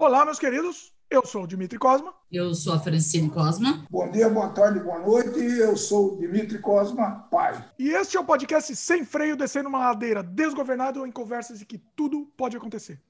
Olá, 0.00 0.24
meus 0.24 0.38
queridos. 0.38 0.94
Eu 1.10 1.26
sou 1.26 1.42
o 1.42 1.46
Dimitri 1.48 1.76
Cosma. 1.76 2.14
Eu 2.30 2.54
sou 2.54 2.72
a 2.72 2.78
Francine 2.78 3.28
Cosma. 3.28 3.84
Bom 3.90 4.08
dia, 4.12 4.28
boa 4.28 4.48
tarde, 4.50 4.78
boa 4.78 5.00
noite. 5.00 5.40
Eu 5.40 5.76
sou 5.76 6.14
o 6.14 6.18
Dimitri 6.20 6.60
Cosma, 6.60 7.26
pai. 7.28 7.68
E 7.76 7.88
este 7.88 8.16
é 8.16 8.20
o 8.20 8.24
podcast 8.24 8.76
Sem 8.76 9.04
Freio, 9.04 9.36
descendo 9.36 9.68
uma 9.68 9.80
ladeira 9.80 10.22
desgovernado 10.22 11.04
em 11.04 11.10
conversas 11.10 11.60
em 11.60 11.64
que 11.64 11.78
tudo 11.96 12.32
pode 12.36 12.56
acontecer. 12.56 13.02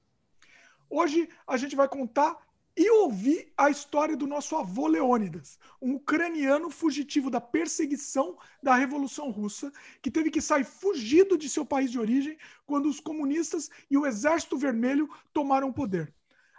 Hoje 0.89 1.29
a 1.45 1.57
gente 1.57 1.75
vai 1.75 1.87
contar 1.87 2.35
e 2.75 2.89
ouvir 2.89 3.53
a 3.55 3.69
história 3.69 4.17
do 4.17 4.25
nosso 4.25 4.55
avô 4.55 4.87
Leônidas, 4.87 5.59
um 5.79 5.93
ucraniano 5.93 6.71
fugitivo 6.71 7.29
da 7.29 7.39
perseguição 7.39 8.35
da 8.63 8.73
Revolução 8.73 9.29
Russa, 9.29 9.71
que 10.01 10.09
teve 10.09 10.31
que 10.31 10.41
sair 10.41 10.63
fugido 10.63 11.37
de 11.37 11.49
seu 11.49 11.63
país 11.63 11.91
de 11.91 11.99
origem 11.99 12.35
quando 12.65 12.89
os 12.89 12.99
comunistas 12.99 13.69
e 13.91 13.95
o 13.95 14.07
Exército 14.07 14.57
Vermelho 14.57 15.07
tomaram 15.31 15.69
o 15.69 15.73
poder. 15.73 16.11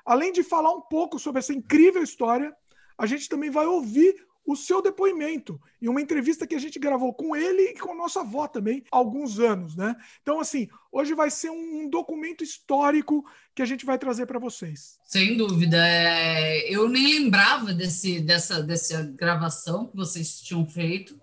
Além 0.04 0.32
de 0.32 0.42
falar 0.42 0.72
um 0.72 0.80
pouco 0.80 1.18
sobre 1.18 1.38
essa 1.38 1.52
incrível 1.52 2.02
história, 2.02 2.54
a 2.96 3.06
gente 3.06 3.28
também 3.28 3.50
vai 3.50 3.66
ouvir 3.66 4.14
o 4.46 4.56
seu 4.56 4.82
depoimento 4.82 5.60
em 5.80 5.88
uma 5.88 6.00
entrevista 6.00 6.46
que 6.46 6.54
a 6.54 6.58
gente 6.58 6.78
gravou 6.78 7.14
com 7.14 7.36
ele 7.36 7.62
e 7.70 7.78
com 7.78 7.92
a 7.92 7.94
nossa 7.94 8.20
avó 8.20 8.48
também 8.48 8.82
há 8.90 8.96
alguns 8.96 9.38
anos, 9.38 9.76
né? 9.76 9.94
Então, 10.22 10.40
assim, 10.40 10.68
hoje 10.90 11.14
vai 11.14 11.30
ser 11.30 11.50
um 11.50 11.88
documento 11.88 12.42
histórico 12.42 13.24
que 13.54 13.62
a 13.62 13.66
gente 13.66 13.86
vai 13.86 13.98
trazer 13.98 14.26
para 14.26 14.38
vocês. 14.38 14.98
Sem 15.04 15.36
dúvida. 15.36 15.76
É... 15.78 16.68
Eu 16.68 16.88
nem 16.88 17.20
lembrava 17.20 17.72
desse, 17.72 18.20
dessa, 18.20 18.62
dessa 18.62 19.02
gravação 19.02 19.86
que 19.86 19.96
vocês 19.96 20.40
tinham 20.40 20.66
feito, 20.66 21.20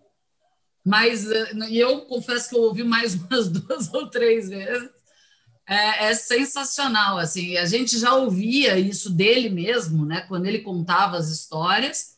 mas 0.86 1.30
eh, 1.30 1.52
eu 1.72 2.06
confesso 2.06 2.50
que 2.50 2.56
eu 2.56 2.62
ouvi 2.62 2.84
mais 2.84 3.14
umas 3.20 3.50
duas 3.50 3.94
ou 3.94 4.10
três 4.10 4.48
vezes 4.48 4.97
é, 5.68 6.06
é, 6.06 6.14
sensacional. 6.14 7.18
Assim, 7.18 7.58
a 7.58 7.66
gente 7.66 8.00
já 8.00 8.14
ouvia 8.16 8.80
isso 8.80 9.10
dele 9.10 9.50
mesmo, 9.50 10.06
né? 10.06 10.22
Quando 10.22 10.46
ele 10.46 10.60
contava 10.60 11.18
as 11.18 11.30
histórias, 11.30 12.16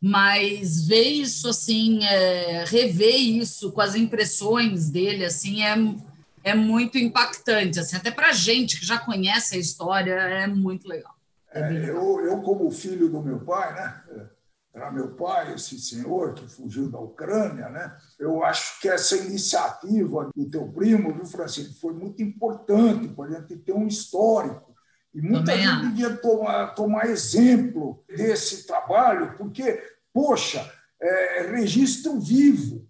mas 0.00 0.86
ver 0.86 1.08
isso 1.08 1.48
assim, 1.48 2.04
é, 2.04 2.64
rever 2.66 3.16
isso 3.16 3.72
com 3.72 3.80
as 3.80 3.94
impressões 3.94 4.90
dele, 4.90 5.24
assim, 5.24 5.62
é, 5.62 5.76
é 6.42 6.54
muito 6.54 6.98
impactante. 6.98 7.78
Assim, 7.78 7.96
até 7.96 8.10
para 8.10 8.32
gente 8.32 8.78
que 8.78 8.84
já 8.84 8.98
conhece 8.98 9.54
a 9.54 9.58
história, 9.58 10.12
é 10.12 10.46
muito 10.46 10.88
legal. 10.88 11.14
É, 11.52 11.72
eu, 11.88 12.20
eu, 12.20 12.42
como 12.42 12.68
filho 12.72 13.08
do 13.08 13.22
meu 13.22 13.38
pai, 13.38 13.72
né? 13.74 14.28
Para 14.74 14.90
meu 14.90 15.14
pai, 15.14 15.54
esse 15.54 15.78
senhor 15.78 16.34
que 16.34 16.48
fugiu 16.48 16.90
da 16.90 16.98
Ucrânia, 16.98 17.68
né? 17.68 17.96
Eu 18.18 18.44
acho 18.44 18.80
que 18.80 18.88
essa 18.88 19.16
iniciativa 19.16 20.28
do 20.34 20.50
teu 20.50 20.66
primo, 20.72 21.14
viu, 21.14 21.24
Francisco, 21.24 21.74
foi 21.80 21.94
muito 21.94 22.20
importante 22.20 23.06
para 23.06 23.24
a 23.26 23.40
gente 23.40 23.56
ter 23.58 23.72
um 23.72 23.86
histórico. 23.86 24.74
E 25.14 25.22
muita 25.22 25.52
Também 25.52 25.64
gente 25.64 25.90
devia 25.90 26.16
tomar, 26.16 26.74
tomar 26.74 27.06
exemplo 27.06 28.04
desse 28.08 28.66
trabalho, 28.66 29.36
porque, 29.38 29.80
poxa, 30.12 30.68
é 31.00 31.52
registro 31.52 32.18
vivo, 32.18 32.84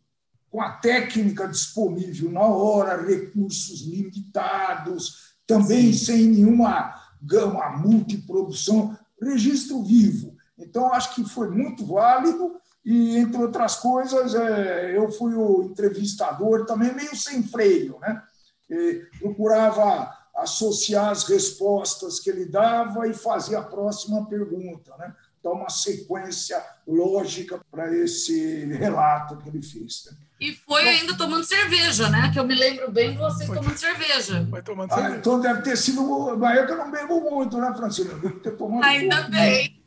com 0.51 0.63
a 0.63 0.71
técnica 0.79 1.47
disponível 1.47 2.31
na 2.31 2.47
hora, 2.47 3.07
recursos 3.07 3.83
limitados, 3.83 5.35
também 5.47 5.93
Sim. 5.93 6.05
sem 6.05 6.27
nenhuma 6.29 6.95
gama 7.21 7.77
multiprodução, 7.77 8.97
registro 9.21 9.83
vivo 9.85 10.34
então, 10.59 10.93
acho 10.93 11.15
que 11.15 11.25
foi 11.25 11.49
muito 11.51 11.85
válido 11.85 12.57
e, 12.85 13.17
entre 13.17 13.43
outras 13.43 13.77
coisas, 13.77 14.35
é, 14.35 14.97
eu 14.97 15.11
fui 15.11 15.35
o 15.35 15.65
entrevistador 15.65 16.65
também 16.67 16.95
meio 16.95 17.17
sem 17.17 17.43
freio, 17.43 17.99
né? 18.01 18.23
E 18.71 19.07
procurava 19.19 20.13
associar 20.37 21.11
as 21.11 21.25
respostas 21.25 22.19
que 22.19 22.29
ele 22.29 22.47
dava 22.47 23.07
e 23.09 23.15
fazia 23.15 23.59
a 23.59 23.65
próxima 23.65 24.27
pergunta, 24.27 24.97
né? 24.99 25.15
Dar 25.43 25.53
uma 25.53 25.69
sequência 25.69 26.63
lógica 26.87 27.61
para 27.71 27.95
esse 27.95 28.65
relato 28.67 29.37
que 29.39 29.49
ele 29.49 29.63
fez. 29.63 30.05
Né? 30.07 30.17
E 30.41 30.53
foi 30.53 30.89
ainda 30.89 31.17
tomando 31.17 31.45
cerveja, 31.45 32.09
né? 32.09 32.31
Que 32.33 32.39
eu 32.39 32.45
me 32.45 32.55
lembro 32.55 32.91
bem 32.91 33.17
você 33.17 33.47
tomando 33.47 33.77
cerveja. 33.77 34.47
Foi 34.51 34.63
tomando 34.63 34.93
ah, 34.93 34.97
cerveja. 34.97 35.17
Então 35.17 35.41
deve 35.41 35.63
ter 35.63 35.77
sido. 35.77 36.37
Mas 36.37 36.59
eu 36.59 36.67
que 36.67 36.75
não 36.75 36.91
bebo 36.91 37.21
muito, 37.21 37.59
né, 37.59 37.73
Francisco? 37.77 38.15
Deve 38.17 38.41
ter 38.41 38.57
tomado 38.57 38.85
ainda 38.85 39.17
muito, 39.17 39.31
bem. 39.31 39.84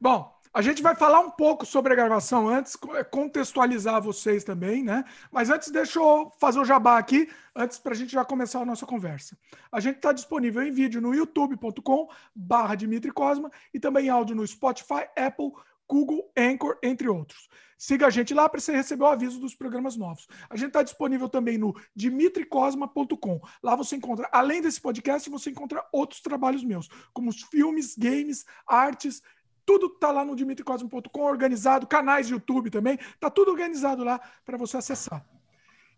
Bom, 0.00 0.32
a 0.54 0.60
gente 0.60 0.82
vai 0.82 0.94
falar 0.94 1.20
um 1.20 1.30
pouco 1.30 1.64
sobre 1.64 1.94
a 1.94 1.96
gravação 1.96 2.46
antes, 2.46 2.76
é, 2.94 3.02
contextualizar 3.02 4.02
vocês 4.02 4.44
também, 4.44 4.82
né? 4.82 5.02
Mas 5.30 5.48
antes, 5.48 5.70
deixa 5.70 5.98
eu 5.98 6.30
fazer 6.38 6.58
o 6.58 6.64
jabá 6.64 6.98
aqui, 6.98 7.30
antes 7.56 7.78
para 7.78 7.92
a 7.92 7.94
gente 7.94 8.12
já 8.12 8.22
começar 8.22 8.60
a 8.60 8.66
nossa 8.66 8.84
conversa. 8.84 9.34
A 9.70 9.80
gente 9.80 9.96
está 9.96 10.12
disponível 10.12 10.62
em 10.62 10.70
vídeo 10.70 11.00
no 11.00 11.14
youtube.com 11.14 12.10
barra 12.34 12.74
Dimitri 12.74 13.10
Cosma 13.10 13.50
e 13.72 13.80
também 13.80 14.10
áudio 14.10 14.36
no 14.36 14.46
Spotify, 14.46 15.08
Apple, 15.16 15.52
Google, 15.88 16.30
Anchor, 16.36 16.78
entre 16.82 17.08
outros. 17.08 17.48
Siga 17.76 18.06
a 18.06 18.10
gente 18.10 18.32
lá 18.32 18.48
para 18.48 18.60
você 18.60 18.70
receber 18.70 19.02
o 19.02 19.08
aviso 19.08 19.40
dos 19.40 19.56
programas 19.56 19.96
novos. 19.96 20.28
A 20.48 20.56
gente 20.56 20.68
está 20.68 20.82
disponível 20.84 21.28
também 21.28 21.58
no 21.58 21.74
dimitricosma.com. 21.96 23.40
Lá 23.60 23.74
você 23.74 23.96
encontra, 23.96 24.28
além 24.30 24.62
desse 24.62 24.80
podcast, 24.80 25.28
você 25.28 25.50
encontra 25.50 25.84
outros 25.92 26.20
trabalhos 26.20 26.62
meus, 26.62 26.88
como 27.12 27.28
os 27.28 27.42
filmes, 27.42 27.96
games, 27.96 28.44
artes, 28.66 29.20
tudo 29.66 29.86
está 29.86 30.12
lá 30.12 30.24
no 30.24 30.36
dimitricosma.com, 30.36 31.22
organizado, 31.22 31.86
canais 31.86 32.28
de 32.28 32.34
YouTube 32.34 32.70
também, 32.70 32.94
está 32.94 33.28
tudo 33.30 33.50
organizado 33.50 34.04
lá 34.04 34.20
para 34.44 34.56
você 34.56 34.76
acessar. 34.76 35.24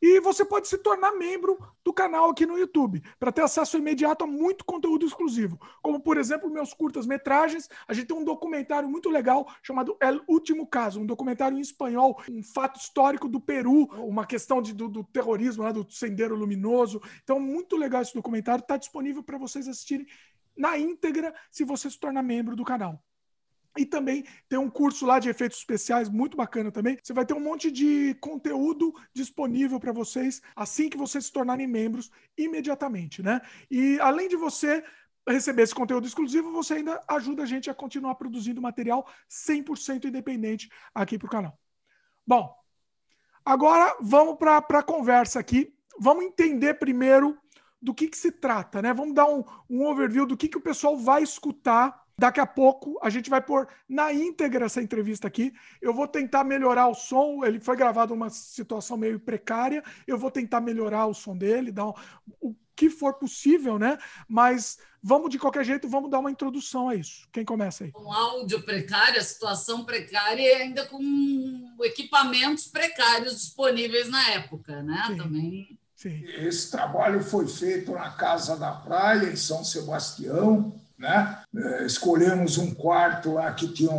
E 0.07 0.21
você 0.21 0.45
pode 0.45 0.69
se 0.69 0.77
tornar 0.77 1.13
membro 1.13 1.59
do 1.83 1.91
canal 1.91 2.29
aqui 2.29 2.45
no 2.45 2.59
YouTube, 2.59 3.03
para 3.19 3.33
ter 3.33 3.41
acesso 3.41 3.79
imediato 3.79 4.23
a 4.23 4.27
muito 4.27 4.63
conteúdo 4.63 5.07
exclusivo. 5.07 5.59
Como, 5.81 5.99
por 5.99 6.19
exemplo, 6.19 6.51
meus 6.51 6.75
curtas-metragens. 6.75 7.71
A 7.89 7.95
gente 7.95 8.09
tem 8.09 8.17
um 8.19 8.23
documentário 8.23 8.87
muito 8.87 9.09
legal 9.09 9.51
chamado 9.63 9.97
El 9.99 10.21
Último 10.29 10.67
Caso, 10.67 11.01
um 11.01 11.07
documentário 11.07 11.57
em 11.57 11.63
espanhol, 11.63 12.23
um 12.31 12.43
fato 12.43 12.79
histórico 12.79 13.27
do 13.27 13.41
Peru, 13.41 13.85
uma 14.07 14.27
questão 14.27 14.61
de, 14.61 14.75
do, 14.75 14.91
do 14.91 15.05
terrorismo, 15.05 15.73
do 15.73 15.91
Sendeiro 15.91 16.37
Luminoso. 16.37 17.01
Então, 17.23 17.41
muito 17.41 17.75
legal 17.75 18.03
esse 18.03 18.13
documentário. 18.13 18.61
Está 18.61 18.77
disponível 18.77 19.23
para 19.23 19.39
vocês 19.39 19.67
assistirem 19.67 20.07
na 20.55 20.79
íntegra 20.79 21.35
se 21.51 21.65
você 21.65 21.91
se 21.91 21.99
tornar 21.99 22.23
membro 22.23 22.55
do 22.55 22.63
canal. 22.63 23.03
E 23.77 23.85
também 23.85 24.25
tem 24.49 24.59
um 24.59 24.71
curso 24.71 25.05
lá 25.05 25.19
de 25.19 25.29
efeitos 25.29 25.59
especiais 25.59 26.09
muito 26.09 26.37
bacana 26.37 26.71
também. 26.71 26.97
Você 27.03 27.13
vai 27.13 27.27
ter 27.27 27.35
um 27.35 27.41
monte 27.41 27.71
de 27.71 28.15
conteúdo 28.21 28.95
disponível 29.13 29.81
para 29.81 29.93
vocês 29.93 30.41
assim 30.55 30.89
que 30.89 30.97
vocês 30.97 31.27
se 31.27 31.33
tornarem 31.33 31.67
membros 31.67 32.11
imediatamente, 32.39 33.23
né? 33.23 33.41
E 33.71 33.99
além 34.01 34.29
de 34.29 34.37
você 34.37 34.85
receber 35.29 35.63
esse 35.63 35.75
conteúdo 35.75 36.07
exclusivo, 36.07 36.53
você 36.53 36.75
ainda 36.75 37.03
ajuda 37.09 37.43
a 37.43 37.47
gente 37.47 37.69
a 37.69 37.75
continuar 37.75 38.15
produzindo 38.15 38.63
material 38.63 39.07
100% 39.29 40.05
independente 40.05 40.71
aqui 40.95 41.19
para 41.19 41.27
o 41.27 41.31
canal. 41.31 41.59
Bom, 42.27 42.55
agora 43.45 43.97
vamos 44.01 44.37
para 44.37 44.59
a 44.59 44.83
conversa 44.83 45.41
aqui. 45.41 45.75
Vamos 45.99 46.25
entender 46.25 46.75
primeiro 46.75 47.39
do 47.81 47.95
que, 47.95 48.09
que 48.09 48.17
se 48.17 48.33
trata, 48.33 48.81
né? 48.81 48.95
Vamos 48.95 49.15
dar 49.15 49.27
um, 49.27 49.45
um 49.69 49.87
overview 49.87 50.27
do 50.27 50.37
que, 50.37 50.49
que 50.49 50.59
o 50.59 50.63
pessoal 50.63 50.97
vai 50.97 51.23
escutar 51.23 52.04
Daqui 52.17 52.39
a 52.39 52.47
pouco 52.47 52.99
a 53.03 53.11
gente 53.11 53.29
vai 53.29 53.41
pôr 53.41 53.69
na 53.89 54.13
íntegra 54.13 54.67
essa 54.67 54.81
entrevista 54.81 55.27
aqui. 55.27 55.53
Eu 55.83 55.93
vou 55.93 56.07
tentar 56.07 56.45
melhorar 56.45 56.87
o 56.87 56.95
som. 56.95 57.45
Ele 57.45 57.59
foi 57.59 57.77
gravado 57.77 58.15
numa 58.15 58.31
situação 58.31 58.97
meio 58.97 59.19
precária. 59.19 59.83
Eu 60.07 60.17
vou 60.17 60.31
tentar 60.31 60.61
melhorar 60.61 61.07
o 61.07 61.15
som 61.15 61.37
dele, 61.37 61.73
dar 61.73 61.87
um, 61.87 61.95
o 62.41 62.55
que 62.77 62.89
for 62.89 63.15
possível, 63.15 63.79
né? 63.79 63.99
Mas 64.29 64.79
vamos 65.03 65.29
de 65.29 65.39
qualquer 65.41 65.65
jeito, 65.65 65.89
vamos 65.89 66.09
dar 66.09 66.21
uma 66.21 66.31
introdução 66.31 66.89
a 66.89 66.95
isso. 66.95 67.29
Quem 67.33 67.45
começa 67.45 67.85
aí? 67.85 67.93
Um 67.97 68.13
áudio 68.13 68.63
precário, 68.63 69.19
a 69.19 69.25
situação 69.25 69.85
precária 69.85 70.41
e 70.41 70.63
ainda 70.63 70.87
com 70.87 71.75
equipamentos 71.83 72.69
precários 72.69 73.41
disponíveis 73.41 74.09
na 74.09 74.31
época, 74.31 74.83
né? 74.85 75.05
Sim. 75.09 75.17
Também. 75.17 75.79
Sim. 75.97 76.25
Esse 76.25 76.71
trabalho 76.71 77.25
foi 77.25 77.49
feito 77.49 77.93
na 77.93 78.11
Casa 78.11 78.57
da 78.57 78.71
Praia, 78.71 79.31
em 79.31 79.37
São 79.37 79.65
Sebastião 79.65 80.73
né? 81.05 81.39
É, 81.55 81.85
escolhemos 81.85 82.57
um 82.57 82.75
quarto 82.75 83.35
lá 83.35 83.53
que 83.53 83.69
tinha 83.69 83.91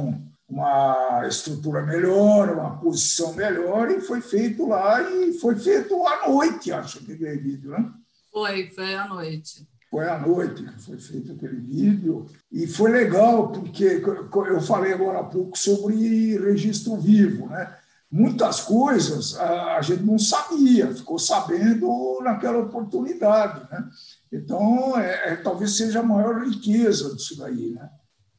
uma 0.50 1.24
estrutura 1.28 1.84
melhor, 1.84 2.50
uma 2.50 2.78
posição 2.78 3.34
melhor, 3.34 3.92
e 3.92 4.02
foi 4.02 4.22
feito 4.22 4.68
lá, 4.68 5.02
e 5.02 5.34
foi 5.34 5.56
feito 5.56 6.06
à 6.08 6.28
noite, 6.28 6.72
acho, 6.72 7.00
aquele 7.00 7.38
vídeo, 7.38 7.72
né? 7.72 7.92
Foi, 8.32 8.70
foi 8.72 8.96
à 8.96 9.08
noite. 9.08 9.68
Foi 9.90 10.10
à 10.10 10.20
noite 10.20 10.64
que 10.64 10.82
foi 10.82 10.98
feito 10.98 11.32
aquele 11.32 11.60
vídeo. 11.60 12.26
E 12.52 12.68
foi 12.68 12.92
legal, 12.92 13.52
porque 13.52 14.04
eu 14.48 14.62
falei 14.62 14.94
agora 14.94 15.20
há 15.20 15.24
pouco 15.24 15.58
sobre 15.58 16.38
registro 16.38 16.98
vivo, 16.98 17.48
né? 17.48 17.74
Muitas 18.12 18.62
coisas 18.62 19.36
a 19.38 19.82
gente 19.82 20.04
não 20.04 20.18
sabia, 20.18 20.94
ficou 20.94 21.20
sabendo 21.20 22.20
naquela 22.24 22.60
oportunidade, 22.60 23.68
né? 23.72 23.90
Então, 24.36 24.98
é, 24.98 25.34
é, 25.34 25.36
talvez 25.38 25.78
seja 25.78 26.00
a 26.00 26.04
maior 26.04 26.44
riqueza 26.44 27.16
disso 27.16 27.38
daí. 27.38 27.72
Né? 27.72 27.90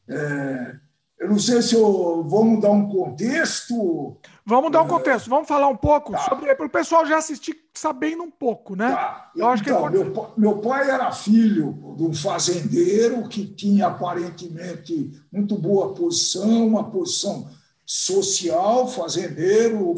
É, 0.09 0.77
eu 1.19 1.31
não 1.31 1.39
sei 1.39 1.63
se 1.63 1.75
eu, 1.75 2.25
vamos 2.29 2.61
dar 2.61 2.71
um 2.71 2.89
contexto. 2.89 4.19
Vamos 4.45 4.71
dar 4.71 4.83
um 4.83 4.89
contexto, 4.89 5.31
vamos 5.31 5.49
falar 5.49 5.69
um 5.69 5.77
pouco 5.77 6.13
tá. 6.13 6.19
sobre. 6.19 6.55
Para 6.55 6.67
o 6.67 6.71
pessoal 6.71 7.07
já 7.07 7.17
assistir 7.17 7.57
sabendo 7.75 8.23
um 8.23 8.31
pouco, 8.31 8.77
né? 8.77 8.91
Tá. 8.91 9.31
Eu 9.35 9.49
acho 9.49 9.63
então, 9.63 9.81
que 9.81 9.97
é 9.97 10.05
meu, 10.05 10.33
meu 10.37 10.59
pai 10.59 10.91
era 10.91 11.11
filho 11.13 11.95
de 11.97 12.05
um 12.05 12.13
fazendeiro 12.13 13.27
que 13.29 13.47
tinha 13.47 13.87
aparentemente 13.87 15.13
muito 15.33 15.57
boa 15.57 15.95
posição, 15.95 16.67
uma 16.67 16.91
posição 16.91 17.49
social, 17.87 18.89
fazendeiro, 18.89 19.95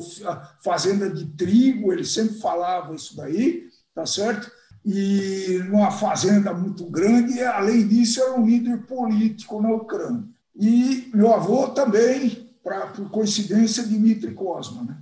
fazenda 0.62 1.08
de 1.08 1.24
trigo, 1.34 1.92
ele 1.92 2.04
sempre 2.04 2.38
falava 2.38 2.94
isso 2.94 3.16
daí, 3.16 3.64
tá 3.94 4.04
certo? 4.04 4.50
E 4.90 5.58
numa 5.68 5.90
fazenda 5.90 6.54
muito 6.54 6.86
grande, 6.86 7.34
e 7.34 7.42
além 7.42 7.86
disso, 7.86 8.22
era 8.22 8.32
um 8.32 8.46
líder 8.46 8.86
político 8.86 9.60
na 9.60 9.70
Ucrânia. 9.70 10.24
E 10.56 11.10
meu 11.12 11.34
avô 11.34 11.68
também 11.68 12.48
pra, 12.64 12.86
por 12.86 13.10
coincidência, 13.10 13.82
Dmitry 13.82 14.32
Cosma. 14.32 14.84
Né? 14.84 14.96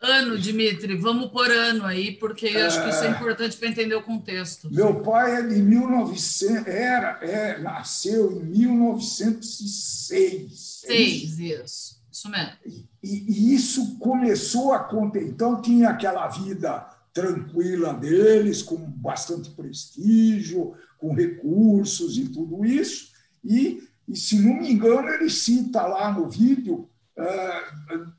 Ano, 0.00 0.38
Dimitri, 0.38 0.96
vamos 0.96 1.32
por 1.32 1.50
ano 1.50 1.84
aí, 1.84 2.12
porque 2.12 2.46
é, 2.46 2.62
acho 2.62 2.80
que 2.84 2.90
isso 2.90 3.02
é 3.02 3.10
importante 3.10 3.56
para 3.56 3.68
entender 3.68 3.96
o 3.96 4.02
contexto. 4.02 4.72
Meu 4.72 5.02
pai 5.02 5.40
é 5.40 5.42
de 5.42 5.60
1900, 5.60 6.68
era, 6.68 7.18
é, 7.20 7.58
nasceu 7.58 8.30
em 8.30 8.44
1906. 8.44 10.84
Seis, 10.86 11.36
isso, 11.36 12.00
isso 12.10 12.30
mesmo. 12.30 12.52
E, 12.64 12.86
e, 13.02 13.54
isso 13.54 13.98
começou 13.98 14.72
a 14.72 14.76
acontecer. 14.76 15.26
Então, 15.26 15.60
tinha 15.60 15.90
aquela 15.90 16.28
vida 16.28 16.99
tranquila 17.20 17.94
deles, 17.94 18.62
com 18.62 18.76
bastante 18.76 19.50
prestígio, 19.50 20.74
com 20.98 21.14
recursos 21.14 22.18
e 22.18 22.28
tudo 22.28 22.64
isso, 22.64 23.10
e 23.44 23.82
e, 24.10 24.16
se 24.16 24.40
não 24.40 24.54
me 24.54 24.72
engano, 24.72 25.08
ele 25.08 25.30
cita 25.30 25.82
lá 25.82 26.10
no 26.10 26.28
vídeo, 26.28 26.90
uh, 27.16 28.12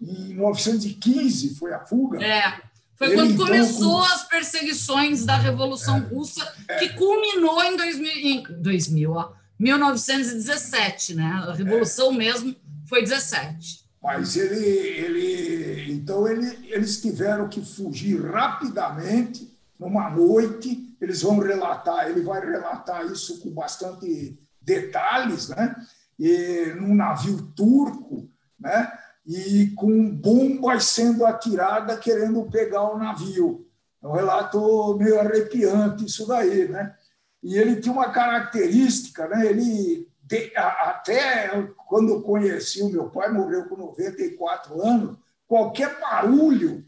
em 0.00 0.28
1915 0.28 1.56
foi 1.56 1.74
a 1.74 1.84
fuga. 1.84 2.24
É. 2.24 2.58
Foi 2.96 3.08
ele, 3.08 3.16
quando 3.16 3.32
então, 3.32 3.46
começou 3.46 3.98
com... 3.98 4.04
as 4.04 4.26
perseguições 4.26 5.26
da 5.26 5.36
Revolução 5.36 5.96
é, 5.96 6.00
Russa, 6.00 6.54
é, 6.68 6.76
que 6.78 6.94
culminou 6.94 7.62
em 7.64 7.76
2000, 7.76 8.12
em 8.12 8.42
2000 8.62 9.12
ó, 9.12 9.32
1917, 9.58 11.14
né? 11.14 11.44
A 11.46 11.52
Revolução 11.52 12.12
é, 12.12 12.16
mesmo 12.16 12.56
foi 12.86 13.02
17. 13.02 13.83
Mas 14.04 14.36
ele, 14.36 14.62
ele, 14.62 15.92
então 15.94 16.28
ele, 16.28 16.68
eles 16.70 17.00
tiveram 17.00 17.48
que 17.48 17.64
fugir 17.64 18.22
rapidamente 18.22 19.50
numa 19.80 20.10
noite. 20.10 20.94
Eles 21.00 21.22
vão 21.22 21.38
relatar, 21.38 22.10
ele 22.10 22.20
vai 22.20 22.38
relatar 22.44 23.06
isso 23.06 23.40
com 23.40 23.50
bastante 23.50 24.38
detalhes, 24.60 25.48
né? 25.48 25.74
E, 26.18 26.74
num 26.78 26.94
navio 26.94 27.50
turco, 27.56 28.28
né? 28.60 28.92
E 29.26 29.68
com 29.74 30.10
bombas 30.10 30.84
sendo 30.84 31.24
atiradas 31.24 31.98
querendo 32.00 32.44
pegar 32.50 32.82
o 32.92 32.98
navio. 32.98 33.66
É 34.02 34.06
um 34.06 34.12
relato 34.12 34.98
meio 34.98 35.18
arrepiante 35.18 36.04
isso 36.04 36.26
daí, 36.26 36.68
né? 36.68 36.94
E 37.42 37.56
ele 37.56 37.80
tinha 37.80 37.94
uma 37.94 38.10
característica, 38.10 39.26
né? 39.28 39.46
Ele 39.46 40.06
até 40.56 41.50
quando 41.88 42.10
eu 42.10 42.22
conheci 42.22 42.82
o 42.82 42.88
meu 42.88 43.10
pai, 43.10 43.30
morreu 43.30 43.68
com 43.68 43.76
94 43.76 44.82
anos, 44.82 45.16
qualquer 45.46 46.00
barulho, 46.00 46.84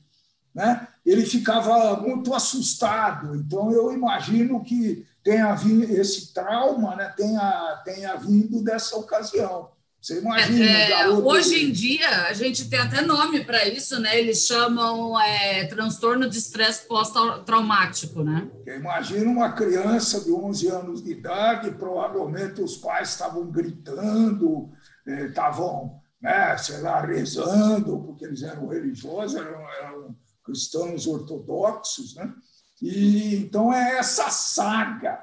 né? 0.55 0.89
Ele 1.05 1.25
ficava 1.25 1.97
muito 2.01 2.35
assustado. 2.35 3.37
Então 3.37 3.71
eu 3.71 3.93
imagino 3.93 4.65
que 4.65 5.07
tenha 5.23 5.55
vindo 5.55 5.85
esse 5.85 6.33
trauma, 6.33 6.97
né, 6.97 7.13
tenha, 7.17 7.83
tenha 7.85 8.17
vindo 8.17 8.63
dessa 8.63 8.97
ocasião. 8.97 9.71
Você 10.01 10.21
imagina, 10.21 10.65
é, 10.65 10.91
é 10.93 11.09
hoje 11.09 11.65
em 11.65 11.73
dia 11.73 12.27
a 12.29 12.33
gente 12.33 12.69
tem 12.69 12.79
até 12.79 13.01
nome 13.01 13.45
para 13.45 13.67
isso, 13.67 13.99
né? 13.99 14.17
Eles 14.17 14.47
chamam 14.47 15.21
é, 15.21 15.65
transtorno 15.67 16.31
de 16.31 16.39
estresse 16.39 16.87
pós-traumático, 16.87 18.23
né? 18.23 18.49
Imagina 18.67 19.29
uma 19.29 19.53
criança 19.53 20.21
de 20.21 20.31
11 20.31 20.69
anos 20.69 21.03
de 21.03 21.11
idade, 21.11 21.73
provavelmente 21.73 22.63
os 22.63 22.77
pais 22.77 23.11
estavam 23.11 23.51
gritando, 23.51 24.71
é, 25.07 25.27
estavam, 25.27 26.01
né, 26.21 26.57
sei 26.57 26.81
lá, 26.83 27.01
rezando, 27.01 28.01
porque 28.05 28.27
eles 28.27 28.43
eram 28.43 28.69
religiosos, 28.69 29.35
eram, 29.35 29.71
eram 29.81 30.17
cristãos 30.45 31.07
ortodoxos, 31.09 32.15
né? 32.15 32.33
E 32.81 33.37
então 33.37 33.73
é 33.73 33.99
essa 33.99 34.31
saga, 34.31 35.19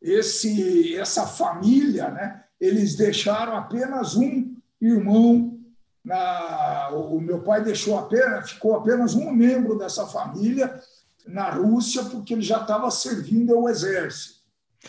esse 0.00 0.96
essa 0.96 1.26
família, 1.26 2.10
né? 2.10 2.43
Eles 2.60 2.96
deixaram 2.96 3.56
apenas 3.56 4.16
um 4.16 4.54
irmão 4.80 5.58
na 6.04 6.90
o 6.90 7.18
meu 7.18 7.40
pai 7.40 7.64
deixou 7.64 7.98
apenas 7.98 8.50
ficou 8.50 8.76
apenas 8.76 9.14
um 9.14 9.32
membro 9.32 9.78
dessa 9.78 10.06
família 10.06 10.78
na 11.26 11.50
Rússia 11.50 12.04
porque 12.04 12.34
ele 12.34 12.42
já 12.42 12.60
estava 12.60 12.90
servindo 12.90 13.54
ao 13.54 13.68
exército. 13.68 14.40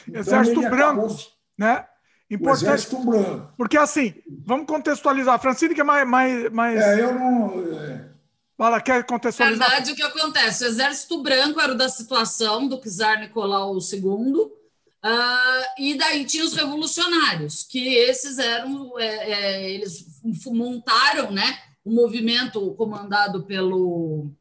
Então, 0.08 0.20
exército 0.20 0.62
branco, 0.62 1.06
acabou... 1.06 1.18
né? 1.58 1.86
Importante. 2.30 2.64
O 2.64 2.68
exército 2.68 2.98
branco. 3.00 3.54
Porque 3.56 3.78
assim, 3.78 4.14
vamos 4.46 4.66
contextualizar. 4.66 5.40
Francine 5.40 5.74
que 5.74 5.82
é 5.82 5.84
mais 5.86 6.08
mais, 6.08 6.52
mais... 6.52 6.82
É, 6.82 7.02
eu 7.02 7.14
não 7.14 7.80
é... 7.80 8.16
Fala, 8.58 8.82
quer 8.82 9.06
contextualizar? 9.06 9.60
Na 9.60 9.68
verdade, 9.68 9.92
o 9.92 9.96
que 9.96 10.04
acontece? 10.04 10.64
O 10.64 10.68
Exército 10.68 11.22
Branco 11.22 11.60
era 11.60 11.74
o 11.74 11.78
da 11.78 11.90
situação 11.90 12.68
do 12.68 12.80
czar 12.80 13.20
Nicolau 13.20 13.78
II, 13.78 14.50
uh, 15.06 15.66
e 15.78 15.96
daí 15.98 16.26
tinha 16.26 16.44
os 16.44 16.54
revolucionários, 16.54 17.64
que 17.64 17.96
esses 17.96 18.38
eram, 18.38 19.00
é, 19.00 19.32
é, 19.32 19.72
eles 19.72 20.22
montaram 20.48 21.32
né, 21.32 21.60
um 21.86 21.94
movimento 21.94 22.74
comandado 22.76 23.44
pelo. 23.44 24.32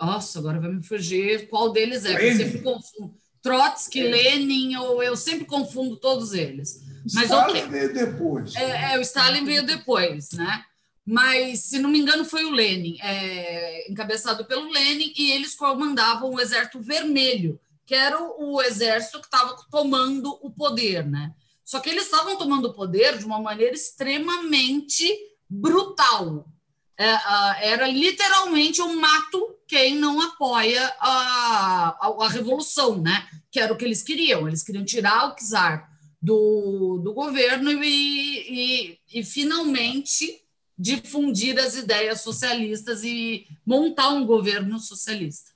Nossa, 0.00 0.38
agora 0.38 0.60
vai 0.60 0.70
me 0.70 0.82
fugir 0.82 1.48
qual 1.48 1.72
deles 1.72 2.04
é, 2.04 2.30
eu 2.30 2.36
sempre 2.36 2.60
confundo. 2.60 3.14
Trotsky, 3.42 4.00
é. 4.00 4.08
Lenin, 4.08 4.76
ou 4.76 5.02
eu 5.02 5.16
sempre 5.16 5.44
confundo 5.44 5.96
todos 5.96 6.32
eles. 6.32 6.80
Mas 7.12 7.24
Stalin 7.24 7.50
okay. 7.50 7.68
veio 7.68 7.92
depois. 7.92 8.54
É, 8.54 8.94
é, 8.94 8.98
o 8.98 9.00
Stalin 9.02 9.44
veio 9.44 9.66
depois, 9.66 10.30
né? 10.32 10.64
mas 11.04 11.60
se 11.60 11.78
não 11.78 11.90
me 11.90 11.98
engano 11.98 12.24
foi 12.24 12.44
o 12.44 12.50
Lenin, 12.50 12.96
é, 13.00 13.90
encabeçado 13.90 14.44
pelo 14.44 14.70
Lenin, 14.70 15.12
e 15.16 15.32
eles 15.32 15.54
comandavam 15.54 16.30
o 16.30 16.40
Exército 16.40 16.80
Vermelho, 16.80 17.58
que 17.92 17.96
era 17.96 18.18
o, 18.18 18.62
exército 18.62 19.20
que 19.20 19.26
estava 19.26 19.54
tomando 19.70 20.38
o 20.40 20.50
poder, 20.50 21.06
né? 21.06 21.34
Só 21.62 21.78
que 21.78 21.90
eles 21.90 22.04
estavam 22.04 22.38
tomando 22.38 22.68
o 22.68 22.72
poder 22.72 23.18
de 23.18 23.26
uma 23.26 23.38
maneira 23.38 23.74
extremamente 23.74 25.06
brutal. 25.46 26.50
É, 26.96 27.68
era 27.68 27.86
literalmente 27.86 28.80
um 28.80 28.98
mato 28.98 29.58
quem 29.68 29.94
não 29.94 30.22
apoia 30.22 30.82
a, 31.00 31.98
a, 32.00 32.24
a, 32.24 32.28
revolução, 32.30 32.96
né? 32.96 33.28
Que 33.50 33.60
era 33.60 33.74
o 33.74 33.76
que 33.76 33.84
eles 33.84 34.02
queriam. 34.02 34.48
Eles 34.48 34.62
queriam 34.62 34.86
tirar 34.86 35.28
o 35.28 35.36
czar 35.36 35.86
do, 36.20 36.98
do 37.04 37.12
governo 37.12 37.70
e, 37.84 38.94
e, 39.12 39.20
e 39.20 39.22
finalmente 39.22 40.42
difundir 40.78 41.58
as 41.58 41.76
ideias 41.76 42.22
socialistas 42.22 43.04
e 43.04 43.46
montar 43.66 44.08
um 44.08 44.24
governo 44.24 44.78
socialista. 44.78 45.51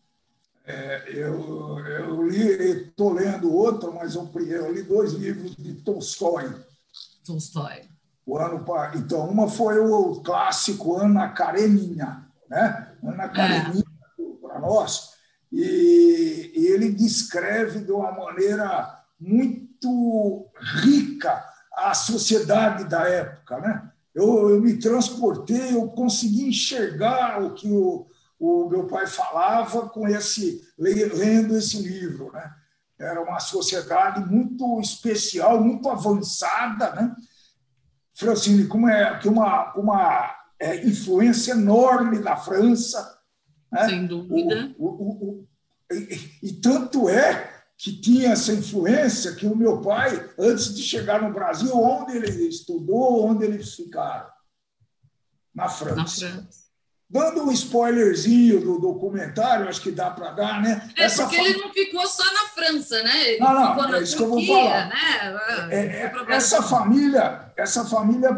É, 0.67 1.05
eu, 1.09 1.79
eu 1.79 2.29
estou 2.29 3.13
lendo 3.13 3.55
outro, 3.55 3.95
mas 3.95 4.15
eu, 4.15 4.29
eu, 4.35 4.73
li 4.73 4.83
dois 4.83 5.13
livros 5.13 5.55
de 5.57 5.75
Tolstói. 5.75 6.53
Tolstói. 7.25 7.89
O 8.27 8.37
ano, 8.37 8.65
então, 8.97 9.29
uma 9.29 9.49
foi 9.49 9.79
o 9.79 10.21
clássico 10.23 10.97
Ana 10.97 11.29
Karenina, 11.29 12.29
né? 12.51 12.93
Ana 13.03 13.25
é. 13.25 13.29
Karenina 13.29 13.85
é. 14.19 14.23
para 14.43 14.59
nós, 14.59 15.13
e, 15.53 16.53
e 16.55 16.67
ele 16.67 16.91
descreve 16.91 17.85
de 17.85 17.93
uma 17.93 18.11
maneira 18.11 19.05
muito 19.21 20.51
rica 20.83 21.45
a 21.73 21.95
sociedade 21.95 22.85
da 22.85 23.09
época, 23.09 23.61
né? 23.61 23.93
eu, 24.17 24.49
eu 24.49 24.61
me 24.63 24.79
transportei, 24.79 25.75
eu 25.75 25.89
consegui 25.89 26.49
enxergar 26.49 27.43
o 27.43 27.53
que 27.53 27.71
o, 27.71 28.07
o 28.47 28.69
meu 28.69 28.87
pai 28.87 29.07
falava 29.07 29.89
com 29.89 30.07
esse 30.07 30.63
lendo 30.79 31.57
esse 31.57 31.79
livro, 31.79 32.31
né? 32.33 32.53
Era 32.99 33.23
uma 33.23 33.41
sociedade 33.41 34.21
muito 34.21 34.81
especial, 34.81 35.61
muito 35.61 35.89
avançada, 35.89 36.93
né? 36.95 37.15
Francine, 38.15 38.67
como 38.67 38.89
é 38.89 39.19
que 39.19 39.29
uma 39.29 39.75
uma 39.75 40.35
é, 40.59 40.87
influência 40.87 41.53
enorme 41.53 42.19
da 42.19 42.37
França, 42.37 43.19
né? 43.71 43.89
sem 43.89 44.07
dúvida. 44.07 44.75
O, 44.79 44.87
o, 44.87 45.11
o, 45.11 45.49
e, 45.93 46.31
e 46.43 46.53
tanto 46.55 47.09
é 47.09 47.53
que 47.77 47.93
tinha 48.01 48.33
essa 48.33 48.53
influência 48.53 49.35
que 49.35 49.47
o 49.47 49.55
meu 49.55 49.83
pai, 49.83 50.31
antes 50.39 50.75
de 50.75 50.83
chegar 50.83 51.21
no 51.21 51.33
Brasil, 51.33 51.77
onde 51.77 52.17
ele 52.17 52.49
estudou, 52.49 53.27
onde 53.27 53.45
eles 53.45 53.75
ficaram? 53.75 54.31
Na 55.55 55.69
França. 55.69 55.97
Na 55.97 56.07
França. 56.07 56.66
Dando 57.09 57.45
um 57.45 57.53
spoilerzinho 57.53 58.61
do 58.61 58.81
documentário, 58.81 59.69
acho 59.69 59.81
que 59.81 59.93
dá 59.93 60.11
para 60.11 60.33
dar, 60.33 60.61
né? 60.61 60.91
É, 60.97 61.05
Essa 61.05 61.23
porque 61.23 61.37
fa... 61.37 61.43
ele 61.43 61.59
não 61.59 61.73
ficou 61.73 62.07
só 62.07 62.25
na 62.25 62.49
França, 62.49 63.03
né? 63.03 63.31
Ele 63.31 63.41
não, 63.41 63.55
não, 63.55 63.95
é 63.95 64.03
isso 64.03 64.17
Turquia, 64.17 64.17
que 64.17 64.23
eu 64.23 64.29
vou 64.29 64.65
falar. 64.65 64.89
Né? 64.89 64.97
É, 65.71 65.77
é, 65.77 66.15
essa 66.29 66.63
família, 66.63 67.53
essa 67.57 67.85
família 67.85 68.35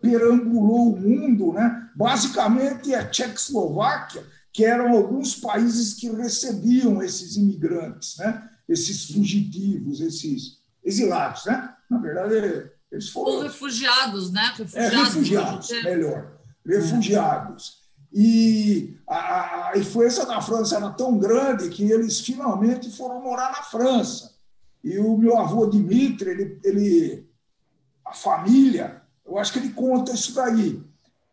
perambulou 0.00 0.92
o 0.92 1.00
mundo, 1.00 1.52
né? 1.52 1.88
Basicamente 1.94 2.94
a 2.94 3.08
Tchecoslováquia, 3.08 4.24
que 4.52 4.64
eram 4.64 4.92
alguns 4.92 5.34
países 5.34 5.94
que 5.94 6.08
recebiam 6.10 7.02
esses 7.02 7.36
imigrantes, 7.36 8.16
né? 8.18 8.48
Esses 8.68 9.10
fugitivos, 9.10 10.00
esses 10.00 10.58
exilados, 10.84 11.44
né? 11.46 11.74
Na 11.90 11.98
verdade, 11.98 12.70
eles 12.92 13.08
foram. 13.08 13.32
Ou 13.32 13.42
refugiados, 13.42 14.30
né? 14.30 14.54
Refugiados, 14.56 14.92
é, 14.92 15.04
refugiados 15.04 15.70
melhor. 15.82 16.32
Refugiados. 16.64 17.83
E 18.16 18.96
a, 19.08 19.70
a 19.70 19.72
influência 19.76 20.24
da 20.24 20.40
França 20.40 20.76
era 20.76 20.90
tão 20.90 21.18
grande 21.18 21.68
que 21.68 21.90
eles 21.90 22.20
finalmente 22.20 22.88
foram 22.96 23.20
morar 23.20 23.50
na 23.50 23.62
França. 23.64 24.36
E 24.84 24.96
o 25.00 25.16
meu 25.16 25.36
avô 25.36 25.66
Dimitri, 25.66 26.30
ele, 26.30 26.60
ele 26.62 27.28
a 28.06 28.12
família, 28.12 29.02
eu 29.26 29.36
acho 29.36 29.52
que 29.52 29.58
ele 29.58 29.72
conta 29.72 30.12
isso 30.12 30.32
daí. 30.32 30.80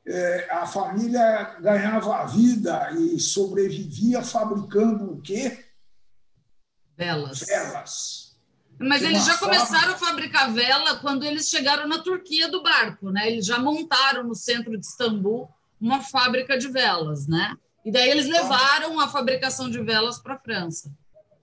É, 0.08 0.48
a 0.52 0.66
família 0.66 1.56
ganhava 1.62 2.16
a 2.16 2.26
vida 2.26 2.92
e 2.94 3.20
sobrevivia 3.20 4.24
fabricando 4.24 5.12
o 5.12 5.22
quê? 5.22 5.64
Velas. 6.98 7.42
Velas. 7.42 8.36
Mas 8.80 9.04
eles 9.04 9.24
já 9.24 9.38
começaram 9.38 9.94
a 9.94 9.98
fabricar 10.00 10.52
vela 10.52 10.98
quando 10.98 11.24
eles 11.24 11.48
chegaram 11.48 11.88
na 11.88 12.00
Turquia 12.00 12.50
do 12.50 12.64
barco, 12.64 13.12
né? 13.12 13.30
Eles 13.30 13.46
já 13.46 13.60
montaram 13.60 14.24
no 14.24 14.34
centro 14.34 14.72
de 14.72 14.84
Istambul 14.84 15.48
uma 15.82 16.02
fábrica 16.02 16.58
de 16.58 16.68
velas, 16.68 17.28
né? 17.28 17.56
E 17.84 17.92
daí 17.92 18.10
eles 18.10 18.28
levaram 18.28 19.00
a 19.00 19.08
fabricação 19.08 19.70
de 19.70 19.82
velas 19.82 20.20
para 20.20 20.36
a 20.36 20.40
França. 20.40 20.92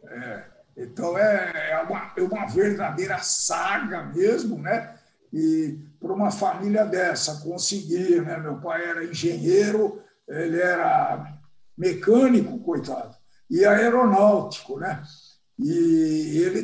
É, 0.04 0.44
então 0.76 1.18
é, 1.18 1.70
é, 1.72 1.82
uma, 1.82 2.12
é 2.16 2.22
uma 2.22 2.46
verdadeira 2.46 3.18
saga 3.18 4.04
mesmo, 4.04 4.58
né? 4.58 4.96
E 5.32 5.78
para 6.00 6.12
uma 6.12 6.30
família 6.30 6.86
dessa 6.86 7.40
conseguir, 7.42 8.22
né? 8.22 8.38
Meu 8.38 8.60
pai 8.60 8.88
era 8.88 9.04
engenheiro, 9.04 10.00
ele 10.28 10.60
era 10.60 11.38
mecânico, 11.76 12.58
coitado, 12.60 13.16
e 13.50 13.64
aeronáutico, 13.64 14.78
né? 14.78 15.02
E 15.58 16.38
ele 16.38 16.62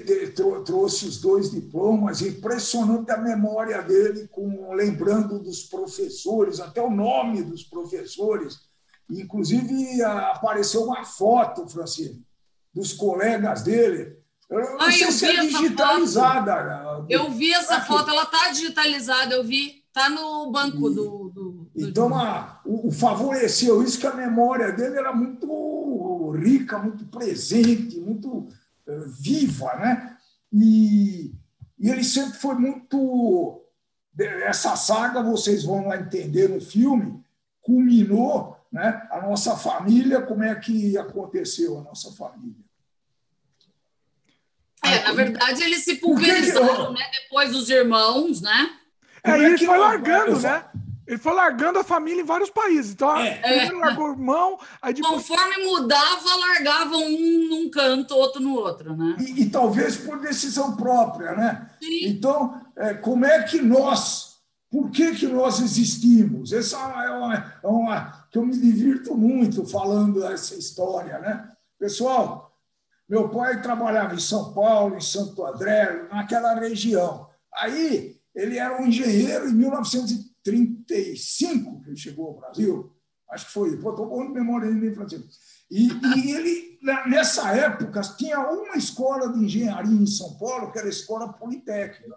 trouxe 0.64 1.06
os 1.06 1.20
dois 1.20 1.50
diplomas, 1.50 2.22
impressionante 2.22 3.10
a 3.10 3.16
memória 3.16 3.82
dele, 3.82 4.28
com 4.28 4.72
lembrando 4.72 5.40
dos 5.40 5.64
professores, 5.64 6.60
até 6.60 6.80
o 6.80 6.90
nome 6.90 7.42
dos 7.42 7.64
professores. 7.64 8.60
Inclusive, 9.10 10.00
apareceu 10.02 10.84
uma 10.84 11.04
foto, 11.04 11.66
Francisco, 11.68 12.22
dos 12.72 12.92
colegas 12.92 13.62
dele. 13.62 14.16
Eu 14.48 14.60
não 14.60 14.80
Ai, 14.80 14.92
sei 14.92 15.10
se 15.10 15.26
é 15.26 15.40
digitalizada. 15.40 17.04
Eu 17.08 17.32
vi 17.32 17.52
essa 17.52 17.78
Aqui. 17.78 17.88
foto, 17.88 18.10
ela 18.10 18.22
está 18.22 18.50
digitalizada, 18.50 19.34
eu 19.34 19.42
vi. 19.42 19.82
Está 19.88 20.10
no 20.10 20.50
banco 20.50 20.90
e, 20.90 20.94
do, 20.94 21.30
do, 21.30 21.30
do. 21.30 21.70
Então, 21.76 22.12
a, 22.16 22.60
o, 22.64 22.88
o 22.88 22.92
favoreceu 22.92 23.80
isso 23.82 23.98
que 23.98 24.06
a 24.06 24.14
memória 24.14 24.72
dele 24.72 24.98
era 24.98 25.12
muito 25.12 26.32
rica, 26.32 26.78
muito 26.78 27.04
presente, 27.06 28.00
muito 28.00 28.48
viva, 29.20 29.74
né? 29.76 30.16
E, 30.52 31.34
e 31.78 31.90
ele 31.90 32.04
sempre 32.04 32.38
foi 32.38 32.54
muito. 32.54 33.60
Essa 34.18 34.76
saga, 34.76 35.22
vocês 35.22 35.64
vão 35.64 35.88
lá 35.88 35.96
entender 35.96 36.48
no 36.48 36.60
filme, 36.60 37.24
culminou 37.60 38.56
né, 38.70 39.06
a 39.10 39.22
nossa 39.22 39.56
família, 39.56 40.22
como 40.22 40.44
é 40.44 40.54
que 40.54 40.96
aconteceu 40.96 41.78
a 41.78 41.82
nossa 41.82 42.12
família. 42.12 42.64
É, 44.84 45.02
na 45.02 45.12
verdade, 45.12 45.62
eles 45.62 45.84
se 45.84 45.96
pulverizaram, 45.96 46.92
né? 46.92 47.10
Depois 47.22 47.54
os 47.56 47.70
irmãos, 47.70 48.40
né? 48.40 48.78
É, 49.24 49.30
é 49.30 49.38
ele 49.38 49.58
foi 49.58 49.78
largando, 49.78 50.38
né? 50.40 50.64
Ele 51.06 51.18
foi 51.18 51.34
largando 51.34 51.78
a 51.78 51.84
família 51.84 52.22
em 52.22 52.26
vários 52.26 52.50
países. 52.50 52.92
Então, 52.92 53.14
é. 53.16 53.66
ele 53.66 53.76
largou 53.76 54.08
o 54.08 54.12
irmão. 54.12 54.58
Aí 54.80 54.94
depois... 54.94 55.14
Conforme 55.14 55.64
mudava, 55.64 56.36
largava 56.36 56.96
um 56.96 57.48
num 57.48 57.70
canto, 57.70 58.14
outro 58.14 58.40
no 58.40 58.54
outro, 58.54 58.96
né? 58.96 59.16
E, 59.18 59.42
e 59.42 59.50
talvez 59.50 59.96
por 59.96 60.18
decisão 60.18 60.76
própria, 60.76 61.32
né? 61.32 61.70
Sim. 61.82 62.06
Então, 62.06 62.60
é, 62.76 62.94
como 62.94 63.26
é 63.26 63.42
que 63.42 63.60
nós, 63.60 64.38
por 64.70 64.90
que, 64.90 65.14
que 65.14 65.26
nós 65.26 65.60
existimos? 65.60 66.52
Essa 66.52 66.76
é 66.78 67.10
uma, 67.10 67.54
é 67.62 67.66
uma 67.66 68.26
que 68.30 68.38
eu 68.38 68.46
me 68.46 68.56
divirto 68.56 69.14
muito 69.14 69.66
falando 69.66 70.24
essa 70.24 70.54
história, 70.54 71.18
né? 71.18 71.48
Pessoal, 71.78 72.56
meu 73.06 73.28
pai 73.28 73.60
trabalhava 73.60 74.14
em 74.14 74.20
São 74.20 74.54
Paulo, 74.54 74.96
em 74.96 75.02
Santo 75.02 75.44
André, 75.44 76.08
naquela 76.10 76.54
região. 76.54 77.28
Aí 77.54 78.16
ele 78.34 78.58
era 78.58 78.80
um 78.80 78.86
engenheiro 78.86 79.50
em 79.50 79.52
1930 79.52 80.73
35 80.86 81.82
que 81.82 81.90
ele 81.90 81.96
chegou 81.96 82.28
ao 82.28 82.36
Brasil, 82.36 82.92
acho 83.30 83.46
que 83.46 83.52
foi, 83.52 83.74
estou 83.74 84.06
bom 84.06 84.26
de 84.26 84.32
memória 84.32 84.68
ainda, 84.68 84.94
Francisco. 84.94 85.28
E, 85.70 85.88
e 85.88 86.30
ele, 86.30 86.78
nessa 87.08 87.52
época, 87.54 88.00
tinha 88.16 88.38
uma 88.40 88.76
escola 88.76 89.32
de 89.32 89.44
engenharia 89.44 89.92
em 89.92 90.06
São 90.06 90.36
Paulo, 90.38 90.70
que 90.70 90.78
era 90.78 90.86
a 90.86 90.90
Escola 90.90 91.32
Politécnica. 91.32 92.16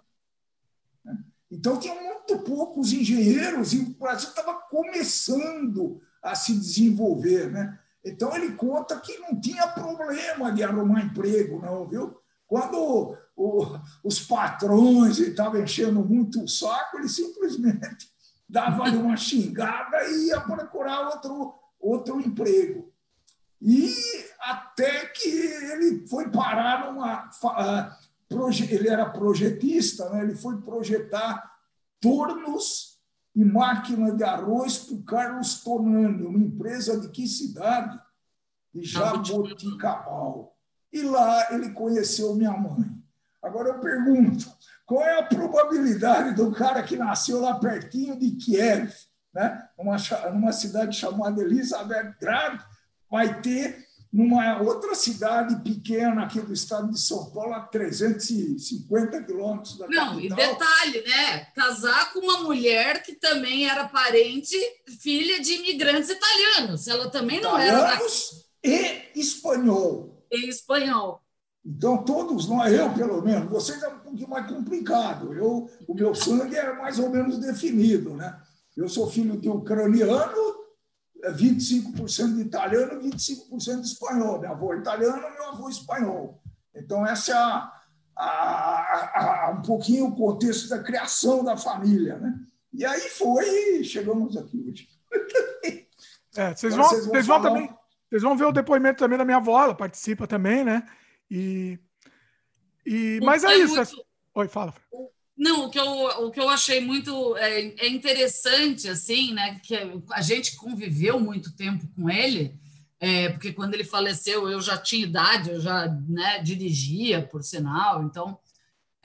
Né? 1.04 1.18
Então, 1.50 1.78
tinha 1.78 1.94
muito 1.94 2.38
poucos 2.40 2.92
engenheiros 2.92 3.72
e 3.72 3.78
o 3.78 3.98
Brasil 3.98 4.28
estava 4.28 4.54
começando 4.54 6.00
a 6.22 6.34
se 6.34 6.52
desenvolver. 6.52 7.50
Né? 7.50 7.78
Então, 8.04 8.34
ele 8.36 8.52
conta 8.52 9.00
que 9.00 9.18
não 9.18 9.40
tinha 9.40 9.66
problema 9.68 10.52
de 10.52 10.62
arrumar 10.62 11.02
emprego, 11.02 11.60
não, 11.60 11.88
viu? 11.88 12.16
Quando 12.46 13.16
o, 13.36 13.78
os 14.02 14.20
patrões 14.20 15.18
estavam 15.18 15.62
enchendo 15.62 16.02
muito 16.04 16.42
o 16.42 16.48
saco, 16.48 16.96
ele 16.96 17.08
simplesmente 17.08 18.10
dava-lhe 18.48 18.96
uma 18.96 19.16
xingada 19.16 20.08
e 20.08 20.28
ia 20.28 20.40
procurar 20.40 21.08
outro, 21.08 21.54
outro 21.78 22.20
emprego. 22.20 22.92
E 23.60 23.92
até 24.40 25.06
que 25.06 25.28
ele 25.28 26.06
foi 26.06 26.30
parar 26.30 26.86
numa. 26.92 27.28
Ele 28.70 28.88
era 28.88 29.08
projetista, 29.10 30.08
né? 30.10 30.22
ele 30.22 30.36
foi 30.36 30.60
projetar 30.60 31.50
tornos 32.00 32.98
e 33.34 33.44
máquina 33.44 34.12
de 34.14 34.22
arroz 34.22 34.78
para 34.78 34.94
o 34.94 35.02
Carlos 35.02 35.62
Tonani, 35.62 36.26
uma 36.26 36.38
empresa 36.38 37.00
de 37.00 37.08
que 37.08 37.26
cidade? 37.26 37.98
De 38.72 38.82
Jaboticabal. 38.84 40.56
E 40.92 41.02
lá 41.02 41.52
ele 41.52 41.72
conheceu 41.72 42.34
minha 42.34 42.52
mãe. 42.52 42.90
Agora 43.42 43.70
eu 43.70 43.80
pergunto: 43.80 44.46
qual 44.88 45.02
é 45.02 45.18
a 45.18 45.22
probabilidade 45.22 46.34
do 46.34 46.50
cara 46.50 46.82
que 46.82 46.96
nasceu 46.96 47.42
lá 47.42 47.58
pertinho 47.58 48.18
de 48.18 48.30
Kiev, 48.36 48.90
né? 49.34 49.68
numa, 49.78 49.98
numa 50.32 50.50
cidade 50.50 50.96
chamada 50.96 51.42
Elizabethgrad, 51.42 52.58
vai 53.10 53.42
ter 53.42 53.86
numa 54.10 54.62
outra 54.62 54.94
cidade 54.94 55.62
pequena 55.62 56.22
aqui 56.24 56.40
do 56.40 56.54
estado 56.54 56.90
de 56.90 56.98
São 56.98 57.30
Paulo, 57.30 57.52
a 57.52 57.60
350 57.60 59.24
quilômetros 59.24 59.76
da 59.76 59.86
Não, 59.88 60.14
capital. 60.14 60.38
e 60.38 60.46
detalhe, 60.48 61.02
né? 61.02 61.44
Casar 61.54 62.10
com 62.14 62.20
uma 62.20 62.38
mulher 62.38 63.02
que 63.02 63.12
também 63.12 63.68
era 63.68 63.86
parente, 63.86 64.56
filha 65.02 65.38
de 65.42 65.52
imigrantes 65.52 66.08
italianos. 66.08 66.88
Ela 66.88 67.10
também 67.10 67.42
não 67.42 67.50
italianos 67.50 67.82
era. 67.82 67.92
Italianos 67.92 68.48
e 68.64 69.20
espanhol. 69.20 70.26
E 70.32 70.48
espanhol. 70.48 71.22
Então, 71.64 72.02
todos 72.04 72.48
nós, 72.48 72.72
eu 72.72 72.92
pelo 72.94 73.22
menos, 73.22 73.50
vocês 73.50 73.82
é 73.82 73.88
um 73.88 73.98
pouquinho 73.98 74.28
mais 74.28 74.46
complicado. 74.46 75.34
Eu, 75.34 75.68
o 75.86 75.94
meu 75.94 76.14
sangue 76.14 76.56
é 76.56 76.72
mais 76.72 76.98
ou 76.98 77.10
menos 77.10 77.38
definido. 77.38 78.14
Né? 78.14 78.38
Eu 78.76 78.88
sou 78.88 79.10
filho 79.10 79.36
de 79.36 79.48
ucraniano, 79.48 80.58
25% 81.26 82.30
é 82.30 82.34
de 82.34 82.40
italiano 82.40 83.02
e 83.02 83.10
25% 83.10 83.80
de 83.80 83.86
espanhol. 83.86 84.40
Meu 84.40 84.50
avô 84.52 84.72
é 84.72 84.78
italiano, 84.78 85.20
meu 85.20 85.48
avô 85.48 85.68
é 85.68 85.70
espanhol. 85.70 86.40
Então, 86.74 87.06
essa 87.06 87.32
é 87.32 87.34
a, 87.34 87.72
a, 88.16 89.46
a, 89.46 89.50
um 89.50 89.62
pouquinho 89.62 90.06
o 90.06 90.16
contexto 90.16 90.68
da 90.68 90.82
criação 90.82 91.44
da 91.44 91.56
família. 91.56 92.18
Né? 92.18 92.38
E 92.72 92.84
aí 92.84 93.08
foi, 93.10 93.82
chegamos 93.84 94.36
aqui 94.36 94.64
hoje. 94.68 94.88
É, 96.36 96.54
vocês, 96.54 96.72
vão, 96.72 96.84
vocês, 96.84 97.04
vão, 97.04 97.14
vocês 97.14 97.26
vão 97.26 97.42
também. 97.42 97.74
Vocês 98.08 98.22
vão 98.22 98.36
ver 98.36 98.44
o 98.44 98.52
depoimento 98.52 99.00
também 99.00 99.18
da 99.18 99.24
minha 99.24 99.38
avó, 99.38 99.60
ela 99.60 99.74
participa 99.74 100.24
também, 100.24 100.62
né? 100.62 100.86
E, 101.30 101.78
e 102.86 103.20
mas 103.22 103.44
é, 103.44 103.52
é 103.52 103.58
isso. 103.58 103.74
Muito... 103.74 104.06
Oi, 104.34 104.48
fala. 104.48 104.74
Não, 105.36 105.66
o 105.66 105.70
que 105.70 105.78
eu, 105.78 105.86
o 105.86 106.30
que 106.32 106.40
eu 106.40 106.48
achei 106.48 106.80
muito 106.80 107.36
é, 107.36 107.60
é, 107.60 107.88
interessante, 107.88 108.88
assim, 108.88 109.32
né? 109.32 109.60
Que 109.62 109.76
a 110.10 110.20
gente 110.20 110.56
conviveu 110.56 111.20
muito 111.20 111.54
tempo 111.54 111.86
com 111.94 112.10
ele, 112.10 112.58
é, 112.98 113.28
porque 113.28 113.52
quando 113.52 113.74
ele 113.74 113.84
faleceu 113.84 114.48
eu 114.48 114.60
já 114.60 114.76
tinha 114.76 115.04
idade, 115.04 115.50
eu 115.50 115.60
já 115.60 115.86
né, 116.08 116.42
dirigia, 116.42 117.22
por 117.22 117.44
sinal, 117.44 118.02
então 118.02 118.36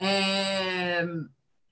é, 0.00 1.06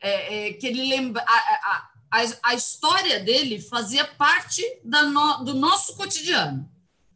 é, 0.01 0.49
é 0.49 0.53
que 0.53 0.67
ele 0.69 0.89
lembra 0.89 1.25
a, 1.27 1.35
a, 1.35 1.89
a, 2.13 2.25
a 2.45 2.55
história 2.55 3.19
dele 3.19 3.61
fazia 3.61 4.05
parte 4.05 4.63
da 4.85 5.03
no, 5.03 5.45
do 5.45 5.55
nosso 5.55 5.97
cotidiano. 5.97 6.69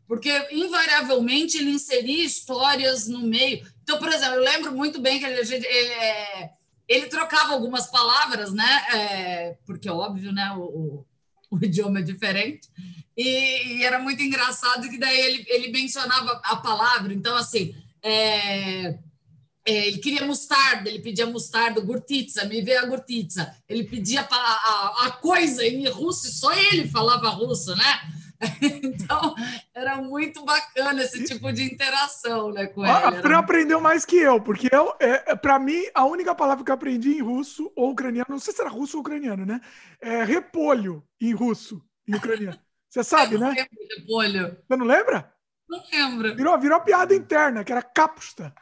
Porque, 0.06 0.30
invariavelmente, 0.52 1.56
ele 1.56 1.70
inseria 1.70 2.24
histórias 2.24 3.08
no 3.08 3.20
meio. 3.20 3.66
Então, 3.82 3.98
por 3.98 4.08
exemplo, 4.08 4.36
eu 4.36 4.42
lembro 4.42 4.72
muito 4.72 5.00
bem 5.00 5.18
que 5.18 5.24
ele, 5.24 5.40
ele, 5.40 5.66
é, 5.66 6.50
ele 6.88 7.06
trocava 7.06 7.52
algumas 7.52 7.88
palavras, 7.88 8.52
né? 8.52 8.86
É, 8.94 9.58
porque, 9.66 9.90
óbvio, 9.90 10.32
né? 10.32 10.52
O, 10.52 10.62
o, 10.62 11.06
o 11.50 11.64
idioma 11.64 11.98
é 11.98 12.02
diferente. 12.02 12.68
E, 13.16 13.78
e, 13.78 13.84
era 13.84 13.98
muito 13.98 14.22
engraçado 14.22 14.88
que 14.88 14.98
daí 14.98 15.18
ele, 15.18 15.44
ele 15.48 15.72
mencionava 15.72 16.40
a 16.44 16.56
palavra. 16.56 17.12
Então, 17.12 17.34
assim, 17.34 17.74
é, 18.02 18.98
é, 19.66 19.88
ele 19.88 19.98
queria 19.98 20.24
mostarda, 20.24 20.88
ele 20.88 21.00
pedia 21.00 21.26
mostarda, 21.26 21.80
gurtitsa, 21.80 22.44
me 22.44 22.62
vê 22.62 22.76
a 22.76 22.86
gurtitsa. 22.86 23.52
Ele 23.68 23.82
pedia 23.82 24.20
a, 24.20 24.34
a, 24.34 25.06
a 25.06 25.10
coisa 25.10 25.66
em 25.66 25.88
russo, 25.88 26.30
só 26.30 26.52
ele 26.52 26.86
falava 26.86 27.28
russo, 27.30 27.74
né? 27.74 28.00
Então, 29.06 29.34
era 29.74 29.96
muito 29.96 30.44
bacana 30.44 31.02
esse 31.02 31.24
tipo 31.24 31.52
de 31.52 31.62
interação 31.62 32.50
né, 32.52 32.66
com 32.66 32.84
ele. 32.84 32.92
A 32.92 33.12
Fran 33.20 33.38
aprendeu 33.38 33.80
mais 33.80 34.04
que 34.04 34.16
eu, 34.16 34.40
porque 34.40 34.68
eu, 34.72 34.94
é, 35.00 35.32
é 35.32 35.36
para 35.36 35.58
mim, 35.58 35.82
a 35.94 36.04
única 36.04 36.34
palavra 36.34 36.64
que 36.64 36.70
eu 36.70 36.74
aprendi 36.74 37.12
em 37.12 37.22
russo 37.22 37.72
ou 37.76 37.90
ucraniano, 37.90 38.26
não 38.30 38.38
sei 38.38 38.52
se 38.52 38.60
era 38.60 38.70
russo 38.70 38.96
ou 38.96 39.00
ucraniano, 39.00 39.44
né? 39.46 39.60
É 40.00 40.24
repolho 40.24 41.06
em 41.20 41.32
russo 41.32 41.82
e 42.06 42.14
ucraniano. 42.14 42.58
Você 42.88 43.02
sabe, 43.04 43.34
eu 43.34 43.40
né? 43.40 43.48
Lembro, 43.48 43.70
repolho. 43.96 44.58
Você 44.66 44.76
não 44.76 44.86
lembra? 44.86 45.32
Não 45.68 45.82
lembro. 45.92 46.36
Virou, 46.36 46.58
virou 46.58 46.80
piada 46.80 47.14
interna, 47.14 47.64
que 47.64 47.72
era 47.72 47.82
capusta. 47.82 48.54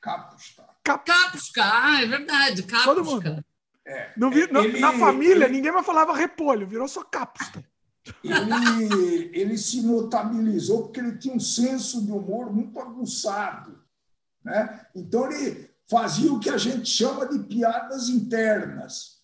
Capusta. 0.00 0.64
Capusta, 0.82 1.62
ah, 1.62 2.02
é 2.02 2.06
verdade, 2.06 2.62
capusta. 2.62 2.94
Todo 2.94 3.04
mundo. 3.04 3.44
É, 3.84 4.12
no, 4.16 4.32
ele, 4.32 4.80
na 4.80 4.92
família, 4.92 5.44
ele... 5.44 5.54
ninguém 5.54 5.70
mais 5.70 5.86
falava 5.86 6.12
repolho, 6.12 6.66
virou 6.66 6.88
só 6.88 7.04
capusta. 7.04 7.64
Ele, 8.22 9.30
ele 9.32 9.58
se 9.58 9.82
notabilizou 9.82 10.84
porque 10.84 11.00
ele 11.00 11.18
tinha 11.18 11.34
um 11.34 11.40
senso 11.40 12.04
de 12.04 12.12
humor 12.12 12.52
muito 12.52 12.78
aguçado. 12.78 13.78
Né? 14.44 14.86
Então, 14.94 15.30
ele 15.30 15.70
fazia 15.88 16.32
o 16.32 16.40
que 16.40 16.50
a 16.50 16.58
gente 16.58 16.88
chama 16.88 17.26
de 17.26 17.38
piadas 17.40 18.08
internas. 18.08 19.16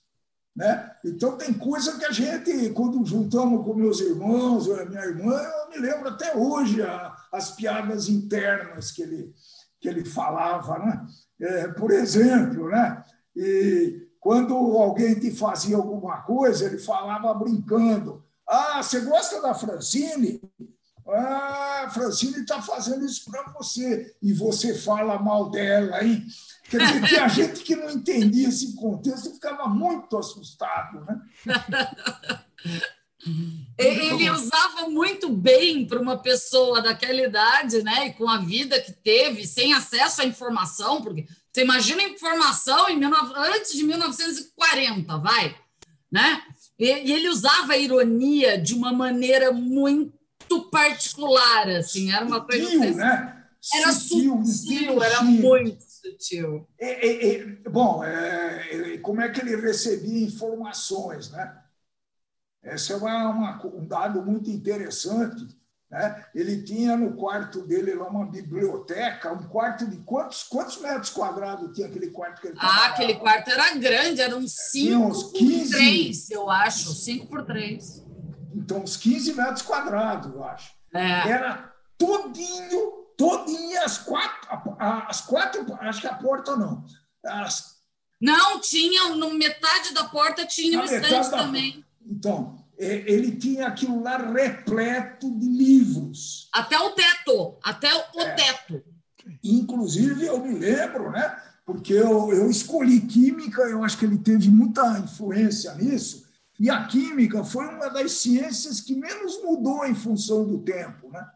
Né? 0.54 0.90
Então, 1.04 1.36
tem 1.36 1.52
coisa 1.52 1.98
que 1.98 2.04
a 2.04 2.12
gente, 2.12 2.70
quando 2.70 3.04
juntamos 3.06 3.64
com 3.64 3.74
meus 3.74 4.00
irmãos, 4.00 4.66
ou 4.66 4.78
a 4.78 4.84
minha 4.84 5.04
irmã, 5.04 5.34
eu 5.34 5.70
me 5.70 5.78
lembro 5.78 6.08
até 6.08 6.36
hoje 6.36 6.82
a, 6.82 7.16
as 7.32 7.52
piadas 7.52 8.08
internas 8.08 8.90
que 8.90 9.02
ele, 9.02 9.34
que 9.80 9.88
ele 9.88 10.04
falava. 10.04 10.78
Né? 10.78 11.06
É, 11.40 11.68
por 11.68 11.90
exemplo, 11.90 12.68
né? 12.68 13.02
e 13.34 14.08
quando 14.20 14.54
alguém 14.54 15.18
te 15.18 15.30
fazia 15.32 15.76
alguma 15.76 16.22
coisa, 16.22 16.66
ele 16.66 16.78
falava 16.78 17.34
brincando. 17.34 18.24
Ah, 18.46 18.82
você 18.82 19.00
gosta 19.00 19.40
da 19.40 19.54
Francine? 19.54 20.40
Ah, 21.08 21.84
a 21.86 21.90
Francine 21.90 22.40
está 22.40 22.62
fazendo 22.62 23.04
isso 23.04 23.30
para 23.30 23.50
você. 23.52 24.14
E 24.22 24.32
você 24.32 24.74
fala 24.74 25.18
mal 25.18 25.50
dela, 25.50 26.04
hein? 26.04 26.24
Quer 26.70 26.78
dizer, 26.78 27.02
tinha 27.08 27.28
gente 27.28 27.62
que 27.62 27.76
não 27.76 27.90
entendia 27.90 28.48
esse 28.48 28.74
contexto 28.74 29.34
ficava 29.34 29.68
muito 29.68 30.16
assustado, 30.16 31.04
né? 31.04 31.20
Ele 33.78 34.30
usava 34.30 34.88
muito 34.88 35.28
bem 35.28 35.86
para 35.86 36.00
uma 36.00 36.18
pessoa 36.18 36.82
daquela 36.82 37.20
idade, 37.20 37.82
né? 37.82 38.08
E 38.08 38.12
com 38.14 38.28
a 38.28 38.38
vida 38.38 38.80
que 38.80 38.92
teve, 38.92 39.46
sem 39.46 39.74
acesso 39.74 40.22
à 40.22 40.24
informação, 40.24 41.02
porque 41.02 41.26
você 41.52 41.62
imagina 41.62 42.02
a 42.02 42.08
informação 42.08 42.88
em, 42.88 43.00
antes 43.04 43.72
de 43.74 43.84
1940, 43.84 45.18
vai, 45.18 45.54
né? 46.10 46.42
E, 46.82 47.12
ele 47.12 47.28
usava 47.28 47.74
a 47.74 47.78
ironia 47.78 48.60
de 48.60 48.74
uma 48.74 48.92
maneira 48.92 49.52
muito 49.52 50.12
particular, 50.68 51.68
assim, 51.68 52.12
era 52.12 52.24
uma 52.24 52.44
coisa. 52.44 52.64
Sutil, 52.64 52.96
né? 52.96 53.44
Era 53.72 53.92
sutil, 53.92 54.44
sutil 54.44 55.02
era 55.02 55.22
muito 55.22 55.84
sutil. 55.84 56.68
É, 56.76 57.06
é, 57.06 57.34
é, 57.36 57.46
bom, 57.70 58.02
como 59.00 59.20
é 59.20 59.28
que 59.28 59.40
ele 59.40 59.54
recebia 59.54 60.26
informações, 60.26 61.30
né? 61.30 61.56
Esse 62.64 62.92
é 62.92 62.96
uma, 62.96 63.28
uma, 63.30 63.66
um 63.66 63.86
dado 63.86 64.20
muito 64.20 64.50
interessante 64.50 65.46
né? 65.92 66.24
Ele 66.34 66.62
tinha 66.62 66.96
no 66.96 67.14
quarto 67.14 67.60
dele 67.66 67.94
lá 67.94 68.08
uma 68.08 68.24
biblioteca, 68.24 69.30
um 69.30 69.46
quarto 69.46 69.86
de 69.86 69.98
quantos, 69.98 70.42
quantos 70.42 70.80
metros 70.80 71.10
quadrados 71.10 71.70
tinha 71.74 71.86
aquele 71.86 72.10
quarto 72.10 72.40
que 72.40 72.48
ele 72.48 72.56
Ah, 72.58 72.86
aquele 72.86 73.16
quarto 73.16 73.50
era 73.50 73.74
grande, 73.74 74.22
era 74.22 74.34
uns 74.34 74.52
5 74.70 75.32
por 75.32 75.68
3, 75.68 76.30
eu 76.30 76.50
acho, 76.50 76.94
5 76.94 77.26
por 77.26 77.44
3. 77.44 78.06
Então, 78.54 78.78
uns 78.78 78.96
15 78.96 79.34
metros 79.34 79.60
quadrados, 79.60 80.32
eu 80.32 80.42
acho. 80.42 80.72
É. 80.94 81.28
Era 81.28 81.70
todinho, 81.98 82.92
todinho, 83.18 83.82
as 83.82 83.98
quatro, 83.98 84.76
as 84.78 85.20
quatro, 85.20 85.76
acho 85.78 86.00
que 86.00 86.06
a 86.06 86.14
porta 86.14 86.56
não. 86.56 86.86
As... 87.26 87.72
Não, 88.18 88.60
tinha, 88.60 89.10
no 89.10 89.34
metade 89.34 89.92
da 89.92 90.04
porta 90.04 90.46
tinha 90.46 90.80
um 90.80 90.84
estante 90.84 91.30
também. 91.30 91.84
Então, 92.00 92.56
é, 92.56 92.61
ele 92.84 93.36
tinha 93.36 93.66
aquilo 93.66 94.02
lá 94.02 94.16
repleto 94.16 95.30
de 95.38 95.46
livros. 95.46 96.48
Até 96.52 96.78
o 96.78 96.90
teto, 96.90 97.58
até 97.62 97.88
o 97.94 98.20
é. 98.20 98.34
teto. 98.34 98.82
Inclusive, 99.42 100.26
eu 100.26 100.40
me 100.40 100.58
lembro, 100.58 101.10
né? 101.10 101.36
porque 101.64 101.92
eu, 101.92 102.32
eu 102.32 102.50
escolhi 102.50 103.00
química, 103.00 103.62
eu 103.62 103.84
acho 103.84 103.98
que 103.98 104.04
ele 104.04 104.18
teve 104.18 104.50
muita 104.50 104.98
influência 104.98 105.74
nisso, 105.74 106.26
e 106.58 106.68
a 106.68 106.84
química 106.84 107.44
foi 107.44 107.66
uma 107.66 107.88
das 107.88 108.12
ciências 108.12 108.80
que 108.80 108.94
menos 108.94 109.42
mudou 109.42 109.84
em 109.86 109.94
função 109.94 110.44
do 110.44 110.58
tempo. 110.58 111.10
Né? 111.10 111.26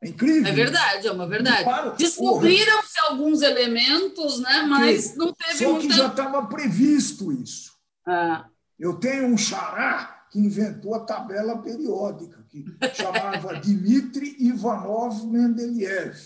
É 0.00 0.08
incrível. 0.08 0.50
É 0.50 0.54
verdade, 0.54 1.06
é 1.06 1.12
uma 1.12 1.28
verdade. 1.28 1.96
Descobriram-se 1.96 2.98
alguns 3.08 3.42
elementos, 3.42 4.40
né? 4.40 4.62
mas 4.62 5.14
não 5.16 5.32
teve 5.32 5.64
Só 5.64 5.72
muita... 5.72 5.88
que 5.88 5.94
já 5.94 6.06
estava 6.08 6.46
previsto 6.46 7.30
isso. 7.32 7.72
Ah. 8.06 8.46
Eu 8.78 8.94
tenho 8.94 9.26
um 9.26 9.36
xará 9.38 10.26
que 10.30 10.38
inventou 10.38 10.94
a 10.94 11.04
tabela 11.04 11.60
periódica, 11.60 12.42
que 12.48 12.64
chamava 12.94 13.54
Dmitry 13.60 14.36
Ivanov 14.40 15.26
Mendeleev. 15.26 16.16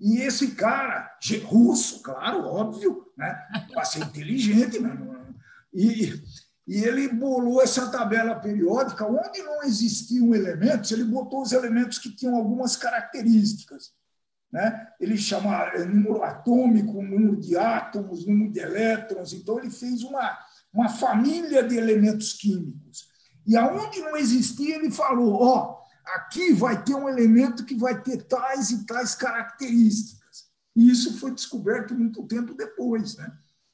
E 0.00 0.18
esse 0.20 0.52
cara, 0.52 1.16
russo, 1.44 2.02
claro, 2.02 2.44
óbvio, 2.46 3.06
né? 3.16 3.38
para 3.72 3.84
ser 3.84 4.00
inteligente, 4.00 4.80
né? 4.80 4.98
e, 5.72 6.20
e 6.66 6.84
ele 6.84 7.08
bolou 7.08 7.62
essa 7.62 7.90
tabela 7.90 8.34
periódica, 8.36 9.04
onde 9.04 9.42
não 9.42 9.62
existiam 9.62 10.34
elementos, 10.34 10.90
ele 10.90 11.04
botou 11.04 11.42
os 11.42 11.52
elementos 11.52 11.98
que 11.98 12.10
tinham 12.10 12.34
algumas 12.34 12.76
características. 12.76 13.92
Né? 14.50 14.88
Ele 14.98 15.16
chama 15.16 15.66
é, 15.74 15.84
número 15.84 16.24
atômico, 16.24 17.02
número 17.02 17.36
de 17.36 17.56
átomos, 17.56 18.26
número 18.26 18.50
de 18.50 18.58
elétrons. 18.58 19.32
Então, 19.32 19.58
ele 19.58 19.70
fez 19.70 20.02
uma, 20.02 20.38
uma 20.72 20.88
família 20.88 21.62
de 21.62 21.76
elementos 21.76 22.34
químicos. 22.34 23.08
E 23.46 23.56
aonde 23.56 24.00
não 24.00 24.16
existia, 24.16 24.76
ele 24.76 24.90
falou: 24.90 25.34
ó, 25.42 25.72
oh, 25.72 26.10
aqui 26.16 26.52
vai 26.52 26.82
ter 26.82 26.94
um 26.94 27.08
elemento 27.08 27.64
que 27.64 27.74
vai 27.74 28.00
ter 28.00 28.22
tais 28.24 28.70
e 28.70 28.86
tais 28.86 29.14
características. 29.14 30.50
E 30.76 30.90
isso 30.90 31.18
foi 31.18 31.32
descoberto 31.32 31.94
muito 31.94 32.26
tempo 32.26 32.54
depois, 32.54 33.16
né? 33.16 33.30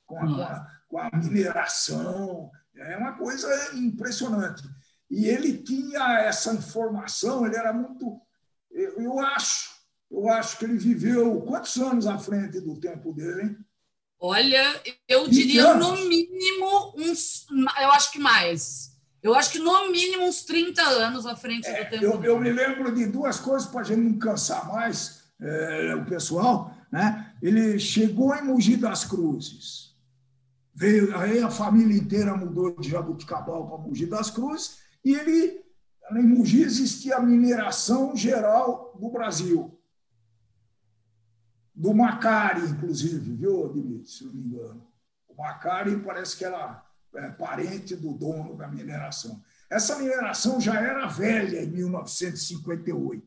com, 0.06 0.18
a, 0.18 0.26
com, 0.26 0.42
a, 0.42 0.66
com 0.88 0.98
a 0.98 1.10
mineração. 1.16 2.50
É 2.74 2.96
uma 2.96 3.12
coisa 3.12 3.48
impressionante. 3.74 4.62
E 5.10 5.26
ele 5.26 5.58
tinha 5.58 6.20
essa 6.20 6.54
informação, 6.54 7.46
ele 7.46 7.56
era 7.56 7.72
muito. 7.72 8.20
Eu, 8.70 9.00
eu 9.00 9.20
acho, 9.20 9.70
eu 10.10 10.28
acho 10.28 10.58
que 10.58 10.64
ele 10.64 10.78
viveu 10.78 11.40
quantos 11.42 11.76
anos 11.76 12.06
à 12.06 12.18
frente 12.18 12.60
do 12.60 12.78
tempo 12.78 13.12
dele, 13.12 13.42
hein? 13.42 13.58
Olha, 14.18 14.80
eu 15.06 15.28
diria 15.28 15.74
no 15.74 15.92
mínimo 15.92 16.94
uns. 16.96 17.46
Eu 17.80 17.90
acho 17.92 18.12
que 18.12 18.18
mais. 18.18 18.96
Eu 19.22 19.34
acho 19.34 19.50
que 19.50 19.58
no 19.58 19.90
mínimo 19.90 20.24
uns 20.24 20.44
30 20.44 20.82
anos 20.82 21.26
à 21.26 21.36
frente 21.36 21.66
é, 21.66 21.84
do 21.84 21.90
tempo. 21.90 22.04
Eu, 22.04 22.24
eu, 22.24 22.40
me 22.40 22.50
lembro 22.50 22.94
de 22.94 23.06
duas 23.06 23.38
coisas 23.38 23.68
para 23.68 23.80
a 23.80 23.84
gente 23.84 24.00
não 24.00 24.18
cansar 24.18 24.66
mais 24.72 25.24
é, 25.40 25.94
o 25.96 26.04
pessoal. 26.06 26.72
Né? 26.90 27.32
Ele 27.42 27.78
chegou 27.78 28.34
em 28.34 28.42
Mogi 28.42 28.76
das 28.76 29.04
Cruzes. 29.04 29.94
Veio, 30.74 31.16
aí 31.16 31.40
a 31.40 31.50
família 31.50 31.96
inteira 31.96 32.36
mudou 32.36 32.78
de 32.78 32.88
Jabuticabal 32.88 33.66
para 33.66 33.78
Mogi 33.78 34.06
das 34.06 34.30
Cruzes 34.30 34.78
e 35.04 35.14
ele, 35.14 35.60
em 36.12 36.22
Mogi 36.22 36.62
existia 36.62 37.16
a 37.16 37.22
mineração 37.22 38.14
geral 38.14 38.94
do 39.00 39.08
Brasil 39.08 39.75
do 41.76 41.92
Macari, 41.92 42.62
inclusive, 42.62 43.36
viu, 43.36 43.70
Dimitri, 43.70 44.08
se 44.08 44.24
não 44.24 44.32
me 44.32 44.40
engano. 44.40 44.88
O 45.28 45.36
Macari 45.36 45.98
parece 45.98 46.34
que 46.36 46.44
era 46.44 46.82
é, 47.14 47.30
parente 47.32 47.94
do 47.94 48.14
dono 48.14 48.56
da 48.56 48.66
mineração. 48.66 49.42
Essa 49.70 49.98
mineração 49.98 50.58
já 50.58 50.80
era 50.80 51.06
velha 51.06 51.62
em 51.62 51.66
1958, 51.66 53.22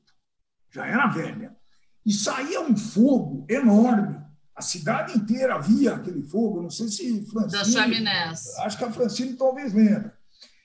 já 0.71 0.87
era 0.87 1.05
velha. 1.07 1.55
E 2.03 2.11
saía 2.11 2.61
um 2.61 2.75
fogo 2.75 3.45
enorme 3.49 4.17
A 4.55 4.61
cidade 4.61 5.15
inteira 5.15 5.59
via 5.59 5.95
aquele 5.95 6.23
fogo. 6.23 6.61
Não 6.61 6.69
sei 6.69 6.87
se 6.87 7.25
Francine. 7.25 7.51
Das 7.51 7.71
chaminés. 7.71 8.57
Acho 8.59 8.77
que 8.77 8.83
a 8.83 8.91
Francine 8.91 9.33
talvez 9.33 9.73
lembra. 9.73 10.17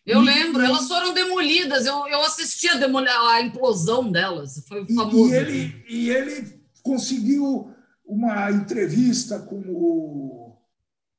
Eu 0.07 0.23
e, 0.23 0.25
lembro, 0.25 0.63
elas 0.63 0.89
foram 0.89 1.13
demolidas. 1.13 1.87
Eu, 1.87 2.07
eu 2.07 2.23
assisti 2.23 2.69
a, 2.69 2.75
demol... 2.75 3.05
a 3.07 3.43
implosão 3.43 4.11
delas. 4.11 4.65
Foi 4.67 4.87
famoso. 4.87 5.29
E 5.29 5.35
ele, 5.35 5.85
e 5.89 6.11
ele 6.11 6.61
conseguiu 6.83 7.74
uma 8.05 8.51
entrevista 8.51 9.39
com 9.39 9.61
o, 9.61 10.57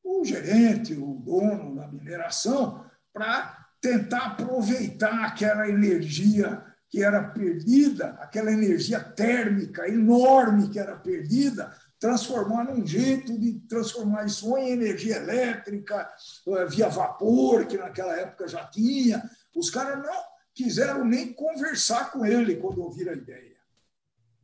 o 0.04 0.24
gerente, 0.24 0.94
o 0.94 1.16
dono 1.16 1.76
da 1.76 1.88
mineração, 1.88 2.86
para 3.14 3.66
tentar 3.82 4.28
aproveitar 4.28 5.26
aquela 5.26 5.68
energia 5.68 6.64
que 6.90 7.04
era 7.04 7.24
perdida, 7.24 8.12
aquela 8.22 8.52
energia 8.52 9.00
térmica 9.00 9.88
enorme 9.88 10.70
que 10.70 10.80
era 10.80 10.96
perdida, 10.96 11.76
transformar 12.00 12.64
num 12.66 12.86
jeito 12.86 13.38
de 13.38 13.60
transformar 13.68 14.26
isso 14.26 14.56
em 14.58 14.70
energia 14.70 15.18
elétrica, 15.18 16.10
eh, 16.48 16.66
via 16.68 16.88
vapor, 16.88 17.66
que 17.66 17.78
naquela 17.78 18.16
época 18.16 18.48
já 18.48 18.64
tinha. 18.66 19.30
Os 19.56 19.70
caras 19.70 20.02
não 20.04 20.24
quiseram 20.54 21.04
nem 21.04 21.34
conversar 21.34 22.12
com 22.12 22.26
ele 22.26 22.56
quando 22.58 22.82
ouviram 22.82 23.12
a 23.12 23.18
ideia. 23.18 23.56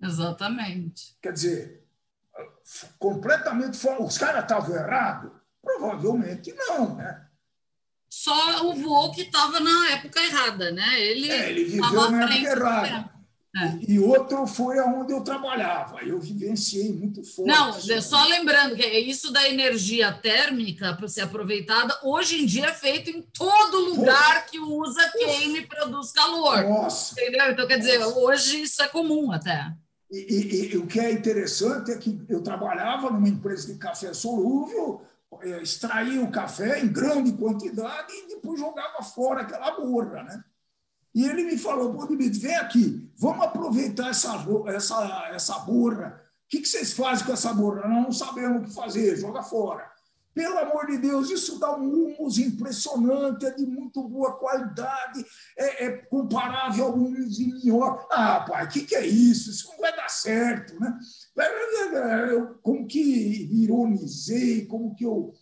Exatamente. 0.01 1.15
Quer 1.21 1.33
dizer, 1.33 1.80
completamente 2.99 3.77
fora. 3.77 4.01
Os 4.03 4.17
caras 4.17 4.43
estavam 4.43 4.75
errados? 4.75 5.31
Provavelmente 5.61 6.53
não, 6.53 6.95
né? 6.95 7.27
Só 8.09 8.65
o 8.67 8.73
vô 8.75 9.11
que 9.11 9.21
estava 9.21 9.59
na 9.59 9.91
época 9.91 10.21
errada, 10.21 10.71
né? 10.71 10.99
Ele, 10.99 11.31
é, 11.31 11.49
ele 11.49 11.63
viveu 11.63 12.11
na 12.11 12.23
época 12.23 12.49
errada. 12.49 13.11
É. 13.53 13.77
E 13.85 13.99
outro 13.99 14.47
foi 14.47 14.79
aonde 14.79 15.11
eu 15.11 15.21
trabalhava. 15.23 16.01
Eu 16.03 16.19
vivenciei 16.19 16.93
muito 16.93 17.21
forte. 17.23 17.49
Não, 17.49 18.01
só 18.01 18.23
lembrando 18.25 18.77
que 18.77 18.85
isso 18.85 19.31
da 19.31 19.47
energia 19.49 20.11
térmica 20.13 20.93
para 20.93 21.07
ser 21.09 21.21
aproveitada, 21.21 21.97
hoje 22.01 22.41
em 22.41 22.45
dia 22.45 22.67
é 22.67 22.73
feito 22.73 23.09
em 23.09 23.21
todo 23.21 23.93
lugar 23.93 24.45
que 24.45 24.57
usa 24.57 25.05
queima 25.17 25.57
e 25.57 25.67
produz 25.67 26.11
calor. 26.11 26.63
Nossa. 26.63 27.13
Entendeu? 27.13 27.51
Então, 27.51 27.67
quer 27.67 27.77
dizer, 27.77 27.99
Nossa. 27.99 28.19
hoje 28.19 28.61
isso 28.61 28.81
é 28.81 28.87
comum 28.87 29.33
até. 29.33 29.73
E, 30.11 30.17
e, 30.17 30.73
e, 30.73 30.77
o 30.77 30.85
que 30.85 30.99
é 30.99 31.09
interessante 31.09 31.89
é 31.89 31.97
que 31.97 32.21
eu 32.27 32.43
trabalhava 32.43 33.09
numa 33.09 33.29
empresa 33.29 33.71
de 33.71 33.79
café 33.79 34.13
solúvel, 34.13 35.01
eh, 35.41 35.61
extraía 35.61 36.21
o 36.21 36.29
café 36.29 36.81
em 36.81 36.91
grande 36.91 37.31
quantidade 37.31 38.11
e 38.11 38.27
depois 38.27 38.59
jogava 38.59 39.01
fora 39.01 39.41
aquela 39.41 39.71
borra, 39.71 40.23
né? 40.23 40.43
E 41.15 41.25
ele 41.25 41.43
me 41.43 41.57
falou, 41.57 41.93
pô, 41.93 42.05
Dimitri, 42.07 42.39
vem 42.39 42.55
aqui, 42.55 43.09
vamos 43.17 43.45
aproveitar 43.45 44.09
essa, 44.09 44.45
essa, 44.67 45.29
essa 45.33 45.59
borra. 45.59 46.21
O 46.45 46.49
que, 46.49 46.59
que 46.59 46.67
vocês 46.67 46.91
fazem 46.91 47.25
com 47.25 47.33
essa 47.33 47.53
borra? 47.53 47.87
Não 47.87 48.11
sabemos 48.11 48.61
o 48.61 48.65
que 48.65 48.73
fazer, 48.73 49.15
joga 49.15 49.41
fora. 49.41 49.90
Pelo 50.33 50.59
amor 50.59 50.87
de 50.87 50.97
Deus, 50.97 51.29
isso 51.29 51.59
dá 51.59 51.75
um 51.75 51.89
humus 51.89 52.37
impressionante, 52.37 53.45
é 53.45 53.51
de 53.51 53.65
muito 53.65 54.01
boa 54.07 54.37
qualidade, 54.37 55.25
é, 55.57 55.85
é 55.85 55.89
comparável 55.91 56.85
ao 56.85 56.93
humus 56.93 57.35
de 57.35 57.47
Minhor. 57.47 58.07
Ah, 58.09 58.45
pai, 58.47 58.63
o 58.65 58.69
que, 58.69 58.85
que 58.85 58.95
é 58.95 59.05
isso? 59.05 59.51
Isso 59.51 59.67
não 59.69 59.79
vai 59.79 59.93
dar 59.95 60.09
certo, 60.09 60.79
né? 60.79 60.97
Eu, 62.31 62.55
como 62.61 62.87
que 62.87 63.01
ironizei, 63.61 64.65
como 64.67 64.95
que 64.95 65.03
eu, 65.03 65.33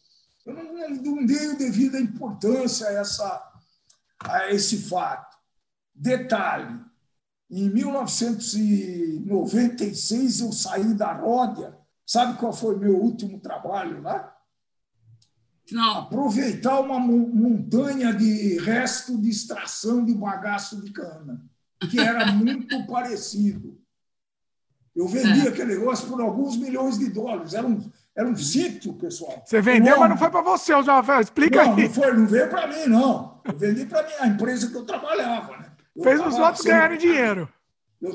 eu 0.46 0.56
não, 0.56 0.74
não 0.90 1.26
dei 1.26 1.56
devida 1.56 2.00
importância 2.00 2.88
a, 2.88 2.94
essa, 2.94 3.52
a 4.24 4.52
esse 4.52 4.78
fato. 4.78 5.38
Detalhe, 5.94 6.80
em 7.52 7.70
1996 7.70 10.42
eu 10.42 10.52
saí 10.52 10.96
da 10.96 11.14
Ródia. 11.14 11.78
Sabe 12.06 12.38
qual 12.40 12.52
foi 12.52 12.76
meu 12.76 12.98
último 12.98 13.40
trabalho 13.40 14.02
lá? 14.02 14.36
Não. 15.72 16.00
Aproveitar 16.00 16.80
uma 16.80 17.00
montanha 17.00 18.14
de 18.14 18.60
resto 18.60 19.18
de 19.20 19.30
extração 19.30 20.04
de 20.04 20.14
bagaço 20.14 20.82
de 20.82 20.92
cana, 20.92 21.44
que 21.90 22.00
era 22.00 22.26
muito 22.32 22.86
parecido. 22.88 23.80
Eu 24.96 25.08
vendi 25.08 25.48
é. 25.48 25.50
aquele 25.50 25.78
negócio 25.78 26.08
por 26.08 26.20
alguns 26.20 26.58
milhões 26.58 26.98
de 26.98 27.10
dólares. 27.10 27.54
Era 27.54 27.66
um, 27.66 27.90
era 28.16 28.28
um 28.28 28.36
sítio, 28.36 28.94
pessoal. 28.94 29.44
Você 29.46 29.62
vendeu, 29.62 29.94
não, 29.94 30.00
mas 30.02 30.10
não 30.10 30.18
foi 30.18 30.30
para 30.30 30.42
você, 30.42 30.74
Rafael. 30.74 31.22
Explica 31.22 31.64
não, 31.64 31.76
aí. 31.76 31.84
Não, 31.84 31.94
foi, 31.94 32.14
não 32.14 32.28
veio 32.28 32.50
para 32.50 32.68
mim, 32.68 32.86
não. 32.88 33.40
Eu 33.46 33.58
vendi 33.58 33.86
para 33.86 34.06
a 34.20 34.28
empresa 34.28 34.70
que 34.70 34.76
eu 34.76 34.86
trabalhava. 34.86 35.58
Né? 35.58 35.72
Eu 35.96 36.04
Fez 36.04 36.20
os 36.20 36.36
outros 36.36 36.66
ganharem 36.66 36.98
dinheiro. 36.98 37.48
Eu 38.02 38.14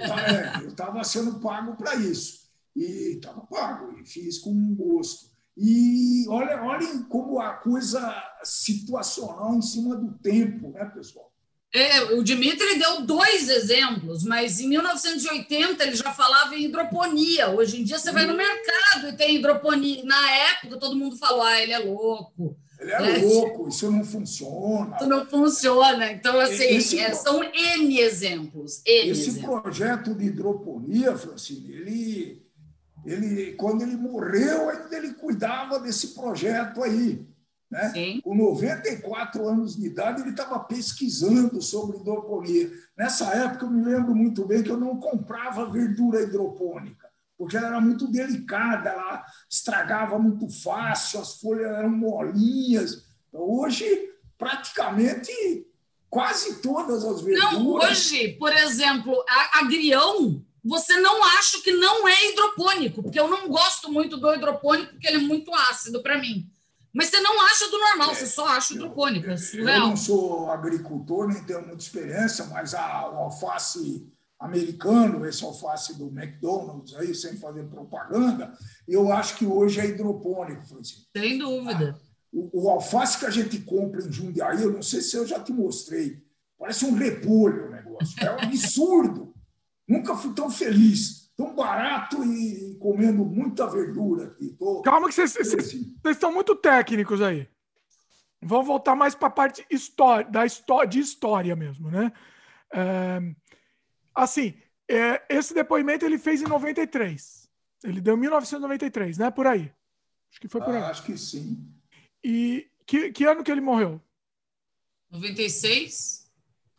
estava 0.69 1.01
é, 1.01 1.05
sendo 1.05 1.41
pago 1.41 1.75
para 1.77 1.95
isso. 1.95 2.45
E 2.75 3.17
estava 3.17 3.41
pago, 3.43 3.97
e 3.99 4.05
fiz 4.05 4.39
com 4.39 4.75
gosto. 4.75 5.34
E 5.57 6.27
olha, 6.29 6.63
olhem 6.63 7.03
como 7.05 7.41
a 7.41 7.53
coisa 7.55 8.15
situacional 8.43 9.55
em 9.55 9.63
cima 9.63 9.97
do 9.97 10.13
tempo, 10.19 10.71
né, 10.71 10.85
pessoal? 10.87 11.33
É, 11.75 12.03
o 12.15 12.23
Dimitri 12.23 12.79
deu 12.79 13.03
dois 13.03 13.49
exemplos, 13.49 14.23
mas 14.23 14.61
em 14.61 14.69
1980 14.69 15.83
ele 15.83 15.97
já 15.97 16.13
falava 16.13 16.55
em 16.55 16.67
hidroponia. 16.67 17.51
Hoje 17.51 17.81
em 17.81 17.85
dia 17.85 17.99
você 17.99 18.13
vai 18.13 18.25
no 18.27 18.37
mercado 18.37 19.09
e 19.09 19.17
tem 19.17 19.37
hidroponia. 19.37 20.05
Na 20.05 20.31
época 20.31 20.79
todo 20.79 20.95
mundo 20.95 21.17
falou: 21.17 21.43
ah, 21.43 21.61
ele 21.61 21.73
é 21.73 21.79
louco. 21.81 22.57
Ele 22.79 22.93
é, 22.93 23.19
é 23.19 23.23
louco, 23.25 23.69
isso 23.69 23.91
não 23.91 24.05
funciona. 24.05 24.97
Isso 24.97 25.09
não 25.09 25.27
funciona. 25.27 26.13
Então, 26.13 26.39
assim, 26.39 26.77
esse, 26.77 26.99
é, 26.99 27.13
são 27.13 27.43
N 27.43 27.99
exemplos. 27.99 28.81
N 28.87 29.11
esse 29.11 29.31
exemplos. 29.31 29.61
projeto 29.63 30.15
de 30.15 30.27
hidroponia, 30.27 31.17
Francine, 31.17 31.73
ele, 31.73 32.44
ele, 33.05 33.53
quando 33.55 33.83
ele 33.83 33.97
morreu, 33.97 34.71
ainda 34.71 34.97
ele 34.97 35.15
cuidava 35.15 35.79
desse 35.79 36.09
projeto 36.09 36.83
aí. 36.83 37.27
Né? 37.71 37.91
Sim. 37.91 38.21
Com 38.23 38.35
94 38.35 39.49
anos 39.49 39.77
de 39.77 39.87
idade, 39.87 40.23
ele 40.23 40.31
estava 40.31 40.61
pesquisando 40.61 41.61
sobre 41.61 41.99
hidroponia. 41.99 42.71
Nessa 42.97 43.27
época, 43.35 43.67
eu 43.67 43.71
me 43.71 43.85
lembro 43.85 44.15
muito 44.15 44.47
bem 44.47 44.63
que 44.63 44.71
eu 44.71 44.77
não 44.77 44.99
comprava 44.99 45.71
verdura 45.71 46.23
hidropônica, 46.23 47.09
porque 47.37 47.57
ela 47.57 47.67
era 47.69 47.81
muito 47.81 48.07
delicada, 48.07 48.91
ela 48.91 49.25
estragava 49.51 50.19
muito 50.19 50.49
fácil, 50.49 51.21
as 51.21 51.41
folhas 51.41 51.73
eram 51.73 51.91
molinhas. 51.91 53.05
Hoje, 53.33 53.85
praticamente 54.39 55.33
quase 56.09 56.63
todas 56.63 57.05
as 57.05 57.23
verduras. 57.23 57.53
Não, 57.55 57.67
hoje, 57.73 58.29
por 58.39 58.53
exemplo, 58.53 59.13
a 59.29 59.59
agrião, 59.59 60.45
você 60.65 60.97
não 60.99 61.23
acha 61.23 61.61
que 61.61 61.73
não 61.73 62.09
é 62.09 62.31
hidropônico, 62.31 63.03
porque 63.03 63.21
eu 63.21 63.29
não 63.29 63.49
gosto 63.49 63.93
muito 63.93 64.17
do 64.17 64.33
hidropônico, 64.35 64.93
porque 64.93 65.07
ele 65.07 65.25
é 65.25 65.29
muito 65.29 65.53
ácido 65.55 66.03
para 66.03 66.19
mim. 66.19 66.49
Mas 66.93 67.09
você 67.09 67.21
não 67.21 67.45
acha 67.45 67.69
do 67.69 67.79
normal, 67.79 68.13
é, 68.13 68.15
você 68.15 68.27
só 68.27 68.47
acha. 68.47 68.75
Eu, 68.75 69.67
eu, 69.67 69.81
não 69.81 69.97
sou 69.97 70.51
agricultor, 70.51 71.29
nem 71.29 71.43
tenho 71.45 71.67
muita 71.67 71.83
experiência, 71.83 72.45
mas 72.47 72.73
a, 72.73 73.11
o 73.11 73.17
alface 73.17 74.11
americano, 74.39 75.27
esse 75.27 75.45
alface 75.45 75.99
do 75.99 76.07
McDonald's 76.07 76.95
aí, 76.95 77.15
sem 77.15 77.37
fazer 77.37 77.65
propaganda, 77.65 78.57
eu 78.87 79.13
acho 79.13 79.37
que 79.37 79.47
hoje 79.47 79.81
é 79.81 79.87
hidropônico, 79.87 80.67
Francisco. 80.67 81.09
Sem 81.17 81.39
dúvida. 81.39 81.99
Ah, 81.99 82.05
o, 82.33 82.65
o, 82.65 82.71
alface 82.71 83.19
que 83.19 83.27
a 83.27 83.31
gente 83.31 83.59
compra 83.61 84.01
em 84.01 84.13
Jundiaí, 84.13 84.63
eu 84.63 84.73
não 84.73 84.83
sei 84.83 85.01
se 85.01 85.17
eu 85.17 85.27
já 85.27 85.41
te 85.41 85.53
mostrei, 85.53 86.23
parece 86.59 86.85
um 86.85 86.95
repolho 86.95 87.69
o 87.69 87.71
negócio. 87.71 88.15
É 88.21 88.31
um 88.31 88.41
absurdo. 88.41 89.24
Nunca 89.87 90.17
fui 90.17 90.33
tão 90.33 90.51
feliz 90.51 91.25
tão 91.37 91.55
barato 91.55 92.25
e 92.25 92.77
comendo 92.79 93.25
muita 93.25 93.67
verdura 93.67 94.27
aqui. 94.27 94.51
Tô... 94.59 94.83
Calma 94.83 95.09
que 95.09 95.15
vocês, 95.15 95.37
estão 96.05 96.33
muito 96.33 96.55
técnicos 96.57 97.21
aí. 97.21 97.49
Vamos 98.41 98.67
voltar 98.67 98.95
mais 98.95 99.15
para 99.15 99.29
a 99.29 99.33
parte 99.33 99.67
história, 99.71 100.31
da 100.31 100.45
história, 100.45 100.89
de 100.89 101.01
história 101.01 101.57
mesmo, 101.57 101.91
né? 101.91 102.13
É, 102.73 103.19
assim, 104.15 104.55
é, 104.89 105.23
esse 105.29 105.55
depoimento 105.55 106.05
ele 106.05 106.19
fez 106.19 106.43
em 106.43 106.47
93. 106.47 107.49
Ele 107.83 108.01
deu 108.01 108.17
em 108.17 108.21
1993, 108.21 109.19
né? 109.19 109.31
Por 109.31 109.47
aí. 109.47 109.73
Acho 110.31 110.41
que 110.41 110.49
foi 110.49 110.61
por 110.61 110.75
aí. 110.75 110.83
Ah, 110.83 110.89
acho 110.89 111.05
que 111.05 111.17
sim. 111.17 111.73
E 112.23 112.71
que, 112.87 113.13
que 113.13 113.25
ano 113.25 113.43
que 113.43 113.51
ele 113.51 113.61
morreu? 113.61 114.01
96? 115.11 116.31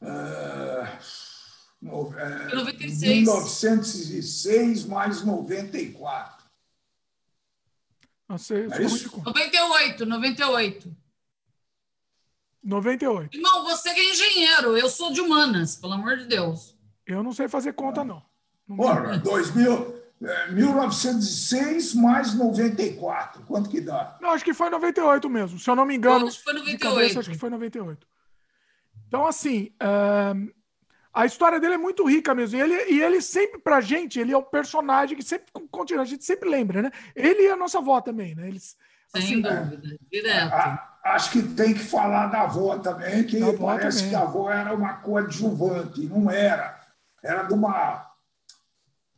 Uh... 0.01 0.05
No, 0.05 1.24
é, 1.87 2.55
96. 2.55 3.01
1906 3.01 4.85
mais 4.85 5.23
94. 5.23 6.45
Não 8.27 8.37
sei, 8.37 8.67
é 8.71 8.81
isso? 8.81 9.21
98, 9.23 10.05
98. 10.05 10.95
98. 12.63 13.35
Irmão, 13.35 13.63
você 13.63 13.93
que 13.93 13.99
é 13.99 14.11
engenheiro, 14.11 14.75
eu 14.75 14.89
sou 14.89 15.11
de 15.11 15.21
humanas, 15.21 15.75
pelo 15.75 15.93
amor 15.93 16.17
de 16.17 16.25
Deus. 16.25 16.75
Eu 17.05 17.21
não 17.21 17.31
sei 17.31 17.47
fazer 17.47 17.73
conta, 17.73 18.03
não. 18.03 18.23
não 18.67 18.79
Ora, 18.83 19.19
2000, 19.19 20.03
é, 20.23 20.51
1906 20.51 21.93
mais 21.93 22.33
94, 22.33 23.43
quanto 23.43 23.69
que 23.69 23.79
dá? 23.79 24.17
Não, 24.19 24.31
acho 24.31 24.43
que 24.43 24.55
foi 24.55 24.71
98 24.71 25.29
mesmo, 25.29 25.59
se 25.59 25.69
eu 25.69 25.75
não 25.75 25.85
me 25.85 25.95
engano. 25.95 26.27
Acho 26.27 26.39
que 26.39 26.43
foi 26.43 26.53
98. 26.53 26.79
Cabeça, 26.79 27.19
acho 27.19 27.29
que 27.29 27.37
foi 27.37 27.49
98. 27.51 28.07
Então, 29.07 29.27
assim, 29.27 29.71
uh, 29.75 30.51
a 31.15 31.25
história 31.25 31.61
dele 31.61 31.75
é 31.75 31.77
muito 31.77 32.03
rica 32.03 32.35
mesmo. 32.35 32.57
E 32.57 32.61
ele, 32.61 32.91
e 32.91 33.01
ele 33.01 33.21
sempre, 33.21 33.59
pra 33.59 33.79
gente, 33.79 34.19
ele 34.19 34.33
é 34.33 34.37
o 34.37 34.43
personagem 34.43 35.17
que 35.17 35.23
sempre 35.23 35.47
continua, 35.71 36.03
a 36.03 36.05
gente 36.05 36.25
sempre 36.25 36.49
lembra, 36.49 36.81
né? 36.81 36.91
Ele 37.15 37.43
e 37.43 37.49
a 37.49 37.55
nossa 37.55 37.77
avó 37.77 38.01
também, 38.01 38.35
né? 38.35 38.49
Eles, 38.49 38.75
Sem 39.07 39.21
assim, 39.21 39.41
dúvida, 39.41 39.95
é, 39.95 39.97
direto. 40.11 40.53
A, 40.53 40.99
acho 41.05 41.31
que 41.31 41.41
tem 41.41 41.73
que 41.73 41.79
falar 41.79 42.27
da 42.27 42.41
avó 42.41 42.77
também, 42.79 43.23
que 43.23 43.39
parece 43.57 43.99
também. 43.99 44.09
que 44.09 44.15
a 44.15 44.21
avó 44.21 44.51
era 44.51 44.73
uma 44.73 44.95
coadjuvante, 44.95 46.05
não 46.05 46.29
era. 46.29 46.77
Era 47.23 47.43
de 47.43 47.53
uma 47.53 48.11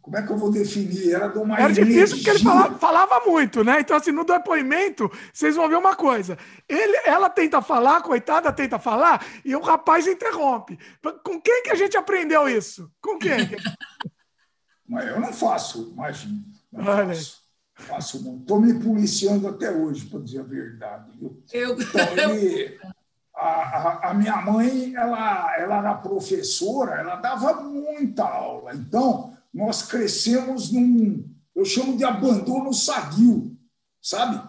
como 0.07 0.17
é 0.17 0.25
que 0.25 0.31
eu 0.31 0.37
vou 0.37 0.49
definir? 0.49 1.13
Era 1.13 1.27
de 1.27 1.37
uma 1.37 1.59
Era 1.59 1.73
difícil 1.73 2.15
porque 2.15 2.29
ele 2.29 2.39
falava, 2.39 2.79
falava, 2.79 3.25
muito, 3.25 3.61
né? 3.61 3.81
Então, 3.81 3.97
assim, 3.97 4.13
no 4.13 4.23
depoimento, 4.23 5.11
vocês 5.33 5.57
vão 5.57 5.67
ver 5.67 5.75
uma 5.75 5.97
coisa. 5.97 6.37
Ele, 6.65 6.97
ela 7.05 7.29
tenta 7.29 7.61
falar, 7.61 8.01
coitada, 8.01 8.53
tenta 8.53 8.79
falar, 8.79 9.21
e 9.43 9.53
o 9.53 9.59
rapaz 9.59 10.07
interrompe. 10.07 10.79
Com 11.25 11.41
quem 11.41 11.61
que 11.63 11.71
a 11.71 11.75
gente 11.75 11.97
aprendeu 11.97 12.47
isso? 12.47 12.89
Com 13.01 13.19
quem? 13.19 13.35
Mas 14.87 15.07
eu 15.07 15.19
não 15.19 15.33
faço, 15.33 15.91
imagina. 15.91 16.41
Não 16.71 16.85
Olha. 16.85 17.07
faço. 17.07 17.41
Faço 17.75 18.23
muito. 18.23 18.43
Estou 18.43 18.61
me 18.61 18.79
policiando 18.79 19.45
até 19.49 19.69
hoje, 19.69 20.05
para 20.05 20.21
dizer 20.21 20.39
a 20.39 20.43
verdade. 20.43 21.11
Eu... 21.51 21.75
Então, 21.83 22.33
ele, 22.33 22.79
a, 23.35 23.45
a, 23.45 24.11
a, 24.11 24.13
minha 24.13 24.37
mãe, 24.37 24.95
ela, 24.95 25.53
ela 25.59 25.77
era 25.79 25.95
professora, 25.95 26.95
ela 26.95 27.17
dava 27.17 27.61
muita 27.61 28.23
aula. 28.23 28.73
Então, 28.73 29.36
nós 29.57 29.81
crescemos 29.81 30.71
num, 30.71 31.27
eu 31.55 31.65
chamo 31.65 31.97
de 31.97 32.05
abandono 32.05 32.71
sadio, 32.71 33.57
sabe? 33.99 34.39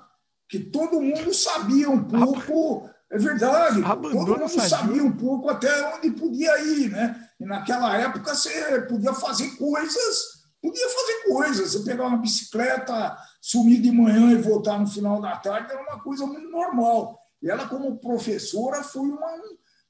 Que 0.46 0.58
todo 0.58 1.00
mundo 1.00 1.32
sabia 1.32 1.88
um 1.88 2.04
pouco, 2.04 2.86
é 3.10 3.16
verdade, 3.16 3.82
abandono 3.82 4.26
todo 4.26 4.40
mundo 4.40 4.48
sadio. 4.50 4.68
sabia 4.68 5.02
um 5.02 5.16
pouco 5.16 5.48
até 5.48 5.96
onde 5.96 6.10
podia 6.10 6.60
ir, 6.60 6.90
né? 6.90 7.26
E 7.40 7.46
naquela 7.46 7.96
época 7.96 8.34
você 8.34 8.82
podia 8.82 9.14
fazer 9.14 9.56
coisas, 9.56 10.44
podia 10.60 10.88
fazer 10.90 11.32
coisas, 11.32 11.72
você 11.72 11.84
pegar 11.84 12.06
uma 12.06 12.18
bicicleta, 12.18 13.16
sumir 13.40 13.80
de 13.80 13.90
manhã 13.90 14.30
e 14.32 14.42
voltar 14.42 14.78
no 14.78 14.86
final 14.86 15.22
da 15.22 15.36
tarde 15.36 15.72
era 15.72 15.82
uma 15.84 16.00
coisa 16.00 16.26
muito 16.26 16.50
normal. 16.50 17.18
E 17.40 17.48
ela, 17.48 17.66
como 17.66 17.98
professora, 17.98 18.82
foi 18.82 19.08
uma, 19.08 19.32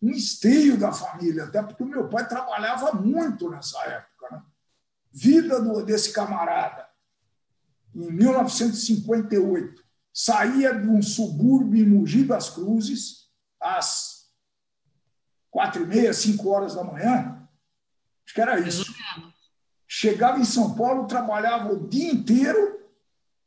um 0.00 0.10
esteio 0.10 0.76
da 0.78 0.92
família, 0.92 1.44
até 1.44 1.60
porque 1.60 1.82
o 1.82 1.86
meu 1.86 2.08
pai 2.08 2.28
trabalhava 2.28 2.92
muito 2.92 3.50
nessa 3.50 3.80
época 3.82 4.07
vida 5.12 5.60
do, 5.60 5.84
desse 5.84 6.12
camarada. 6.12 6.86
Em 7.94 8.10
1958, 8.12 9.82
saía 10.12 10.74
de 10.74 10.88
um 10.88 11.02
subúrbio 11.02 11.84
em 11.84 11.88
Mogi 11.88 12.24
das 12.24 12.50
Cruzes, 12.50 13.28
às 13.60 14.28
quatro 15.50 15.82
e 15.82 15.86
meia, 15.86 16.12
cinco 16.12 16.48
horas 16.50 16.74
da 16.74 16.84
manhã. 16.84 17.48
Acho 18.24 18.34
que 18.34 18.40
era 18.40 18.60
isso. 18.60 18.84
Chegava 19.86 20.38
em 20.38 20.44
São 20.44 20.74
Paulo, 20.74 21.06
trabalhava 21.06 21.72
o 21.72 21.88
dia 21.88 22.12
inteiro 22.12 22.78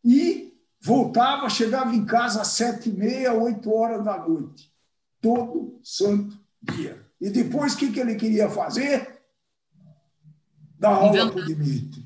e 0.03 0.57
voltava, 0.81 1.49
chegava 1.49 1.95
em 1.95 2.03
casa 2.03 2.41
às 2.41 2.47
sete 2.49 2.89
e 2.89 2.93
meia, 2.93 3.33
oito 3.33 3.71
horas 3.71 4.03
da 4.03 4.17
noite. 4.17 4.73
Todo 5.21 5.79
santo 5.83 6.39
dia. 6.61 7.05
E 7.21 7.29
depois, 7.29 7.73
o 7.73 7.77
que, 7.77 7.91
que 7.91 7.99
ele 7.99 8.15
queria 8.15 8.49
fazer? 8.49 9.20
Dá 10.81 10.89
aula 10.89 11.31
para 11.31 11.41
o 11.41 11.45
Dimitri. 11.45 12.05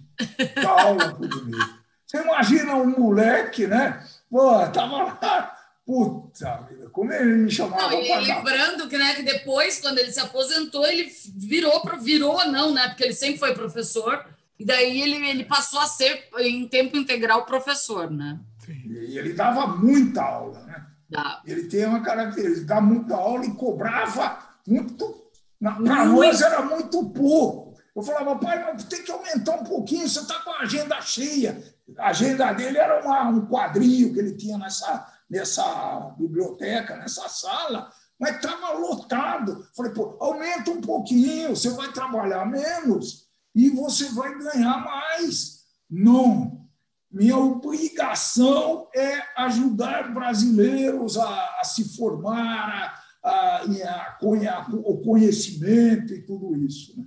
Dá 0.61 0.81
aula 0.81 1.13
para 1.13 1.25
o 1.25 1.29
Dimitri. 1.29 1.75
Você 2.05 2.21
imagina 2.21 2.75
um 2.75 2.99
moleque, 2.99 3.67
né? 3.67 4.05
Pô, 4.29 4.67
tava 4.67 4.97
lá. 5.03 5.51
Puta 5.85 6.67
vida, 6.67 6.89
como 6.89 7.13
ele 7.13 7.43
me 7.43 7.51
chamava? 7.51 7.83
Não, 7.83 8.01
e 8.01 8.25
lembrando 8.25 8.89
que, 8.89 8.97
né, 8.97 9.13
que 9.13 9.21
depois, 9.21 9.79
quando 9.79 9.99
ele 9.99 10.11
se 10.11 10.19
aposentou, 10.19 10.85
ele 10.85 11.09
virou, 11.37 11.79
virou 12.01 12.43
não, 12.47 12.73
né? 12.73 12.89
Porque 12.89 13.03
ele 13.03 13.13
sempre 13.13 13.37
foi 13.37 13.53
professor, 13.53 14.25
e 14.59 14.65
daí 14.65 14.99
ele, 14.99 15.25
ele 15.29 15.45
passou 15.45 15.79
a 15.79 15.85
ser, 15.85 16.27
em 16.39 16.67
tempo 16.67 16.97
integral, 16.97 17.45
professor, 17.45 18.09
né? 18.09 18.39
E 18.67 19.17
ele 19.17 19.33
dava 19.33 19.67
muita 19.67 20.23
aula, 20.23 20.59
né? 20.63 20.85
Dá. 21.07 21.41
Ele 21.45 21.63
tem 21.65 21.85
uma 21.85 22.01
característica, 22.01 22.65
dá 22.65 22.81
muita 22.81 23.15
aula 23.15 23.45
e 23.45 23.53
cobrava 23.53 24.39
muito. 24.67 25.23
Para 25.61 26.05
nós 26.05 26.41
era 26.41 26.63
muito 26.63 27.05
pouco. 27.11 27.64
Eu 27.95 28.03
falava, 28.03 28.37
pai, 28.37 28.75
tem 28.89 29.03
que 29.03 29.11
aumentar 29.11 29.55
um 29.55 29.63
pouquinho, 29.63 30.07
você 30.07 30.19
está 30.19 30.41
com 30.41 30.49
a 30.49 30.59
agenda 30.59 30.99
cheia. 31.01 31.63
A 31.97 32.09
agenda 32.09 32.51
dele 32.51 32.77
era 32.77 33.01
uma, 33.01 33.29
um 33.29 33.45
quadrinho 33.47 34.13
que 34.13 34.19
ele 34.19 34.35
tinha 34.35 34.57
nessa, 34.57 35.07
nessa 35.29 36.13
biblioteca, 36.17 36.97
nessa 36.97 37.29
sala, 37.29 37.89
mas 38.19 38.35
estava 38.35 38.77
lotado. 38.77 39.65
Falei, 39.73 39.93
pô, 39.93 40.17
aumenta 40.19 40.71
um 40.71 40.81
pouquinho, 40.81 41.55
você 41.55 41.69
vai 41.69 41.89
trabalhar 41.93 42.45
menos 42.45 43.29
e 43.55 43.69
você 43.69 44.09
vai 44.09 44.37
ganhar 44.37 44.83
mais. 44.83 45.61
Não. 45.89 46.65
Minha 47.09 47.37
obrigação 47.37 48.89
é 48.93 49.23
ajudar 49.37 50.13
brasileiros 50.13 51.17
a, 51.17 51.59
a 51.61 51.63
se 51.63 51.95
formar, 51.95 53.01
a, 53.23 53.29
a, 53.29 53.61
a, 53.61 54.67
o 54.83 55.01
conhecimento 55.01 56.13
e 56.13 56.21
tudo 56.23 56.57
isso. 56.57 56.99
Né? 56.99 57.05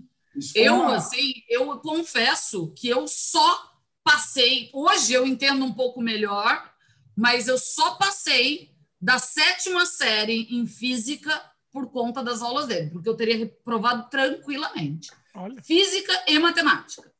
Eu, 0.55 0.75
uma... 0.75 0.97
assim, 0.97 1.35
eu 1.49 1.79
confesso 1.79 2.73
que 2.77 2.89
eu 2.89 3.07
só 3.07 3.73
passei. 4.03 4.71
Hoje 4.73 5.13
eu 5.13 5.27
entendo 5.27 5.65
um 5.65 5.73
pouco 5.73 6.01
melhor, 6.01 6.73
mas 7.17 7.49
eu 7.49 7.59
só 7.59 7.95
passei 7.97 8.71
da 9.01 9.19
sétima 9.19 9.87
série 9.87 10.49
em 10.51 10.67
física 10.67 11.43
por 11.71 11.91
conta 11.91 12.23
das 12.23 12.43
aulas 12.43 12.67
dele, 12.67 12.91
porque 12.91 13.09
eu 13.09 13.17
teria 13.17 13.37
reprovado 13.37 14.09
tranquilamente. 14.11 15.11
Olha. 15.35 15.63
Física 15.63 16.13
e 16.27 16.39
matemática. 16.39 17.13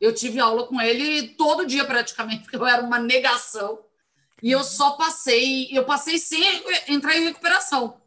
Eu 0.00 0.14
tive 0.14 0.38
aula 0.38 0.66
com 0.66 0.80
ele 0.80 1.28
todo 1.30 1.66
dia 1.66 1.84
praticamente, 1.84 2.42
porque 2.42 2.56
eu 2.56 2.66
era 2.66 2.82
uma 2.82 2.98
negação. 2.98 3.80
E 4.42 4.50
eu 4.50 4.62
só 4.62 4.92
passei, 4.92 5.68
eu 5.72 5.84
passei 5.84 6.18
sem 6.18 6.62
entrar 6.88 7.16
em 7.16 7.24
recuperação 7.24 8.03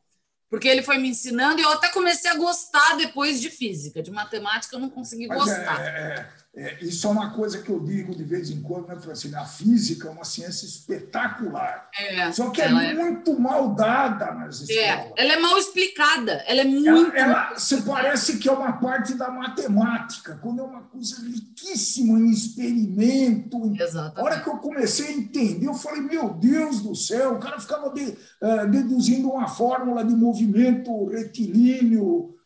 porque 0.49 0.67
ele 0.67 0.81
foi 0.81 0.97
me 0.97 1.09
ensinando 1.09 1.59
e 1.59 1.63
eu 1.63 1.71
até 1.71 1.89
comecei 1.89 2.29
a 2.29 2.35
gostar 2.35 2.95
depois 2.95 3.41
de 3.41 3.49
física, 3.49 4.01
de 4.01 4.11
matemática 4.11 4.75
eu 4.75 4.79
não 4.79 4.89
consegui 4.89 5.27
Mas 5.27 5.37
é, 5.37 5.39
gostar. 5.39 5.81
É, 5.81 6.29
é, 6.57 6.61
é, 6.61 6.77
isso 6.81 7.05
é 7.05 7.11
uma 7.11 7.29
coisa 7.29 7.61
que 7.61 7.69
eu 7.69 7.79
digo 7.79 8.15
de 8.15 8.23
vez 8.23 8.49
em 8.49 8.61
quando, 8.63 8.87
né, 8.87 8.95
Francine? 8.99 9.35
A 9.35 9.45
física 9.45 10.07
é 10.07 10.11
uma 10.11 10.23
ciência 10.23 10.65
espetacular. 10.65 11.87
É, 11.99 12.31
Só 12.31 12.49
que 12.49 12.61
é, 12.61 12.65
é 12.65 12.93
muito 12.95 13.39
mal 13.39 13.75
dada 13.75 14.33
nas 14.33 14.61
escolas. 14.61 15.11
ela 15.15 15.33
é 15.33 15.39
mal 15.39 15.55
explicada, 15.57 16.43
ela 16.47 16.61
é 16.61 16.65
muito. 16.65 16.89
Ela, 16.89 17.15
ela 17.15 17.53
você 17.55 17.81
parece 17.81 18.39
que 18.39 18.49
é 18.49 18.51
uma 18.51 18.73
parte 18.73 19.13
da 19.13 19.29
matemática, 19.29 20.39
quando 20.41 20.61
é 20.61 20.63
uma 20.63 20.81
coisa 20.81 21.21
riquíssima 21.21 22.17
em 22.19 22.31
experimento. 22.31 23.75
Exatamente. 23.79 24.19
A 24.19 24.23
hora 24.23 24.39
que 24.41 24.49
eu 24.49 24.57
comecei 24.57 25.07
a 25.07 25.11
entender, 25.11 25.67
eu 25.67 25.75
falei, 25.75 26.01
meu 26.01 26.33
Deus 26.33 26.81
do 26.81 26.95
céu, 26.95 27.35
o 27.35 27.39
cara 27.39 27.59
ficava 27.59 27.91
de, 27.91 28.17
uh, 28.41 28.67
deduzindo 28.67 29.29
uma 29.29 29.47
fórmula 29.47 30.03
de 30.03 30.15
movimento 30.15 31.05
retilíneo 31.05 32.36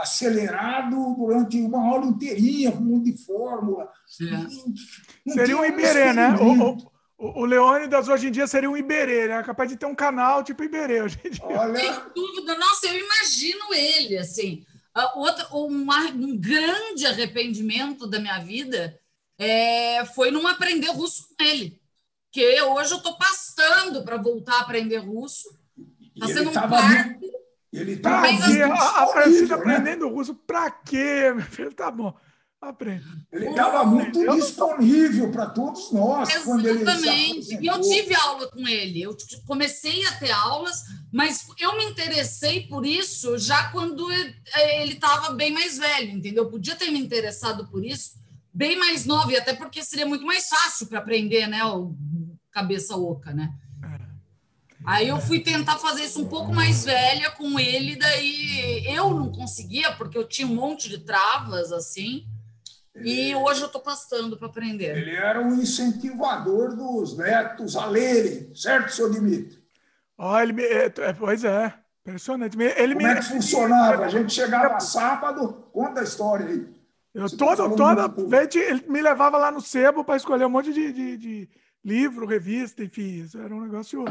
acelerado 0.00 1.14
durante 1.16 1.60
uma 1.60 1.82
aula 1.86 2.06
inteirinha, 2.06 2.72
com 2.72 2.78
um 2.78 2.86
monte 2.86 3.12
de 3.12 3.24
fórmula. 3.24 3.90
Seria 5.26 5.56
um 5.56 5.64
Iberê, 5.64 6.12
né? 6.12 6.34
O, 6.36 6.76
o, 7.16 7.42
o 7.42 7.44
Leônidas 7.44 8.08
hoje 8.08 8.28
em 8.28 8.30
dia 8.30 8.46
seria 8.46 8.70
um 8.70 8.76
Iberê, 8.76 9.28
né? 9.28 9.42
Capaz 9.42 9.70
de 9.70 9.76
ter 9.76 9.86
um 9.86 9.94
canal 9.94 10.44
tipo 10.44 10.62
Iberê 10.62 11.02
hoje 11.02 11.18
em 11.24 11.30
dia. 11.30 11.44
Olha... 11.44 11.80
Sem 11.80 11.92
dúvida. 12.14 12.58
Nossa, 12.58 12.86
eu 12.86 12.98
imagino 12.98 13.72
ele, 13.72 14.18
assim. 14.18 14.64
Uh, 14.96 15.18
outro, 15.18 15.46
um, 15.56 15.86
um 16.14 16.38
grande 16.38 17.06
arrependimento 17.06 18.06
da 18.06 18.20
minha 18.20 18.38
vida 18.38 18.98
é, 19.38 20.04
foi 20.14 20.30
não 20.30 20.46
aprender 20.46 20.90
russo 20.90 21.28
com 21.28 21.42
ele. 21.42 21.80
Que 22.30 22.60
hoje 22.62 22.92
eu 22.92 22.98
estou 22.98 23.16
pastando 23.16 24.04
para 24.04 24.16
voltar 24.16 24.56
a 24.56 24.60
aprender 24.60 24.98
russo. 24.98 25.48
Está 26.14 26.28
sendo 26.28 26.50
um 26.50 26.52
parto. 26.52 27.33
Ele 27.74 27.96
tá 27.96 28.20
pra 28.20 28.36
quê? 28.36 28.62
A, 28.62 29.02
a 29.02 29.06
Francine 29.08 29.52
aprendendo 29.52 30.08
russo, 30.08 30.34
para 30.34 30.70
quê, 30.70 31.32
meu 31.34 31.44
filho? 31.44 31.72
Tá 31.74 31.90
bom. 31.90 32.14
Aprende. 32.60 33.04
Ele 33.30 33.50
estava 33.50 33.84
muito 33.84 34.18
disponível 34.36 35.30
para 35.30 35.46
todos 35.46 35.92
nós. 35.92 36.30
Exatamente. 36.34 37.58
e 37.60 37.66
eu 37.66 37.78
tive 37.80 38.14
aula 38.14 38.50
com 38.50 38.66
ele. 38.66 39.02
Eu 39.02 39.14
comecei 39.46 40.06
a 40.06 40.12
ter 40.12 40.30
aulas, 40.30 40.82
mas 41.12 41.46
eu 41.58 41.76
me 41.76 41.84
interessei 41.84 42.66
por 42.66 42.86
isso 42.86 43.36
já 43.36 43.70
quando 43.70 44.10
ele 44.10 44.94
estava 44.94 45.34
bem 45.34 45.52
mais 45.52 45.76
velho, 45.76 46.12
entendeu? 46.12 46.44
Eu 46.44 46.50
podia 46.50 46.74
ter 46.74 46.90
me 46.90 46.98
interessado 46.98 47.68
por 47.68 47.84
isso 47.84 48.24
bem 48.54 48.78
mais 48.78 49.04
novo, 49.04 49.32
e 49.32 49.36
até 49.36 49.52
porque 49.52 49.82
seria 49.82 50.06
muito 50.06 50.24
mais 50.24 50.46
fácil 50.46 50.86
para 50.86 51.00
aprender, 51.00 51.48
né? 51.48 51.64
O 51.64 51.92
cabeça 52.52 52.96
oca, 52.96 53.32
né? 53.32 53.52
Aí 54.84 55.08
eu 55.08 55.20
fui 55.20 55.40
tentar 55.40 55.78
fazer 55.78 56.04
isso 56.04 56.22
um 56.22 56.28
pouco 56.28 56.52
mais 56.52 56.84
velha 56.84 57.30
com 57.30 57.58
ele, 57.58 57.96
daí 57.96 58.84
eu 58.86 59.10
não 59.10 59.32
conseguia, 59.32 59.92
porque 59.92 60.18
eu 60.18 60.28
tinha 60.28 60.46
um 60.46 60.54
monte 60.54 60.88
de 60.88 60.98
travas 60.98 61.72
assim. 61.72 62.26
E 62.96 63.34
hoje 63.34 63.60
eu 63.60 63.66
estou 63.66 63.80
passando 63.80 64.36
para 64.36 64.46
aprender. 64.46 64.96
Ele 64.96 65.16
era 65.16 65.40
um 65.40 65.54
incentivador 65.54 66.76
dos 66.76 67.16
netos 67.16 67.76
a 67.76 67.86
lerem, 67.86 68.54
certo, 68.54 68.92
seu 68.92 69.10
Dimitri? 69.10 69.58
Oh, 70.16 70.38
ele, 70.38 70.62
é, 70.62 70.88
pois 71.18 71.42
é. 71.42 71.74
Impressionante. 72.06 72.56
Ele 72.60 72.94
Como 72.94 73.06
me... 73.06 73.12
é 73.12 73.16
que 73.16 73.22
funcionava? 73.22 74.04
A 74.04 74.08
gente 74.08 74.32
chegava 74.32 74.78
sábado, 74.78 75.66
conta 75.72 76.00
a 76.00 76.04
história 76.04 76.46
aí. 76.46 76.66
Eu 77.14 77.30
todo, 77.30 77.76
toda 77.76 78.08
vez 78.08 78.54
ele 78.56 78.84
me 78.88 79.00
levava 79.00 79.38
lá 79.38 79.50
no 79.50 79.60
sebo 79.60 80.04
para 80.04 80.16
escolher 80.16 80.44
um 80.44 80.50
monte 80.50 80.72
de, 80.72 80.92
de, 80.92 81.16
de, 81.16 81.48
livro, 81.82 82.26
revista, 82.26 82.84
enfim. 82.84 83.22
Isso 83.22 83.38
era 83.38 83.54
um 83.54 83.62
negócio. 83.62 84.04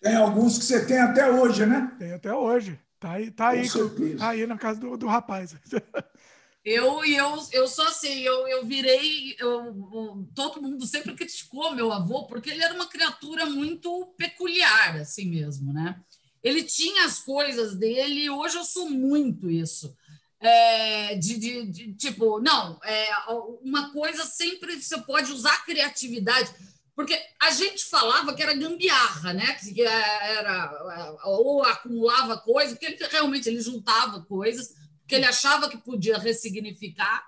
Tem 0.00 0.16
alguns 0.16 0.58
que 0.58 0.64
você 0.64 0.84
tem 0.86 0.98
até 0.98 1.30
hoje, 1.30 1.66
né? 1.66 1.94
Tem 1.98 2.12
até 2.12 2.32
hoje. 2.32 2.78
Tá 2.98 3.12
aí, 3.12 3.30
tá 3.30 3.48
aí, 3.48 3.68
tá 4.18 4.28
aí 4.28 4.46
na 4.46 4.58
casa 4.58 4.80
do, 4.80 4.96
do 4.96 5.06
rapaz. 5.06 5.54
Eu 6.62 7.02
e 7.06 7.16
eu, 7.16 7.42
eu 7.52 7.66
sou 7.66 7.86
assim, 7.86 8.20
eu, 8.20 8.46
eu 8.46 8.66
virei. 8.66 9.34
Eu, 9.38 10.28
todo 10.34 10.60
mundo 10.60 10.86
sempre 10.86 11.14
criticou 11.14 11.74
meu 11.74 11.90
avô, 11.90 12.26
porque 12.26 12.50
ele 12.50 12.62
era 12.62 12.74
uma 12.74 12.86
criatura 12.86 13.46
muito 13.46 14.12
peculiar, 14.18 14.96
assim 14.96 15.24
mesmo, 15.30 15.72
né? 15.72 15.98
Ele 16.42 16.62
tinha 16.62 17.06
as 17.06 17.18
coisas 17.18 17.76
dele, 17.76 18.24
e 18.24 18.30
hoje 18.30 18.56
eu 18.56 18.64
sou 18.64 18.90
muito 18.90 19.50
isso. 19.50 19.96
É, 20.38 21.14
de, 21.16 21.38
de, 21.38 21.66
de, 21.66 21.94
tipo, 21.94 22.40
não, 22.40 22.78
é, 22.82 23.08
uma 23.62 23.92
coisa 23.92 24.24
sempre 24.24 24.80
você 24.80 24.98
pode 25.02 25.32
usar 25.32 25.52
a 25.52 25.64
criatividade, 25.64 26.50
porque 27.00 27.18
a 27.40 27.50
gente 27.50 27.86
falava 27.86 28.34
que 28.34 28.42
era 28.42 28.52
gambiarra, 28.52 29.32
né? 29.32 29.54
Que 29.54 29.80
era 29.80 31.18
ou 31.24 31.64
acumulava 31.64 32.36
coisa, 32.36 32.76
porque 32.76 32.84
ele 32.84 32.98
realmente 33.10 33.48
ele 33.48 33.62
juntava 33.62 34.20
coisas 34.20 34.74
que 35.08 35.14
ele 35.14 35.24
achava 35.24 35.70
que 35.70 35.78
podia 35.78 36.18
ressignificar, 36.18 37.26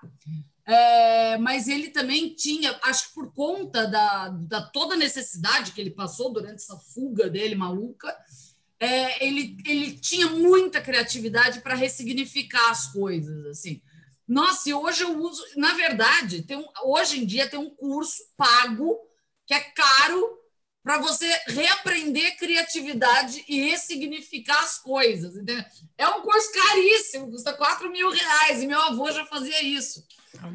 é, 0.63 1.37
mas 1.39 1.67
ele 1.67 1.89
também 1.89 2.35
tinha, 2.35 2.79
acho 2.83 3.07
que 3.07 3.15
por 3.15 3.33
conta 3.33 3.87
da, 3.87 4.29
da 4.29 4.61
toda 4.61 4.93
a 4.93 4.97
necessidade 4.97 5.71
que 5.71 5.81
ele 5.81 5.89
passou 5.89 6.31
durante 6.31 6.61
essa 6.61 6.77
fuga 6.77 7.27
dele 7.27 7.55
maluca, 7.55 8.15
é, 8.79 9.25
ele, 9.25 9.57
ele 9.65 9.97
tinha 9.97 10.27
muita 10.29 10.81
criatividade 10.81 11.61
para 11.61 11.73
ressignificar 11.73 12.69
as 12.69 12.93
coisas, 12.93 13.43
assim. 13.47 13.81
Nossa, 14.27 14.69
e 14.69 14.73
hoje 14.73 15.03
eu 15.03 15.19
uso, 15.19 15.43
na 15.57 15.73
verdade, 15.73 16.43
tem 16.43 16.57
um, 16.57 16.67
hoje 16.83 17.19
em 17.19 17.25
dia 17.25 17.49
tem 17.49 17.59
um 17.59 17.71
curso 17.71 18.21
pago 18.37 18.99
que 19.45 19.53
é 19.53 19.59
caro 19.59 20.39
para 20.83 20.97
você 20.97 21.25
reaprender 21.47 22.37
criatividade 22.37 23.43
e 23.47 23.69
ressignificar 23.69 24.61
as 24.61 24.79
coisas. 24.79 25.35
Entendeu? 25.35 25.63
É 25.97 26.07
um 26.09 26.21
curso 26.21 26.51
caríssimo, 26.51 27.31
custa 27.31 27.53
4 27.53 27.89
mil 27.89 28.09
reais, 28.11 28.61
e 28.61 28.67
meu 28.67 28.81
avô 28.81 29.09
já 29.11 29.25
fazia 29.25 29.63
isso. 29.63 30.05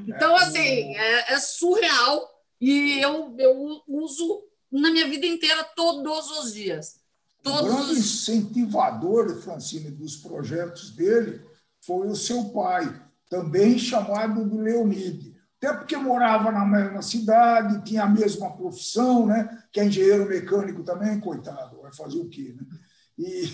Então, 0.07 0.37
assim, 0.37 0.95
é, 0.97 1.33
é 1.33 1.41
surreal 1.41 2.29
e 2.61 2.99
eu, 3.01 3.35
eu 3.39 3.83
uso 3.87 4.43
na 4.71 4.91
minha 4.91 5.09
vida 5.09 5.27
inteira 5.27 5.65
todos 5.75 6.31
os 6.31 6.53
dias. 6.53 7.01
Todos 7.43 7.73
o 7.73 7.77
grande 7.77 7.93
os... 7.93 7.99
incentivador, 7.99 9.41
Francine, 9.41 9.91
dos 9.91 10.17
projetos 10.17 10.91
dele 10.91 11.41
foi 11.81 12.09
o 12.09 12.17
seu 12.17 12.51
pai, 12.51 13.03
também 13.31 13.79
chamado 13.79 14.45
de 14.45 14.59
Leonide 14.59 15.38
até 15.61 15.75
porque 15.75 15.97
morava 15.97 16.53
na 16.53 16.65
mesma 16.65 17.03
cidade, 17.03 17.85
tinha 17.85 18.05
a 18.05 18.09
mesma 18.09 18.57
profissão, 18.57 19.27
né? 19.27 19.49
que 19.73 19.81
é 19.81 19.85
engenheiro 19.85 20.29
mecânico 20.29 20.85
também, 20.85 21.19
coitado, 21.19 21.83
vai 21.83 21.93
fazer 21.93 22.19
o 22.19 22.29
quê? 22.29 22.55
Né? 22.57 22.65
E, 23.19 23.53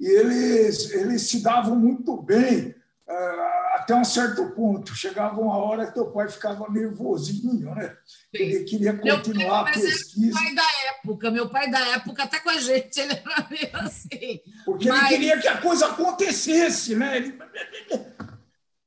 e 0.00 0.06
eles, 0.06 0.90
eles 0.92 1.28
se 1.28 1.42
davam 1.42 1.76
muito 1.76 2.20
bem 2.22 2.74
uh, 3.06 3.74
até 3.74 3.94
um 3.94 4.04
certo 4.04 4.50
ponto. 4.52 4.94
Chegava 4.94 5.38
uma 5.38 5.58
hora 5.58 5.86
que 5.86 5.92
teu 5.92 6.10
pai 6.10 6.30
ficava 6.30 6.66
nervosinho, 6.70 7.74
né? 7.74 7.94
Ele 8.32 8.64
queria 8.64 8.96
continuar 8.96 9.64
pai, 9.64 9.72
a 9.72 9.76
pesquisa. 9.76 10.18
Meu 10.18 10.32
pai 10.32 10.54
da 10.54 10.62
época, 10.88 11.30
meu 11.30 11.48
pai 11.50 11.70
da 11.70 11.88
época, 11.90 12.22
até 12.22 12.40
com 12.40 12.48
a 12.48 12.58
gente, 12.58 12.96
ele 12.98 13.12
era 13.12 13.46
meio 13.50 13.70
assim. 13.74 14.40
Porque 14.64 14.88
mas... 14.88 15.00
ele 15.00 15.08
queria 15.08 15.38
que 15.38 15.48
a 15.48 15.60
coisa 15.60 15.88
acontecesse, 15.88 16.96
né? 16.96 17.18
Ele, 17.18 17.38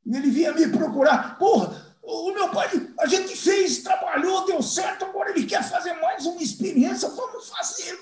ele 0.08 0.30
vinha 0.32 0.54
me 0.54 0.67
procurar. 0.69 1.38
Porra, 1.38 1.94
o 2.06 2.34
meu 2.34 2.50
pai, 2.50 2.70
a 3.00 3.08
gente 3.08 3.36
fez, 3.36 3.80
trabalhou, 3.80 4.46
deu 4.46 4.62
certo, 4.62 5.06
agora 5.06 5.32
ele 5.32 5.46
quer 5.46 5.68
fazer 5.68 5.94
mais 5.94 6.26
uma 6.26 6.41
experiência, 6.41 7.10
vamos 7.10 7.50
fazer. 7.50 8.00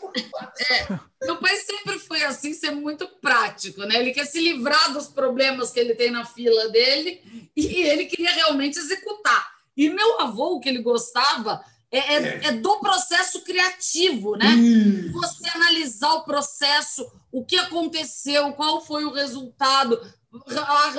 É, 0.70 1.00
meu 1.26 1.38
pai 1.38 1.56
sempre 1.56 1.98
foi 2.00 2.24
assim, 2.24 2.54
ser 2.54 2.72
muito 2.72 3.08
prático, 3.22 3.82
né? 3.84 4.00
Ele 4.00 4.12
quer 4.12 4.26
se 4.26 4.40
livrar 4.40 4.92
dos 4.92 5.08
problemas 5.08 5.72
que 5.72 5.80
ele 5.80 5.96
tem 5.96 6.12
na 6.12 6.26
fila 6.26 6.70
dele 6.70 7.22
e 7.56 7.82
ele 7.84 8.06
queria 8.06 8.32
realmente 8.32 8.78
executar. 8.78 9.54
E 9.76 9.90
meu 9.90 10.22
avô, 10.22 10.56
o 10.56 10.60
que 10.60 10.70
ele 10.70 10.82
gostava 10.82 11.64
é, 11.90 12.00
é, 12.00 12.16
é. 12.16 12.48
é 12.48 12.52
do 12.52 12.80
processo 12.80 13.42
criativo, 13.42 14.36
né? 14.36 14.48
Isso. 14.48 15.12
Você 15.14 15.50
analisar 15.50 16.14
o 16.16 16.26
processo, 16.26 17.10
o 17.32 17.46
que 17.46 17.56
aconteceu, 17.56 18.52
qual 18.54 18.84
foi 18.84 19.06
o 19.06 19.14
resultado, 19.14 20.00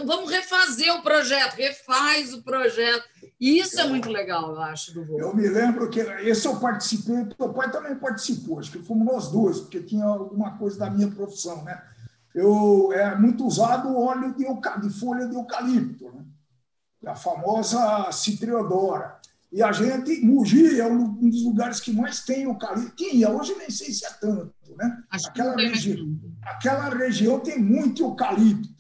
vamos 0.07 0.31
refazer 0.31 0.93
o 0.95 1.03
projeto, 1.03 1.55
refaz 1.55 2.33
o 2.33 2.43
projeto. 2.43 3.05
E 3.41 3.59
isso 3.59 3.81
é 3.81 3.85
muito 3.87 4.09
legal, 4.09 4.53
eu 4.53 4.61
acho, 4.61 4.95
do 4.95 5.05
voo. 5.05 5.19
Eu 5.19 5.35
me 5.35 5.49
lembro 5.49 5.91
que 5.91 6.01
esse 6.01 6.47
eu 6.47 6.59
participei, 6.61 7.25
teu 7.27 7.53
pai 7.53 7.71
também 7.71 7.97
participou, 7.97 8.61
acho 8.61 8.71
que 8.71 8.79
fomos 8.79 9.07
nós 9.07 9.29
dois, 9.31 9.61
porque 9.61 9.81
tinha 9.83 10.05
alguma 10.05 10.57
coisa 10.57 10.79
da 10.79 10.91
minha 10.91 11.11
profissão, 11.11 11.63
né? 11.65 11.83
Eu, 12.35 12.93
é 12.93 13.15
muito 13.17 13.47
usado 13.47 13.89
o 13.89 14.01
óleo 14.01 14.35
de, 14.35 14.45
de 14.45 14.99
folha 14.99 15.27
de 15.27 15.35
eucalipto, 15.35 16.11
né? 16.13 16.25
a 17.07 17.15
famosa 17.15 18.11
citriodora. 18.11 19.19
E 19.53 19.63
a 19.63 19.71
gente, 19.71 20.21
Mogi 20.25 20.81
é 20.81 20.87
um 20.87 21.29
dos 21.29 21.45
lugares 21.45 21.79
que 21.79 21.93
mais 21.93 22.25
tem 22.25 22.43
eucalipto. 22.43 22.97
Tinha, 22.97 23.31
hoje 23.31 23.55
nem 23.57 23.71
sei 23.71 23.93
se 23.93 24.05
é 24.05 24.11
tanto, 24.11 24.53
né? 24.77 25.01
Acho 25.09 25.29
aquela, 25.29 25.55
regi 25.55 26.19
aquela 26.43 26.89
região 26.89 27.39
tem 27.39 27.61
muito 27.61 28.03
eucalipto. 28.03 28.74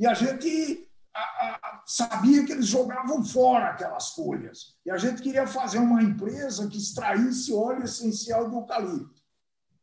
E 0.00 0.06
a 0.06 0.14
gente 0.14 0.88
a, 1.14 1.20
a, 1.20 1.82
sabia 1.84 2.42
que 2.46 2.52
eles 2.52 2.66
jogavam 2.66 3.22
fora 3.22 3.66
aquelas 3.66 4.14
folhas. 4.14 4.78
E 4.86 4.90
a 4.90 4.96
gente 4.96 5.20
queria 5.20 5.46
fazer 5.46 5.76
uma 5.76 6.02
empresa 6.02 6.66
que 6.66 6.78
extraísse 6.78 7.52
óleo 7.52 7.84
essencial 7.84 8.48
do 8.48 8.56
eucalipto. 8.56 9.20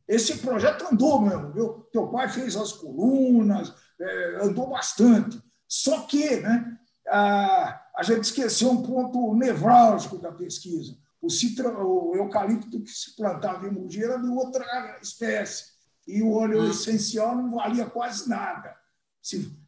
Esse 0.07 0.39
projeto 0.39 0.87
andou 0.91 1.21
mesmo, 1.21 1.51
viu? 1.51 1.87
Teu 1.91 2.07
pai 2.07 2.29
fez 2.29 2.55
as 2.55 2.73
colunas, 2.73 3.71
é, 4.01 4.39
andou 4.41 4.71
bastante. 4.71 5.39
Só 5.67 6.01
que 6.07 6.37
né, 6.37 6.79
a, 7.09 7.79
a 7.97 8.01
gente 8.01 8.23
esqueceu 8.23 8.71
um 8.71 8.81
ponto 8.81 9.35
nevrálgico 9.35 10.17
da 10.17 10.31
pesquisa. 10.31 10.97
O, 11.21 11.29
citra, 11.29 11.69
o 11.77 12.15
eucalipto 12.15 12.81
que 12.81 12.89
se 12.89 13.15
plantava 13.15 13.67
em 13.67 13.71
Mogi 13.71 14.03
era 14.03 14.17
de 14.17 14.29
outra 14.29 14.97
espécie. 14.99 15.65
E 16.07 16.23
o 16.23 16.31
óleo 16.31 16.63
hum. 16.63 16.71
essencial 16.71 17.35
não 17.35 17.51
valia 17.51 17.85
quase 17.85 18.27
nada 18.27 18.75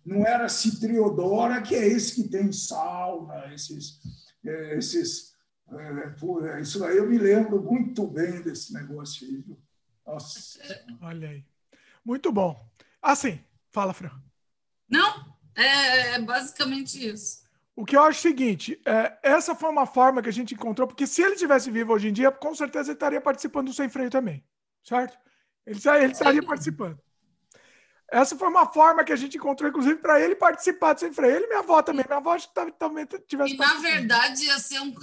não 0.05 0.25
era 0.25 0.47
citriodora, 0.47 1.61
que 1.61 1.75
é 1.75 1.87
esse 1.87 2.15
que 2.15 2.29
tem 2.29 2.51
sauna, 2.51 3.53
esses. 3.53 3.99
É, 4.45 4.77
esses 4.77 5.29
é, 5.71 6.57
é, 6.57 6.61
isso 6.61 6.83
aí 6.83 6.97
eu 6.97 7.07
me 7.07 7.17
lembro 7.17 7.61
muito 7.61 8.07
bem 8.07 8.41
desse 8.41 8.73
negócio 8.73 9.27
aí. 9.27 9.43
Nossa. 10.05 10.59
Olha 11.01 11.29
aí. 11.29 11.45
Muito 12.03 12.31
bom. 12.31 12.59
Assim, 13.01 13.39
fala, 13.69 13.93
Fran. 13.93 14.11
Não, 14.89 15.37
é, 15.55 16.15
é 16.15 16.21
basicamente 16.21 17.07
isso. 17.07 17.47
O 17.75 17.85
que 17.85 17.95
eu 17.95 18.01
acho 18.01 18.27
é 18.27 18.29
o 18.29 18.31
seguinte, 18.31 18.81
é, 18.85 19.17
essa 19.23 19.55
foi 19.55 19.69
uma 19.69 19.85
forma 19.85 20.21
que 20.21 20.27
a 20.27 20.33
gente 20.33 20.53
encontrou, 20.53 20.87
porque 20.87 21.07
se 21.07 21.21
ele 21.21 21.35
tivesse 21.35 21.71
vivo 21.71 21.93
hoje 21.93 22.09
em 22.09 22.13
dia, 22.13 22.31
com 22.31 22.53
certeza 22.53 22.89
ele 22.89 22.95
estaria 22.95 23.21
participando 23.21 23.67
do 23.67 23.73
Sem 23.73 23.87
Freio 23.87 24.09
também, 24.09 24.43
certo? 24.83 25.17
Ele, 25.65 25.79
ele 26.01 26.11
estaria 26.11 26.43
participando. 26.43 26.99
Essa 28.11 28.35
foi 28.35 28.47
uma 28.47 28.65
forma 28.65 29.03
que 29.03 29.13
a 29.13 29.15
gente 29.15 29.37
encontrou, 29.37 29.69
inclusive, 29.69 29.95
para 29.95 30.19
ele 30.19 30.35
participar 30.35 30.93
do 30.93 30.99
Sem 30.99 31.13
Freio. 31.13 31.35
Ele 31.35 31.45
e 31.45 31.47
minha 31.47 31.59
avó 31.59 31.81
também. 31.81 32.05
Minha 32.07 32.17
avó 32.17 32.35
também 32.77 33.07
tivesse. 33.27 33.53
E, 33.53 33.57
na 33.57 33.75
verdade, 33.75 34.45
ia 34.45 34.57
ser 34.57 34.79
um, 34.79 34.93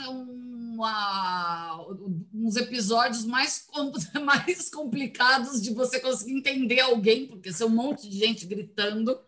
uma, 0.75 1.87
uns 2.35 2.57
episódios 2.57 3.25
mais, 3.25 3.67
mais 4.23 4.69
complicados 4.69 5.63
de 5.63 5.73
você 5.73 6.01
conseguir 6.01 6.33
entender 6.33 6.81
alguém, 6.81 7.27
porque 7.27 7.53
ser 7.53 7.65
um 7.65 7.71
monte 7.71 8.09
de 8.09 8.19
gente 8.19 8.47
gritando. 8.47 9.19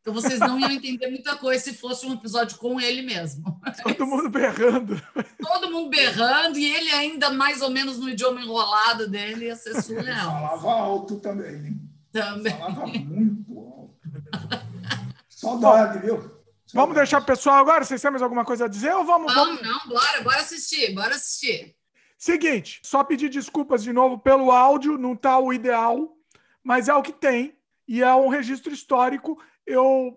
Então, 0.00 0.12
vocês 0.12 0.40
não 0.40 0.58
iam 0.58 0.70
entender 0.70 1.08
muita 1.08 1.36
coisa 1.36 1.62
se 1.62 1.74
fosse 1.74 2.04
um 2.04 2.14
episódio 2.14 2.58
com 2.58 2.80
ele 2.80 3.02
mesmo. 3.02 3.60
Todo 3.84 4.06
mundo 4.06 4.28
berrando. 4.28 5.00
Todo 5.40 5.70
mundo 5.70 5.90
berrando, 5.90 6.58
e 6.58 6.64
ele 6.64 6.90
ainda 6.90 7.30
mais 7.30 7.62
ou 7.62 7.70
menos 7.70 7.98
no 7.98 8.10
idioma 8.10 8.40
enrolado 8.40 9.08
dele, 9.08 9.46
ia 9.46 9.54
ser 9.54 9.80
surreal. 9.80 10.30
Falava 10.32 10.72
alto 10.72 11.20
também, 11.20 11.80
Também. 12.12 12.58
Falava 12.58 12.86
muito 12.86 13.58
alto. 13.58 13.96
Saudade, 15.28 15.98
viu? 16.00 16.16
Saudade. 16.18 16.42
Vamos 16.74 16.94
deixar 16.94 17.20
o 17.20 17.24
pessoal 17.24 17.56
agora? 17.56 17.84
Vocês 17.84 18.00
têm 18.00 18.10
mais 18.10 18.22
alguma 18.22 18.44
coisa 18.44 18.66
a 18.66 18.68
dizer 18.68 18.94
ou 18.94 19.04
vamos? 19.04 19.34
Não, 19.34 19.44
vamos... 19.44 19.62
não, 19.62 19.88
bora, 19.88 20.20
bora 20.22 20.40
assistir, 20.40 20.94
bora 20.94 21.14
assistir. 21.14 21.74
Seguinte, 22.16 22.80
só 22.84 23.02
pedir 23.02 23.28
desculpas 23.28 23.82
de 23.82 23.92
novo 23.92 24.18
pelo 24.18 24.52
áudio, 24.52 24.96
não 24.96 25.16
tá 25.16 25.38
o 25.38 25.52
ideal, 25.52 26.16
mas 26.62 26.88
é 26.88 26.94
o 26.94 27.02
que 27.02 27.12
tem 27.12 27.58
e 27.88 28.00
é 28.00 28.14
um 28.14 28.28
registro 28.28 28.72
histórico. 28.72 29.42
Eu 29.66 30.16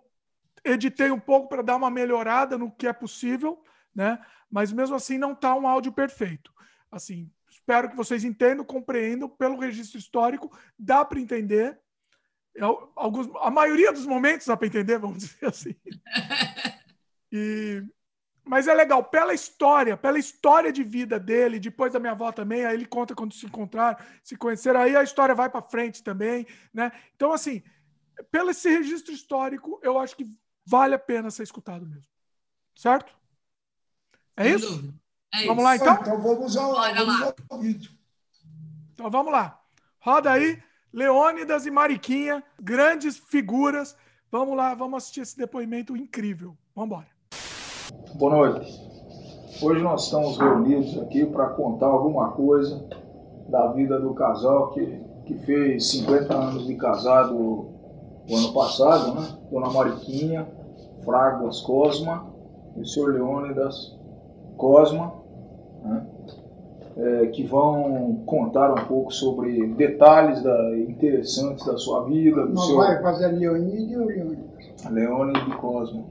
editei 0.64 1.10
um 1.10 1.20
pouco 1.20 1.50
para 1.50 1.64
dar 1.64 1.76
uma 1.76 1.90
melhorada 1.90 2.58
no 2.58 2.72
que 2.72 2.88
é 2.88 2.94
possível, 2.94 3.64
né? 3.94 4.20
Mas 4.52 4.72
mesmo 4.72 4.96
assim 4.96 5.18
não 5.18 5.34
tá 5.34 5.56
um 5.56 5.68
áudio 5.68 5.92
perfeito. 5.92 6.54
Assim, 6.92 7.30
espero 7.50 7.90
que 7.90 7.96
vocês 7.96 8.24
entendam, 8.24 8.64
compreendam 8.64 9.28
pelo 9.28 9.60
registro 9.60 9.98
histórico, 9.98 10.56
dá 10.78 11.04
para 11.04 11.20
entender, 11.20 11.80
alguns, 12.96 13.30
a 13.42 13.52
maioria 13.52 13.92
dos 13.92 14.06
momentos, 14.06 14.48
dá 14.48 14.56
para 14.56 14.68
entender, 14.68 14.98
vamos 14.98 15.20
dizer 15.24 15.46
assim. 15.48 15.76
E, 17.32 17.84
mas 18.44 18.68
é 18.68 18.74
legal, 18.74 19.04
pela 19.04 19.34
história, 19.34 19.98
pela 19.98 20.20
história 20.20 20.72
de 20.72 20.84
vida 20.84 21.20
dele, 21.20 21.60
depois 21.60 21.92
da 21.92 22.00
minha 22.00 22.14
avó 22.14 22.32
também, 22.32 22.66
aí 22.66 22.76
ele 22.76 22.86
conta 22.86 23.16
quando 23.16 23.34
se 23.34 23.46
encontraram, 23.46 23.98
se 24.24 24.36
conheceram, 24.36 24.80
aí 24.80 24.96
a 24.96 25.04
história 25.04 25.36
vai 25.36 25.50
para 25.50 25.62
frente 25.62 26.04
também, 26.04 26.46
né? 26.74 26.92
Então, 27.16 27.34
assim, 27.34 27.64
pelo 28.32 28.52
esse 28.52 28.70
registro 28.70 29.14
histórico, 29.14 29.80
eu 29.84 30.00
acho 30.00 30.16
que 30.16 30.26
vale 30.66 30.96
a 30.96 31.00
pena 31.00 31.32
ser 31.32 31.44
escutado 31.44 31.86
mesmo. 31.86 32.10
Certo? 32.76 33.14
É 34.38 34.44
Sem 34.44 34.56
isso? 34.56 34.94
É 35.34 35.46
vamos 35.48 35.58
isso. 35.58 35.64
lá, 35.64 35.76
então? 35.76 35.94
Então 35.96 36.22
vamos 36.22 36.58
ao, 36.58 36.74
vamos 36.74 37.34
ao 37.50 37.60
vídeo. 37.60 37.92
Então 38.94 39.10
vamos 39.10 39.32
lá. 39.32 39.62
Roda 40.00 40.32
aí. 40.32 40.62
Leônidas 40.96 41.66
e 41.66 41.72
Mariquinha, 41.72 42.42
grandes 42.58 43.18
figuras. 43.18 43.98
Vamos 44.32 44.56
lá, 44.56 44.74
vamos 44.74 45.04
assistir 45.04 45.20
esse 45.20 45.38
depoimento 45.38 45.94
incrível. 45.98 46.56
Vamos 46.74 46.92
embora. 46.92 47.08
Boa 48.18 48.32
noite. 48.34 49.62
Hoje 49.62 49.84
nós 49.84 50.06
estamos 50.06 50.38
reunidos 50.38 50.98
aqui 51.02 51.26
para 51.26 51.50
contar 51.50 51.88
alguma 51.88 52.32
coisa 52.32 52.88
da 53.50 53.74
vida 53.74 54.00
do 54.00 54.14
casal 54.14 54.72
que, 54.72 55.02
que 55.26 55.34
fez 55.40 55.86
50 55.92 56.34
anos 56.34 56.66
de 56.66 56.76
casado 56.76 57.36
o 57.36 58.34
ano 58.34 58.54
passado, 58.54 59.16
né? 59.16 59.38
Dona 59.52 59.70
Mariquinha, 59.72 60.48
Fragas 61.04 61.60
Cosma 61.60 62.34
e 62.78 62.80
o 62.80 62.86
senhor 62.86 63.14
Leônidas 63.14 64.00
Cosma, 64.56 65.14
né? 65.84 66.15
É, 66.98 67.28
que 67.28 67.44
vão 67.44 68.22
contar 68.26 68.72
um 68.72 68.86
pouco 68.86 69.14
sobre 69.14 69.68
detalhes 69.74 70.42
da, 70.42 70.78
interessantes 70.78 71.66
da 71.66 71.78
sua 71.78 72.06
vida. 72.06 72.46
Do 72.48 72.54
Não 72.54 72.62
seu... 72.62 72.78
vai 72.78 73.02
fazer 73.02 73.28
Leonide 73.28 73.98
ou 73.98 74.06
Leônidas? 74.06 74.90
Leônidas 74.90 75.44
e 75.48 75.52
Cosma. 75.58 76.04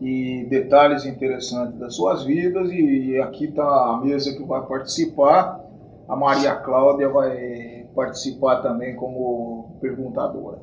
E 0.00 0.46
detalhes 0.50 1.06
interessantes 1.06 1.78
das 1.78 1.94
suas 1.94 2.24
vidas. 2.24 2.70
E, 2.70 3.10
e 3.10 3.20
aqui 3.20 3.46
está 3.46 3.64
a 3.64 4.00
mesa 4.02 4.34
que 4.34 4.42
vai 4.42 4.64
participar. 4.66 5.64
A 6.08 6.16
Maria 6.16 6.54
Cláudia 6.56 7.08
vai 7.08 7.86
participar 7.94 8.56
também 8.56 8.94
como 8.94 9.76
perguntadora. 9.80 10.58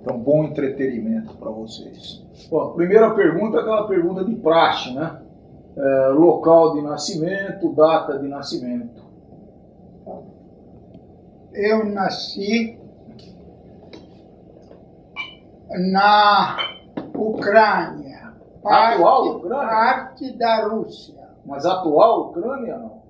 Então, 0.00 0.18
bom 0.18 0.44
entretenimento 0.44 1.36
para 1.36 1.50
vocês. 1.50 2.26
Bom, 2.50 2.72
primeira 2.72 3.14
pergunta 3.14 3.58
é 3.58 3.60
aquela 3.60 3.86
pergunta 3.86 4.24
de 4.24 4.34
praxe, 4.34 4.92
né? 4.92 5.21
É, 5.76 6.08
local 6.08 6.74
de 6.74 6.82
nascimento, 6.82 7.72
data 7.74 8.18
de 8.18 8.28
nascimento. 8.28 9.02
Eu 11.52 11.84
nasci 11.84 12.78
na 15.90 16.56
Ucrânia, 17.14 18.34
parte, 18.62 18.94
atual 18.94 19.36
Ucrânia? 19.36 19.66
parte 19.66 20.32
da 20.36 20.66
Rússia. 20.66 21.28
Mas 21.44 21.66
atual 21.66 22.30
Ucrânia 22.30 22.78
não? 22.78 23.02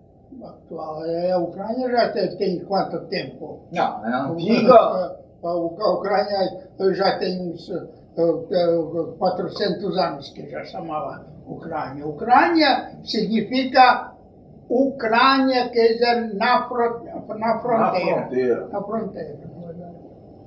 Atual, 0.44 1.04
é, 1.04 1.32
a 1.32 1.38
Ucrânia 1.38 1.90
já 1.90 2.12
tem, 2.12 2.36
tem 2.36 2.64
quanto 2.64 3.00
tempo? 3.06 3.60
Não, 3.70 4.06
é 4.06 4.14
antiga. 4.14 4.74
A, 4.74 5.16
a, 5.44 5.48
a 5.48 5.92
Ucrânia 5.94 6.68
já 6.94 7.18
tem 7.18 7.40
uns 7.52 7.70
400 9.18 9.98
anos 9.98 10.30
que 10.30 10.48
já 10.48 10.64
chamava 10.64 11.32
Ucrânia. 11.47 12.07
Ucrânia 12.07 12.93
significa 13.05 14.12
Ucrânia, 14.68 15.68
quer 15.68 15.88
dizer, 15.93 16.34
na, 16.34 16.66
fro 16.66 17.05
na 17.38 17.59
fronteira. 17.59 18.16
Na 18.16 18.26
fronteira. 18.26 18.68
Na 18.72 18.82
fronteira. 18.82 19.38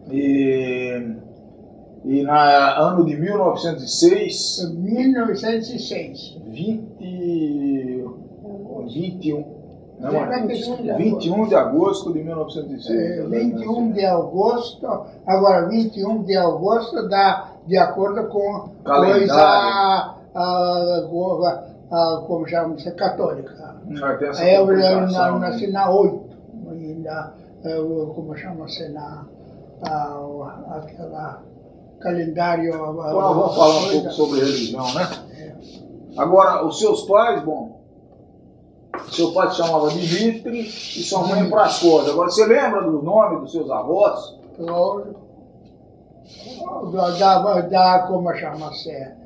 E, 0.10 1.16
e 2.06 2.24
na 2.24 2.80
ano 2.80 3.06
de 3.06 3.16
1906. 3.16 4.74
1906. 4.74 6.38
20, 6.48 8.06
21. 8.93 9.56
Não, 10.00 10.12
21 10.98 11.48
de 11.48 11.56
agosto 11.56 12.12
de 12.12 12.22
1906. 12.24 12.89
É, 12.89 13.24
21 13.28 13.91
de 13.93 14.06
agosto, 14.06 15.06
agora 15.26 15.68
21 15.70 16.24
de 16.24 16.36
agosto 16.36 17.08
dá 17.08 17.52
de 17.66 17.78
acordo 17.78 18.28
com 18.28 18.72
Calendário. 18.84 19.28
coisa 19.28 20.14
a, 20.36 21.64
a, 21.92 22.24
como 22.28 22.48
chama-se, 22.48 22.92
católica. 22.92 23.76
É, 24.40 24.58
eu, 24.58 24.72
eu 24.72 25.02
nasci 25.40 25.68
na 25.68 25.90
8, 25.90 26.30
na, 27.04 27.34
como 28.14 28.36
chama-se, 28.36 28.90
na 28.90 29.26
a, 29.88 30.78
aquela 30.78 31.42
calendário. 32.00 32.70
Então, 32.70 32.94
vamos 32.94 33.56
falar 33.56 33.78
um 33.78 33.92
pouco 33.92 34.12
sobre 34.12 34.40
religião, 34.40 34.94
né? 34.94 35.08
É. 35.40 35.56
Agora, 36.18 36.66
os 36.66 36.80
seus 36.80 37.04
pais, 37.04 37.44
bom, 37.44 37.82
seu 39.12 39.32
pai 39.34 39.50
se 39.50 39.58
chamava 39.58 39.90
Dimitri 39.90 40.62
e 40.62 41.04
sua 41.04 41.28
mãe 41.28 41.50
Prascóvia. 41.50 42.12
Agora, 42.12 42.30
você 42.30 42.46
lembra 42.46 42.84
do 42.84 43.02
nome 43.02 43.42
dos 43.42 43.52
seus 43.52 43.70
avós? 43.70 44.38
Claro. 44.58 45.16
Da, 46.92 47.62
da, 47.62 48.08
como 48.08 48.34
chama-se? 48.34 49.25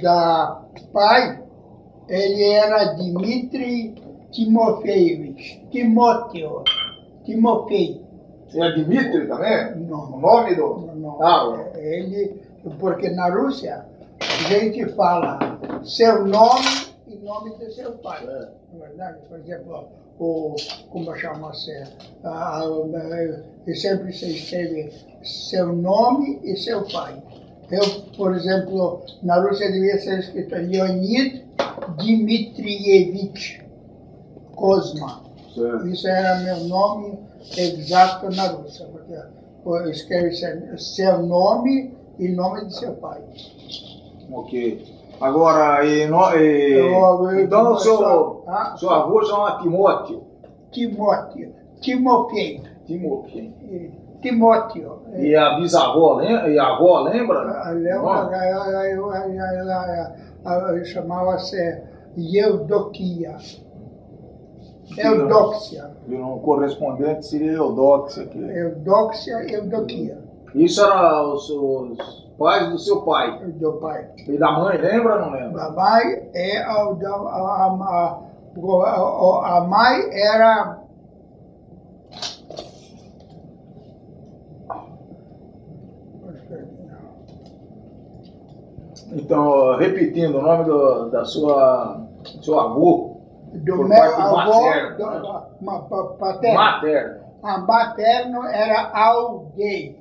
Da 0.00 0.62
pai, 0.92 1.42
ele 2.08 2.42
era 2.44 2.94
Dmitri 2.94 3.94
Timofeevich, 4.30 5.66
Timóteo, 5.70 6.64
Timofei. 7.24 8.04
É 8.54 8.70
Dmitri 8.72 9.26
também? 9.26 9.86
Não. 9.86 10.14
O 10.14 10.20
nome 10.20 10.54
do... 10.54 10.92
Não, 10.94 11.22
ah, 11.22 11.70
ele, 11.74 12.40
porque 12.78 13.10
na 13.10 13.28
Rússia 13.28 13.84
a 14.20 14.48
gente 14.48 14.86
fala 14.94 15.38
seu 15.84 16.24
nome 16.24 16.94
e 17.06 17.16
nome 17.16 17.56
de 17.58 17.72
seu 17.72 17.92
pai. 17.98 18.24
É. 18.24 18.48
Na 18.72 18.86
verdade, 18.86 19.18
por 19.28 19.38
exemplo, 19.38 19.88
o, 20.18 20.54
como 20.90 21.14
chama-se, 21.16 21.84
sempre 23.74 24.12
se 24.12 24.30
escreve 24.30 24.92
seu 25.22 25.72
nome 25.72 26.40
e 26.44 26.56
seu 26.56 26.84
pai. 26.88 27.20
Eu, 27.70 28.02
por 28.16 28.34
exemplo, 28.34 29.02
na 29.22 29.40
Rússia 29.40 29.72
devia 29.72 29.98
ser 29.98 30.18
escrito 30.20 30.54
Leonid 30.54 31.44
Dmitrievich 31.98 33.62
Kozma. 34.54 35.22
Certo. 35.54 35.86
Isso 35.86 36.06
era 36.08 36.38
meu 36.40 36.64
nome 36.64 37.18
exato 37.56 38.30
na 38.34 38.48
Rússia, 38.48 38.86
porque 39.62 39.90
escreve 39.90 40.32
seu 40.78 41.22
nome 41.22 41.94
e 42.18 42.28
nome 42.28 42.66
de 42.66 42.76
seu 42.76 42.92
pai. 42.94 43.22
Ok. 44.30 44.84
Agora, 45.20 45.84
e, 45.86 46.06
no, 46.06 46.34
e, 46.34 46.72
eu, 46.72 47.30
eu, 47.30 47.40
então 47.40 47.72
o 47.72 47.78
seu, 47.78 48.44
ah, 48.48 48.76
seu 48.76 48.90
avô 48.90 49.24
chama 49.24 49.62
Timóteo? 49.62 50.24
Timóteo. 50.72 51.54
Timofei. 51.80 52.60
Timofei. 52.86 53.92
Timóteo. 54.24 55.02
E 55.14 55.36
a 55.36 55.58
bisavó 55.58 56.14
lembra? 56.14 56.48
E 56.48 56.58
a 56.58 56.66
avó 56.68 57.00
lembra? 57.00 57.70
Lembra, 57.72 58.34
ela 60.42 60.84
chamava-se 60.84 61.82
Eudoquia. 62.16 63.36
Eudóxia. 64.96 65.90
Um 66.08 66.38
correspondente 66.38 67.26
seria 67.26 67.52
Eudóxia. 67.52 68.22
Aqui. 68.22 68.38
Eudóxia 68.38 69.44
e 69.46 69.54
Eudoquia. 69.54 70.18
Isso 70.54 70.82
era 70.82 71.22
os, 71.22 71.50
os, 71.50 72.24
pais 72.38 72.70
do 72.70 72.78
seu 72.78 73.02
pai? 73.02 73.38
Do 73.44 73.74
pai. 73.74 74.08
E 74.26 74.38
da 74.38 74.52
mãe, 74.52 74.78
lembra 74.78 75.16
ou 75.16 75.20
não 75.20 75.32
lembra? 75.32 75.64
Da 75.64 75.70
mãe, 75.70 76.30
é, 76.32 76.58
a, 76.62 76.72
a, 76.72 78.20
a, 78.56 79.58
a 79.58 79.60
mãe 79.62 80.08
era 80.12 80.83
Então, 89.14 89.76
repetindo, 89.76 90.38
o 90.38 90.42
nome 90.42 90.64
do, 90.64 91.10
da 91.10 91.24
sua 91.24 92.04
seu 92.42 92.58
avô. 92.58 93.14
Do 93.52 93.84
meu 93.84 94.02
avô 94.02 94.36
materno, 94.36 94.96
do, 94.96 95.06
né? 95.06 95.86
paterno. 96.18 96.54
Materno. 96.54 97.24
A 97.42 97.58
materno 97.58 98.44
era 98.46 98.90
Alguém. 98.92 99.96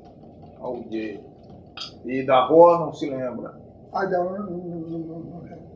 Alguém. 0.59 1.24
E 2.05 2.26
da 2.26 2.45
avó 2.45 2.80
não 2.80 2.93
se 2.93 3.09
lembra? 3.09 3.53
Ah, 3.93 4.05
não, 4.07 4.39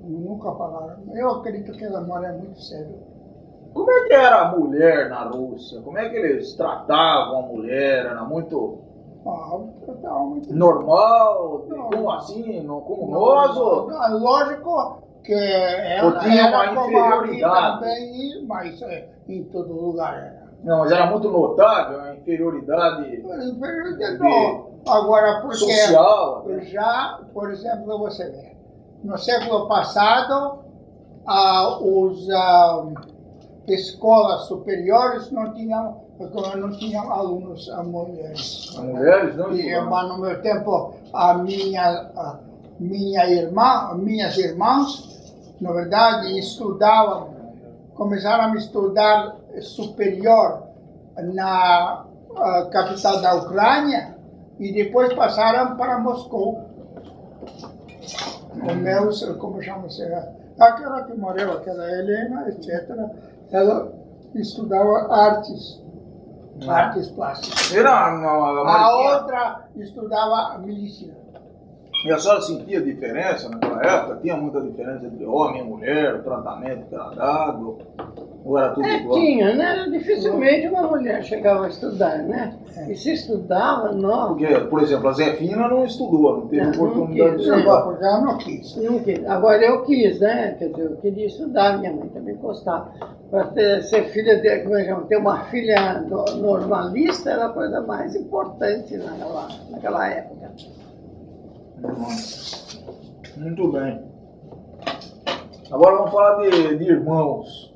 nunca 0.03 0.51
falaram. 0.53 0.97
Eu 1.13 1.29
acredito 1.31 1.71
que 1.73 1.85
a 1.85 2.01
memória 2.01 2.27
é 2.27 2.31
muito 2.31 2.59
séria. 2.61 2.97
Como 3.73 3.91
é 3.91 4.07
que 4.07 4.13
era 4.13 4.41
a 4.41 4.57
mulher 4.57 5.09
na 5.09 5.23
Rússia? 5.25 5.81
Como 5.81 5.99
é 5.99 6.09
que 6.09 6.15
eles 6.15 6.53
tratavam 6.53 7.39
a 7.39 7.41
mulher? 7.43 8.05
Era 8.07 8.23
muito 8.23 8.79
Normal? 10.53 11.65
Não, 11.67 11.89
como 11.89 12.11
assim? 12.11 12.61
Não, 12.61 12.81
como? 12.81 13.11
Não, 13.11 13.87
não, 13.87 14.17
lógico 14.19 15.03
que 15.23 15.33
ela, 15.33 16.19
tinha 16.19 16.47
uma 16.47 16.65
inferioridade. 16.65 17.79
também, 17.79 18.45
mas 18.47 18.81
é, 18.81 19.09
em 19.27 19.43
todo 19.45 19.73
lugar 19.73 20.13
era. 20.13 20.47
Não, 20.63 20.79
mas 20.79 20.91
era 20.91 21.05
muito 21.07 21.29
notável 21.29 22.01
a 22.01 22.15
inferioridade. 22.15 23.15
Inferioridade 23.15 24.17
não. 24.19 24.67
Agora, 24.87 25.41
porque 25.41 25.57
social. 25.57 26.45
já, 26.61 27.19
por 27.33 27.51
exemplo, 27.51 27.99
você 27.99 28.29
vê, 28.29 28.55
no 29.03 29.17
século 29.17 29.67
passado, 29.67 30.59
ah, 31.25 31.77
os 31.81 32.29
ah, 32.31 32.85
escolas 33.67 34.47
superiores 34.47 35.29
não 35.31 35.53
tinham, 35.53 36.06
não 36.19 36.71
tinham 36.71 37.11
alunos 37.11 37.69
a 37.69 37.83
mulheres. 37.83 38.75
A 38.77 38.81
mulheres 38.81 39.35
não? 39.35 39.55
E, 39.55 39.79
mas 39.81 40.09
no 40.09 40.19
meu 40.19 40.41
tempo, 40.41 40.93
a 41.13 41.35
minha, 41.35 41.83
a 41.83 42.39
minha 42.79 43.29
irmã, 43.29 43.93
minhas 43.95 44.37
irmãs, 44.37 45.55
na 45.61 45.71
verdade, 45.71 46.37
estudavam, 46.37 47.29
começaram 47.95 48.53
a 48.53 48.55
estudar 48.55 49.35
superior 49.61 50.63
na 51.33 52.05
capital 52.71 53.21
da 53.21 53.35
Ucrânia 53.35 54.15
e 54.59 54.71
depois 54.71 55.13
passaram 55.13 55.77
para 55.77 55.99
Moscou. 55.99 56.65
Com 58.59 58.73
meus, 58.75 59.23
como 59.37 59.61
chama-se? 59.61 60.03
Aquela 60.59 61.03
que 61.03 61.13
morreu, 61.15 61.53
aquela 61.53 61.91
Helena, 61.91 62.49
etc. 62.49 62.89
Ela 63.51 63.93
estudava 64.33 65.13
artes. 65.13 65.81
Artes 66.67 67.09
plásticas. 67.09 67.73
Era, 67.75 68.11
não, 68.17 68.65
a, 68.67 68.81
A 68.81 68.95
outra 68.95 69.67
estudava 69.75 70.57
medicina. 70.59 71.13
E 72.05 72.11
a 72.11 72.19
senhora 72.19 72.41
sentia 72.41 72.81
diferença 72.81 73.49
naquela 73.49 73.81
época? 73.81 74.19
Tinha 74.21 74.37
muita 74.37 74.61
diferença 74.61 75.05
entre 75.05 75.25
homem 75.25 75.61
e 75.61 75.63
mulher, 75.63 76.15
o 76.15 76.23
tratamento 76.23 76.87
que 76.87 76.95
era 76.95 77.09
dado? 77.09 77.79
Ou 78.47 78.57
era 78.57 78.69
tudo 78.69 78.85
É, 78.87 78.97
igual? 79.01 79.19
tinha, 79.19 79.53
né? 79.55 79.87
Dificilmente 79.91 80.67
uma 80.69 80.83
mulher 80.83 81.21
chegava 81.21 81.65
a 81.65 81.67
estudar, 81.67 82.19
né? 82.19 82.53
E 82.87 82.95
se 82.95 83.11
estudava, 83.11 83.91
não. 83.91 84.29
Porque, 84.29 84.47
por 84.69 84.81
exemplo, 84.81 85.09
a 85.09 85.11
Zefina 85.11 85.67
não 85.67 85.83
estudou, 85.83 86.37
não 86.37 86.47
teve 86.47 86.63
Não, 86.63 86.71
oportunidade 86.71 87.29
não 87.31 87.37
de 87.37 87.43
quis, 87.43 87.47
né? 87.49 87.57
estudar. 87.57 87.81
Porque 87.81 88.03
ela 88.05 88.21
não 88.21 88.37
quis. 88.37 88.75
Não 88.77 88.99
quis. 88.99 89.25
Agora 89.25 89.65
eu 89.65 89.83
quis, 89.83 90.19
né? 90.21 90.55
Quer 90.57 90.69
dizer, 90.69 90.81
eu 90.85 90.95
queria 90.95 91.25
estudar, 91.27 91.77
minha 91.79 91.91
mãe 91.91 92.07
também 92.07 92.35
gostava. 92.37 92.89
Para 93.29 93.43
ter, 93.47 93.83
ser 93.83 94.03
filha 94.05 94.39
de, 94.39 94.59
como 94.59 94.77
é 94.77 94.83
que 94.83 94.89
chama? 94.89 95.01
ter 95.07 95.17
uma 95.17 95.39
filha 95.45 95.99
no- 96.09 96.23
normalista 96.37 97.31
era 97.31 97.47
a 97.47 97.49
coisa 97.49 97.81
mais 97.81 98.15
importante 98.15 98.95
naquela, 98.95 99.49
naquela 99.69 100.07
época. 100.07 100.51
Muito 103.35 103.71
bem. 103.73 104.01
Agora 105.69 105.97
vamos 105.97 106.11
falar 106.11 106.41
de, 106.49 106.77
de 106.77 106.83
irmãos. 106.85 107.66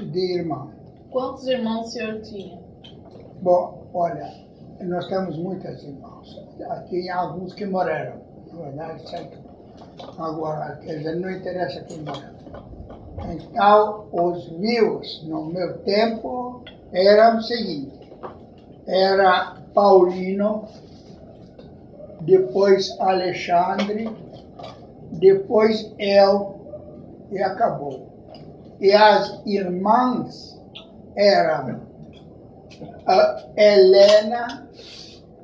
De 0.00 0.38
irmão. 0.38 0.70
Quantos 1.10 1.46
irmãos 1.46 1.88
o 1.88 1.90
senhor 1.90 2.20
tinha? 2.22 2.58
Bom, 3.42 3.86
olha, 3.92 4.32
nós 4.80 5.06
temos 5.08 5.36
muitos 5.36 5.82
irmãos. 5.82 6.40
Aqui 6.70 7.08
há 7.10 7.16
alguns 7.16 7.54
que 7.54 7.66
morreram, 7.66 8.20
na 8.52 8.62
verdade, 8.62 9.08
certo? 9.08 9.38
Agora, 10.18 10.76
quer 10.82 10.98
dizer, 10.98 11.16
não 11.16 11.30
interessa 11.30 11.80
quem 11.82 11.98
morreu. 11.98 12.30
Então, 13.32 14.06
os 14.12 14.48
vivos, 14.48 15.22
no 15.26 15.46
meu 15.46 15.78
tempo, 15.78 16.62
eram 16.92 17.38
o 17.38 17.42
seguinte. 17.42 18.12
Era 18.86 19.56
Paulino, 19.74 20.64
depois 22.22 22.98
Alexandre, 23.00 24.10
depois 25.12 25.92
eu, 25.98 26.60
e 27.30 27.42
acabou. 27.42 28.09
E 28.80 28.92
as 28.94 29.42
irmãs 29.44 30.58
eram 31.14 31.80
a 33.06 33.42
Helena 33.54 34.68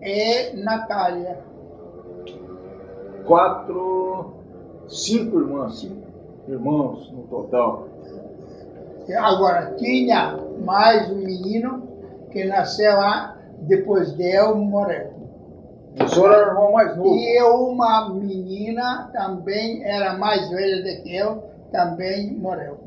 e 0.00 0.56
Natália. 0.56 1.38
Quatro, 3.26 4.36
cinco 4.88 5.40
irmãs. 5.40 5.86
Irmãos 6.48 7.10
no 7.12 7.24
total. 7.24 7.88
Agora, 9.18 9.74
tinha 9.76 10.38
mais 10.64 11.10
um 11.10 11.16
menino 11.16 11.82
que 12.30 12.44
nasceu 12.44 12.96
lá, 12.96 13.36
depois 13.60 14.16
de 14.16 14.34
eu, 14.34 14.54
morreu. 14.56 15.12
O 16.02 16.08
senhor 16.08 16.32
era 16.32 16.46
o 16.46 16.48
irmão 16.50 16.72
mais 16.72 16.96
novo. 16.96 17.16
E 17.16 17.42
uma 17.42 18.08
menina 18.14 19.10
também 19.12 19.84
era 19.84 20.16
mais 20.16 20.48
velha 20.48 20.82
do 20.82 21.02
que 21.02 21.16
eu, 21.16 21.42
também 21.70 22.32
morreu. 22.34 22.85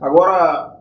Agora, 0.00 0.78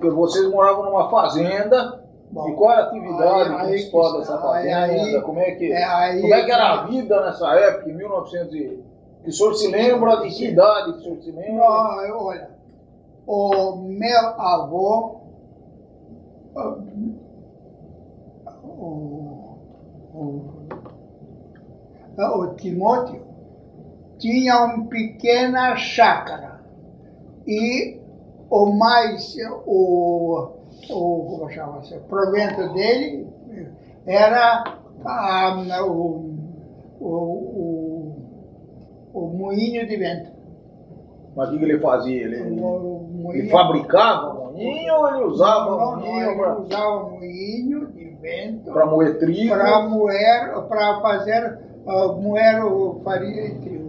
vocês 0.00 0.48
moravam 0.50 0.84
numa 0.84 1.10
fazenda, 1.10 2.00
Bom, 2.30 2.48
e 2.48 2.54
qual 2.54 2.70
era 2.72 2.82
a 2.82 2.86
atividade 2.86 3.54
aí- 3.54 3.66
principal 3.68 4.18
dessa 4.18 4.38
fazenda? 4.38 4.76
aí- 4.78 5.20
como, 5.22 5.38
é 5.40 5.50
que, 5.52 5.72
é 5.72 5.84
aí 5.84 6.20
como 6.20 6.34
é 6.34 6.44
que 6.44 6.50
era 6.52 6.70
a 6.72 6.86
vida 6.86 7.24
nessa 7.24 7.48
época, 7.54 7.90
em 7.90 7.94
1900 7.96 8.54
e... 8.54 8.82
Que 9.22 9.28
o 9.28 9.32
senhor 9.32 9.54
se 9.54 9.68
lembra 9.68 10.16
de 10.16 10.30
que 10.30 10.48
idade 10.48 10.92
que 10.94 10.98
o 10.98 11.02
senhor 11.02 11.22
se 11.22 11.30
lembra? 11.30 11.52
Não, 11.54 12.26
olha, 12.26 12.50
o 13.24 13.76
meu 13.76 14.18
avô, 14.36 15.20
o, 18.64 19.58
o, 20.12 20.44
o 22.16 22.54
Timóteo, 22.56 23.22
tinha 24.22 24.64
uma 24.64 24.86
pequena 24.86 25.74
chácara 25.74 26.60
e 27.44 27.98
o 28.48 28.66
mais, 28.66 29.34
o, 29.66 30.48
o 30.90 31.26
como 31.28 31.50
chama-se, 31.50 31.98
provento 32.08 32.72
dele 32.72 33.26
era 34.06 34.78
ah, 35.04 35.82
o, 35.84 36.30
o, 37.00 37.06
o, 37.06 38.16
o 39.12 39.20
moinho 39.26 39.86
de 39.88 39.96
vento. 39.96 40.30
Mas 41.34 41.48
o 41.48 41.58
que 41.58 41.64
ele 41.64 41.80
fazia? 41.80 42.22
Ele, 42.22 42.44
moinho- 42.44 43.32
ele 43.32 43.48
fabricava 43.48 44.34
moinho 44.34 44.94
ou 44.94 45.08
ele 45.08 45.24
usava 45.24 45.70
não, 45.70 45.96
moinho 45.96 46.30
ele 46.30 46.36
para 46.36 46.58
usava 46.60 47.10
moinho 47.10 47.86
de 47.88 48.04
vento 48.20 48.70
para 48.72 48.86
moer 48.86 49.18
trigo? 49.18 49.48
para 49.54 49.82
moer, 49.88 50.52
para 50.68 51.00
fazer, 51.00 51.58
ah, 51.88 52.06
moer 52.12 52.64
o 52.64 53.00
farinha 53.02 53.48
de 53.48 53.54
trigo, 53.60 53.81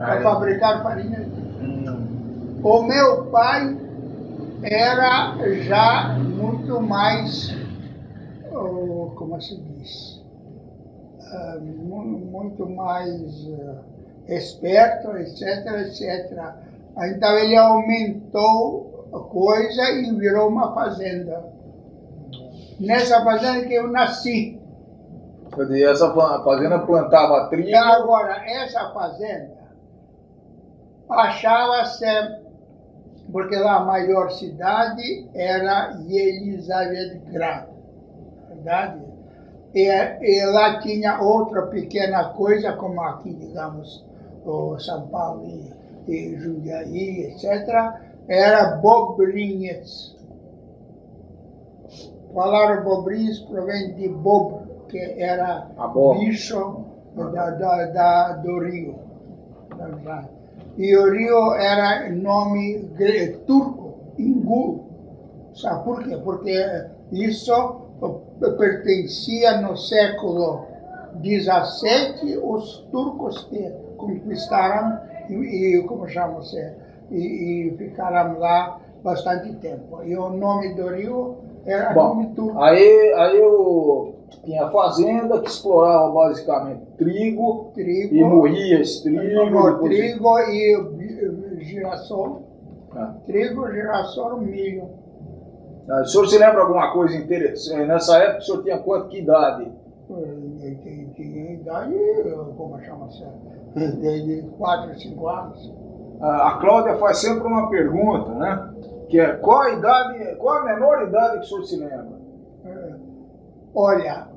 para 0.00 0.22
fabricar 0.22 0.82
farinha. 0.82 1.20
Hum, 1.60 2.60
O 2.64 2.82
meu 2.82 3.26
pai 3.26 3.76
era 4.62 5.34
já 5.62 6.14
muito 6.18 6.80
mais, 6.80 7.54
oh, 8.52 9.12
como 9.16 9.40
se 9.40 9.56
diz, 9.56 10.22
mu- 11.60 12.18
muito 12.18 12.66
mais 12.68 13.48
ah, 13.60 13.82
esperto, 14.28 15.16
etc, 15.18 15.66
etc. 15.86 16.38
Então 16.96 17.36
ele 17.38 17.56
aumentou 17.56 19.08
a 19.12 19.18
coisa 19.18 19.90
e 19.90 20.14
virou 20.16 20.48
uma 20.48 20.74
fazenda. 20.74 21.44
Nessa 22.78 23.22
fazenda 23.22 23.66
que 23.66 23.74
eu 23.74 23.88
nasci. 23.88 24.58
quer 25.54 25.64
dizer, 25.66 25.90
essa 25.90 26.12
fa- 26.14 26.42
fazenda 26.42 26.78
plantava 26.80 27.48
trigo. 27.48 27.76
Agora, 27.76 28.42
essa 28.50 28.88
fazenda 28.90 29.59
achava-se, 31.10 32.04
porque 33.32 33.56
lá 33.56 33.76
a 33.76 33.84
maior 33.84 34.30
cidade 34.30 35.28
era 35.34 35.98
Yelizavetgrad, 36.08 37.68
verdade? 38.48 39.02
E, 39.74 39.86
e 39.86 40.46
lá 40.46 40.80
tinha 40.80 41.20
outra 41.20 41.66
pequena 41.66 42.30
coisa, 42.30 42.72
como 42.72 43.00
aqui, 43.02 43.32
digamos, 43.34 44.04
o 44.44 44.78
São 44.78 45.06
Paulo 45.08 45.46
e, 45.46 45.72
e 46.12 46.36
Jundiaí, 46.36 47.26
etc., 47.26 47.68
era 48.28 48.76
Bobrinhas. 48.76 50.16
A 52.30 52.34
palavra 52.34 52.80
Bobrinhas 52.82 53.38
provém 53.40 53.94
de 53.94 54.08
Bob, 54.08 54.62
que 54.88 54.98
era 54.98 55.66
bicho 56.18 56.84
da, 57.14 57.50
da, 57.50 57.84
da- 57.86 58.32
do 58.34 58.58
rio. 58.60 58.98
verdade. 59.76 60.39
E 60.80 60.96
o 60.96 61.12
rio 61.12 61.52
era 61.56 62.08
nome 62.08 62.78
turco, 63.44 64.14
Ingu. 64.18 64.86
Sabe 65.52 65.84
por 65.84 66.02
quê? 66.02 66.16
Porque 66.24 66.86
isso 67.12 67.52
pertencia 68.56 69.60
no 69.60 69.76
século 69.76 70.64
XVII 71.22 72.38
os 72.42 72.78
turcos 72.90 73.44
que 73.44 73.70
conquistaram 73.98 74.98
e, 75.28 75.34
e 75.34 75.82
como 75.82 76.08
chama-se, 76.08 76.72
e, 77.10 77.18
e 77.18 77.76
ficaram 77.76 78.38
lá 78.38 78.80
bastante 79.04 79.52
tempo. 79.56 80.02
E 80.02 80.16
o 80.16 80.30
nome 80.30 80.72
do 80.76 80.88
rio 80.88 81.36
era 81.66 81.92
Bom, 81.92 82.14
nome 82.14 82.34
turco. 82.34 82.58
Aí, 82.58 83.12
aí 83.18 83.36
eu 83.36 84.14
tinha 84.44 84.64
a 84.64 84.70
fazenda 84.70 85.40
que 85.40 85.48
explorava 85.48 86.10
basicamente 86.10 86.82
trigo 86.96 87.70
Trigo, 87.74 88.14
e 88.14 88.24
moía 88.24 88.80
esse 88.80 89.02
trigo. 89.02 89.50
no 89.50 89.72
depois- 89.72 89.96
trigo 89.96 90.38
e 90.38 91.60
girassol. 91.60 92.42
Ah. 92.94 93.14
Trigo, 93.26 93.70
girassol, 93.70 94.40
milho. 94.40 94.88
Ah, 95.88 96.02
o 96.02 96.04
senhor 96.06 96.26
se 96.28 96.38
lembra 96.38 96.62
alguma 96.62 96.92
coisa 96.92 97.16
interessante? 97.16 97.86
Nessa 97.86 98.18
época 98.18 98.38
o 98.38 98.42
senhor 98.42 98.62
tinha 98.62 98.78
quanto 98.78 99.08
que 99.08 99.18
idade? 99.18 99.70
Tinha, 101.14 101.52
idade, 101.52 101.94
como 102.56 102.80
chama-se? 102.80 103.24
De 103.74 104.42
4, 104.58 104.98
5 104.98 105.28
anos. 105.28 105.72
A 106.20 106.58
Cláudia 106.60 106.96
faz 106.96 107.18
sempre 107.18 107.46
uma 107.46 107.70
pergunta, 107.70 108.30
né? 108.34 108.70
Que 109.08 109.20
é 109.20 109.32
qual 109.36 109.62
a 109.62 109.70
idade, 109.70 110.36
qual 110.36 110.58
a 110.58 110.64
menor 110.64 111.02
idade 111.06 111.38
que 111.38 111.44
o 111.44 111.48
senhor 111.48 111.64
se 111.64 111.76
lembra? 111.76 112.19
Olha, 113.74 114.28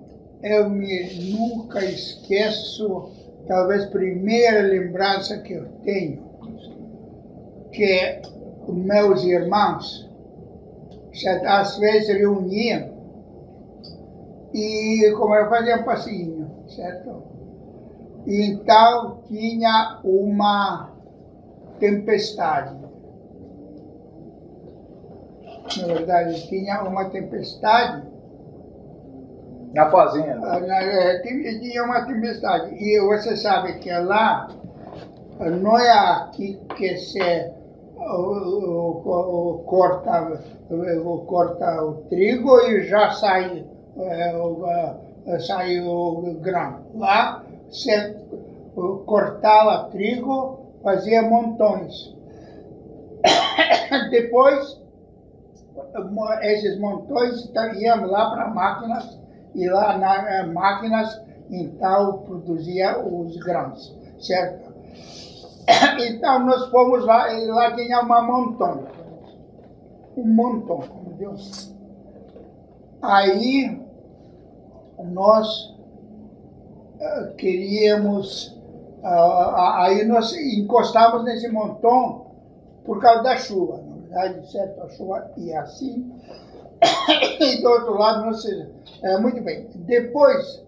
eu 0.42 0.70
me 0.70 1.32
nunca 1.32 1.84
esqueço, 1.84 3.10
talvez 3.48 3.86
primeira 3.86 4.62
lembrança 4.62 5.40
que 5.40 5.54
eu 5.54 5.66
tenho, 5.84 6.24
que 7.72 8.22
meus 8.68 9.24
irmãos 9.24 10.10
às 11.46 11.78
vezes 11.78 12.10
reuniam 12.10 12.94
e 14.54 15.12
como 15.18 15.34
eu 15.36 15.50
fazia 15.50 15.78
um 15.78 15.84
passinho, 15.84 16.52
certo? 16.68 17.24
Então 18.28 19.22
tinha 19.28 20.00
uma 20.04 20.92
tempestade. 21.80 22.84
Na 25.78 25.88
verdade, 25.88 26.48
tinha 26.48 26.84
uma 26.84 27.10
tempestade. 27.10 28.13
Na 29.74 29.90
fazenda? 29.90 30.40
Ah, 30.44 30.84
é, 30.84 31.20
tinha 31.20 31.84
uma 31.84 32.06
tempestade. 32.06 32.76
E 32.76 33.00
você 33.02 33.36
sabe 33.36 33.80
que 33.80 33.92
lá 33.92 34.48
não 35.40 35.78
é 35.78 35.92
aqui 35.92 36.60
que 36.76 36.96
se 36.98 37.20
corta, 39.66 40.42
corta 41.26 41.84
o 41.84 41.94
trigo 42.10 42.60
e 42.68 42.84
já 42.84 43.12
sai, 43.12 43.66
é, 43.98 45.40
sai 45.40 45.80
o 45.80 46.38
grão. 46.40 46.86
Lá 46.94 47.44
se 47.72 48.16
cortava 49.08 49.90
trigo, 49.90 50.60
fazia 50.84 51.24
montões. 51.24 52.14
Depois, 54.12 54.80
esses 56.44 56.80
montões 56.80 57.52
iam 57.80 58.06
lá 58.06 58.30
para 58.30 58.50
máquinas 58.50 59.23
e 59.56 59.70
lá 59.70 59.98
nas 59.98 60.52
máquinas 60.52 61.22
então 61.50 62.20
produzia 62.20 63.00
os 63.00 63.38
grãos, 63.38 63.96
certo? 64.20 64.74
Então 66.00 66.46
nós 66.46 66.70
fomos 66.70 67.06
lá, 67.06 67.34
e 67.34 67.46
lá 67.48 67.74
tinha 67.74 68.02
uma 68.02 68.22
montão. 68.22 68.86
Um 70.18 70.28
montão, 70.28 70.84
meu 71.06 71.14
Deus. 71.14 71.74
Aí 73.02 73.82
nós 75.12 75.76
uh, 77.00 77.36
queríamos, 77.38 78.48
uh, 79.02 79.56
aí 79.78 80.06
nós 80.06 80.34
encostávamos 80.34 81.26
nesse 81.26 81.50
montão 81.50 82.28
por 82.86 83.00
causa 83.02 83.24
da 83.24 83.38
chuva, 83.38 83.78
na 83.78 83.96
verdade, 83.96 84.52
certo? 84.52 84.82
A 84.84 84.90
chuva 84.90 85.32
ia 85.38 85.62
assim, 85.62 86.14
e 87.40 87.62
do 87.62 87.70
outro 87.70 87.98
lado, 87.98 88.26
nós, 88.26 88.44
uh, 89.04 89.22
muito 89.22 89.42
bem. 89.42 89.70
Depois, 89.76 90.64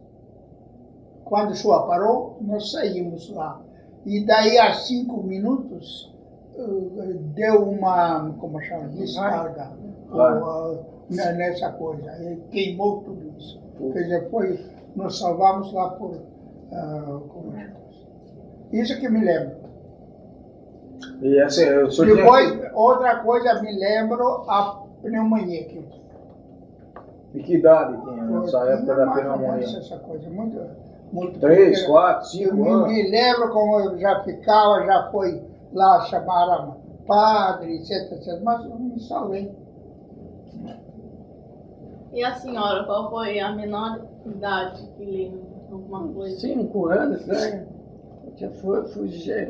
quando 1.24 1.52
a 1.52 1.56
chuva 1.56 1.88
parou, 1.88 2.38
nós 2.42 2.72
saímos 2.72 3.30
lá 3.32 3.62
e 4.06 4.24
daí 4.24 4.58
a 4.58 4.74
cinco 4.74 5.24
minutos 5.24 6.14
eh, 6.58 7.14
deu 7.34 7.70
uma, 7.70 8.32
como 8.40 8.62
chama, 8.62 8.88
descarga 8.90 9.72
claro. 10.10 10.86
nessa 11.10 11.72
coisa. 11.72 12.12
Queimou 12.52 13.02
tudo 13.02 13.34
isso. 13.38 13.60
Quer 13.92 14.04
dizer, 14.04 14.30
foi, 14.30 14.64
nós 14.96 15.18
salvamos 15.18 15.74
lá 15.74 15.90
por, 15.90 16.12
uh, 16.12 17.20
como 17.28 17.52
chama 17.52 17.76
Isso 18.72 18.98
que 19.00 19.10
me 19.10 19.26
lembro. 19.26 19.66
E 21.22 21.40
essa, 21.40 21.66
Depois, 22.06 22.52
tinha... 22.52 22.72
outra 22.74 23.18
coisa, 23.18 23.62
me 23.62 23.78
lembro 23.78 24.50
a 24.50 24.86
pneumonia 25.02 25.66
que 25.66 25.84
E 27.36 27.44
que 27.44 27.56
idade 27.56 28.02
tinha 28.02 28.24
nessa 28.24 28.60
época 28.70 28.96
da 28.96 29.12
pneumonia? 29.12 29.66
Essa 29.66 29.98
coisa, 30.00 30.30
muito 30.30 30.58
muito 31.12 31.40
Três, 31.40 31.86
quatro, 31.86 32.28
cinco 32.28 32.58
eu 32.58 32.74
anos. 32.74 32.88
Me, 32.88 33.04
me 33.04 33.10
lembro 33.12 33.50
como 33.52 33.80
eu 33.80 33.98
já 33.98 34.22
ficava, 34.24 34.86
já 34.86 35.10
foi 35.12 35.42
lá, 35.74 36.02
chamaram 36.06 36.78
padre, 37.08 37.76
etc, 37.76 38.12
etc, 38.14 38.42
mas 38.42 38.66
eu 38.66 38.76
me 38.78 39.00
salvei. 39.00 39.52
E 42.12 42.24
a 42.24 42.34
senhora, 42.36 42.86
qual 42.86 43.10
foi 43.10 43.40
a 43.40 43.52
menor 43.52 44.00
idade 44.26 44.88
que 44.98 45.06
lembra 45.06 45.42
alguma 45.72 46.08
coisa? 46.14 46.40
Cinco 46.40 46.88
anos, 46.88 47.26
né? 47.28 47.68
Eu 48.40 48.52
fugi, 48.86 49.48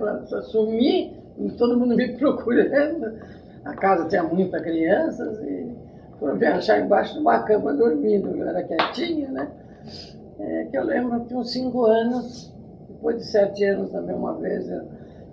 sumi, 0.51 1.17
todo 1.57 1.79
mundo 1.79 1.95
me 1.95 2.09
procurando. 2.17 3.19
A 3.63 3.73
casa 3.75 4.07
tinha 4.07 4.23
muitas 4.23 4.61
crianças 4.61 5.39
e 5.39 5.75
foram 6.19 6.35
me 6.35 6.45
achar 6.45 6.79
embaixo 6.79 7.13
de 7.13 7.19
uma 7.19 7.39
cama 7.43 7.73
dormindo. 7.73 8.35
Eu 8.35 8.47
era 8.47 8.63
quietinha, 8.63 9.29
né? 9.29 9.49
é, 10.39 10.65
que 10.65 10.77
eu 10.77 10.83
lembro 10.83 11.25
que 11.25 11.33
uns 11.33 11.51
cinco 11.51 11.85
anos, 11.85 12.53
depois 12.87 13.17
de 13.17 13.25
sete 13.25 13.63
anos 13.63 13.91
também 13.91 14.15
uma 14.15 14.33
vez, 14.35 14.69
eu, 14.69 14.83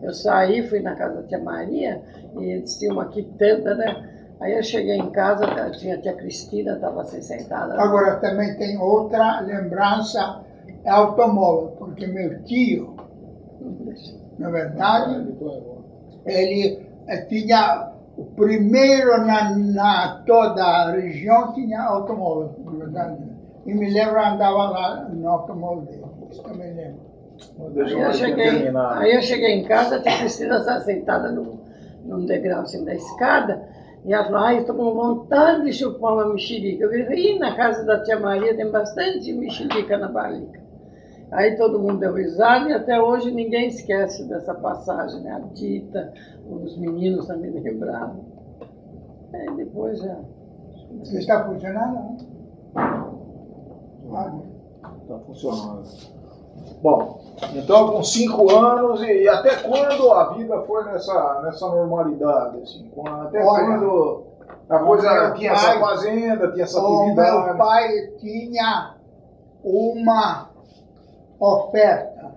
eu 0.03 0.12
saí, 0.12 0.66
fui 0.66 0.80
na 0.80 0.95
casa 0.95 1.20
da 1.20 1.28
tia 1.28 1.39
Maria, 1.39 2.01
e 2.39 2.45
eles 2.45 2.78
tinham 2.78 2.95
uma 2.95 3.09
quitanda, 3.09 3.74
né? 3.74 4.09
Aí 4.41 4.57
eu 4.57 4.62
cheguei 4.62 4.97
em 4.97 5.11
casa, 5.11 5.70
tinha 5.70 5.95
a 5.95 6.01
tia 6.01 6.14
Cristina, 6.14 6.74
estava 6.74 7.03
assim 7.03 7.22
sentada. 7.22 7.80
Agora 7.80 8.16
também 8.16 8.57
tem 8.57 8.76
outra 8.78 9.41
lembrança, 9.41 10.43
é 10.85 10.91
automóvel, 10.91 11.76
porque 11.78 12.07
meu 12.07 12.43
tio, 12.43 12.97
na 14.39 14.51
verdade, 14.51 15.33
ele 16.26 16.85
eh, 17.07 17.20
tinha 17.26 17.91
o 18.22 18.34
primeiro 18.36 19.18
na, 19.26 19.56
na 19.56 20.22
toda 20.26 20.62
a 20.62 20.92
região 20.92 21.52
tinha 21.52 21.82
automóvel. 21.82 22.54
E 23.66 23.74
me 23.74 23.90
lembro, 23.90 24.20
andava 24.20 24.70
lá 24.70 25.08
no 25.08 25.28
automóvel 25.28 25.84
dele. 25.86 26.04
Isso 26.30 26.42
também 26.42 26.72
lembro. 26.74 27.00
Aí 27.58 27.92
eu, 28.00 28.12
cheguei, 28.14 28.72
aí 28.76 29.14
eu 29.16 29.22
cheguei 29.22 29.50
em 29.54 29.64
casa, 29.64 29.96
a 29.96 30.00
tia 30.00 30.16
Cristina 30.18 30.60
sentada 30.80 31.32
num, 31.32 31.58
num 32.04 32.24
degrau 32.24 32.60
assim 32.60 32.84
da 32.84 32.94
escada, 32.94 33.62
e 34.04 34.12
ela 34.12 34.24
falou, 34.24 34.40
ai, 34.40 34.58
estou 34.58 34.76
com 34.76 34.94
vontade 34.94 35.64
de 35.64 35.72
chupar 35.72 36.12
uma 36.14 36.28
mexerica. 36.32 36.84
Eu 36.84 36.90
falei, 36.90 37.38
na 37.38 37.56
casa 37.56 37.84
da 37.84 38.02
tia 38.02 38.18
Maria 38.18 38.56
tem 38.56 38.70
bastante 38.70 39.32
mexerica 39.32 39.96
na 39.96 40.08
barriga. 40.08 40.60
Aí 41.32 41.56
todo 41.56 41.78
mundo 41.78 41.98
deu 41.98 42.12
risada 42.12 42.68
e 42.68 42.74
até 42.74 43.00
hoje 43.00 43.30
ninguém 43.30 43.68
esquece 43.68 44.24
dessa 44.28 44.54
passagem, 44.54 45.22
né? 45.22 45.32
A 45.32 45.38
Dita, 45.54 46.12
os 46.51 46.76
meninos 46.76 47.26
também 47.26 47.51
lembravam. 47.51 48.24
Aí 49.32 49.57
depois 49.57 49.99
já... 49.99 50.16
Você 50.99 51.18
está 51.18 51.45
funcionando? 51.45 52.16
Está 55.03 55.18
funcionando. 55.26 55.82
Bom, 56.82 57.20
então 57.55 57.93
com 57.93 58.03
cinco 58.03 58.51
anos 58.53 59.01
e, 59.03 59.22
e, 59.22 59.28
até 59.28 59.57
quando 59.62 60.12
a 60.12 60.34
vida 60.34 60.61
foi 60.62 60.84
nessa, 60.84 61.40
nessa 61.43 61.66
normalidade? 61.68 62.61
Assim? 62.61 62.90
Até 63.07 63.43
Olha, 63.45 63.64
quando 63.66 64.24
a 64.68 64.78
coisa 64.80 65.32
tinha 65.32 65.53
pai, 65.53 65.70
essa 65.70 65.80
fazenda, 65.80 66.53
tinha 66.53 66.64
essa 66.64 66.80
atividade? 66.80 67.36
O 67.36 67.45
meu 67.45 67.57
pai 67.57 67.88
tinha 68.18 68.97
uma 69.64 70.51
oferta 71.38 72.32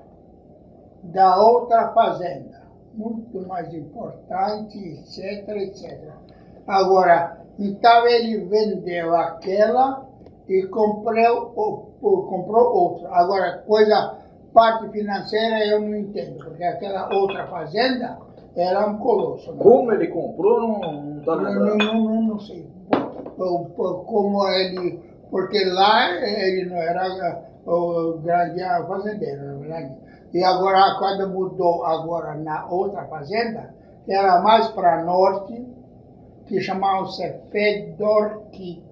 da 1.03 1.38
outra 1.41 1.89
fazenda, 1.89 2.62
muito 2.96 3.48
mais 3.48 3.74
importante, 3.74 4.78
etc, 4.78 5.48
etc. 5.50 6.12
Agora, 6.68 7.41
então 7.60 8.08
ele 8.08 8.46
vendeu 8.46 9.16
aquela 9.16 10.08
e 10.48 10.64
comprou, 10.68 11.91
comprou 12.02 12.76
outra. 12.76 13.10
Agora, 13.12 13.58
coisa, 13.68 14.18
parte 14.54 14.89
financeira 14.89 15.66
eu 15.66 15.82
não 15.82 15.96
entendo, 15.96 16.38
porque 16.43 16.64
aquela 16.64 17.14
outra 17.14 17.48
fazenda 17.48 18.18
era 18.56 18.88
um 18.88 18.98
colosso. 18.98 19.52
Né? 19.52 19.58
Como 19.62 19.91
ele 19.91 20.08
comprou, 20.08 20.62
não 20.62 21.20
está 21.20 21.36
não, 21.36 21.54
não, 21.54 21.78
não, 21.78 22.04
não, 22.04 22.22
não 22.22 22.39
sei. 22.39 22.66
Como 23.38 24.48
ele, 24.48 25.02
porque 25.30 25.64
lá 25.66 26.10
ele 26.26 26.70
não 26.70 26.78
era 26.78 27.43
o 27.66 28.18
grande 28.20 28.62
fazendeiro, 28.88 29.43
na 29.43 29.54
verdade. 29.56 30.05
E 30.36 30.43
agora, 30.43 30.95
quando 30.99 31.29
mudou 31.29 31.86
agora 31.86 32.36
na 32.36 32.67
outra 32.67 33.05
fazenda, 33.05 33.73
que 34.03 34.11
era 34.11 34.41
mais 34.41 34.67
para 34.67 35.05
norte, 35.05 35.65
que 36.45 36.59
chamava-se 36.59 37.39
Fedorki 37.51 38.83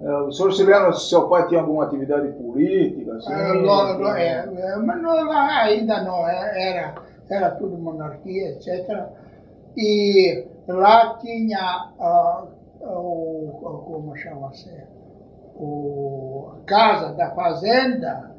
é, 0.00 0.16
o 0.22 0.32
senhor 0.32 0.52
se 0.52 0.64
lembra 0.64 0.94
se 0.94 1.10
seu 1.10 1.28
pai 1.28 1.46
tinha 1.46 1.60
alguma 1.60 1.84
atividade 1.84 2.26
política? 2.32 3.16
Assim, 3.16 3.32
é, 3.32 3.52
logo, 3.52 4.08
é, 4.08 4.76
mas 4.76 5.02
não, 5.02 5.30
ainda 5.30 6.02
não, 6.02 6.26
é, 6.26 6.70
era, 6.70 6.94
era 7.28 7.50
tudo 7.50 7.76
monarquia, 7.76 8.52
etc. 8.52 9.06
E 9.76 10.44
lá 10.66 11.18
tinha 11.18 11.90
uh, 12.00 12.48
o, 12.80 13.84
como 13.84 14.16
chama-se? 14.16 14.72
O 15.54 16.54
casa 16.66 17.12
da 17.12 17.30
fazenda, 17.32 18.31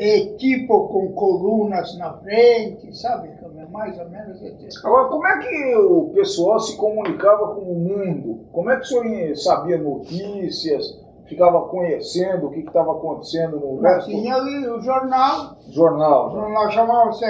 e 0.00 0.36
tipo 0.36 0.88
com 0.88 1.12
colunas 1.12 1.96
na 1.98 2.14
frente, 2.14 2.96
sabe? 2.96 3.28
É 3.28 3.66
mais 3.66 3.98
ou 3.98 4.08
menos 4.08 4.42
assim. 4.42 4.68
Agora, 4.82 5.08
como 5.08 5.26
é 5.26 5.38
que 5.38 5.76
o 5.76 6.10
pessoal 6.14 6.58
se 6.58 6.76
comunicava 6.76 7.54
com 7.54 7.60
o 7.60 7.78
mundo? 7.78 8.46
Como 8.50 8.70
é 8.70 8.76
que 8.76 8.82
o 8.82 8.86
senhor 8.86 9.36
sabia 9.36 9.78
notícias? 9.78 10.98
ficava 11.30 11.62
conhecendo 11.68 12.48
o 12.48 12.50
que 12.50 12.58
estava 12.58 12.90
acontecendo 12.90 13.60
no 13.60 13.80
resto? 13.80 14.10
Tinha 14.10 14.36
o 14.36 14.80
jornal. 14.80 15.56
Jornal. 15.68 16.26
O 16.26 16.30
jornal 16.32 16.70
chamava-se 16.72 17.24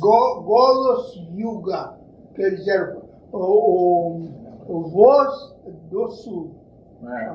Go, 0.00 0.40
Golos 0.40 1.14
Yuga, 1.36 1.94
quer 2.34 2.50
dizer, 2.54 2.96
o, 3.30 3.38
o, 3.38 4.28
o 4.66 4.80
Voz 4.88 5.54
do 5.90 6.08
Sul. 6.08 6.54
É. 7.06 7.32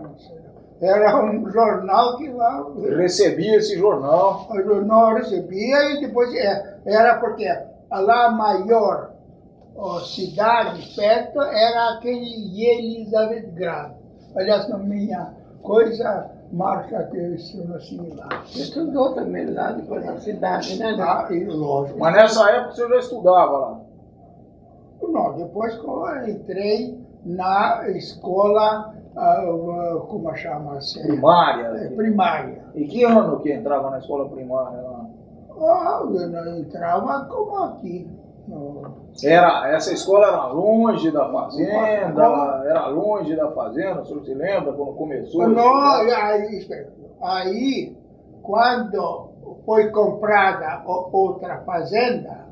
Era 0.82 1.22
um 1.24 1.50
jornal 1.50 2.18
que 2.18 2.30
lá. 2.30 2.66
Recebia 2.98 3.58
esse 3.58 3.78
jornal. 3.78 4.48
O 4.50 4.62
jornal 4.62 5.16
recebia 5.16 5.94
e 5.94 6.02
depois 6.02 6.34
é, 6.34 6.78
era 6.86 7.20
porque 7.20 7.46
lá 7.92 8.28
a 8.28 8.32
maior 8.32 9.12
cidade 10.06 10.94
perto 10.96 11.42
era 11.42 11.96
aquele 11.96 12.64
Elizabeth 12.64 13.52
Grad. 13.54 13.92
Aliás, 14.36 14.70
na 14.70 14.78
minha 14.78 15.34
coisa 15.62 16.30
marca 16.52 17.04
que 17.06 17.18
eu 17.18 17.36
estou 17.36 17.76
assim 17.76 18.10
lá. 18.16 18.44
Estudou 18.46 19.14
também 19.14 19.46
lá 19.52 19.72
depois 19.72 20.06
na 20.06 20.18
cidade, 20.20 20.78
né? 20.80 20.96
Ah, 21.00 21.28
e, 21.30 21.46
lógico. 21.46 22.00
Mas 22.00 22.16
nessa 22.16 22.50
época 22.50 22.76
você 22.76 22.88
já 22.88 22.98
estudava 22.98 23.58
lá? 23.58 23.82
Não, 25.02 25.38
depois 25.38 25.76
que 25.76 25.86
eu 25.86 26.28
entrei 26.28 27.00
na 27.26 27.90
escola, 27.90 28.94
uh, 29.20 30.00
como 30.08 30.34
chama-se? 30.36 31.02
Primária? 31.02 31.66
É, 31.66 31.90
primária. 31.90 32.64
E 32.74 32.86
que 32.86 33.04
ano 33.04 33.40
que 33.40 33.52
entrava 33.52 33.90
na 33.90 34.00
escola 34.00 34.30
primária 34.30 34.82
lá? 34.82 35.06
Ah, 35.62 36.02
eu 36.04 36.58
entrava 36.58 37.26
como 37.26 37.64
aqui. 37.64 38.10
Era, 39.24 39.70
essa 39.70 39.94
escola 39.94 40.28
era 40.28 40.48
longe 40.48 41.12
da 41.12 41.30
fazenda, 41.32 42.24
era 42.66 42.88
longe 42.88 43.36
da 43.36 43.52
fazenda, 43.52 44.02
o 44.02 44.06
senhor 44.06 44.24
se 44.24 44.34
lembra 44.34 44.74
quando 44.74 44.94
começou? 44.94 45.48
Não, 45.48 45.76
aí, 45.76 46.66
aí, 47.22 47.98
quando 48.42 49.30
foi 49.66 49.92
comprada 49.92 50.82
outra 50.86 51.60
fazenda, 51.60 52.48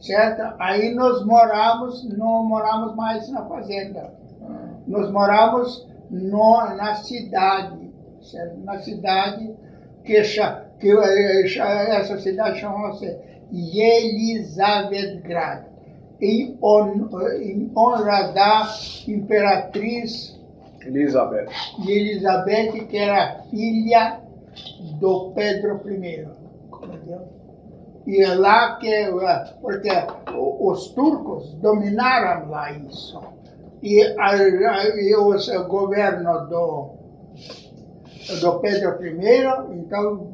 certo? 0.00 0.54
Aí 0.58 0.94
nós 0.94 1.24
moramos, 1.24 2.08
não 2.16 2.44
moramos 2.44 2.94
mais 2.94 3.28
na 3.30 3.44
fazenda. 3.46 4.14
Nós 4.86 5.10
moramos 5.10 5.86
no, 6.10 6.74
na 6.76 6.94
cidade, 6.96 7.90
certo? 8.22 8.58
Na 8.58 8.78
cidade 8.78 9.54
que, 10.04 10.22
que 10.80 10.90
eh, 10.90 11.98
essa 12.00 12.18
cidade 12.18 12.60
chamava-se 12.60 13.16
Grad 15.22 15.64
em, 16.20 16.58
on, 16.62 17.08
em 17.40 17.70
honra 17.76 18.32
da 18.32 18.68
imperatriz 19.06 20.36
Elizabeth. 20.86 21.48
Elizabeth, 21.86 22.86
que 22.86 22.96
era 22.96 23.42
filha 23.50 24.20
do 25.00 25.32
Pedro 25.34 25.80
I. 25.86 26.28
E 28.06 28.22
é 28.22 28.34
lá 28.34 28.76
que, 28.76 29.06
porque 29.60 29.90
os 30.38 30.90
turcos 30.90 31.54
dominaram 31.54 32.48
lá 32.48 32.70
isso. 32.70 33.20
E, 33.86 34.02
e 34.02 35.16
os 35.16 35.48
governo 35.68 36.48
do, 36.48 36.90
do 38.40 38.58
Pedro 38.58 39.00
I, 39.00 39.78
então 39.78 40.32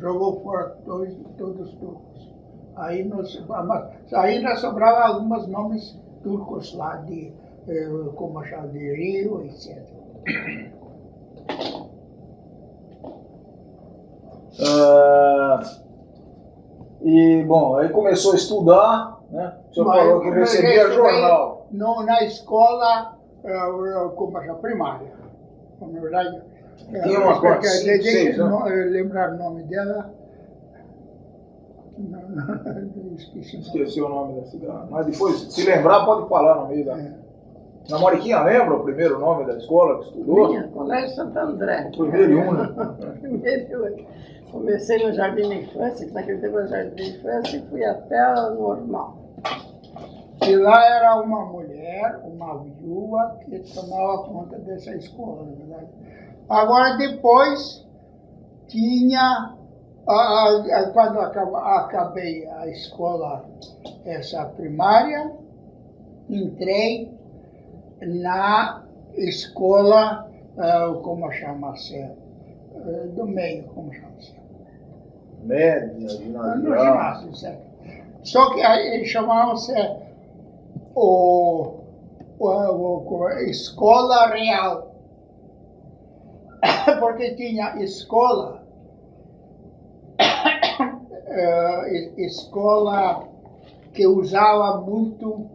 jogou 0.00 0.42
fora 0.42 0.70
todos, 0.84 1.14
todos 1.38 1.68
os 1.68 1.74
turcos. 1.74 2.34
Aí 2.74 3.04
nós, 3.04 3.40
ainda 4.12 4.56
sobrava 4.56 5.14
alguns 5.14 5.46
nomes 5.46 5.96
turcos 6.24 6.74
lá, 6.74 6.96
de, 6.96 7.32
eh, 7.68 7.88
como 8.16 8.42
chama, 8.44 8.66
de 8.66 8.96
Rio, 8.96 9.44
etc. 9.44 9.78
Uh, 14.58 15.60
e, 17.02 17.44
bom, 17.44 17.76
aí 17.76 17.88
começou 17.90 18.32
a 18.32 18.36
estudar, 18.36 19.20
né? 19.30 19.56
O 19.70 19.74
senhor 19.74 19.86
Mas, 19.86 19.98
falou 19.98 20.20
que 20.20 20.30
recebia 20.30 20.90
jornal. 20.90 21.51
No, 21.72 22.04
na 22.04 22.22
escola, 22.24 23.18
uh, 23.44 24.10
como 24.10 24.40
chama, 24.42 24.58
primária. 24.58 25.12
Na 25.80 26.00
verdade, 26.00 26.42
tinha 27.02 27.18
uma 27.18 27.40
coisa, 27.40 28.90
lembrar 28.90 29.32
o 29.32 29.36
nome 29.36 29.62
dela, 29.64 30.12
não, 31.98 32.20
não, 32.28 33.14
esqueci. 33.14 33.58
Esqueci 33.58 34.00
o 34.00 34.08
nome 34.08 34.40
da 34.40 34.46
cidade. 34.46 34.90
Mas 34.90 35.06
depois, 35.06 35.36
se 35.52 35.64
lembrar, 35.64 36.04
pode 36.04 36.28
falar 36.28 36.62
no 36.62 36.68
meio 36.68 36.84
da. 36.84 36.98
É. 36.98 37.12
Na 37.90 37.98
Mariquinha 37.98 38.42
lembra 38.42 38.76
o 38.76 38.84
primeiro 38.84 39.18
nome 39.18 39.44
da 39.44 39.56
escola 39.56 39.98
que 39.98 40.04
estudou? 40.06 40.48
Minha, 40.48 40.68
Colégio 40.68 41.16
Santo 41.16 41.38
André. 41.38 41.88
O 41.88 41.98
primeiro 41.98 42.32
e 42.32 42.36
único. 42.36 42.94
primeiro 43.20 44.06
Comecei 44.50 45.04
no 45.04 45.12
Jardim 45.12 45.48
da 45.48 45.54
Infância, 45.54 46.06
que 46.06 46.12
naquele 46.12 46.38
tempo 46.40 46.58
era 46.58 46.68
Jardim 46.68 46.94
da 46.94 47.02
Infância, 47.02 47.56
e 47.56 47.70
fui 47.70 47.84
até 47.84 48.18
a 48.18 48.50
normal. 48.50 49.16
E 50.46 50.56
lá 50.56 50.84
era 50.84 51.20
uma 51.20 51.44
mulher, 51.46 52.20
uma 52.24 52.58
viúva, 52.58 53.38
que 53.44 53.58
tomava 53.74 54.24
conta 54.24 54.58
dessa 54.58 54.94
escola, 54.96 55.44
na 55.44 55.52
verdade. 55.52 55.88
Agora, 56.48 56.96
depois, 56.96 57.86
tinha 58.68 59.54
quando 60.92 61.20
acabei 61.20 62.46
a 62.48 62.66
escola, 62.68 63.44
essa 64.04 64.44
primária, 64.46 65.32
entrei 66.28 67.10
na 68.00 68.82
escola, 69.14 70.28
uh, 70.56 71.00
como 71.02 71.30
chama-se, 71.30 72.00
uh, 72.00 73.08
do 73.14 73.26
meio, 73.26 73.64
como 73.64 73.92
chama-se? 73.92 74.34
Média, 75.44 76.08
ginásio. 76.08 76.62
No 76.62 76.76
ginásio, 76.76 77.34
certo. 77.36 77.72
Só 78.24 78.54
que 78.54 78.62
aí 78.62 79.04
chamavam-se 79.04 79.72
o, 80.94 81.84
o, 82.38 82.48
o, 82.48 83.20
o, 83.20 83.28
Escola 83.40 84.28
Real, 84.28 84.94
porque 87.00 87.34
tinha 87.34 87.76
escola 87.82 88.62
uh, 90.20 91.86
escola 92.20 93.28
que 93.92 94.06
usava 94.06 94.80
muito 94.80 95.50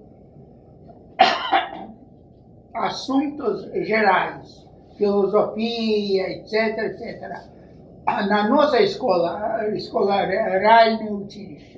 assuntos 2.73 3.63
gerais, 3.85 4.67
filosofia, 4.97 6.29
etc, 6.31 6.77
etc. 6.79 7.57
Na 8.05 8.47
nossa 8.47 8.81
escola, 8.81 9.57
a 9.57 9.67
escola 9.69 10.25
Reinutilisch, 10.25 11.77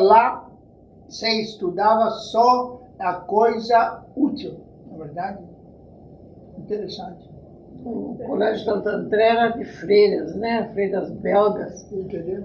lá 0.00 0.45
se 1.08 1.42
estudava 1.42 2.10
só 2.10 2.80
a 2.98 3.14
coisa 3.14 4.04
útil, 4.16 4.60
na 4.90 4.98
verdade. 4.98 5.38
Interessante. 6.58 7.30
O 7.84 8.16
Colégio 8.26 8.64
Santo 8.64 8.88
André 8.88 9.28
era 9.28 9.48
de 9.50 9.64
freiras, 9.64 10.34
né? 10.34 10.70
Freiras 10.72 11.10
belgas. 11.10 11.90
Entendeu? 11.92 12.44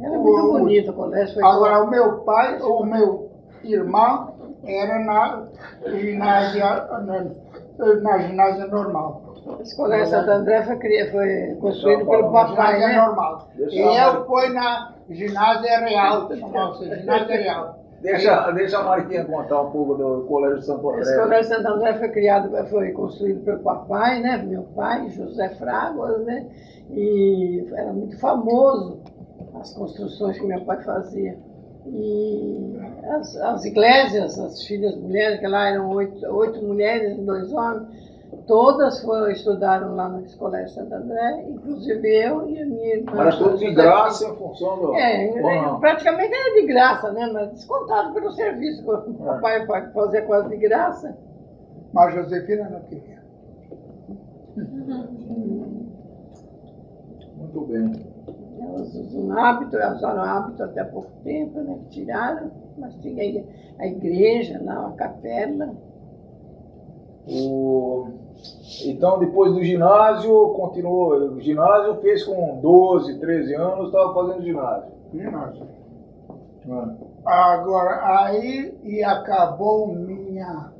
Era 0.00 0.18
muito 0.18 0.52
bonito 0.52 0.90
o 0.90 0.94
colégio. 0.94 1.44
Agora, 1.44 1.84
o 1.84 1.90
meu 1.90 2.18
pai, 2.20 2.60
o 2.60 2.84
meu 2.84 3.30
irmão, 3.64 4.34
era 4.64 4.98
na 4.98 5.46
ginásio, 5.86 6.60
na, 6.60 7.26
na 8.00 8.18
ginásio 8.18 8.68
normal. 8.68 9.25
Esse 9.60 9.76
colégio 9.76 10.08
Santo 10.08 10.30
André 10.30 10.62
foi, 10.62 10.76
foi 11.10 11.56
construído 11.60 12.06
pelo 12.06 12.32
papai, 12.32 12.78
né? 12.80 12.96
normal. 12.96 13.48
E 13.56 13.80
eu 13.80 14.24
fui 14.26 14.48
na 14.48 14.94
ginásio 15.08 15.62
real, 15.62 16.28
chamava-se 16.36 16.84
ginásio 16.96 17.28
real. 17.28 17.78
Deixa, 18.00 18.50
deixa 18.52 18.78
a 18.78 18.82
Mariquinha 18.84 19.24
contar 19.24 19.62
um 19.62 19.70
pouco 19.70 19.94
do 19.94 20.26
Colégio 20.28 20.62
Santo 20.62 20.88
André. 20.90 21.02
Esse 21.02 21.18
Colégio 21.18 21.54
Santo 21.54 21.68
André 21.68 21.94
foi 21.94 22.08
criado, 22.10 22.68
foi 22.68 22.92
construído 22.92 23.44
pelo 23.44 23.60
papai, 23.60 24.20
né? 24.20 24.36
Meu 24.36 24.62
pai, 24.74 25.08
José 25.10 25.48
Fraguas, 25.50 26.24
né? 26.24 26.46
E 26.90 27.66
era 27.72 27.92
muito 27.92 28.18
famoso 28.18 29.00
as 29.58 29.72
construções 29.74 30.38
que 30.38 30.46
meu 30.46 30.60
pai 30.64 30.82
fazia. 30.82 31.38
E 31.86 32.78
as, 33.10 33.36
as 33.36 33.64
igrejas, 33.64 34.38
as 34.38 34.62
filhas 34.66 34.94
mulheres, 34.96 35.40
que 35.40 35.46
lá 35.46 35.68
eram 35.68 35.90
oito, 35.90 36.26
oito 36.26 36.62
mulheres 36.62 37.16
e 37.16 37.20
dois 37.22 37.52
homens, 37.52 38.05
todas 38.46 39.00
foram, 39.02 39.30
estudaram 39.30 39.94
lá 39.94 40.08
na 40.08 40.22
Escola 40.22 40.66
Santo 40.68 40.94
André, 40.94 41.44
inclusive 41.48 42.08
eu 42.08 42.48
e 42.48 42.62
a 42.62 42.66
minha 42.66 42.96
irmã. 42.96 43.20
Era 43.20 43.36
tudo 43.36 43.58
de 43.58 43.74
graça 43.74 44.28
em 44.28 44.36
função 44.36 44.78
do. 44.78 44.94
É, 44.94 45.40
não? 45.40 45.80
praticamente 45.80 46.32
era 46.32 46.54
de 46.54 46.66
graça, 46.66 47.12
né? 47.12 47.30
Mas 47.32 47.52
descontado 47.52 48.14
pelo 48.14 48.32
serviço 48.32 48.82
que 48.82 48.90
o 48.90 49.14
papai 49.14 49.66
fazia 49.92 50.22
quase 50.22 50.48
de 50.48 50.56
graça. 50.56 51.16
Mas 51.92 52.14
Josefina 52.14 52.68
não 52.68 52.80
queria. 52.80 53.22
Muito 57.36 57.60
bem. 57.66 58.16
Elas 58.58 58.94
usam 58.94 59.38
hábito, 59.38 59.76
elas 59.76 59.98
usaram 59.98 60.22
hábito 60.22 60.62
até 60.62 60.80
há 60.80 60.84
pouco 60.86 61.10
tempo, 61.22 61.60
né? 61.60 61.78
Tiraram, 61.90 62.50
mas 62.78 62.94
tinha 62.96 63.44
a 63.78 63.86
igreja 63.86 64.60
lá, 64.62 64.88
a 64.88 64.92
capela. 64.92 65.74
O... 67.28 68.25
Então, 68.84 69.18
depois 69.18 69.52
do 69.54 69.62
ginásio, 69.62 70.50
continuou. 70.50 71.14
O 71.32 71.40
ginásio 71.40 71.96
fez 71.96 72.24
com 72.24 72.58
12, 72.60 73.18
13 73.18 73.54
anos, 73.54 73.86
estava 73.86 74.12
fazendo 74.14 74.42
ginásio. 74.42 74.92
Ginásio. 75.12 75.66
Ah. 76.70 76.94
Agora, 77.24 78.24
aí 78.24 78.76
e 78.84 79.02
acabou 79.02 79.88
minha 79.88 80.70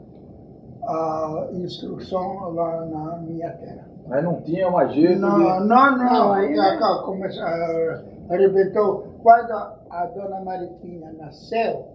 ah, 0.84 1.48
instrução 1.52 2.52
lá 2.54 2.84
na 2.86 3.16
minha 3.18 3.50
terra. 3.52 3.86
Aí 4.10 4.22
não 4.22 4.40
tinha 4.42 4.70
mais 4.70 4.92
jeito 4.92 5.18
Não, 5.20 5.38
de. 5.38 5.44
não, 5.44 5.66
não. 5.66 5.96
Não, 5.98 6.32
aí- 6.32 6.58
acá 6.58 7.02
começou, 7.04 7.42
ah, 7.42 8.02
arrebentou. 8.30 9.06
Quando 9.22 9.52
a 9.90 10.06
dona 10.14 10.40
Mariquinha 10.40 11.12
nasceu, 11.18 11.86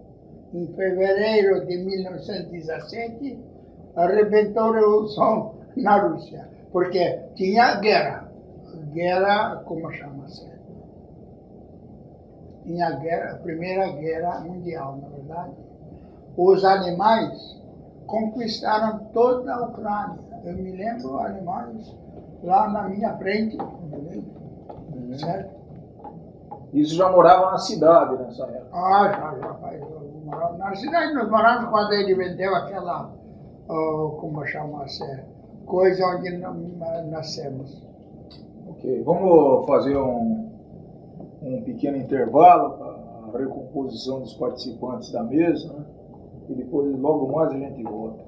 em 0.52 0.66
fevereiro 0.74 1.64
de 1.66 1.78
1917, 1.78 3.38
arrebentou 3.96 4.70
a 4.70 4.74
revolução 4.74 5.54
na 5.76 5.96
Rússia, 5.96 6.48
porque 6.72 7.20
tinha 7.34 7.76
guerra. 7.76 8.30
Guerra, 8.92 9.62
como 9.64 9.90
chama-se? 9.92 10.50
Tinha 12.64 12.90
guerra, 12.92 13.32
a 13.32 13.38
Primeira 13.38 13.88
Guerra 13.92 14.40
Mundial, 14.40 14.98
na 15.02 15.08
verdade. 15.08 15.52
Os 16.36 16.64
alemães 16.64 17.60
conquistaram 18.06 18.98
toda 19.12 19.54
a 19.54 19.62
Ucrânia. 19.64 20.18
Eu 20.44 20.54
me 20.54 20.72
lembro 20.72 21.18
alemães 21.18 21.94
lá 22.42 22.68
na 22.68 22.88
minha 22.88 23.16
frente? 23.16 23.56
Uhum. 23.58 25.18
certo? 25.18 25.62
Isso 26.72 26.94
já 26.94 27.10
morava 27.10 27.50
na 27.50 27.58
cidade 27.58 28.16
nessa 28.22 28.44
época. 28.44 28.68
Ah, 28.72 29.08
já, 29.08 29.38
já 29.38 29.54
faz. 29.54 29.80
eu 29.80 30.22
morava 30.24 30.56
Na 30.56 30.74
cidade 30.74 31.14
nós 31.14 31.28
morávamos 31.28 31.70
quando 31.70 31.92
ele 31.92 32.14
vendeu 32.14 32.54
aquela, 32.54 33.10
oh, 33.72 34.10
como 34.20 34.44
chama-se, 34.46 35.04
coisa 35.66 36.06
onde 36.06 36.36
na- 36.36 37.02
nascemos. 37.10 37.82
Ok, 38.68 39.02
vamos 39.02 39.66
fazer 39.66 39.96
um, 39.96 40.50
um 41.42 41.62
pequeno 41.62 41.96
intervalo 41.96 42.70
para 43.30 43.40
a 43.40 43.44
recomposição 43.44 44.20
dos 44.20 44.34
participantes 44.34 45.10
da 45.10 45.22
mesa, 45.22 45.72
né? 45.72 45.84
E 46.48 46.54
depois, 46.54 46.94
logo 46.98 47.32
mais, 47.32 47.50
a 47.52 47.58
gente 47.58 47.82
volta. 47.82 48.22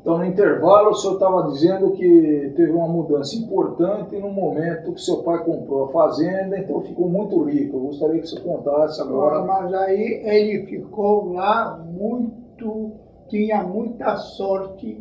Então, 0.00 0.18
no 0.18 0.24
intervalo, 0.24 0.90
o 0.90 0.94
senhor 0.94 1.14
estava 1.14 1.50
dizendo 1.50 1.90
que 1.90 2.52
teve 2.56 2.70
uma 2.70 2.86
mudança 2.88 3.34
importante 3.36 4.16
no 4.16 4.30
momento 4.30 4.92
que 4.92 5.00
seu 5.00 5.22
pai 5.22 5.44
comprou 5.44 5.84
a 5.84 5.88
fazenda, 5.88 6.56
então 6.58 6.80
ficou 6.82 7.08
muito 7.08 7.42
rico. 7.42 7.76
Eu 7.76 7.80
gostaria 7.80 8.20
que 8.20 8.26
você 8.28 8.40
contasse 8.40 9.00
agora. 9.02 9.44
Mas 9.44 9.74
aí 9.74 10.22
ele 10.24 10.66
ficou 10.66 11.32
lá 11.32 11.76
muito, 11.84 12.92
tinha 13.28 13.62
muita 13.62 14.16
sorte, 14.16 15.00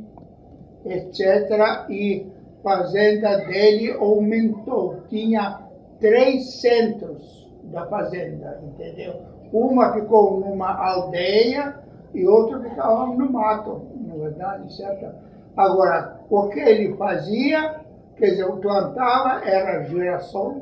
etc. 0.86 1.90
E 1.90 2.28
fazenda 2.64 3.38
dele 3.46 3.92
aumentou. 3.94 5.02
Tinha 5.10 5.62
três 6.00 6.60
centros 6.62 7.52
da 7.64 7.86
fazenda, 7.88 8.62
entendeu? 8.64 9.22
Uma 9.52 9.94
ficou 9.94 10.40
numa 10.40 10.74
aldeia 10.76 11.76
e 12.14 12.26
outra 12.28 12.60
ficava 12.60 13.08
no 13.08 13.32
mato, 13.32 13.82
na 13.96 14.16
verdade, 14.16 14.74
certo? 14.76 15.16
Agora, 15.56 16.20
o 16.30 16.50
que 16.50 16.60
ele 16.60 16.96
fazia, 16.96 17.82
quer 18.16 18.32
dizer, 18.32 18.52
plantava 18.58 19.44
era 19.44 19.84
girassol, 19.84 20.62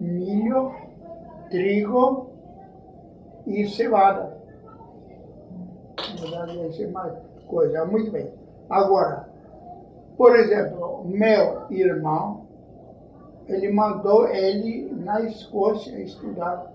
milho, 0.00 0.72
trigo 1.50 2.30
e 3.46 3.68
cevada. 3.68 4.31
Verdade, 6.22 6.60
essa 6.66 6.82
é 6.82 6.86
mais 6.88 7.12
coisa. 7.46 7.84
Muito 7.84 8.10
bem. 8.10 8.30
Agora, 8.70 9.28
por 10.16 10.36
exemplo, 10.36 11.04
meu 11.04 11.66
irmão, 11.70 12.46
ele 13.48 13.72
mandou 13.72 14.28
ele 14.28 14.92
na 14.94 15.20
Escócia 15.22 15.98
estudar. 15.98 16.72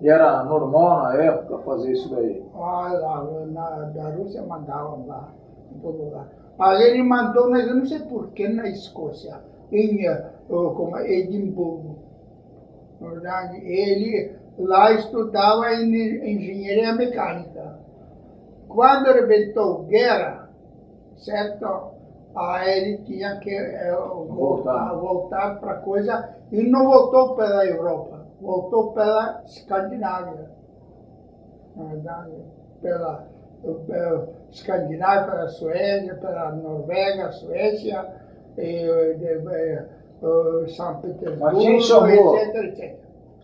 E 0.00 0.08
era 0.08 0.44
normal 0.44 1.02
na 1.02 1.14
época 1.14 1.58
fazer 1.64 1.92
isso 1.92 2.08
daí. 2.14 2.44
Ah, 2.54 2.92
lá, 2.92 3.46
na, 3.46 3.70
da 3.90 4.10
Rússia 4.10 4.42
mandavam 4.42 5.06
lá, 5.08 5.28
em 5.74 5.78
todo 5.80 6.04
lugar. 6.04 6.28
Aí 6.58 6.82
ele 6.84 7.02
mandou, 7.02 7.50
mas 7.50 7.66
eu 7.66 7.74
não 7.74 7.84
sei 7.84 7.98
porquê, 8.00 8.48
na 8.48 8.68
Escócia, 8.68 9.40
em 9.72 10.06
eh, 10.06 10.30
como 10.48 10.96
é, 10.96 11.10
Edimburgo. 11.10 11.96
Na 13.00 13.10
verdade, 13.10 13.56
ele 13.58 14.36
lá 14.58 14.92
estudava 14.92 15.72
engenharia 15.74 16.94
mecânica. 16.94 17.57
Quando 18.68 19.08
arrebentou 19.08 19.84
guerra, 19.84 20.48
certo? 21.16 21.92
Aí 22.36 22.78
ele 22.78 22.98
tinha 22.98 23.38
que 23.40 23.50
eh, 23.50 23.96
voltar, 24.28 24.94
voltar 24.94 25.58
para 25.58 25.74
coisa 25.76 26.36
e 26.52 26.62
não 26.62 26.86
voltou 26.86 27.34
pela 27.34 27.64
Europa, 27.66 28.26
voltou 28.40 28.92
pela 28.92 29.42
Escandinávia 29.46 30.58
na 31.78 31.84
verdade, 31.84 32.32
pela, 32.82 33.28
pela 33.86 34.28
Escandinávia, 34.50 35.30
pela 35.30 35.48
Suécia, 35.48 36.14
pela 36.16 36.52
Noruega, 36.52 37.32
Suécia, 37.32 38.06
e, 38.56 39.14
de, 39.14 39.26
eh, 39.26 39.84
eh, 40.22 40.68
São 40.68 41.00
Petersburgo, 41.00 42.36
etc, 42.36 42.54
etc. 42.64 42.96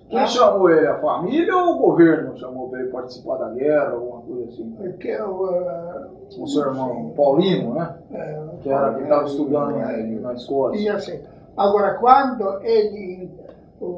Quem 0.09 0.19
Tá? 0.19 0.27
chamou 0.27 0.71
ele? 0.71 0.87
A 0.87 0.99
família 1.01 1.57
ou 1.57 1.75
o 1.77 1.79
governo 1.79 2.37
chamou 2.39 2.69
para 2.69 2.81
ele 2.81 2.91
participar 2.91 3.37
da 3.39 3.49
guerra, 3.51 3.93
alguma 3.93 4.21
coisa 4.23 4.45
assim? 4.51 4.71
Porque, 4.73 5.09
eh, 5.11 6.07
O 6.39 6.47
seu 6.47 6.63
irmão 6.69 7.13
Paulino, 7.17 7.75
né? 7.75 7.95
eh, 8.13 8.43
Que 8.63 8.69
era 8.71 8.95
que 8.95 9.03
estava 9.03 9.25
estudando 9.25 9.77
eh, 9.79 10.03
na, 10.21 10.35
Escócia. 10.35 10.79
E 10.81 10.89
assim, 10.89 11.21
agora, 11.57 11.95
quando 11.95 12.61
ele 12.63 13.31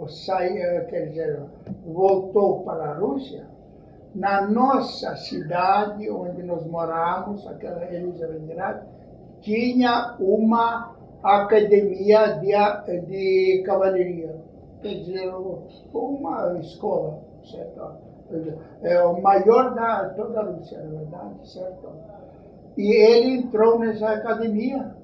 saiu, 0.09 0.85
quer 0.87 1.07
dizer, 1.09 1.41
voltou 1.87 2.61
para 2.61 2.85
a 2.91 2.95
Rússia, 2.95 3.45
na 4.15 4.49
nossa 4.49 5.15
cidade 5.17 6.09
onde 6.11 6.43
nós 6.43 6.65
moramos, 6.67 7.47
aquela 7.47 7.85
Elizabeth 7.93 8.81
tinha 9.43 10.17
uma 10.19 10.95
academia 11.23 12.39
de, 12.39 13.01
de 13.07 13.63
cavalaria, 13.65 14.36
quer 14.83 14.95
dizer, 14.95 15.33
uma 15.93 16.59
escola, 16.59 17.19
certo? 17.45 18.07
É 18.83 19.05
o 19.05 19.23
maior 19.23 19.75
da 19.75 20.11
toda 20.11 20.41
a 20.41 20.45
Rússia, 20.45 20.79
na 20.83 20.99
verdade, 20.99 21.49
certo? 21.49 21.89
E 22.77 22.95
ele 22.95 23.39
entrou 23.39 23.79
nessa 23.79 24.09
academia 24.11 24.95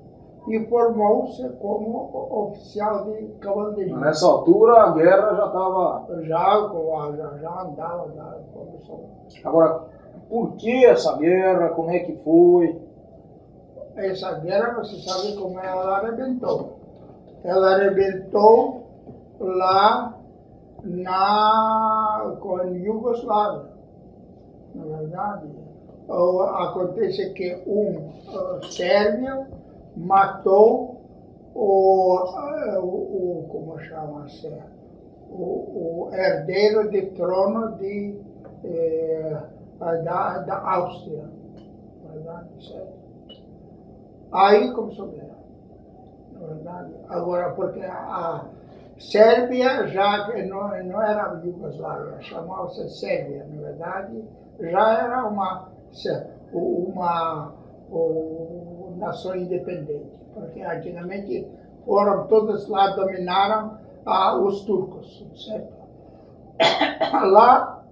e 0.49 0.67
formou-se 0.67 1.49
como 1.61 2.11
oficial 2.49 3.05
de 3.05 3.27
cavalaria. 3.41 3.97
Nessa 3.97 4.27
altura 4.27 4.83
a 4.83 4.91
guerra 4.93 5.37
já 5.37 5.47
estava. 5.47 6.07
Já, 6.23 6.71
já, 7.17 7.39
já 7.39 7.63
andava, 7.63 8.13
já 8.15 8.39
começou. 8.53 9.09
Agora, 9.45 9.85
por 10.29 10.57
que 10.57 10.85
essa 10.85 11.17
guerra? 11.17 11.69
Como 11.71 11.91
é 11.91 12.01
que 12.01 12.17
foi? 12.25 12.83
Essa 13.95 14.33
guerra, 14.41 14.75
você 14.75 14.97
sabe 14.97 15.37
como 15.37 15.61
ela 15.61 15.99
arrebentou. 15.99 16.79
Ela 17.45 17.75
arrebentou 17.77 18.82
lá 19.45 20.19
na 20.85 22.37
com 22.41 22.59
Iugoslávia, 22.65 23.71
na 24.75 24.85
verdade. 24.85 25.49
Acontece 26.09 27.33
que 27.33 27.63
um 27.67 28.11
sérvio 28.71 29.47
matou 29.97 31.01
o, 31.55 32.17
o, 32.81 33.49
como 33.49 33.79
chama-se, 33.81 34.53
o, 35.31 36.09
o 36.09 36.11
herdeiro 36.13 36.91
de 36.91 37.03
trono 37.13 37.77
de, 37.77 38.19
eh, 38.65 39.43
da, 39.79 40.39
da 40.39 40.59
Áustria, 40.75 41.31
verdade? 42.13 42.49
Aí 44.33 44.73
começou 44.73 45.07
a 45.07 45.09
guerra, 45.09 45.37
na 46.33 46.47
verdade. 46.47 46.95
Agora, 47.09 47.51
porque 47.53 47.81
a, 47.81 48.45
Sérvia 49.11 49.87
já 49.89 50.29
não, 50.47 50.85
não 50.85 51.03
era 51.03 51.41
Iugoslávia, 51.45 52.21
chamava-se 52.21 52.89
Sérvia, 52.89 53.47
na 53.51 53.63
verdade, 53.63 54.25
já 54.61 55.05
era 55.05 55.27
uma, 55.27 55.69
uma 56.53 57.53
o 57.91 58.95
nação 58.97 59.35
independente, 59.35 60.19
porque 60.33 60.63
antigamente 60.63 61.47
foram 61.85 62.27
todos 62.29 62.69
lá 62.69 62.91
dominaram 62.91 63.77
ah, 64.07 64.37
os 64.37 64.63
turcos, 64.63 65.27
certo? 65.35 65.83
Lá 67.27 67.85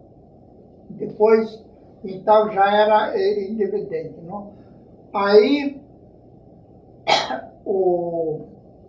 depois 0.90 1.64
então 2.04 2.50
já 2.52 2.74
era 2.74 3.18
eh, 3.18 3.50
independente, 3.50 4.20
não? 4.22 4.52
Aí 5.12 5.80
o 7.64 8.46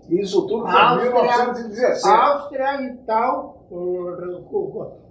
Isso 0.10 0.46
tudo 0.48 0.68
foi 0.68 1.08
em 1.08 1.12
1917. 1.12 2.08
a 2.08 2.34
Áustria, 2.34 2.82
então, 2.84 3.56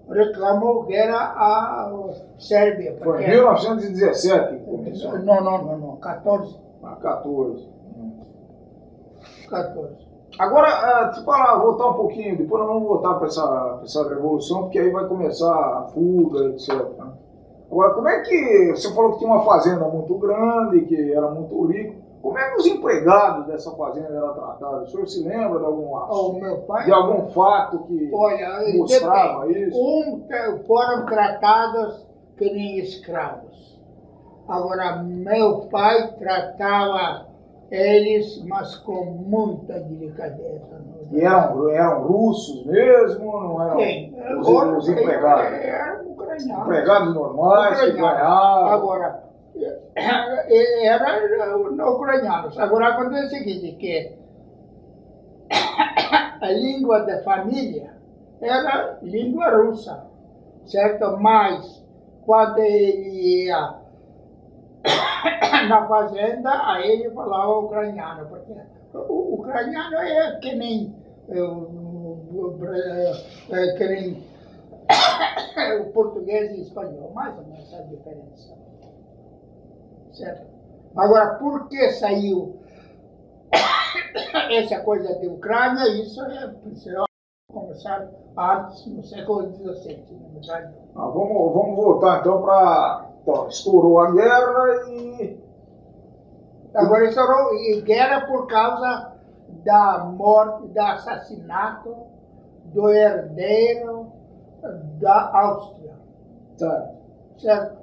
reclamou 0.09 0.85
guerra 0.85 1.33
à 1.37 2.13
Sérvia. 2.39 2.97
Foi 3.03 3.25
em 3.25 3.29
1917 3.31 4.57
que 4.57 4.65
começou. 4.65 5.19
Não, 5.19 5.43
não, 5.43 5.65
não, 5.65 5.79
não, 5.79 5.97
14. 5.97 6.59
Ah, 6.83 6.97
14. 7.01 7.69
14. 9.49 10.11
Agora, 10.39 10.69
ah, 10.69 11.13
se 11.13 11.25
falar, 11.25 11.59
voltar 11.59 11.91
um 11.91 11.95
pouquinho, 11.95 12.39
depois 12.39 12.63
nós 12.63 12.73
vamos 12.73 12.89
voltar 12.89 13.15
para 13.15 13.27
essa, 13.27 13.47
pra 13.47 13.83
essa 13.83 14.09
revolução, 14.09 14.63
porque 14.63 14.79
aí 14.79 14.91
vai 14.91 15.07
começar 15.07 15.53
a 15.53 15.83
fuga, 15.93 16.47
etc. 16.51 16.73
né? 16.99 17.13
Agora, 17.71 17.95
como 17.95 18.09
é 18.09 18.21
que. 18.23 18.73
Você 18.75 18.93
falou 18.95 19.13
que 19.13 19.19
tinha 19.19 19.31
uma 19.31 19.45
fazenda 19.45 19.87
muito 19.87 20.15
grande, 20.19 20.83
que 20.83 21.13
era 21.13 21.31
muito 21.31 21.67
rico. 21.67 22.00
Como 22.23 22.39
é 22.39 22.51
que 22.51 22.57
os 22.57 22.67
empregados 22.67 23.47
dessa 23.47 23.71
fazenda 23.73 24.09
eram 24.15 24.35
tratados? 24.35 24.89
O 24.89 24.91
senhor 24.93 25.07
se 25.09 25.27
lembra 25.27 25.59
de 25.59 25.65
algum, 25.65 25.95
O 25.95 26.33
meu 26.35 26.59
pai, 26.63 26.85
de 26.85 26.93
algum 26.93 27.31
fato 27.31 27.79
que 27.85 28.11
olha, 28.13 28.61
mostrava 28.77 29.47
depende. 29.47 29.69
isso? 29.69 29.81
Um 29.81 30.27
foram 30.67 31.07
tratados 31.07 32.07
que 32.37 32.45
nem 32.53 32.79
escravos. 32.79 33.81
Agora, 34.47 35.03
meu 35.03 35.69
pai 35.71 36.13
tratava 36.19 37.27
eles, 37.71 38.43
mas 38.47 38.77
com 38.79 39.05
muita 39.05 39.79
delicadeza. 39.81 40.83
é? 41.13 41.17
E 41.17 41.21
eram, 41.23 41.69
eram 41.71 42.03
russos 42.07 42.67
mesmo? 42.67 43.25
Não 43.33 43.63
eram 43.63 43.77
Quem? 43.77 44.15
os, 44.41 44.49
os 44.49 44.89
empregados? 44.89 45.53
Eram 45.65 46.11
ucranianos. 46.11 46.65
Empregados 46.67 47.15
normais 47.15 47.81
que 47.81 47.87
Ucranianos. 47.91 48.19
ganhavam. 48.19 48.69
Agora, 48.73 49.23
eram 50.85 51.95
ucranianos. 51.95 52.59
Agora 52.59 52.89
acontece 52.89 53.27
o 53.27 53.39
seguinte, 53.39 53.73
que 53.73 54.19
a 55.51 56.53
língua 56.53 57.01
da 57.01 57.23
família 57.23 57.95
era 58.41 58.99
língua 59.03 59.51
russa, 59.51 60.07
certo? 60.65 61.19
Mas 61.19 61.85
quando 62.25 62.59
ele 62.59 63.45
ia 63.45 63.75
na 65.69 65.87
fazenda, 65.87 66.51
aí 66.73 66.91
ele 66.91 67.11
falava 67.11 67.59
ucraniano, 67.59 68.27
porque 68.29 68.55
o 68.95 69.35
ucraniano 69.35 69.97
é 69.97 70.39
que 70.41 70.55
nem, 70.55 70.95
eh, 71.29 71.43
que 73.77 73.89
nem 73.89 74.31
o 75.81 75.85
português 75.93 76.53
e 76.53 76.63
espanhol, 76.63 77.13
mais 77.15 77.37
ou 77.37 77.45
menos 77.45 77.75
a 77.75 77.83
diferença. 77.83 78.57
Certo? 80.13 80.47
Agora, 80.97 81.35
por 81.35 81.69
que 81.69 81.91
saiu 81.93 82.59
essa 84.51 84.81
coisa 84.81 85.15
de 85.19 85.29
Ucrânia? 85.29 85.89
Isso 86.03 86.21
é 86.23 86.49
precisa 86.49 87.05
começar 87.53 88.09
antes, 88.37 88.87
no 88.87 89.03
século 89.05 89.53
XVII, 89.53 90.05
na 90.21 90.29
verdade. 90.29 90.75
Ah, 90.97 91.07
vamos, 91.07 91.53
vamos 91.53 91.77
voltar 91.77 92.21
então 92.21 92.43
para. 92.43 93.07
Então, 93.23 93.49
estourou 93.49 94.01
a 94.01 94.11
guerra 94.13 94.89
e. 94.89 95.39
Agora, 96.75 97.05
estourou 97.05 97.55
e 97.55 97.81
guerra 97.83 98.27
por 98.27 98.47
causa 98.47 99.13
da 99.65 100.05
morte, 100.05 100.69
do 100.69 100.81
assassinato 100.81 101.95
do 102.67 102.89
herdeiro 102.89 104.13
da 105.01 105.31
Áustria. 105.33 105.95
Tá. 106.59 106.91
certo? 107.39 107.79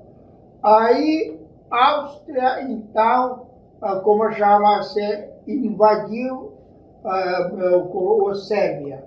Aí, 0.61 1.39
Áustria, 1.69 2.61
então, 2.61 3.47
ah, 3.81 3.95
como 3.97 4.31
chama-se, 4.31 5.29
invadiu 5.47 6.53
ah, 7.03 7.51
o, 7.53 8.29
o 8.29 8.35
Sérvia, 8.35 9.03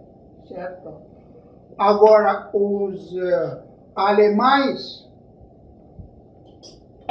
certo? 0.46 0.94
Agora, 1.78 2.50
os 2.52 3.16
ah, 3.18 3.62
alemães 3.96 5.08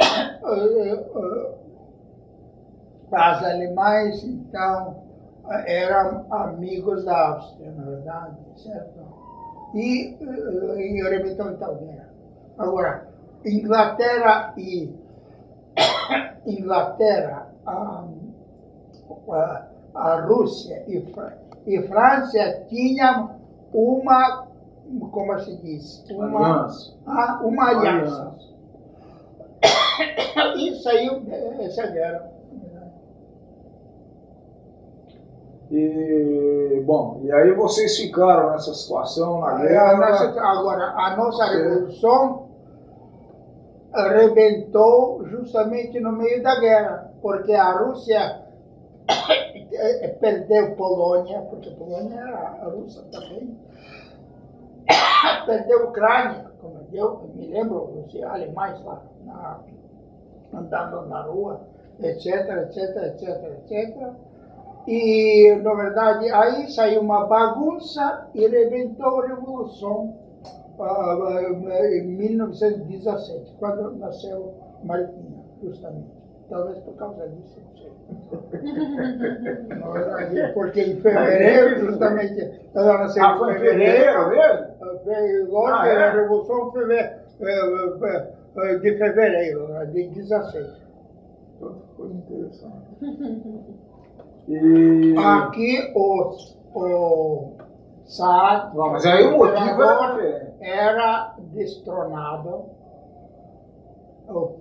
ah, 0.00 0.46
ah, 1.14 1.60
as 3.12 3.44
alemães, 3.44 4.22
então, 4.24 5.02
ah, 5.44 5.62
eram 5.66 6.26
amigos 6.32 7.04
da 7.04 7.28
Áustria, 7.30 7.72
na 7.72 7.84
verdade, 7.84 8.36
certo? 8.56 9.00
E, 9.74 10.16
e 10.20 11.02
arrebentou 11.06 11.50
então 11.50 11.72
a 11.72 11.74
guerra. 11.74 12.08
Agora, 12.58 13.08
Inglaterra 13.44 14.54
e 14.56 14.94
Inglaterra, 16.46 17.48
a, 17.66 18.04
a, 19.32 19.66
a 19.94 20.20
Rússia 20.26 20.82
e, 20.88 21.04
e 21.66 21.82
França 21.88 22.64
tinham 22.68 23.30
uma, 23.72 24.46
como 25.12 25.38
se 25.40 25.56
diz, 25.58 26.04
uma 26.10 26.64
Aliança. 26.64 26.94
uma 27.42 27.68
aliança. 27.68 28.34
E 30.56 30.74
saiu 30.82 31.22
essa 31.60 31.86
guerra. 31.88 32.30
E, 35.70 36.82
bom, 36.84 37.20
e 37.22 37.30
aí 37.30 37.52
vocês 37.54 37.96
ficaram 37.96 38.50
nessa 38.50 38.74
situação 38.74 39.40
na 39.40 39.62
É, 39.64 39.68
guerra. 39.68 39.96
nossa- 39.98 40.40
agora, 40.42 40.84
a 40.96 41.16
nossa 41.16 41.44
revolução 41.46 42.39
arrebentou 43.92 45.24
justamente 45.26 45.98
no 46.00 46.12
meio 46.12 46.42
da 46.42 46.58
guerra, 46.60 47.12
porque 47.20 47.52
a 47.52 47.72
Rússia 47.72 48.42
perdeu 50.20 50.76
Polônia, 50.76 51.40
porque 51.42 51.70
Polônia 51.70 52.20
era 52.20 52.38
a 52.62 52.68
Rússia 52.68 53.02
também, 53.10 53.58
perdeu 55.46 55.88
Ucrânia, 55.88 56.50
como 56.60 56.80
eu 56.92 57.30
me 57.34 57.46
lembro, 57.46 58.04
os 58.06 58.22
alemães 58.22 58.82
lá, 58.84 59.02
na- 59.24 59.60
andando 60.52 61.06
na 61.06 61.22
rua, 61.22 61.60
etc, 62.00 62.26
etc, 62.26 62.96
etc, 62.96 63.70
etc. 63.70 64.12
E, 64.86 65.54
na 65.62 65.74
verdade, 65.74 66.30
aí 66.30 66.70
saiu 66.70 67.02
uma 67.02 67.26
bagunça 67.26 68.28
e 68.34 68.46
rebentou 68.46 69.20
a 69.20 69.26
Revolução 69.28 70.16
em 71.92 72.06
1917, 72.06 73.54
quando 73.58 73.96
nasceu 73.98 74.54
Maritinha, 74.84 75.42
justamente. 75.62 76.08
Talvez 76.48 76.78
por 76.80 76.94
causa 76.96 77.28
disso, 77.28 77.60
não 77.60 77.76
sei. 77.76 77.92
Porque 80.54 80.80
em 80.80 80.96
fevereiro, 81.00 81.86
justamente, 81.86 82.60
ela 82.74 82.98
nasceu 82.98 83.24
Ah, 83.24 83.38
foi 83.38 83.54
em 83.54 83.58
fevereiro 83.60 84.30
mesmo? 84.30 84.66
Foi 85.04 85.42
logo 85.44 85.66
Ah, 85.68 85.86
é? 85.86 85.96
a 86.08 86.12
Revolução 86.12 86.72
foi 86.72 86.92
eh, 86.92 87.20
eh, 87.40 88.32
eh, 88.56 88.78
de 88.78 88.98
fevereiro, 88.98 89.68
né, 89.68 89.86
de 89.86 90.08
17. 90.08 90.72
Coisa 91.96 92.14
interessante. 92.14 92.96
E. 94.48 95.14
Aqui 95.16 95.92
o, 95.94 96.32
o 96.74 97.52
Não, 98.74 98.90
mas 98.90 99.06
aí 99.06 99.24
o 99.26 99.38
motivo 99.38 99.82
era 99.82 100.08
imperador, 100.08 100.14
diferente. 100.14 100.56
era 100.60 101.34
destronado, 101.38 102.64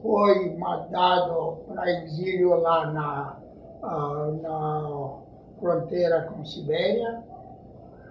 foi 0.02 0.56
mandado 0.58 1.58
para 1.68 1.90
exílio 2.04 2.56
lá 2.60 2.92
na, 2.92 3.38
ah, 3.84 4.32
na 4.42 5.20
fronteira 5.60 6.24
com 6.24 6.44
Sibéria, 6.46 7.24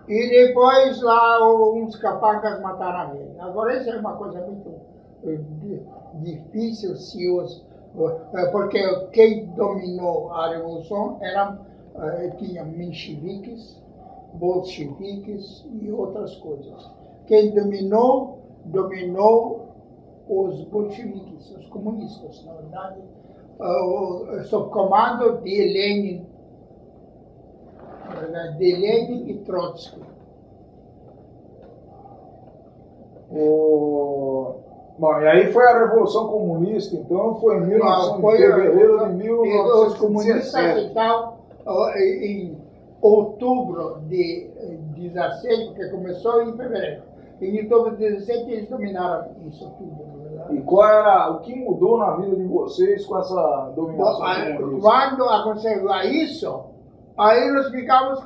e 0.09 0.29
depois 0.31 1.01
lá 1.03 1.39
uns 1.73 1.97
capangas 1.97 2.61
mataram 2.61 3.15
ele. 3.17 3.39
Agora 3.41 3.77
isso 3.77 3.91
é 3.91 3.99
uma 3.99 4.17
coisa 4.17 4.41
muito 4.41 4.81
eh, 5.25 5.37
di- 5.61 5.83
difícil 6.15 6.97
se 6.97 7.29
os 7.31 7.65
eh, 8.35 8.47
porque 8.51 8.81
quem 9.13 9.47
dominou 9.49 10.33
a 10.33 10.49
revolução 10.51 11.19
eram 11.21 11.59
eh, 11.97 12.31
tinha 12.39 12.65
mencheviques, 12.65 13.83
bolcheviques 14.35 15.65
e 15.81 15.91
outras 15.91 16.35
coisas. 16.37 16.91
Quem 17.27 17.51
dominou 17.51 18.39
dominou 18.65 19.69
os 20.29 20.63
bolcheviques, 20.65 21.51
os 21.57 21.67
comunistas, 21.69 22.45
na 22.45 22.53
verdade, 22.55 23.01
ah, 23.61 23.85
o- 23.87 24.43
sob 24.45 24.71
comando 24.71 25.39
de 25.43 25.57
Lenin, 25.73 26.27
de 28.59 28.77
Lenin 28.77 29.29
e 29.31 29.35
Trotsky. 29.39 30.01
O... 33.31 34.55
Bom, 34.99 35.21
e 35.21 35.29
aí 35.29 35.53
foi 35.53 35.65
a 35.65 35.79
Revolução 35.87 36.29
Comunista, 36.29 36.97
então 36.97 37.37
foi 37.37 37.57
em 37.59 37.67
1900, 37.67 38.21
foi 38.21 38.37
fevereiro 38.39 39.15
de 39.17 39.27
E 39.27 39.31
os 39.31 39.95
comunistas 39.97 40.53
1917. 40.55 40.95
em 42.25 42.58
outubro 43.01 44.01
de 44.09 44.51
16, 44.97 45.69
porque 45.69 45.89
começou 45.89 46.43
em 46.43 46.57
fevereiro. 46.57 47.03
Em 47.41 47.63
outubro 47.63 47.97
de 47.97 48.09
17 48.11 48.51
eles 48.51 48.69
dominaram 48.69 49.29
isso 49.47 49.71
tudo, 49.79 50.23
verdade. 50.23 50.57
E 50.57 50.61
qual 50.63 50.89
era, 50.89 51.31
o 51.31 51.41
que 51.41 51.55
mudou 51.55 51.99
na 51.99 52.17
vida 52.17 52.35
de 52.37 52.45
vocês 52.45 53.07
com 53.07 53.19
essa 53.19 53.73
dominação 53.77 54.27
Bom? 54.71 54.81
Quando 54.81 55.25
aconteceu 55.25 55.89
isso, 56.07 56.65
aí 57.17 57.49
nós 57.53 57.69
ficamos 57.71 58.19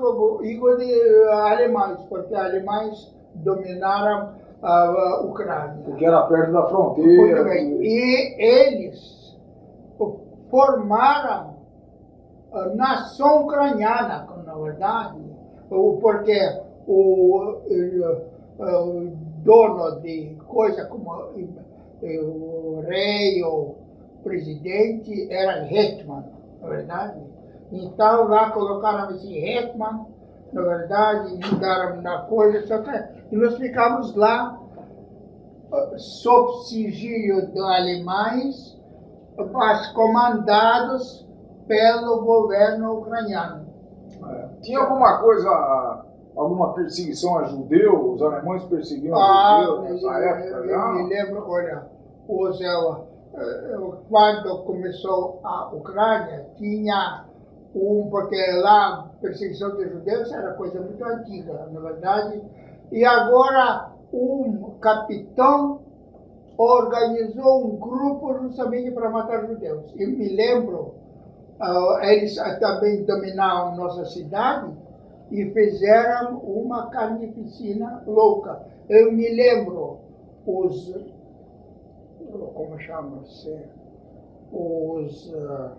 igual 0.44 0.76
de 0.78 0.90
eh, 0.90 1.32
alemães, 1.32 1.98
porque 2.08 2.34
alemães 2.34 3.14
dominaram 3.34 4.30
a 4.62 5.20
Ucrânia. 5.26 5.82
Porque 5.84 6.06
era 6.06 6.22
perto 6.22 6.52
da 6.52 6.60
Muito 6.60 6.70
fronteira. 6.70 7.44
bem. 7.44 7.82
e- 7.82 8.38
E 8.38 8.42
eles 8.42 9.36
formaram 10.50 11.56
a 12.52 12.66
nação 12.74 13.42
ucraniana, 13.44 14.26
na 14.53 14.59
verdade, 14.59 15.18
o- 15.70 15.98
porque 16.00 16.38
o, 16.86 17.57
eh, 17.68 18.20
o 18.61 19.12
dono 19.44 20.00
de 20.00 20.36
coisa 20.46 20.84
como 20.86 21.30
eh, 22.03 22.20
o 22.20 22.80
rei, 22.86 23.42
o 23.42 23.76
presidente, 24.22 25.32
era 25.32 25.64
Hetman, 25.72 26.24
na 26.61 26.68
verdade. 26.68 27.20
Então 27.72 28.28
lá 28.28 28.50
colocaram 28.50 29.14
esse 29.14 29.32
Hetman, 29.34 30.07
na 30.53 30.62
verdade, 30.62 31.38
mudaram 31.50 32.03
na 32.03 32.18
coisa, 32.22 32.66
só 32.66 32.78
que 32.82 32.90
e 33.32 33.36
nós 33.36 33.57
ficamos 33.57 34.14
lá 34.14 34.59
sob 35.96 36.64
sigilo 36.66 37.46
dos 37.46 37.62
alemães, 37.64 38.78
mas 39.50 39.86
comandados 39.92 41.26
pelo 41.66 42.20
governo 42.22 42.98
ucraniano. 42.98 43.71
Tinha 44.62 44.80
alguma 44.80 45.20
coisa, 45.20 46.04
alguma 46.36 46.72
perseguição 46.74 47.38
a 47.38 47.44
judeu? 47.44 48.12
Os 48.12 48.22
alemães 48.22 48.64
perseguiam 48.64 49.18
Ah, 49.18 49.64
judeus 49.66 50.02
nessa 50.02 50.18
eu, 50.18 50.28
época? 50.28 50.48
eu- 50.48 50.64
eu 50.70 50.92
me 50.94 51.08
lembro, 51.08 51.44
olha, 51.50 51.86
os, 52.28 52.60
eh, 52.60 52.66
eh, 53.34 53.76
quando 54.08 54.58
começou 54.64 55.40
a 55.44 55.70
Ucrânia, 55.74 56.46
tinha 56.56 57.24
um, 57.74 58.08
porque 58.10 58.36
lá 58.62 58.94
a 59.00 59.02
perseguição 59.20 59.76
de 59.76 59.88
judeus 59.88 60.30
era 60.32 60.52
coisa 60.54 60.80
muito 60.80 61.02
antiga, 61.04 61.66
na 61.72 61.80
verdade, 61.80 62.42
e 62.90 63.04
agora 63.04 63.90
um 64.12 64.74
capitão 64.80 65.80
organizou 66.58 67.66
um 67.66 67.76
grupo 67.76 68.34
justamente 68.42 68.90
para 68.90 69.08
matar 69.10 69.46
judeus. 69.46 69.92
Eu 69.96 70.08
me 70.10 70.28
lembro, 70.28 70.94
eles 72.02 72.36
também 72.60 73.04
dominaram 73.04 73.76
nossa 73.76 74.04
cidade 74.06 74.72
e 75.30 75.44
fizeram 75.50 76.38
uma 76.38 76.88
carnificina 76.90 78.02
louca. 78.06 78.60
Eu 78.88 79.12
me 79.12 79.28
lembro 79.28 79.98
os 80.46 80.92
como 82.54 82.78
chama-se 82.78 83.56
os 84.52 85.32
ah, 85.34 85.72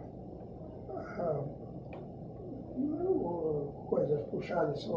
ah, 1.19 1.41
coisas 3.89 4.21
puxadas 4.31 4.89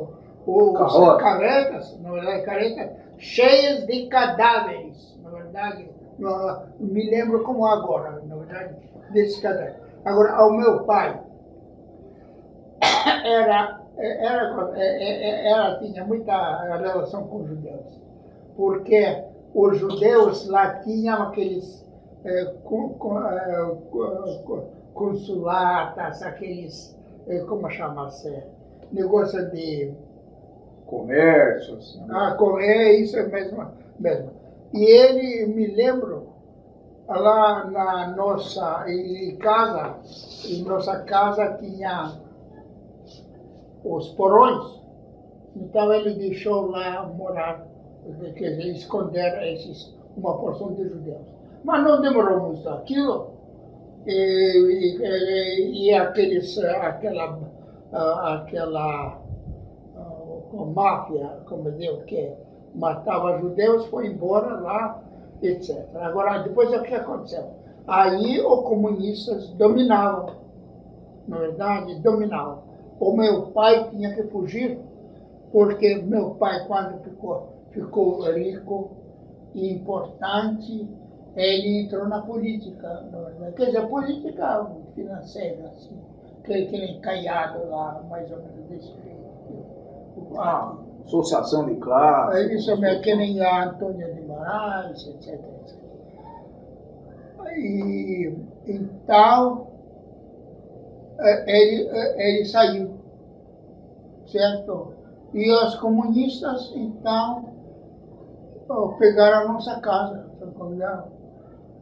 os 0.46 0.78
Carroça. 0.78 1.16
caretas, 1.22 1.98
na 2.00 2.12
verdade, 2.12 2.42
caretas 2.44 2.90
cheias 3.18 3.84
de 3.86 4.06
cadáveres, 4.06 5.18
na 5.22 5.30
verdade, 5.30 5.90
não- 6.18 6.62
me 6.78 7.10
lembro 7.10 7.42
como 7.42 7.66
agora, 7.66 8.22
na 8.26 8.36
verdade, 8.36 8.76
desse 9.10 9.40
cadáver. 9.42 9.85
Agora, 10.06 10.32
ao 10.36 10.52
meu 10.52 10.84
pai, 10.84 11.20
era, 13.24 13.80
era, 13.98 14.76
era, 14.76 15.48
era, 15.48 15.78
tinha 15.80 16.04
muita 16.04 16.76
relação 16.78 17.26
com 17.26 17.38
os 17.42 17.48
judeus, 17.48 18.00
porque 18.56 19.24
os 19.54 19.78
judeus 19.78 20.46
lá 20.48 20.76
tinham 20.80 21.22
aqueles 21.24 21.84
co- 24.44 24.64
consulatas, 24.94 26.22
aqueles, 26.22 26.96
como 27.48 27.68
chama-se, 27.70 28.42
negócio 28.92 29.50
de 29.50 29.92
Comércio, 30.86 31.76
assim. 31.78 32.00
ah, 32.10 32.36
é 32.60 32.92
isso 33.00 33.16
mesmo, 33.28 33.66
mesmo. 33.98 34.30
E 34.72 34.84
ele, 34.84 35.46
me 35.52 35.66
lembro, 35.66 36.28
lá 37.08 37.64
na 37.70 38.08
nossa 38.16 38.84
em 38.90 39.36
casa, 39.36 39.96
em 40.44 40.62
nossa 40.62 41.00
casa 41.00 41.56
tinha 41.60 42.12
os 43.84 44.08
porões, 44.10 44.80
então 45.54 45.92
ele 45.92 46.14
deixou 46.14 46.66
lá 46.70 47.06
morar, 47.06 47.66
quer 48.34 48.56
dizer, 48.56 48.72
esconder 48.72 49.42
esses, 49.52 49.94
uma 50.16 50.36
porção 50.38 50.74
de 50.74 50.88
judeus. 50.88 51.22
Mas 51.64 51.82
não 51.84 52.00
demorou 52.00 52.48
muito 52.48 52.68
aquilo, 52.68 53.30
e, 54.06 54.98
e, 55.00 55.88
e- 55.88 55.94
aqueles, 55.94 56.58
aquela, 56.58 57.38
ah, 57.92 58.34
aquela 58.34 59.18
a 59.96 60.64
máfia, 60.64 61.38
como 61.46 61.70
Deus 61.72 62.02
que 62.04 62.32
matava 62.74 63.38
judeus, 63.38 63.86
foi 63.86 64.06
embora 64.08 64.60
lá, 64.60 65.02
etc. 65.42 65.86
Agora, 65.96 66.42
depois 66.42 66.72
o 66.72 66.82
que 66.82 66.94
aconteceu? 66.94 67.44
Aí 67.86 68.40
os 68.40 68.62
comunistas 68.62 69.48
dominavam, 69.50 70.34
na 71.28 71.38
verdade, 71.38 72.00
dominavam. 72.00 72.64
O 72.98 73.16
meu 73.16 73.48
pai 73.48 73.88
tinha 73.90 74.14
que 74.14 74.24
fugir, 74.24 74.78
porque 75.52 75.96
meu 75.96 76.30
pai, 76.30 76.66
quando 76.66 77.02
ficou, 77.02 77.48
ficou 77.70 78.22
rico 78.32 78.90
e 79.54 79.72
importante, 79.72 80.88
ele 81.36 81.82
entrou 81.82 82.08
na 82.08 82.22
política, 82.22 83.04
na 83.12 83.18
verdade. 83.18 83.54
Quer 83.54 83.66
dizer, 83.66 83.86
política 83.86 84.66
financeira, 84.94 85.66
assim, 85.68 85.96
que, 86.44 86.66
que 86.66 86.78
nem 86.78 87.00
Caiado 87.00 87.68
lá, 87.68 88.02
mais 88.08 88.30
ou 88.32 88.38
menos 88.38 88.68
desse 88.68 88.86
jeito. 88.86 90.38
Ah, 90.38 90.76
associação 91.04 91.66
de 91.66 91.76
classe. 91.76 92.38
É 92.38 92.54
isso 92.54 92.76
mesmo, 92.78 93.02
que 93.02 93.14
nem 93.14 93.40
a 93.40 93.64
Antônia 93.68 94.12
de 94.12 94.22
Moraes, 94.36 95.06
etc. 95.06 95.34
etc. 95.34 95.86
E, 97.56 98.36
então, 98.66 99.68
ele, 101.18 101.88
eh, 101.88 102.28
ele 102.30 102.44
saiu, 102.44 102.98
certo? 104.26 104.92
E 105.32 105.50
os 105.52 105.74
comunistas, 105.76 106.72
então, 106.74 107.52
pegaram 108.98 109.48
a 109.48 109.52
nossa 109.52 109.80
casa? 109.80 110.26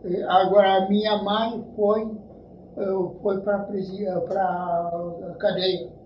E 0.05 0.23
Agora, 0.23 0.85
a 0.85 0.89
minha 0.89 1.23
mãe 1.23 1.65
foi, 1.75 2.11
eh, 2.77 3.19
foi 3.23 3.41
para 3.41 3.67
a 5.31 5.35
cadeia. 5.39 6.04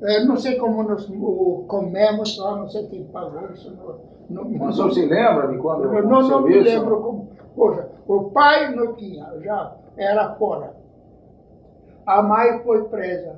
Eu 0.00 0.26
não 0.26 0.36
sei 0.36 0.56
como 0.56 0.82
nós 0.82 1.08
o, 1.10 1.64
comemos 1.66 2.38
lá, 2.38 2.56
não 2.56 2.68
sei 2.68 2.86
quem 2.86 3.04
pagou 3.04 3.50
isso. 3.52 3.76
Não, 4.30 4.44
não, 4.44 4.58
Mas 4.58 4.76
você 4.76 5.06
lembra 5.06 5.48
de 5.48 5.58
quando 5.58 5.84
eu 5.92 6.02
não, 6.04 6.22
não 6.28 6.42
me 6.42 6.60
lembro 6.60 7.00
como. 7.00 7.28
Poxa, 7.56 7.88
o 8.06 8.24
pai 8.30 8.74
não 8.74 8.94
tinha, 8.94 9.26
já 9.40 9.74
era 9.96 10.34
fora. 10.34 10.74
A 12.06 12.22
mãe 12.22 12.60
foi 12.60 12.84
presa, 12.84 13.36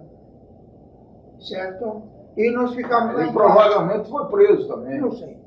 certo? 1.41 2.03
E 2.37 2.51
nós 2.51 2.75
ficamos 2.75 3.15
lá 3.15 3.21
casa. 3.21 3.33
provavelmente 3.33 4.11
foi 4.11 4.27
preso 4.27 4.69
também. 4.69 5.01
Não 5.01 5.13
sei. 5.13 5.41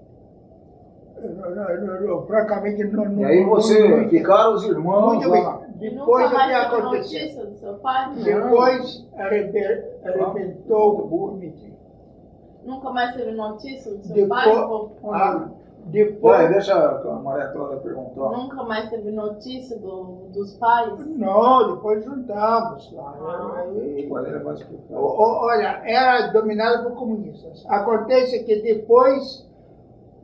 Eu, 1.22 1.30
eu, 1.32 1.96
eu, 2.08 2.26
francamente, 2.26 2.84
não, 2.86 3.06
não 3.06 3.22
E 3.22 3.26
aí 3.26 3.44
você, 3.46 3.88
não- 3.88 4.10
ficaram 4.10 4.56
os 4.56 4.64
irmãos 4.66 5.26
lá. 5.26 5.62
Depois 5.90 6.26
o 6.28 6.30
que 6.30 6.36
aconteceu? 6.54 7.22
notícia 7.22 7.46
do 7.46 7.56
seu 7.56 7.74
pai? 7.76 8.14
Depois 8.16 9.06
arrebe- 9.18 9.86
arrebentou 10.04 11.00
o 11.14 11.40
Nunca 12.64 12.90
mais 12.92 13.14
teve 13.16 13.32
notícia 13.32 13.92
do 13.94 14.04
seu 14.04 14.16
Depois, 14.16 14.44
pai? 14.46 14.90
Ah, 15.12 15.50
depois 15.88 16.38
Peraí, 16.38 16.54
deixa 16.54 16.74
a 16.76 17.16
Maria 17.16 17.48
Clara 17.48 17.76
perguntar. 17.76 18.30
Nunca 18.30 18.64
mais 18.64 18.90
teve 18.90 19.12
notícia 19.12 19.78
do, 19.78 20.30
dos 20.32 20.56
pais? 20.56 20.94
Não, 21.18 21.76
depois 21.76 22.06
juntamos 22.06 22.90
lá. 22.94 23.14
Ah. 23.20 23.64
Aí- 23.64 24.10
Olha, 24.94 25.82
era 25.86 26.28
dominado 26.32 26.84
por 26.90 26.96
comunistas. 26.98 27.66
Acontece 27.68 28.44
que 28.46 28.62
depois 28.62 29.46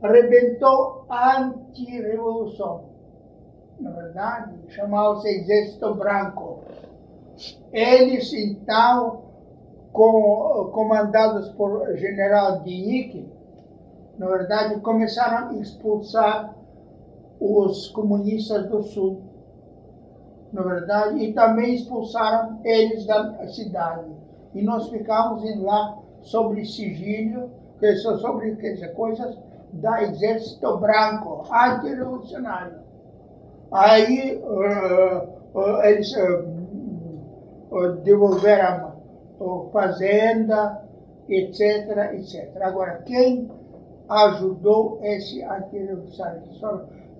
arrebentou 0.02 1.04
a 1.10 1.42
antirrevolução. 1.42 2.89
Na 3.80 3.90
verdade, 3.90 4.52
chamava-se 4.68 5.28
Exército 5.28 5.94
Branco. 5.94 6.60
Eles, 7.72 8.32
então, 8.34 9.22
com, 9.92 10.70
comandados 10.72 11.48
por 11.50 11.96
general 11.96 12.60
Dinique, 12.60 13.26
na 14.18 14.28
verdade, 14.28 14.78
começaram 14.80 15.48
a 15.48 15.54
expulsar 15.54 16.54
os 17.40 17.88
comunistas 17.88 18.68
do 18.68 18.82
Sul, 18.82 19.22
na 20.52 20.62
verdade, 20.62 21.24
e 21.24 21.32
também 21.32 21.74
expulsaram 21.74 22.60
eles 22.62 23.06
da 23.06 23.46
cidade. 23.48 24.10
E 24.54 24.60
nós 24.60 24.90
ficamos 24.90 25.42
lá 25.62 25.98
sobre 26.20 26.66
sigilo, 26.66 27.50
sobre 28.20 28.56
quer 28.56 28.94
coisas 28.94 29.38
da 29.72 30.02
Exército 30.02 30.76
Branco, 30.76 31.46
antirrevolucionário. 31.50 32.89
Aí 33.72 34.36
uh, 34.36 35.58
uh, 35.58 35.82
eles 35.84 36.12
uh, 36.16 37.96
devolveram 38.02 38.92
a 39.40 39.70
fazenda, 39.72 40.82
etc, 41.28 42.14
etc. 42.14 42.50
Agora, 42.62 43.02
quem 43.06 43.50
ajudou 44.08 44.98
esse 45.02 45.42
antirrevolucionário? 45.42 46.42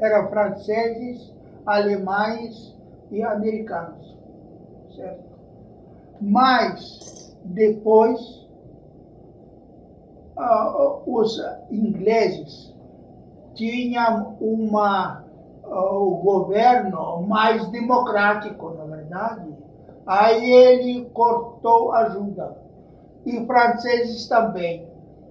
Eram 0.01 0.29
franceses, 0.29 1.33
alemães 1.65 2.77
e 3.11 3.23
americanos, 3.23 4.17
certo? 4.97 5.31
Mas, 6.21 7.37
depois, 7.45 8.21
uh, 10.37 11.03
os 11.07 11.41
ingleses 11.71 12.75
tinham 13.55 14.37
uma, 14.41 15.25
o 15.71 16.17
governo 16.23 17.23
mais 17.23 17.67
democrático, 17.69 18.71
na 18.71 18.85
verdade. 18.85 19.55
Aí 20.07 20.51
ele 20.51 21.11
cortou 21.11 21.93
ajuda. 21.93 22.57
E 23.25 23.45
franceses 23.47 24.27
também, 24.27 24.89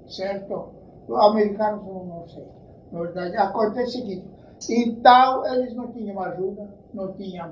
certo? 0.08 0.70
Americanos 1.12 1.84
não 1.84 2.28
sei. 2.28 2.48
Na 2.92 3.02
verdade, 3.02 3.36
acontece 3.38 3.90
o 3.90 4.02
seguinte. 4.02 4.26
Então, 4.70 5.46
eles 5.54 5.76
não 5.76 5.88
tinham 5.92 6.20
ajuda, 6.22 6.70
não 6.94 7.14
tinham, 7.14 7.50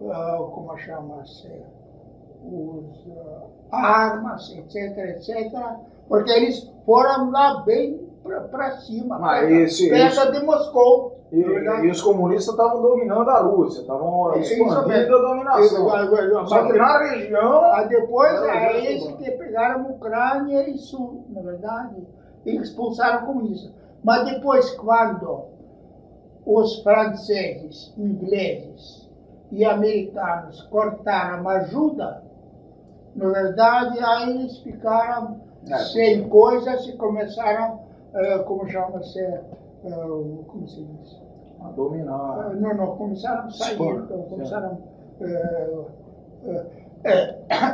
uh, 0.00 0.44
como 0.50 0.76
chama-se, 0.78 1.50
os 2.44 3.06
uh, 3.06 3.50
armas, 3.70 4.50
etc, 4.50 4.98
etc 4.98 5.52
porque 6.08 6.32
eles 6.32 6.68
foram 6.86 7.30
lá 7.30 7.62
bem 7.62 8.08
para 8.50 8.78
cima, 8.78 9.18
Mas 9.18 9.78
perto, 9.78 10.32
de 10.32 10.44
Moscou. 10.44 11.17
E, 11.30 11.40
e, 11.40 11.90
os 11.90 12.00
comunistas 12.00 12.54
estavam 12.54 12.80
dominando 12.80 13.28
a 13.28 13.40
Rússia, 13.40 13.82
estavam 13.82 14.34
é, 14.34 14.40
expandindo 14.40 15.16
a 15.16 15.20
dominação. 15.20 16.46
Só 16.46 16.66
que 16.66 16.72
na 16.72 16.98
região. 16.98 17.72
Aí 17.72 17.88
depois 17.88 18.42
é 18.42 18.78
eles 18.78 19.06
que 19.12 19.30
pegaram 19.32 19.84
a 19.84 19.88
Ucrânia 19.90 20.68
e 20.70 20.78
Sul, 20.78 21.24
na 21.28 21.42
verdade, 21.42 22.06
e 22.46 22.56
expulsaram 22.56 23.26
comunistas. 23.26 23.70
Mas 24.02 24.24
depois, 24.24 24.70
quando 24.70 25.44
os 26.46 26.82
franceses, 26.82 27.92
ingleses 27.98 29.06
e 29.52 29.64
americanos 29.64 30.62
cortaram 30.70 31.46
a 31.46 31.52
ajuda, 31.56 32.22
na 33.14 33.28
verdade, 33.28 33.98
aí 34.00 34.30
eles 34.30 34.58
ficaram 34.58 35.40
é. 35.68 35.76
sem 35.78 36.26
coisas 36.28 36.86
e 36.86 36.92
começaram, 36.92 37.80
uh, 38.14 38.44
como 38.44 38.66
chama-se, 38.68 39.20
uh, 39.84 40.44
como 40.46 40.68
se 40.68 40.82
diz? 40.82 41.20
A 41.60 41.70
dominar. 41.70 42.50
Uh, 42.50 42.60
não, 42.60 42.74
não, 42.74 42.96
começaram 42.96 43.46
a 43.46 43.50
sair, 43.50 43.74
então, 43.74 44.22
começaram... 44.22 44.78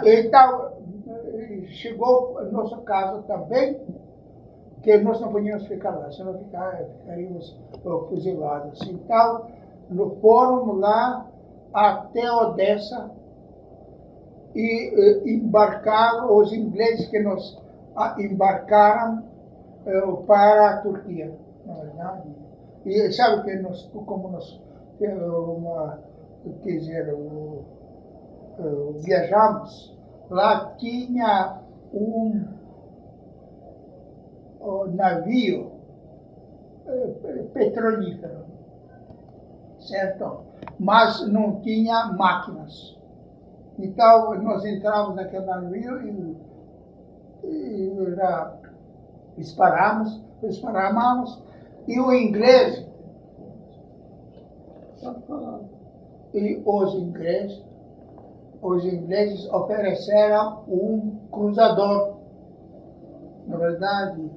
então, 0.05 0.73
chegou 1.69 2.43
no 2.45 2.53
nosso 2.53 2.79
caso 2.83 3.23
também, 3.23 3.81
que 4.83 4.99
nós 4.99 5.21
não 5.21 5.33
podíamos 5.33 5.67
ficar 5.67 5.91
lá, 5.97 6.11
senão 6.11 6.39
ficar, 6.39 6.85
ficaríamos 7.01 7.59
fuzilados. 8.09 8.81
Então, 8.89 9.47
foram 10.21 10.79
lá 10.79 11.27
até 11.73 12.31
Odessa 12.31 13.11
e 14.55 15.23
embarcaram 15.27 16.37
os 16.37 16.53
ingleses 16.53 17.09
que 17.09 17.19
nos 17.21 17.61
embarcaram 18.19 19.25
uh, 19.87 20.17
para 20.25 20.71
a 20.71 20.77
Turquia, 20.79 21.37
verdade. 21.95 22.29
E 22.85 23.13
sabe 23.13 23.45
que 23.45 23.57
nós, 23.61 23.91
como 23.93 24.29
nós 24.29 24.61
uma, 25.01 26.01
quer 26.63 26.79
dizer, 26.79 27.15
uh, 27.15 27.65
viajamos, 28.99 29.99
lá 30.31 30.75
tinha 30.77 31.61
um 31.93 32.47
navio 34.95 35.73
petrolífero, 37.53 38.45
certo? 39.81 40.45
Mas 40.79 41.27
não 41.29 41.61
tinha 41.61 42.13
máquinas. 42.13 42.99
Então, 43.79 44.35
nós 44.43 44.65
entramos 44.65 45.17
naquele 45.17 45.47
navio 45.47 46.01
e 46.03 46.37
e 47.47 48.15
já 48.17 48.57
disparamos, 49.37 50.23
disparamos, 50.43 51.43
e 51.87 52.01
o 52.01 52.13
inglês, 52.13 52.85
e 56.33 56.63
os 56.65 56.95
ingleses, 56.95 57.63
os 58.63 58.85
ingleses 58.85 59.47
ofereceram 59.53 60.65
um 60.69 61.19
cruzador, 61.31 62.15
na 63.47 63.57
verdade, 63.57 64.31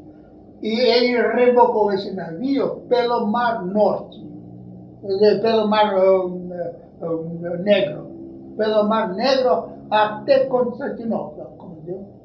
e 0.61 0.69
ele 0.69 1.21
rebocou 1.33 1.93
esse 1.93 2.11
navio 2.13 2.81
pelo 2.89 3.27
Mar 3.27 3.65
Norte, 3.65 4.27
pelo 5.41 5.67
Mar 5.67 5.95
um, 5.97 6.49
um, 7.01 7.63
Negro, 7.63 8.07
pelo 8.57 8.83
Mar 8.89 9.13
Negro 9.13 9.69
até 9.89 10.45
Constantinopla, 10.45 11.45
como 11.57 11.75
deu 11.81 12.17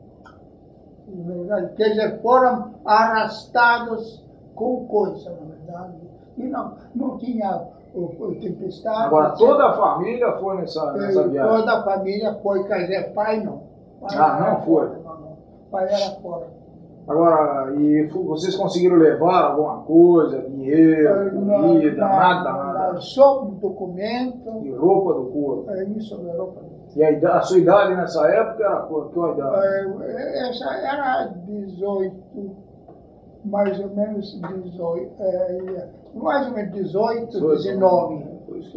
quer 1.77 1.91
dizer, 1.91 2.21
foram 2.23 2.75
arrastados 2.85 4.23
com 4.55 4.87
coisa, 4.87 5.31
na 5.31 5.55
verdade. 5.55 5.97
E 6.37 6.45
não, 6.45 6.75
não 6.95 7.19
tinha 7.19 7.69
tempestade. 8.41 9.07
Agora, 9.07 9.31
toda 9.31 9.67
a 9.67 9.73
família 9.75 10.33
foi 10.33 10.57
nessa, 10.57 10.93
nessa 10.93 11.29
viagem? 11.29 11.57
Toda 11.57 11.79
a 11.79 11.83
família 11.83 12.35
foi, 12.43 12.65
quer 12.65 12.81
dizer, 12.83 13.13
pai 13.13 13.41
não. 13.43 13.63
Pai 14.01 14.17
ah, 14.17 14.55
não 14.55 14.63
foi? 14.63 14.87
Fora, 14.87 15.01
não, 15.05 15.21
não. 15.21 15.37
Pai 15.71 15.85
era 15.85 16.21
fora. 16.21 16.63
Agora, 17.07 17.75
e 17.75 18.07
vocês 18.07 18.55
conseguiram 18.55 18.97
levar 18.97 19.51
alguma 19.51 19.83
coisa, 19.83 20.41
dinheiro, 20.43 21.33
comida, 21.33 21.97
nada, 21.97 22.53
nada? 22.53 23.01
Só 23.01 23.43
um 23.43 23.55
documento. 23.55 24.61
E 24.63 24.71
roupa 24.71 25.15
do 25.15 25.27
corpo? 25.27 25.71
É 25.71 25.85
isso, 25.85 26.17
roupa 26.17 26.33
do 26.33 26.47
corpo. 26.47 26.73
E 26.95 27.03
a, 27.03 27.11
idade, 27.11 27.39
a 27.39 27.41
sua 27.41 27.59
idade 27.59 27.97
nessa 27.97 28.29
época 28.29 28.65
era 28.65 28.77
qual 28.83 29.35
idade? 29.35 30.03
É, 30.05 30.49
essa 30.49 30.71
era 30.75 31.25
18, 31.47 32.15
mais 33.45 33.79
ou 33.81 33.89
menos 33.91 34.39
18, 34.41 35.13
é, 35.21 35.89
mais 36.15 36.47
ou 36.49 36.55
menos 36.55 36.73
18, 36.73 37.31
18 37.31 37.63
19. 37.63 38.33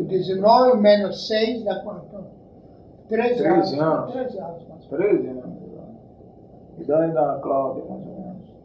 19 0.07 0.81
menos 0.81 1.27
6 1.27 1.63
dá 1.63 1.79
quanto? 1.81 2.25
13, 3.07 3.45
anos. 3.45 3.69
13 3.69 3.79
anos. 3.81 4.13
13 4.13 4.39
anos. 4.39 4.87
13 4.89 5.27
anos. 5.27 5.65
Idade 6.77 7.13
da 7.13 7.39
Cláudia, 7.41 7.83
mais 7.89 8.05
ou 8.05 8.13
menos. 8.13 8.55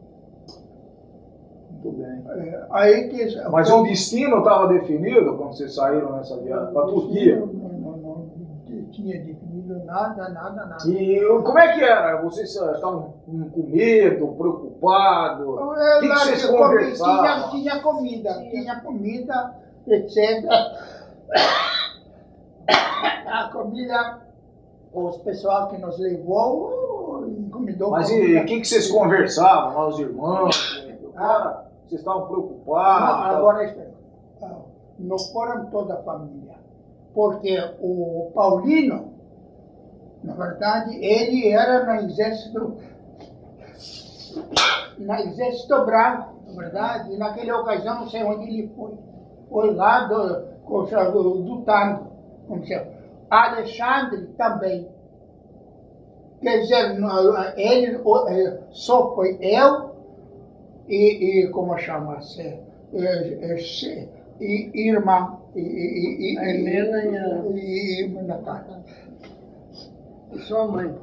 Muito 1.71 1.91
bem. 1.97 2.47
É, 2.47 2.65
aí 2.71 3.09
que, 3.09 3.49
Mas 3.49 3.69
como... 3.69 3.83
o 3.83 3.87
destino 3.87 4.39
estava 4.39 4.67
definido 4.67 5.37
quando 5.37 5.53
vocês 5.53 5.73
saíram 5.73 6.11
nessa 6.13 6.37
viagem? 6.37 6.73
Para 6.73 6.83
a 6.83 6.87
Turquia? 6.87 7.43
tinha 8.91 9.17
definido 9.19 9.50
nada, 9.85 10.29
nada, 10.29 10.65
nada. 10.65 10.87
E 10.87 11.19
como 11.43 11.59
é 11.59 11.73
que 11.73 11.83
era? 11.83 12.21
Vocês 12.21 12.49
estavam 12.49 13.13
com 13.25 13.63
medo, 13.67 14.27
preocupados? 14.37 15.47
O 15.47 15.99
que, 15.99 16.07
que 16.07 16.19
vocês 16.19 16.45
conversavam? 16.45 17.49
Tinha, 17.49 17.71
tinha 17.71 17.79
comida, 17.81 18.33
Sim. 18.33 18.49
tinha 18.49 18.79
comida, 18.81 19.55
etc. 19.87 20.45
A 23.25 23.49
comida, 23.51 24.21
os 24.93 25.17
pessoal 25.17 25.69
que 25.69 25.77
nos 25.77 25.97
levou 25.97 27.25
encomendou. 27.27 27.91
Mas 27.91 28.09
e 28.09 28.37
o 28.37 28.45
que, 28.45 28.59
que 28.59 28.67
vocês 28.67 28.91
conversavam, 28.91 29.87
os 29.87 29.99
irmãos? 29.99 30.85
Ah, 31.15 31.63
vocês 31.87 32.01
estavam 32.01 32.27
preocupados? 32.27 33.07
Não, 33.07 33.37
agora 33.37 33.63
espera. 33.65 33.91
Não 34.99 35.17
foram 35.17 35.65
toda 35.67 35.95
a 35.95 36.03
família 36.03 36.61
porque 37.13 37.57
o 37.79 38.31
Paulino, 38.33 39.10
na 40.23 40.33
verdade, 40.33 40.95
ele 41.03 41.49
era 41.49 41.83
no 41.85 42.01
exército, 42.09 42.77
no 44.97 45.13
exército 45.15 45.85
branco, 45.85 46.35
na 46.47 46.53
verdade, 46.61 47.13
e 47.13 47.17
naquela 47.17 47.59
ocasião, 47.61 48.01
não 48.01 48.09
sei 48.09 48.23
onde 48.23 48.43
ele 48.47 48.71
foi, 48.75 48.93
foi 49.49 49.73
lá 49.73 50.05
do, 50.05 50.45
do, 51.11 51.41
do 51.43 51.61
tango, 51.63 52.11
como 52.47 52.61
se 52.63 52.73
chama. 52.73 52.91
Alexandre 53.29 54.27
também. 54.37 54.87
Quer 56.41 56.59
dizer, 56.61 56.97
ele 57.55 57.99
só 58.71 59.13
foi 59.15 59.37
eu 59.41 59.91
e, 60.87 61.43
e 61.45 61.49
como 61.49 61.77
chama-se, 61.77 62.57
e 64.39 64.71
irmã. 64.87 65.37
E, 65.55 65.59
e, 65.61 66.33
e, 66.33 66.37
Helena 66.37 67.03
e 67.05 67.17
a- 67.17 67.43
e, 67.53 68.03
e 68.05 68.07
Natália. 68.23 68.79
E 68.79 68.80
sua 70.39 70.67
mãe. 70.67 70.95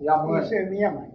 E 0.00 0.08
a 0.08 0.16
mãe? 0.18 0.40
Essa 0.40 0.54
é 0.56 0.66
minha 0.68 0.90
mãe. 0.90 1.10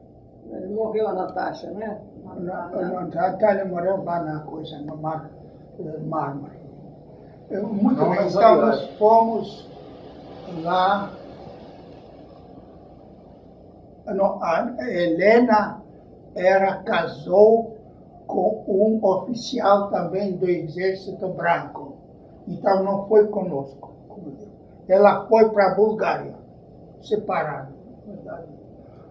Morreu 0.76 1.08
a 1.08 1.14
Natasha, 1.14 1.72
né? 1.72 2.02
Na- 2.24 2.68
na- 2.70 3.02
Natália 3.08 3.66
morreu 3.66 4.04
lá 4.04 4.20
na 4.22 4.40
coisa, 4.42 4.78
no 4.80 4.98
mar, 4.98 5.30
mármore. 6.06 6.58
Muito 7.52 7.96
Não, 8.02 8.10
bem, 8.10 8.28
então 8.28 8.56
nós 8.62 8.84
fomos 8.98 9.70
lá. 10.64 11.12
Não, 14.06 14.44
a 14.44 14.76
Helena 14.90 15.82
era, 16.36 16.78
casou 16.84 17.78
com 18.28 18.64
um 18.68 19.06
oficial 19.06 19.90
também 19.90 20.36
do 20.36 20.50
Exército 20.50 21.28
Branco. 21.30 21.94
Então 22.48 22.84
não 22.84 23.08
foi 23.08 23.28
conosco. 23.28 23.94
Ela 24.88 25.26
foi 25.28 25.50
para 25.52 25.72
a 25.72 25.76
Bulgária, 25.76 26.34
separada. 27.04 27.70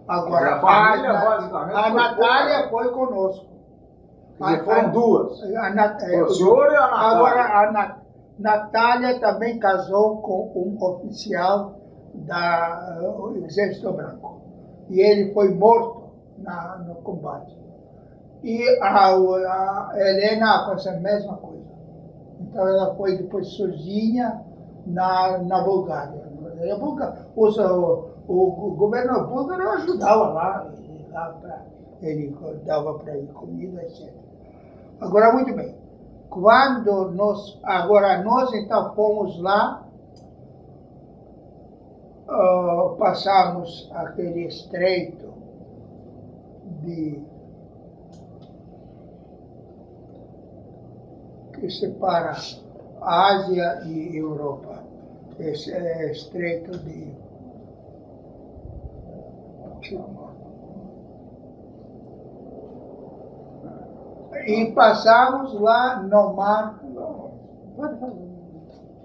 Agora, 0.08 0.56
a 0.56 0.60
família, 0.60 1.10
a, 1.12 1.86
a 1.86 1.90
Natália 1.94 2.68
foi 2.70 2.92
conosco. 2.92 3.46
Quer 4.38 4.44
dizer, 4.44 4.64
foram 4.64 4.90
duas. 4.90 5.42
A, 5.42 5.70
Foi 6.10 6.22
o 6.22 6.30
senhor 6.30 6.72
e 6.72 6.76
a 6.76 6.80
Natália. 6.80 6.98
Agora, 7.16 7.42
a 7.68 7.72
Na- 7.72 7.96
Natália 8.38 9.20
também 9.20 9.58
casou 9.58 10.16
com 10.22 10.50
um 10.56 10.84
oficial 10.84 11.74
da 12.14 12.98
uh, 13.00 13.36
Exército 13.44 13.92
Branco. 13.92 14.40
E 14.90 15.00
ele 15.00 15.32
foi 15.32 15.54
morto 15.54 16.10
na, 16.38 16.78
no 16.78 16.96
combate. 16.96 17.56
E 18.42 18.66
a, 18.82 19.06
a 19.06 19.90
Helena 19.94 20.66
fez 20.68 20.86
a 20.88 20.92
mesma 20.92 21.36
coisa. 21.36 21.62
Então 22.40 22.66
ela 22.68 22.94
foi 22.96 23.16
depois 23.18 23.46
sozinha 23.48 24.42
na, 24.84 25.38
na 25.38 25.62
Bulgária. 25.62 26.21
E 26.64 26.70
a 26.70 26.76
os, 27.36 27.58
o, 27.58 28.08
o, 28.28 28.68
o 28.68 28.74
governo 28.76 29.70
ajudava 29.70 30.28
lá, 30.30 30.72
ele, 32.00 32.36
dava 32.64 32.94
para 32.94 33.16
ele 33.16 33.32
comida, 33.32 33.82
etc. 33.82 34.12
Agora, 35.00 35.32
muito 35.32 35.54
bem. 35.54 35.76
Quando 36.30 37.10
nós, 37.10 37.58
agora 37.62 38.22
nós 38.22 38.52
então 38.54 38.94
fomos 38.94 39.38
lá, 39.40 39.86
ah, 42.28 42.94
passamos 42.98 43.90
aquele 43.92 44.46
estreito 44.46 45.32
de 46.82 47.22
que 51.52 51.70
separa 51.70 52.34
Ásia 53.00 53.82
e 53.84 54.16
Europa. 54.16 54.71
É 55.44 56.10
estreito 56.12 56.78
de 56.78 57.12
e 64.46 64.66
passamos 64.72 65.54
lá 65.60 66.02
no 66.02 66.34
mar. 66.34 66.80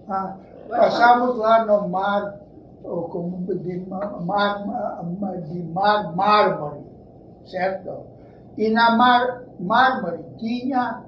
Ah, 0.07 0.37
passamos 0.69 1.37
lá 1.37 1.65
no 1.65 1.87
mar 1.89 2.39
como 2.83 3.43
de 3.55 3.79
ma- 3.87 4.19
mar, 4.21 4.65
ma- 4.65 5.35
de 5.37 5.63
mar 5.63 6.15
mármore, 6.15 6.81
certo? 7.45 8.05
E 8.57 8.69
na 8.69 8.95
mar 8.95 9.43
mármore 9.59 10.23
tinha 10.37 11.03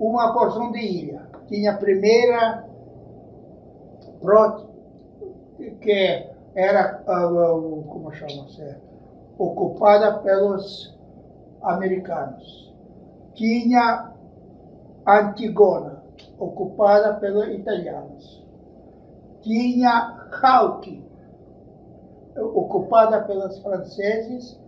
uma 0.00 0.32
porção 0.32 0.70
de 0.72 0.78
ilha. 0.80 1.22
Tinha 1.48 1.72
a 1.72 1.76
primeira 1.76 2.64
Prot, 4.20 4.67
que 5.80 6.26
era, 6.54 7.02
ah, 7.06 7.24
ah, 7.24 7.82
como 7.88 8.12
chama-se, 8.12 8.76
ocupada 9.38 10.18
pelos 10.18 10.96
americanos. 11.62 12.74
Tinha 13.34 14.12
Antigona, 15.06 16.02
ocupada 16.38 17.14
pelos 17.14 17.48
italianos. 17.48 18.44
Tinha 19.40 20.28
Halki, 20.42 21.02
ocupada 22.36 23.22
pelos 23.22 23.58
franceses, 23.60 24.60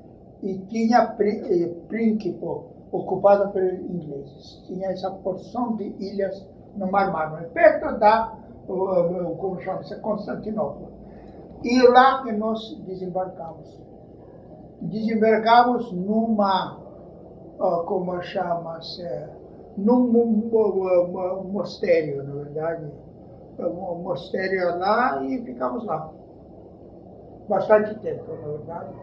e 0.43 0.59
tinha 0.69 1.15
eh, 1.19 1.67
Principe, 1.89 2.45
ocupada 2.91 3.49
pelos 3.49 3.81
ingleses. 3.81 4.63
Tinha 4.67 4.91
essa 4.91 5.11
porção 5.11 5.77
de 5.77 5.85
ilhas 5.99 6.47
no 6.77 6.91
Mar 6.91 7.13
Mármore, 7.13 7.49
perto 7.53 7.99
da, 7.99 8.35
o- 8.73 9.37
como 9.37 9.61
chama-se, 9.61 9.99
Constantinopla. 10.01 10.89
E 11.63 11.83
lá 11.89 12.23
que 12.23 12.33
nós 12.33 12.75
desembarcamos. 12.87 13.79
Desembarcamos 14.81 15.93
numa, 15.93 16.79
como 17.87 18.21
chama-se, 18.23 19.07
num 19.77 20.11
mo- 20.11 20.25
mo- 20.27 21.09
mo- 21.09 21.45
mosteiro, 21.45 22.23
na 22.23 22.35
verdade. 22.35 22.87
Um 23.59 24.03
mosteiro 24.03 24.79
lá 24.79 25.23
e 25.23 25.43
ficamos 25.45 25.85
lá. 25.85 26.11
Bastante 27.49 27.95
tempo, 28.01 28.25
na 28.33 28.49
verdade. 28.49 28.95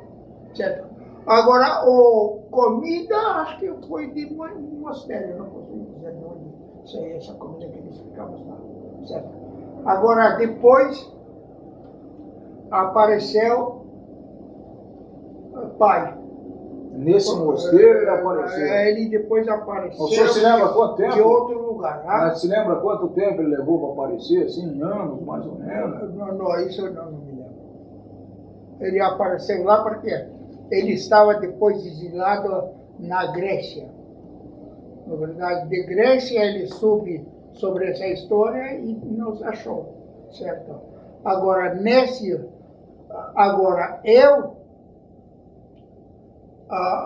Certo? 0.55 0.87
Agora, 1.27 1.85
o 1.87 2.39
comida, 2.49 3.15
acho 3.41 3.59
que 3.59 3.71
foi 3.87 4.09
de 4.11 4.33
mo- 4.33 4.47
mosteiro, 4.79 5.37
não 5.37 5.45
posso 5.49 5.73
dizer 5.73 6.13
de 6.13 6.23
onde 6.23 6.89
saiu 6.89 7.17
essa 7.17 7.33
comida 7.33 7.67
que 7.67 7.81
nós 7.81 7.97
ficamos 7.99 8.47
lá. 8.47 8.57
Certo? 9.05 9.46
Agora, 9.87 10.35
depois, 10.35 11.11
apareceu 12.69 13.85
o 15.53 15.69
pai. 15.79 16.15
Nesse 16.91 17.35
mosteiro 17.35 17.99
ele 17.99 18.09
apareceu. 18.09 18.65
É, 18.65 18.89
Ele 18.91 19.09
depois 19.09 19.47
apareceu 19.47 20.03
O 20.03 20.07
senhor 20.09 20.29
se 20.29 20.39
lembra 20.39 20.69
quanto 20.69 20.95
tempo? 20.95 21.13
de 21.13 21.21
outro 21.21 21.61
lugar. 21.73 22.03
ah? 22.07 22.31
Se 22.33 22.47
lembra 22.47 22.77
quanto 22.77 23.09
tempo 23.09 23.41
ele 23.41 23.55
levou 23.55 23.93
para 23.93 24.05
aparecer? 24.05 24.45
Assim, 24.45 24.81
anos, 24.81 25.21
mais 25.21 25.45
ou 25.45 25.55
menos? 25.59 26.15
Não, 26.15 26.33
não, 26.33 26.59
isso 26.61 26.81
eu 26.81 26.93
não, 26.93 27.11
não 27.11 27.19
me 27.19 27.31
lembro. 27.33 27.53
Ele 28.79 28.99
apareceu 28.99 29.63
lá 29.63 29.83
porque 29.83 30.09
ele 30.71 30.93
estava 30.93 31.35
depois 31.35 31.85
exilado 31.85 32.69
na 32.99 33.27
Grécia. 33.31 33.87
Na 35.05 35.15
verdade, 35.15 35.69
de 35.69 35.83
Grécia 35.85 36.43
ele 36.43 36.65
soube 36.65 37.27
sobre 37.57 37.91
essa 37.91 38.07
história 38.07 38.75
e 38.79 38.93
nos 38.93 39.41
achou, 39.43 40.27
certo? 40.31 40.79
Agora, 41.23 41.75
nesse... 41.75 42.45
Agora, 43.35 43.99
eu 44.03 44.57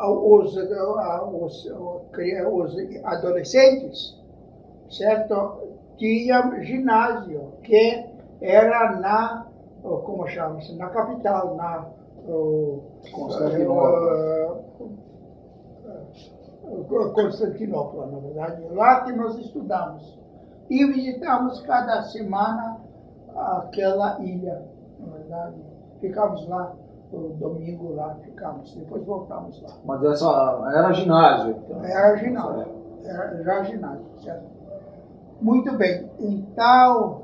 os, 0.07 0.55
os, 0.55 1.65
os 1.65 2.75
adolescentes, 3.03 4.19
certo? 4.89 5.69
Tinha 5.97 6.63
ginásio, 6.63 7.53
que 7.63 8.05
era 8.41 8.99
na, 8.99 9.45
como 9.81 10.27
chama-se, 10.27 10.75
na 10.75 10.89
capital, 10.89 11.55
na 11.55 11.85
Constantinopla. 13.11 14.63
Constantinopla, 17.13 18.05
na 18.07 18.19
verdade. 18.19 18.67
Lá 18.71 19.01
que 19.03 19.11
nós 19.11 19.37
estudamos. 19.37 20.20
E 20.71 20.85
visitamos 20.85 21.59
cada 21.63 22.01
semana 22.03 22.77
aquela 23.35 24.17
ilha, 24.21 24.65
na 25.01 25.17
verdade. 25.17 25.55
Ficamos 25.99 26.47
lá, 26.47 26.73
o 27.11 27.35
domingo 27.37 27.93
lá 27.93 28.15
ficamos, 28.23 28.73
depois 28.73 29.03
voltamos 29.03 29.61
lá. 29.61 29.69
Mas 29.83 30.01
essa 30.01 30.71
era 30.73 30.93
ginásio. 30.93 31.57
Então. 31.57 31.83
Era 31.83 32.15
ginásio, 32.15 32.67
era, 33.03 33.23
era 33.41 33.63
ginásio, 33.65 34.05
certo? 34.23 34.45
Muito 35.41 35.73
bem, 35.73 36.09
então, 36.17 37.23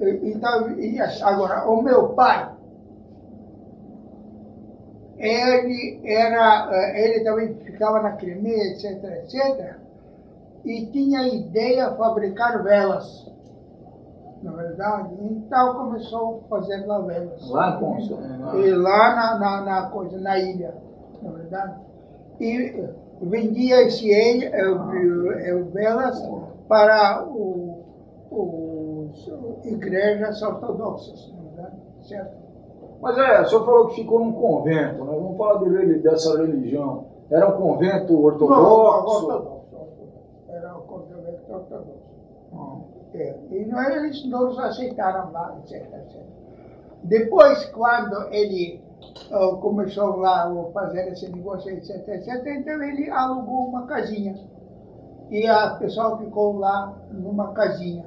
então 0.00 0.76
agora, 1.22 1.70
o 1.70 1.80
meu 1.82 2.08
pai, 2.14 2.50
ele 5.18 6.00
era, 6.04 6.68
eh, 6.72 7.04
ele 7.04 7.24
também 7.24 7.54
ficava 7.58 8.02
na 8.02 8.12
Crimeia, 8.12 8.72
etc, 8.72 9.04
etc, 9.04 9.89
e 10.64 10.86
tinha 10.86 11.20
a 11.20 11.28
ideia 11.28 11.90
de 11.90 11.96
fabricar 11.96 12.62
velas, 12.62 13.30
na 14.42 14.52
verdade, 14.52 15.14
então 15.20 15.74
começou 15.74 16.42
a 16.44 16.48
fazer 16.48 16.86
lá 16.86 17.00
velas. 17.00 17.50
Lá 17.50 17.76
em 17.76 17.80
Consta. 17.80 18.16
né? 18.16 18.60
E 18.60 18.70
lá 18.74 19.14
na, 19.14 19.38
na, 19.38 19.60
na 19.62 19.90
coisa, 19.90 20.18
na 20.18 20.38
ilha, 20.38 20.74
na 21.22 21.30
verdade. 21.30 21.74
E 22.40 22.88
vendia 23.20 23.82
esse 23.82 24.08
ele, 24.08 24.46
eh, 24.46 25.50
eh, 25.50 25.62
velas 25.74 26.26
para 26.66 27.26
o, 27.26 27.84
os 28.30 29.30
igrejas 29.64 30.40
ortodoxas, 30.40 31.30
na 31.34 31.42
verdade, 31.42 31.76
certo? 32.00 32.40
Mas 33.02 33.16
é, 33.16 33.40
o 33.42 33.46
senhor 33.46 33.64
falou 33.64 33.88
que 33.88 33.96
ficou 33.96 34.20
num 34.20 34.32
convento, 34.32 35.04
né? 35.04 35.12
Vamos 35.12 35.36
falar 35.36 35.64
de 35.64 35.98
dessa 36.00 36.36
religião. 36.38 37.06
Era 37.30 37.48
um 37.48 37.60
convento 37.60 38.18
ortodoxo? 38.22 39.26
ortodoxo. 39.26 39.59
Era 41.50 41.58
o 41.58 41.64
convento 41.64 41.90
ortodoxo. 42.52 43.00
É, 43.12 43.36
e 43.50 43.64
não, 43.66 43.82
eles 43.90 44.24
não 44.26 44.58
aceitaram 44.60 45.32
lá, 45.32 45.58
etc, 45.58 45.82
etc. 45.82 46.22
Depois, 47.02 47.64
quando 47.66 48.28
ele 48.32 48.82
uh, 49.32 49.56
começou 49.56 50.16
lá 50.16 50.44
a 50.44 50.64
fazer 50.72 51.08
esse 51.08 51.28
negócio, 51.28 51.70
etc, 51.72 52.06
etc, 52.08 52.46
então 52.46 52.82
ele 52.82 53.10
alugou 53.10 53.66
uma 53.66 53.86
casinha. 53.86 54.36
E 55.30 55.46
a 55.46 55.70
pessoa 55.70 56.18
ficou 56.18 56.58
lá 56.58 56.94
numa 57.10 57.52
casinha 57.52 58.04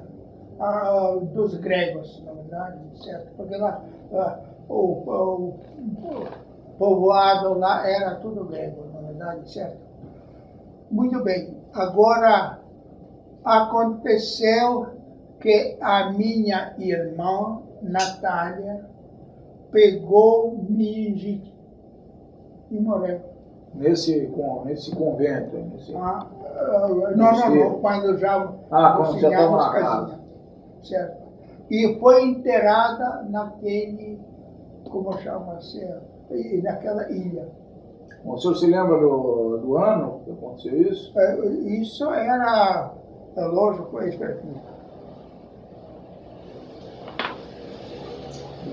uh, 0.58 1.20
dos 1.20 1.54
gregos, 1.56 2.22
na 2.24 2.32
verdade, 2.32 2.78
certo? 3.02 3.30
Porque 3.36 3.56
lá 3.56 3.82
uh, 4.10 4.72
o, 4.72 4.76
o, 4.76 5.48
o 5.48 6.28
povoado 6.78 7.58
lá 7.58 7.88
era 7.88 8.14
tudo 8.16 8.44
grego, 8.44 8.86
na 8.92 9.00
verdade, 9.00 9.50
certo? 9.50 9.78
Muito 10.90 11.22
bem. 11.22 11.56
Agora, 11.72 12.60
aconteceu 13.44 14.86
que 15.40 15.76
a 15.80 16.10
minha 16.12 16.74
irmã, 16.78 17.60
Natália, 17.82 18.86
pegou 19.70 20.56
meningite 20.68 21.54
e 22.70 22.80
morreu. 22.80 23.20
Nesse, 23.74 24.32
nesse 24.64 24.94
convento? 24.94 25.56
Nesse... 25.56 25.94
Ah, 25.96 26.26
uh, 26.30 27.16
não, 27.16 27.32
não, 27.32 27.54
não, 27.54 27.80
quando 27.80 28.16
já 28.18 28.52
ah, 28.70 28.94
quando 28.96 29.20
já 29.20 29.28
estava 29.28 29.56
na 29.56 29.72
casa. 29.72 30.20
Certo. 30.82 31.24
E 31.70 31.98
foi 31.98 32.24
enterrada 32.24 33.26
naquele, 33.28 34.20
como 34.88 35.12
chama-se, 35.18 35.84
naquela 36.62 37.10
ilha. 37.10 37.48
O 38.24 38.38
senhor 38.38 38.54
se 38.54 38.66
lembra 38.66 38.98
do, 38.98 39.58
do 39.58 39.76
ano 39.76 40.20
que 40.24 40.30
aconteceu 40.30 40.80
isso? 40.80 41.12
É, 41.18 41.46
isso 41.46 42.10
era, 42.10 42.94
é 43.36 43.44
lógico, 43.44 44.00
expertise. 44.02 44.74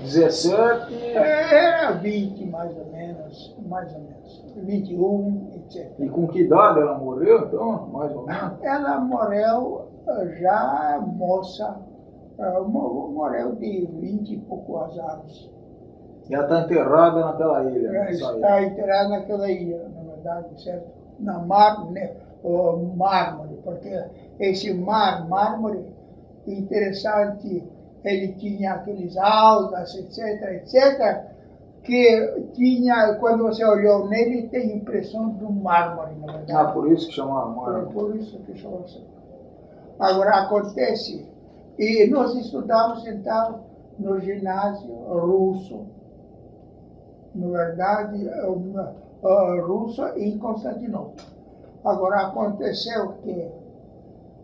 17? 0.02 1.14
Era 1.14 1.92
20 1.92 2.46
mais 2.46 2.76
ou 2.76 2.86
menos, 2.86 3.56
mais 3.66 3.92
ou 3.94 4.00
menos. 4.00 4.44
21, 4.56 5.52
etc. 5.56 5.92
E 5.98 6.08
com 6.08 6.26
que 6.26 6.40
idade 6.40 6.80
ela 6.80 6.98
morreu, 6.98 7.46
então, 7.46 7.88
mais 7.88 8.14
ou 8.14 8.26
menos? 8.26 8.62
Ela 8.62 9.00
morreu 9.00 9.88
já 10.40 11.00
moça, 11.00 11.80
morreu 12.68 13.54
de 13.56 13.86
20 13.86 14.34
e 14.34 14.38
poucos 14.38 14.98
anos. 14.98 15.50
E 16.28 16.34
ela 16.34 16.44
está 16.44 16.60
enterrada 16.60 17.20
naquela 17.20 17.64
ilha. 17.70 17.88
Ela 17.88 18.10
está 18.10 18.62
enterrada 18.62 19.08
naquela 19.08 19.50
ilha, 19.50 19.88
na 19.88 20.12
verdade, 20.12 20.62
certo? 20.62 20.90
Na 21.18 21.38
mar, 21.38 21.90
né, 21.90 22.12
mármore, 22.96 23.58
porque 23.64 24.04
esse 24.42 24.74
mar, 24.74 25.28
mármore, 25.28 25.86
interessante, 26.46 27.62
ele 28.04 28.32
tinha 28.32 28.72
aqueles 28.72 29.16
algas, 29.16 29.94
etc, 29.94 30.18
etc, 30.54 31.30
que 31.84 32.48
tinha, 32.54 33.14
quando 33.20 33.44
você 33.44 33.64
olhou 33.64 34.08
nele, 34.08 34.48
tem 34.48 34.76
impressão 34.76 35.28
do 35.30 35.50
mármore, 35.50 36.14
na 36.16 36.32
verdade. 36.32 36.52
Ah, 36.52 36.72
por 36.72 36.90
isso 36.90 37.08
que 37.08 37.14
chama 37.14 37.46
mármore. 37.46 37.86
É 37.86 37.92
por 37.92 38.16
isso 38.16 38.38
que 38.40 38.56
chama 38.56 38.80
assim. 38.80 39.04
Agora, 39.98 40.42
acontece, 40.42 41.28
e 41.78 42.08
nós 42.08 42.34
estudamos, 42.34 43.06
então, 43.06 43.60
no 43.98 44.18
ginásio 44.20 44.92
russo, 44.92 45.86
na 47.34 47.48
verdade, 47.48 48.28
russo 49.64 50.04
em 50.16 50.36
Constantinopla. 50.38 51.24
Agora, 51.84 52.26
aconteceu 52.26 53.12
que, 53.22 53.61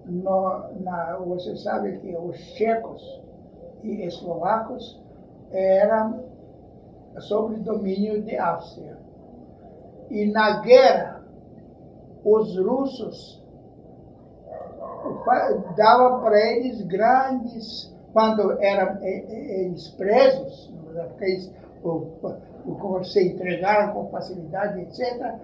no, 0.08 0.72
na, 0.80 1.16
você 1.18 1.56
sabe 1.56 1.98
que 1.98 2.16
os 2.16 2.36
checos 2.36 3.02
e 3.82 4.02
eslovacos 4.02 5.00
eram 5.50 6.24
sob 7.20 7.56
domínio 7.56 8.22
de 8.22 8.36
Áustria. 8.36 8.96
E 10.10 10.26
na 10.26 10.60
guerra, 10.60 11.22
os 12.24 12.56
russos 12.58 13.42
davam 15.76 16.20
para 16.20 16.38
eles 16.38 16.82
grandes, 16.82 17.94
quando 18.12 18.52
eram 18.60 19.02
eles 19.02 19.88
presos, 19.90 20.72
porque 21.08 21.24
eles 21.24 21.52
como 21.82 23.04
se 23.04 23.28
entregaram 23.28 23.92
com 23.92 24.10
facilidade, 24.10 24.80
etc., 24.80 25.34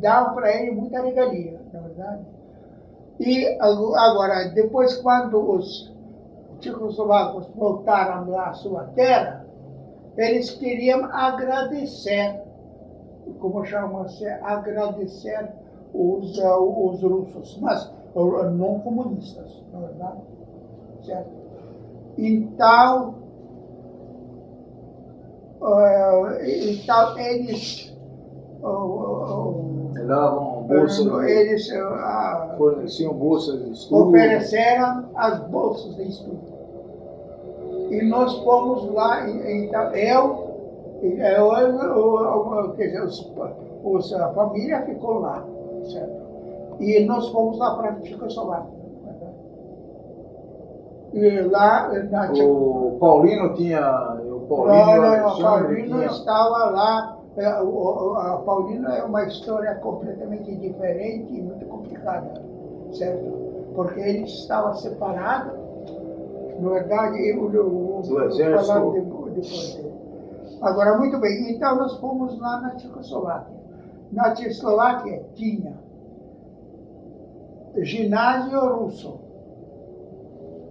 davam 0.00 0.34
para 0.34 0.54
ele 0.54 0.72
muita 0.72 1.00
regalia, 1.00 1.58
na 1.72 1.80
verdade. 1.80 2.26
E 3.20 3.56
agora, 3.60 4.48
depois, 4.54 4.96
quando 4.96 5.38
os 5.38 5.92
tchecoslovacos 6.58 7.46
voltaram 7.54 8.36
à 8.38 8.52
sua 8.54 8.84
terra, 8.94 9.46
eles 10.16 10.50
queriam 10.50 11.04
agradecer, 11.04 12.42
como 13.40 13.64
chama-se, 13.64 14.26
agradecer 14.26 15.52
os, 15.92 16.38
os 16.38 17.02
russos, 17.02 17.58
mas 17.60 17.90
não 18.56 18.80
comunistas, 18.80 19.62
na 19.72 19.80
verdade. 19.80 20.20
Certo? 21.02 21.30
Então, 22.16 23.14
uh, 25.60 26.40
então 26.42 27.18
eles 27.18 27.96
uh, 28.62 29.92
davam 30.06 30.53
bolsas, 30.66 31.28
eles 31.28 31.68
uh, 31.70 32.56
forneciam 32.56 33.14
bolsas 33.14 33.64
de 33.64 33.72
estudo, 33.72 34.08
ofereceram 34.08 35.04
as 35.14 35.38
bolsas 35.48 35.96
de 35.96 36.08
estudo. 36.08 36.54
E 37.90 38.02
nós 38.02 38.34
fomos 38.42 38.92
lá, 38.92 39.28
então 39.28 39.94
eu, 39.94 40.54
eu, 41.02 41.52
eu 41.52 42.72
quer 42.76 42.86
dizer, 42.86 43.04
os, 43.04 43.32
os, 43.84 44.12
a 44.14 44.32
família 44.32 44.82
ficou 44.82 45.20
lá, 45.20 45.44
certo? 45.92 46.24
E 46.80 47.04
nós 47.04 47.28
fomos 47.28 47.58
lá 47.58 47.76
para 47.76 47.90
a 47.90 47.94
Tchecoslováquia. 47.96 48.84
E 51.12 51.40
lá 51.42 51.92
na 52.10 52.32
O 52.32 52.96
Paulino 52.98 53.54
tinha 53.54 53.80
Paulino, 54.48 54.86
não, 54.86 55.00
não, 55.00 55.28
a 55.28 55.40
Paulino 55.40 56.04
estava 56.04 56.70
lá. 56.70 57.18
É, 57.36 57.46
a 57.46 58.42
Paulino 58.44 58.88
é 58.88 59.02
uma 59.02 59.24
história 59.24 59.74
completamente 59.76 60.54
diferente 60.54 61.34
e 61.34 61.42
muito 61.42 61.66
complicada, 61.66 62.40
certo? 62.92 63.72
Porque 63.74 64.00
ele 64.00 64.22
estava 64.24 64.72
separado, 64.74 65.52
na 66.60 66.70
verdade, 66.70 67.18
eu, 67.28 67.52
eu, 67.52 67.54
eu 67.54 67.70
vou 67.70 68.64
falar 68.64 68.90
depois 68.92 69.34
dele. 69.34 69.94
Agora, 70.62 70.96
muito 70.96 71.18
bem, 71.18 71.50
então 71.50 71.76
nós 71.76 71.98
fomos 71.98 72.38
lá 72.38 72.60
na 72.60 72.70
Tchecoslováquia. 72.76 73.56
Na 74.12 74.32
Tchecoslováquia 74.32 75.24
tinha 75.34 75.76
ginásio 77.78 78.60
russo. 78.76 79.18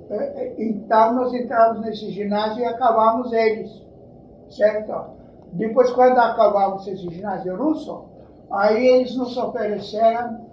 É, 0.09 0.15
é, 0.15 0.55
então 0.57 1.13
nós 1.13 1.33
entramos 1.33 1.81
nesse 1.81 2.09
ginásio 2.11 2.61
e 2.61 2.65
acabamos 2.65 3.31
eles, 3.33 3.85
certo? 4.49 5.22
Depois, 5.53 5.91
quando 5.91 6.17
acabamos 6.17 6.87
esse 6.87 7.07
ginásio 7.09 7.55
russo, 7.55 8.05
aí 8.51 8.87
eles 8.87 9.15
nos 9.15 9.37
ofereceram, 9.37 10.45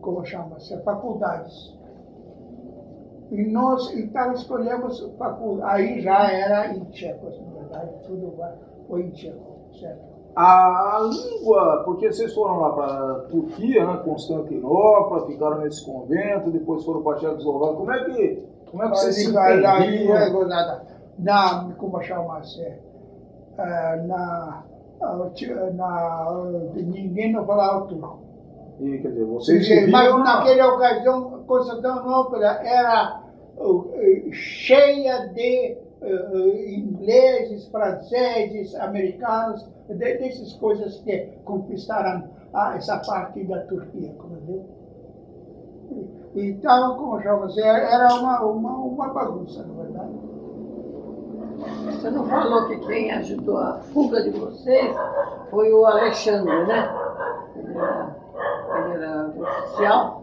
como 0.00 0.24
chama-se, 0.24 0.76
faculdades. 0.82 1.76
E 3.30 3.44
nós, 3.44 3.90
então, 3.94 4.32
escolhemos 4.32 5.00
faculdade. 5.18 5.72
Aí 5.72 6.00
já 6.00 6.30
era 6.30 6.74
em 6.74 6.84
tcheco, 6.84 7.26
na 7.26 7.60
verdade, 7.60 7.90
tudo 8.06 8.34
foi 8.88 9.02
em 9.02 9.10
tcheco, 9.10 9.58
certo? 9.78 10.12
A, 10.34 10.96
a 10.96 11.00
língua, 11.00 11.82
porque 11.84 12.10
vocês 12.10 12.34
foram 12.34 12.58
lá 12.60 12.72
para 12.72 13.14
Turquia, 13.28 13.86
né, 13.86 13.98
Constantinopla, 14.02 15.26
ficaram 15.26 15.58
nesse 15.58 15.84
convento, 15.84 16.50
depois 16.50 16.82
foram 16.84 17.02
para 17.02 17.18
Tchecoslováquia. 17.18 17.76
Como 17.76 17.92
é 17.92 18.04
que, 18.04 18.42
como 18.70 18.82
é 18.82 18.90
que 18.90 18.96
vocês 18.96 19.16
se? 19.16 20.91
Na, 21.18 21.72
como 21.78 22.02
chama-se? 22.02 22.62
Eh, 23.58 23.96
na, 24.06 24.64
na, 25.74 26.32
ninguém 26.74 27.32
não 27.32 27.46
falava 27.46 27.86
turco. 27.86 28.18
E, 28.80 28.98
quer 28.98 29.08
dizer, 29.08 29.24
vocês 29.24 29.66
Sim, 29.66 29.90
Mas 29.90 30.12
naquela 30.18 30.74
ocasião, 30.74 31.44
Constantinopla 31.46 32.46
era 32.64 33.22
cheia 34.32 35.28
de 35.28 35.76
uh, 36.00 36.48
ingleses, 36.68 37.68
franceses, 37.68 38.74
americanos, 38.76 39.68
dessas 39.88 40.54
coisas 40.54 40.98
que 41.00 41.28
conquistaram 41.44 42.24
ah, 42.54 42.74
essa 42.76 42.98
parte 42.98 43.44
da 43.44 43.60
Turquia, 43.66 44.12
como 44.18 44.36
viu? 44.46 44.64
Então, 46.34 46.96
como 46.96 47.20
chama 47.20 47.46
era 47.60 48.14
uma, 48.14 48.40
uma, 48.44 48.76
uma 48.78 49.08
bagunça, 49.08 49.62
na 49.64 49.82
verdade. 49.82 50.31
Você 51.84 52.10
não 52.10 52.26
falou 52.26 52.66
que 52.68 52.76
quem 52.86 53.12
ajudou 53.12 53.58
a 53.58 53.78
fuga 53.92 54.22
de 54.22 54.30
vocês 54.30 54.96
foi 55.50 55.72
o 55.72 55.86
Alexandre, 55.86 56.66
né? 56.66 56.90
Ele 57.56 57.78
era, 57.78 58.16
ele 58.84 59.04
era 59.04 59.28
oficial. 59.28 60.22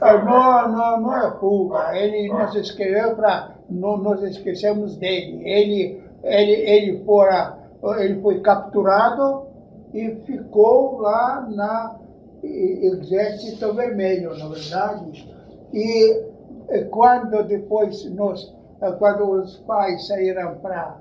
Não, 0.00 0.68
não, 0.68 1.00
não 1.00 1.16
é 1.16 1.30
fuga. 1.38 1.96
Ele 1.96 2.28
nos 2.28 2.54
escreveu 2.54 3.14
para 3.14 3.52
não 3.70 3.96
nos 3.96 4.22
esquecermos 4.22 4.96
dele. 4.96 5.42
Ele, 5.48 6.02
ele, 6.22 6.52
ele, 6.52 7.04
fora, 7.04 7.58
ele 7.98 8.20
foi 8.20 8.40
capturado 8.40 9.46
e 9.94 10.10
ficou 10.26 10.98
lá 10.98 11.46
na 11.48 11.96
Exército 12.42 13.72
Vermelho, 13.72 14.36
na 14.36 14.48
verdade. 14.48 15.34
E 15.72 16.24
quando 16.90 17.42
depois 17.44 18.04
nós, 18.10 18.52
quando 18.98 19.30
os 19.30 19.56
pais 19.60 20.06
saíram 20.06 20.56
para 20.56 20.96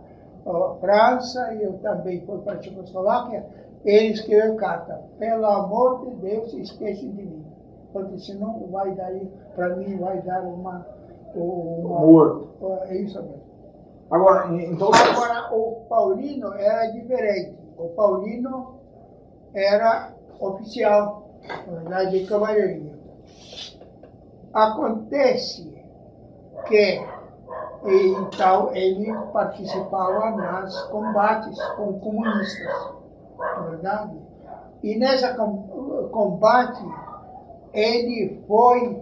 a 0.45 0.75
França, 0.79 1.53
e 1.53 1.63
eu 1.63 1.73
também 1.79 2.25
fui 2.25 2.39
para 2.39 2.53
a 2.53 2.57
Tchecoslováquia, 2.57 3.45
ele 3.83 4.13
escreveu 4.13 4.55
carta, 4.55 5.01
pelo 5.19 5.45
amor 5.45 6.05
de 6.05 6.15
Deus, 6.15 6.53
esqueça 6.53 7.01
de 7.01 7.07
mim, 7.07 7.45
porque 7.93 8.17
senão 8.19 8.67
vai 8.71 8.91
dar, 8.95 9.11
para 9.55 9.75
mim 9.75 9.97
vai 9.97 10.21
dar 10.21 10.41
uma... 10.41 10.85
uma 11.35 11.99
Morto. 11.99 12.49
É 12.87 12.95
isso 12.95 13.21
mesmo. 13.21 13.43
Agora, 14.09 14.47
então... 14.61 14.89
Agora, 14.93 15.55
o 15.55 15.85
Paulino 15.89 16.53
era 16.53 16.87
diferente. 16.91 17.57
O 17.77 17.89
Paulino 17.89 18.75
era 19.53 20.13
oficial, 20.39 21.29
na 21.67 21.73
verdade, 21.73 22.19
de 22.19 22.25
cavalaria. 22.27 22.95
Acontece 24.53 25.73
que 26.67 27.03
então 27.85 28.75
ele 28.75 29.13
participava 29.31 30.31
nas 30.31 30.81
combates 30.87 31.61
com 31.75 31.99
comunistas, 31.99 32.91
na 33.37 33.61
verdade. 33.61 34.17
E 34.83 34.97
nessa 34.97 35.33
combate 36.11 36.83
ele 37.73 38.41
foi, 38.47 39.01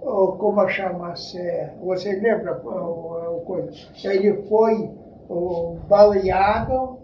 como 0.00 0.68
chama-se, 0.68 1.70
você 1.82 2.12
lembra 2.20 2.60
o 2.64 3.42
coisa? 3.46 3.70
Ele 4.04 4.42
foi 4.48 4.90
baleado 5.88 6.98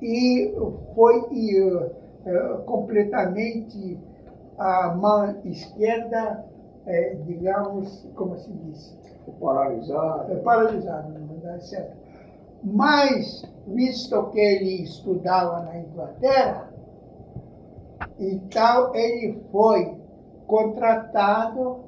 e 0.00 0.54
foi 0.94 1.22
completamente 2.66 3.98
a 4.58 4.88
mão 4.94 5.36
esquerda, 5.44 6.44
digamos, 7.26 8.06
como 8.14 8.36
se 8.38 8.50
diz? 8.52 8.96
Paralisado. 9.32 10.36
Paralisado, 10.42 11.08
na 11.12 11.26
verdade, 11.26 11.66
certo. 11.66 11.96
Mas, 12.62 13.44
visto 13.66 14.30
que 14.30 14.40
ele 14.40 14.82
estudava 14.82 15.60
na 15.60 15.78
Inglaterra, 15.78 16.72
então 18.18 18.94
ele 18.94 19.42
foi 19.50 19.96
contratado 20.46 21.84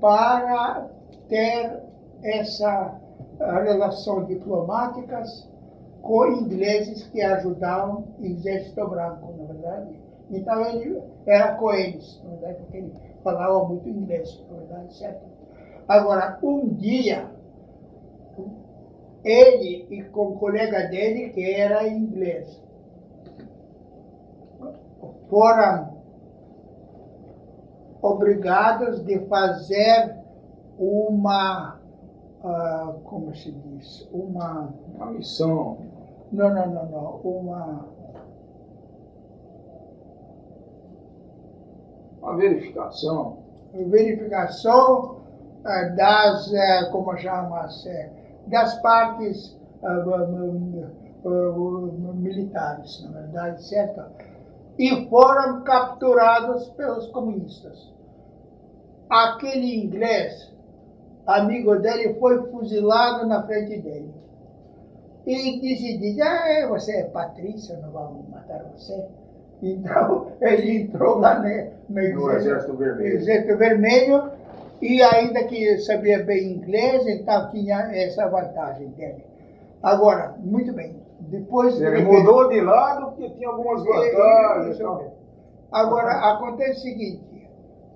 para 0.00 0.88
ter 1.28 1.82
essa 2.22 3.00
relação 3.38 4.24
diplomáticas 4.24 5.48
com 6.02 6.26
ingleses 6.26 7.04
que 7.08 7.20
ajudavam 7.20 8.04
o 8.18 8.24
exército 8.24 8.86
branco, 8.88 9.34
na 9.38 9.44
verdade. 9.44 9.98
Então 10.30 10.60
ele 10.66 11.02
era 11.26 11.54
com 11.54 11.72
eles, 11.72 12.20
na 12.24 12.30
verdade, 12.30 12.58
porque 12.62 12.76
ele 12.78 12.92
falava 13.22 13.64
muito 13.64 13.88
inglês, 13.88 14.40
na 14.50 14.58
verdade, 14.58 14.94
certo? 14.94 15.35
Agora, 15.88 16.38
um 16.42 16.68
dia, 16.74 17.30
ele 19.24 19.86
e 19.90 20.02
com 20.04 20.28
o 20.28 20.38
colega 20.38 20.88
dele, 20.88 21.30
que 21.30 21.48
era 21.48 21.86
inglês, 21.88 22.60
foram 25.28 25.96
obrigados 28.02 29.04
de 29.04 29.18
fazer 29.26 30.16
uma, 30.78 31.80
uh, 32.42 33.00
como 33.04 33.34
se 33.34 33.50
diz, 33.50 34.08
uma... 34.12 34.72
Uma 34.94 35.06
missão. 35.06 35.78
Não, 36.32 36.52
não, 36.52 36.70
não, 36.70 36.86
não, 36.86 37.10
uma... 37.22 37.88
Uma 42.20 42.36
verificação. 42.36 43.38
Verificação 43.72 45.15
uh, 45.15 45.15
das, 45.96 46.46
uh, 46.48 46.90
como 46.90 47.16
chama-se, 47.16 48.10
das 48.46 48.80
partes 48.80 49.56
militares, 52.14 53.04
na 53.04 53.20
verdade, 53.20 53.64
certo? 53.64 54.02
E 54.78 55.08
foram 55.08 55.62
capturados 55.64 56.68
pelos 56.70 57.06
comunistas. 57.08 57.92
Aquele 59.08 59.84
inglês, 59.84 60.52
amigo 61.26 61.76
dele, 61.76 62.14
foi 62.20 62.50
fuzilado 62.50 63.26
na 63.26 63.42
frente 63.46 63.80
dele. 63.80 64.14
E 65.26 65.60
disse, 65.60 66.22
ah, 66.22 66.68
você 66.68 66.98
é 66.98 67.04
Patrícia, 67.04 67.76
não 67.78 67.90
vamos 67.90 68.28
matar 68.28 68.64
você. 68.76 69.06
Então, 69.62 70.32
ele 70.40 70.82
entrou 70.82 71.18
lá 71.18 71.40
no, 71.40 71.48
no 71.88 72.30
Exército 72.30 72.76
Vermelho. 72.76 73.16
Exército 73.16 73.56
Vermelho 73.56 74.30
e 74.80 75.02
ainda 75.02 75.44
que 75.44 75.78
sabia 75.78 76.22
bem 76.24 76.52
inglês, 76.52 77.06
então 77.06 77.50
tinha 77.50 77.76
essa 77.92 78.28
vantagem 78.28 78.88
dele. 78.90 79.24
Agora, 79.82 80.34
muito 80.38 80.72
bem, 80.72 80.96
depois... 81.20 81.80
Ele 81.80 82.02
mudou 82.02 82.48
de 82.48 82.60
lado 82.60 83.12
porque 83.12 83.30
tinha 83.30 83.48
algumas 83.48 83.84
vantagens. 83.84 84.80
É, 84.80 85.10
Agora, 85.72 86.32
acontece 86.32 86.78
o 86.78 86.82
seguinte, 86.82 87.48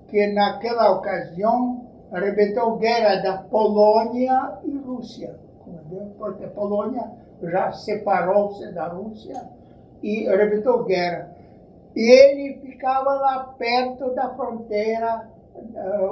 que 0.09 0.27
naquela 0.29 0.91
ocasião 0.93 1.87
arrebentou 2.13 2.77
guerra 2.77 3.23
da 3.23 3.39
Polônia 3.39 4.59
e 4.65 4.77
Rússia, 4.77 5.39
porque 6.19 6.45
a 6.45 6.49
Polônia 6.49 7.11
já 7.43 7.73
separou-se 7.73 8.73
da 8.73 8.89
Rússia 8.89 9.49
e 10.03 10.29
arrebentou 10.29 10.85
guerra. 10.85 11.31
E 11.95 12.11
ele 12.11 12.59
ficava 12.59 13.15
lá 13.15 13.55
perto 13.59 14.15
da 14.15 14.35
fronteira 14.35 15.30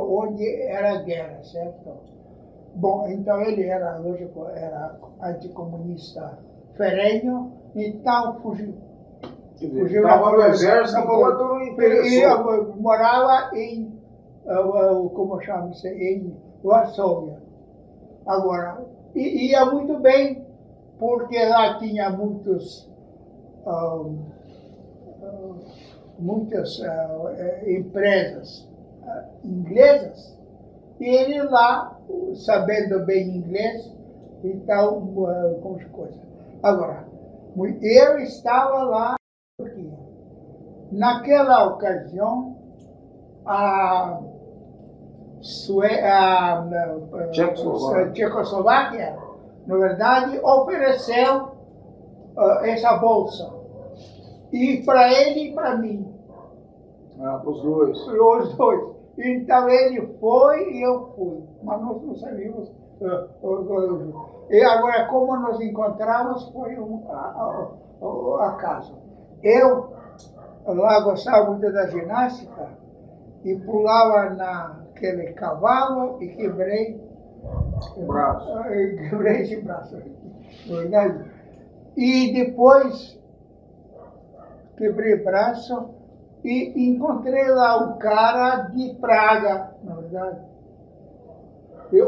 onde 0.01 0.63
era 0.63 0.99
a 0.99 1.03
guerra, 1.03 1.43
certo? 1.43 1.91
Bom, 2.75 3.09
então 3.09 3.41
ele 3.43 3.65
era, 3.65 3.97
lógico, 3.99 4.47
era 4.49 4.97
anticomunista 5.23 6.39
ferrenho, 6.77 7.53
então 7.75 8.39
fugiu. 8.41 8.75
Fugiu 9.59 10.03
estava 10.03 10.31
no 10.31 10.43
exército, 10.45 11.01
e 12.07 12.25
morava 12.81 13.51
em, 13.57 13.93
uh, 14.47 15.11
como 15.11 15.41
chama-se, 15.41 15.89
em 15.89 16.37
Varsóvia. 16.63 17.43
Agora, 18.25 18.85
ia 19.17 19.65
muito 19.67 19.99
bem, 19.99 20.47
porque 21.01 21.45
lá 21.47 21.77
tinha 21.79 22.11
muitos, 22.11 22.89
uh, 23.67 24.15
uh, 25.21 25.57
muitas 26.21 26.81
empresas 27.67 28.68
inglesas, 29.45 30.37
e 31.01 31.07
ele 31.07 31.43
lá, 31.43 31.99
sabendo 32.35 33.05
bem 33.05 33.37
inglês, 33.37 33.93
então, 34.43 35.01
como 35.63 35.79
coisa. 35.91 36.21
Agora, 36.63 37.07
eu 37.57 38.19
estava 38.19 38.83
lá, 38.85 39.17
naquela 40.91 41.67
ocasião, 41.67 42.57
a, 43.45 44.21
Sue 45.41 45.87
a, 45.87 46.59
a 46.59 47.29
Tchecoslováquia, 48.13 49.17
na 49.67 49.77
verdade, 49.77 50.39
ofereceu 50.43 51.59
uh, 52.37 52.65
essa 52.65 52.97
bolsa. 52.97 53.53
E 54.53 54.83
para 54.85 55.13
ele 55.13 55.51
e 55.51 55.53
para 55.53 55.77
mim. 55.77 56.11
Ah, 57.21 57.43
os 57.45 57.63
dois. 57.63 57.99
Os 57.99 58.55
dois. 58.57 58.98
Então 59.19 59.69
ele 59.69 60.07
foi 60.21 60.75
e 60.75 60.83
eu 60.83 61.13
fui. 61.17 61.43
Mas 61.63 61.83
nós 61.83 62.03
não 62.03 62.15
sabíamos. 62.15 62.73
E 64.49 64.63
agora, 64.63 65.07
como 65.07 65.37
nos 65.37 65.61
encontramos, 65.61 66.49
foi 66.51 66.79
um 66.79 67.03
acaso. 68.41 68.97
Eu 69.43 69.93
lá 70.67 71.01
gostava 71.01 71.51
muito 71.51 71.73
da 71.73 71.89
ginástica 71.89 72.69
e 73.45 73.57
pulava 73.57 74.31
naquele 74.35 75.33
cavalo 75.33 76.23
e 76.23 76.29
quebrei 76.29 77.01
o 77.97 78.07
braço. 78.07 78.49
Quebrei 79.11 79.43
esse 79.43 79.61
braço. 79.63 80.01
Verdade? 80.67 81.31
E 81.97 82.33
depois 82.33 83.19
quebrei 84.77 85.15
o 85.15 85.25
braço 85.25 85.98
e 86.49 86.91
encontrei 86.91 87.49
lá 87.51 87.77
o 87.85 87.99
cara 87.99 88.69
de 88.69 88.95
Praga, 88.95 89.75
na 89.83 89.95
verdade, 89.97 90.41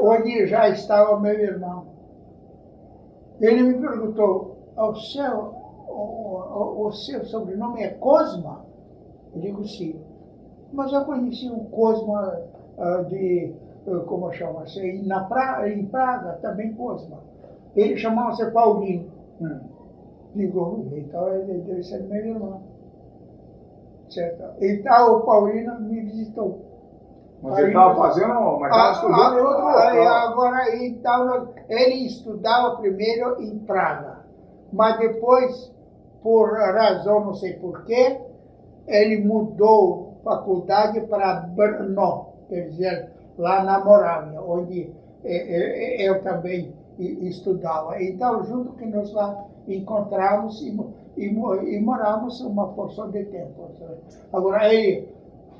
onde 0.00 0.46
já 0.46 0.68
estava 0.68 1.18
meu 1.20 1.38
irmão. 1.38 1.86
Ele 3.40 3.62
me 3.62 3.74
perguntou, 3.80 4.58
o 4.76 4.94
seu, 4.94 5.54
o, 5.88 5.92
o, 5.92 6.86
o 6.86 6.92
seu 6.92 7.24
sobrenome 7.24 7.82
é 7.82 7.88
Cosma? 7.88 8.64
Eu 9.34 9.40
digo 9.40 9.64
sim. 9.64 10.00
Mas 10.72 10.92
eu 10.92 11.04
conheci 11.04 11.48
o 11.50 11.64
Cosma 11.66 12.40
uh, 12.76 13.04
de, 13.06 13.54
uh, 13.86 14.00
como 14.00 14.32
chama-se, 14.32 15.02
na 15.06 15.24
pra, 15.24 15.68
em 15.68 15.86
Praga, 15.86 16.38
também 16.42 16.74
Cosma. 16.74 17.18
Ele 17.74 17.96
chamava-se 17.96 18.50
Paulinho. 18.50 19.10
Hum. 19.40 19.60
Digo, 20.34 20.86
então 20.92 21.28
ele 21.34 21.60
deve 21.60 21.82
ser 21.82 22.02
meu 22.02 22.24
irmão. 22.24 22.69
Certo? 24.10 24.42
Então 24.60 25.16
o 25.16 25.20
Paulino 25.20 25.80
me 25.80 26.00
visitou. 26.00 26.70
Mas 27.42 27.54
aí, 27.54 27.62
ele 27.62 27.68
estava 27.70 27.94
fazendo, 27.94 28.58
mas 28.58 28.70
estava 28.70 28.92
estudando 28.92 29.38
em 29.38 29.40
outro 29.40 29.64
local. 29.64 30.28
Agora, 30.28 30.76
então, 30.76 31.48
ele 31.68 32.06
estudava 32.06 32.76
primeiro 32.76 33.40
em 33.40 33.58
Praga, 33.60 34.18
mas 34.72 34.98
depois, 34.98 35.72
por 36.22 36.52
razão 36.52 37.24
não 37.24 37.34
sei 37.34 37.54
porquê, 37.54 38.20
ele 38.86 39.24
mudou 39.24 40.18
faculdade 40.22 41.00
para 41.02 41.40
Brno, 41.40 42.26
quer 42.48 42.68
dizer, 42.68 43.10
lá 43.38 43.62
na 43.64 43.82
Morávia, 43.82 44.40
onde 44.42 44.92
é, 45.24 46.02
é, 46.02 46.08
eu 46.08 46.22
também 46.22 46.74
estudava. 46.98 48.02
Então, 48.02 48.44
junto 48.44 48.72
que 48.72 48.84
nós 48.84 49.12
lá 49.12 49.46
encontramos 49.66 50.62
e, 51.20 51.76
e, 51.76 51.80
moramos 51.80 52.40
uma 52.40 52.68
porção 52.68 53.10
de 53.10 53.24
tempo. 53.24 53.68
Agora, 54.32 54.72
ele 54.72 55.08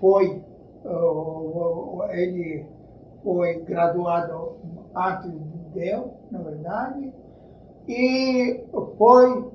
foi, 0.01 0.43
ele 2.11 2.67
foi 3.23 3.61
graduado 3.61 4.57
antes 4.95 5.31
de 5.75 5.89
eu, 5.89 6.15
na 6.31 6.39
verdade, 6.41 7.13
e 7.87 8.65
foi, 8.97 9.51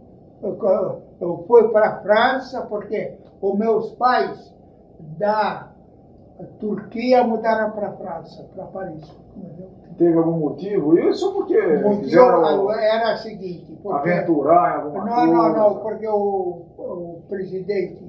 foi 1.47 1.71
para 1.71 1.89
a 1.89 2.01
França, 2.01 2.61
porque 2.67 3.15
os 3.41 3.57
meus 3.57 3.91
pais 3.93 4.53
da 5.17 5.71
Turquia 6.59 7.23
mudaram 7.23 7.71
para 7.71 7.89
a 7.89 7.93
França, 7.93 8.43
para 8.53 8.65
Paris. 8.65 9.03
Entendeu? 9.35 9.69
Teve 9.97 10.17
algum 10.17 10.39
motivo 10.39 10.97
isso? 10.99 11.31
Porque 11.33 11.57
o 11.57 11.89
motivo 11.89 12.71
era 12.71 13.13
o 13.13 13.17
seguinte. 13.17 13.77
Aventurar 13.89 14.71
em 14.71 14.83
alguma 14.83 15.05
não, 15.05 15.15
coisa? 15.15 15.31
Não, 15.31 15.53
não, 15.53 15.53
não, 15.53 15.79
porque 15.79 16.07
o, 16.07 16.65
o 16.77 17.21
presidente 17.29 18.03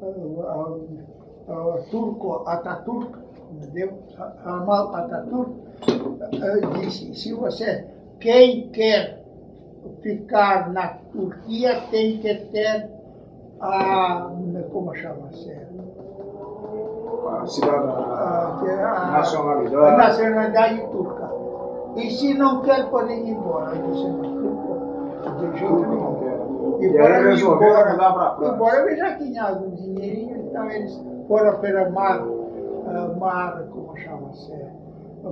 o, 0.00 0.06
o, 0.06 1.52
o, 1.52 1.82
turco 1.90 2.44
Ataturk, 2.46 3.18
entendeu? 3.50 3.98
Amal 4.44 4.94
Ataturk, 4.94 5.52
disse, 6.80 7.14
se 7.14 7.32
você, 7.32 7.84
quem 8.20 8.68
quer 8.68 9.22
ficar 10.02 10.72
na 10.72 10.88
Turquia 11.12 11.80
tem 11.90 12.18
que 12.18 12.34
ter 12.46 12.90
a, 13.60 14.30
como 14.72 14.94
chama-se? 14.94 15.61
A 17.28 17.46
cidadã, 17.46 17.92
a, 17.92 19.10
nacionalidade. 19.12 19.86
A 19.86 19.96
nacionalidade 19.96 20.86
turca. 20.88 21.30
E 21.96 22.10
se 22.10 22.34
não 22.34 22.62
quer, 22.62 22.88
pode 22.90 23.12
ir 23.12 23.30
embora. 23.30 23.76
Eu 23.76 23.90
disse, 23.90 24.08
não, 24.08 25.52
de 25.52 25.58
jeito 25.58 25.86
nenhum. 25.86 26.78
E, 26.80 26.86
e 26.86 26.98
aí 26.98 27.24
resolveram 27.24 27.92
mudar 27.92 28.12
para 28.12 28.22
a 28.22 28.36
França. 28.36 28.54
Embora 28.54 28.90
eu 28.90 28.96
já 28.96 29.16
tinha 29.16 29.44
algum 29.44 29.70
dinheirinho, 29.70 30.36
então 30.38 30.70
eles 30.70 31.00
foram 31.28 31.58
pelo 31.60 31.92
mar, 31.92 32.22
uh, 32.22 33.20
mar, 33.20 33.62
como 33.70 33.96
chama-se? 33.96 34.52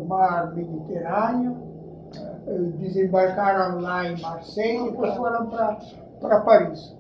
Mar 0.07 0.55
Mediterrâneo, 0.55 1.57
uh, 2.47 2.63
desembarcaram 2.79 3.81
lá 3.81 4.07
em 4.07 4.21
Marseille 4.21 4.87
e 4.87 4.91
depois 4.91 5.15
foram 5.15 5.49
para 6.21 6.41
Paris. 6.41 7.00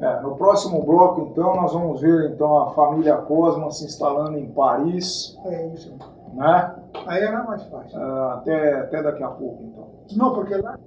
É, 0.00 0.20
no 0.20 0.36
próximo 0.36 0.82
bloco, 0.82 1.20
então, 1.30 1.54
nós 1.54 1.72
vamos 1.72 2.00
ver 2.00 2.30
então 2.30 2.58
a 2.58 2.70
família 2.70 3.16
Cosma 3.18 3.70
se 3.70 3.84
instalando 3.84 4.38
em 4.38 4.50
Paris. 4.50 5.38
É 5.44 5.66
isso. 5.68 5.94
Né? 6.34 6.74
Aí 7.06 7.22
era 7.22 7.44
mais 7.44 7.62
fácil. 7.64 7.98
Uh, 7.98 8.28
até, 8.30 8.80
até 8.80 9.02
daqui 9.02 9.22
a 9.22 9.28
pouco, 9.28 9.62
então. 9.62 9.86
Não, 10.16 10.34
porque 10.34 10.56
lá. 10.56 10.78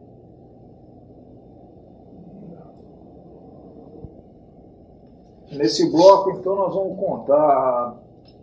Nesse 5.51 5.89
bloco, 5.91 6.31
então, 6.31 6.55
nós 6.55 6.73
vamos 6.73 6.99
contar 6.99 7.95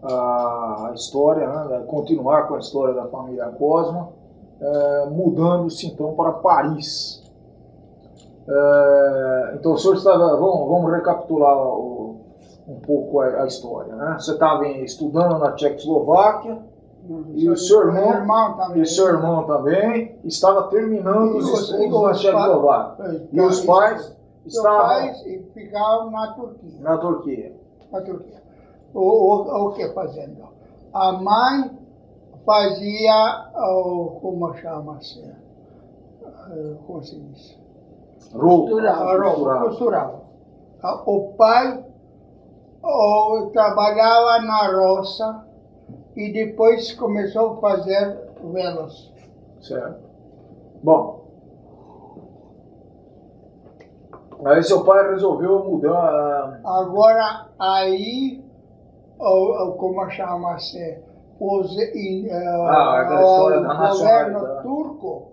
a, 0.02 0.88
a 0.88 0.92
história, 0.94 1.46
né, 1.46 1.84
continuar 1.86 2.48
com 2.48 2.54
a 2.54 2.58
história 2.58 2.94
da 2.94 3.06
família 3.06 3.46
Cosma, 3.50 4.10
é, 4.60 5.06
mudando-se 5.10 5.86
então 5.86 6.14
para 6.14 6.32
Paris. 6.32 7.21
É, 8.48 9.52
então, 9.54 9.72
o 9.72 9.78
senhor 9.78 9.96
estava. 9.96 10.36
Vamos, 10.36 10.68
vamos 10.68 10.92
recapitular 10.92 11.56
o, 11.56 12.20
um 12.66 12.80
pouco 12.80 13.20
a, 13.20 13.42
a, 13.42 13.46
história. 13.46 13.94
Né? 13.94 14.16
Você 14.18 14.32
estava 14.32 14.66
estudando 14.68 15.38
na 15.38 15.52
Tchecoslováquia. 15.52 16.58
E 17.34 17.50
o 17.50 17.56
seu 17.56 17.88
irmão, 17.88 18.12
irmão 18.12 18.56
também. 18.56 18.82
e 18.82 18.86
seu 18.86 19.08
irmão 19.08 19.44
também 19.44 20.16
estava 20.22 20.68
terminando 20.68 21.36
os 21.36 21.48
estudos 21.48 22.00
na 22.00 22.12
Tchecoslováquia. 22.12 23.28
E 23.32 23.40
os 23.40 23.60
pais 23.64 24.16
estavam 24.46 24.78
pais 24.86 25.22
ficavam 25.52 26.10
na 26.12 26.32
Turquia. 26.32 26.80
Na 26.80 26.98
Turquia. 26.98 27.52
Na 27.90 28.00
Turquia. 28.02 28.42
O, 28.94 29.00
o, 29.00 29.66
o 29.66 29.72
que 29.72 29.88
fazendo? 29.88 30.48
A 30.92 31.12
mãe 31.12 31.76
fazia, 32.44 33.50
o, 33.56 34.18
como 34.20 34.54
chama-se? 34.54 35.24
Como 36.86 37.02
se 37.02 37.18
diz? 37.18 37.61
Costurava. 38.30 39.64
Costurava. 39.64 40.22
O 41.06 41.34
pai 41.36 41.84
o, 42.82 43.50
trabalhava 43.52 44.44
na 44.44 44.72
roça 44.72 45.46
e 46.16 46.32
depois 46.32 46.92
começou 46.92 47.52
a 47.52 47.56
fazer 47.60 48.18
velas. 48.52 49.12
Certo. 49.60 50.00
Bom. 50.82 51.22
Aí 54.44 54.62
seu 54.64 54.84
pai 54.84 55.08
resolveu 55.10 55.64
mudar. 55.64 56.60
Agora 56.64 57.46
aí, 57.58 58.44
o, 59.18 59.72
como 59.72 60.10
chama-se? 60.10 60.98
Os, 61.38 61.76
ah, 62.30 63.20
o 63.20 63.88
governo 63.88 64.62
turco 64.62 65.31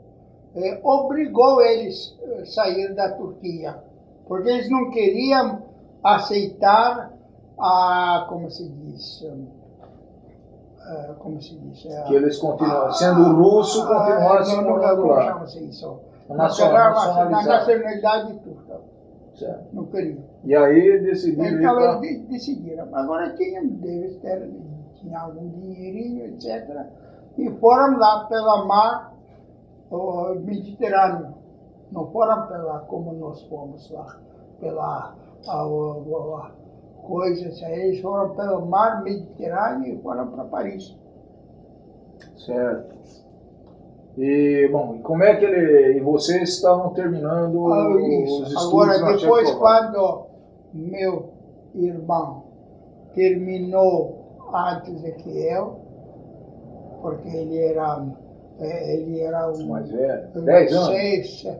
eh, 0.55 0.79
obrigou 0.83 1.61
eles 1.61 2.17
a 2.39 2.45
sair 2.45 2.93
da 2.95 3.11
Turquia, 3.11 3.83
porque 4.27 4.49
eles 4.49 4.69
não 4.69 4.89
queriam 4.91 5.63
aceitar 6.03 7.11
a, 7.59 8.25
como 8.29 8.49
se 8.49 8.67
diz, 8.69 9.21
uh, 9.21 11.13
como 11.19 11.41
se 11.41 11.55
diz, 11.55 11.85
uh, 11.85 12.05
que 12.07 12.15
eles 12.15 12.37
continuam 12.37 12.91
sendo 12.93 13.35
russo, 13.35 13.85
continuassem 13.85 14.63
morando 14.63 15.07
lá. 15.07 15.23
chama-se 15.23 15.65
isso? 15.65 15.99
Na 16.29 16.37
nacionalidade 17.41 18.33
turca. 18.39 18.79
Certo. 19.35 19.67
Não 19.73 19.85
queriam. 19.85 20.23
E 20.43 20.55
aí 20.55 20.99
decidiram. 21.01 21.59
Então 21.59 21.75
pra... 21.75 22.05
eles 22.05 22.27
decidiram. 22.27 22.87
Agora 22.93 23.35
tinham, 23.35 23.65
deles 23.67 24.19
tinha 24.95 25.19
algum 25.19 25.49
dinheirinho, 25.49 26.25
etc. 26.25 26.85
E 27.37 27.49
foram 27.51 27.97
lá 27.97 28.25
pela 28.25 28.65
mar 28.65 29.13
o 29.89 30.35
Mediterrâneo. 30.35 31.33
Não 31.91 32.07
foram 32.11 32.47
pela, 32.47 32.79
como 32.81 33.13
nós 33.13 33.41
fomos 33.43 33.89
lá, 33.89 34.19
pela 34.59 35.15
a, 35.47 35.51
a, 35.51 35.63
a, 35.63 36.51
coisas, 37.01 37.61
eles 37.63 37.99
foram 37.99 38.35
pelo 38.35 38.65
mar 38.65 39.03
Mediterrâneo 39.03 39.95
e 39.95 40.01
foram 40.01 40.27
para 40.27 40.43
Paris. 40.45 40.95
Certo. 42.37 42.99
E, 44.17 44.67
bom, 44.71 44.99
como 45.01 45.23
é 45.23 45.35
que 45.35 45.45
ele 45.45 45.97
e 45.97 46.01
vocês 46.01 46.49
estavam 46.49 46.93
terminando 46.93 47.71
Ah, 47.71 47.95
os 47.95 48.47
estudos 48.47 48.67
Agora, 48.67 49.15
depois, 49.15 49.51
quando 49.51 50.25
meu 50.73 51.29
irmão 51.73 52.43
terminou 53.13 54.19
antes 54.53 55.01
de 55.01 55.11
que 55.13 55.29
eu, 55.29 55.79
porque 57.01 57.29
ele 57.29 57.59
era, 57.59 58.05
eh, 58.59 58.93
ele 58.95 59.19
era 59.21 59.49
um 59.51 59.67
Mais 59.67 59.89
velho? 59.89 60.27
10 60.43 60.73
anos? 60.73 60.87
seis, 60.87 61.45
eh, 61.45 61.59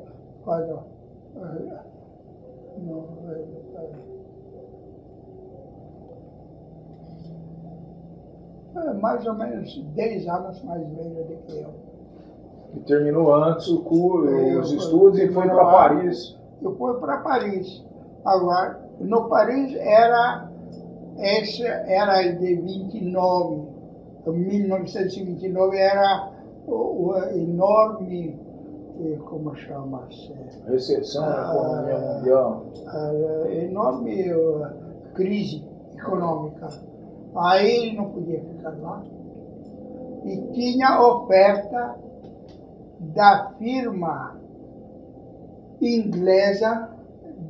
eh, 8.75 8.93
mais 9.01 9.25
ou 9.25 9.33
menos 9.33 9.83
10 9.95 10.27
anos 10.27 10.61
mais 10.63 10.81
velho 10.89 11.23
do 11.25 11.35
que 11.47 11.57
eu. 11.59 11.69
E 12.75 12.79
terminou 12.81 13.33
antes 13.33 13.67
o 13.67 13.81
cu- 13.81 14.25
Eu- 14.25 14.59
os 14.61 14.71
estudos 14.71 15.19
e 15.19 15.27
foi 15.29 15.47
para 15.47 15.65
Paris. 15.65 16.37
Eu 16.61 16.75
fui 16.75 16.93
para 16.99 17.17
Paris. 17.17 17.83
Agora, 18.23 18.79
no 18.99 19.27
Paris 19.27 19.75
era, 19.75 20.49
esse 21.17 21.63
era 21.65 22.21
de 22.31 22.55
29, 22.55 23.67
1929 24.27 25.77
era 25.77 26.28
o, 26.69 27.15
enorme, 27.33 28.39
como 29.25 29.55
chama-se? 29.55 30.33
Recessão 30.67 31.21
na 31.21 31.49
Ah. 31.49 31.53
economia 31.55 31.99
mundial. 31.99 32.63
a 32.87 33.51
enorme 33.53 34.33
uh, 34.33 34.67
crise 35.13 35.63
econômica. 35.95 36.67
Aí 37.35 37.67
ele 37.87 37.97
não 37.97 38.09
podia 38.09 38.41
ficar 38.41 38.71
lá. 38.81 39.03
E 40.25 40.37
tinha 40.51 41.01
oferta 41.01 41.95
da 42.99 43.53
firma 43.57 44.35
inglesa 45.81 46.89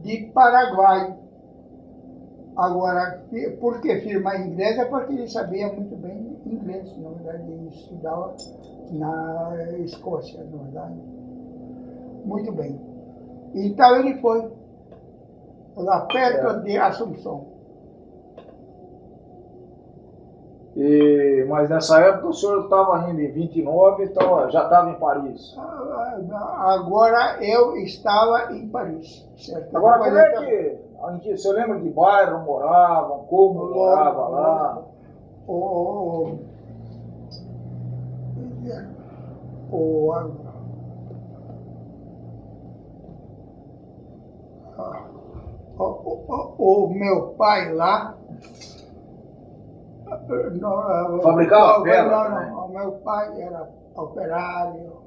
de 0.03 0.25
Paraguai. 0.33 1.17
Agora, 2.55 3.23
por 3.59 3.81
que 3.81 3.95
firma 4.01 4.35
inglesa? 4.37 4.85
Porque 4.85 5.13
ele 5.13 5.27
sabia 5.27 5.71
muito 5.73 5.95
bem 5.95 6.37
inglês, 6.45 6.95
na 6.97 7.09
verdade, 7.09 7.51
ele 7.51 7.69
estudava 7.69 8.35
na 8.91 9.53
Escócia, 9.79 10.43
na 10.43 10.57
verdade. 10.63 10.99
Muito 12.25 12.51
bem. 12.51 12.79
Então 13.53 13.95
ele 13.97 14.19
foi 14.19 14.51
lá 15.75 16.01
perto 16.01 16.61
de 16.63 16.77
Assunção. 16.77 17.47
E, 20.75 21.45
mas 21.49 21.69
nessa 21.69 21.99
época 21.99 22.27
o 22.27 22.33
senhor 22.33 22.63
estava 22.63 23.09
indo 23.09 23.19
em 23.19 23.31
29, 23.31 24.03
então 24.03 24.49
já 24.49 24.63
estava 24.63 24.91
em 24.91 24.95
Paris. 24.95 25.57
Agora 26.57 27.43
eu 27.43 27.75
estava 27.75 28.53
em 28.53 28.69
Paris, 28.69 29.27
certo? 29.35 29.75
Agora, 29.75 29.99
como 29.99 30.17
é 30.17 31.19
que. 31.19 31.37
Você 31.37 31.51
lembra 31.51 31.79
de 31.79 31.89
bairro 31.89 32.45
moravam, 32.45 33.25
como 33.29 33.63
o, 33.63 33.73
morava 33.73 34.27
lá? 34.27 34.83
O, 35.47 36.37
o, 39.71 40.13
o, 45.77 45.83
o, 46.57 46.85
o 46.85 46.93
meu 46.93 47.29
pai 47.37 47.73
lá 47.73 48.15
não, 50.59 51.21
Fabricava 51.21 51.85
Não, 51.85 52.29
não, 52.29 52.65
o 52.65 52.69
meu 52.69 52.91
pai 53.03 53.41
era 53.41 53.69
operário 53.95 54.99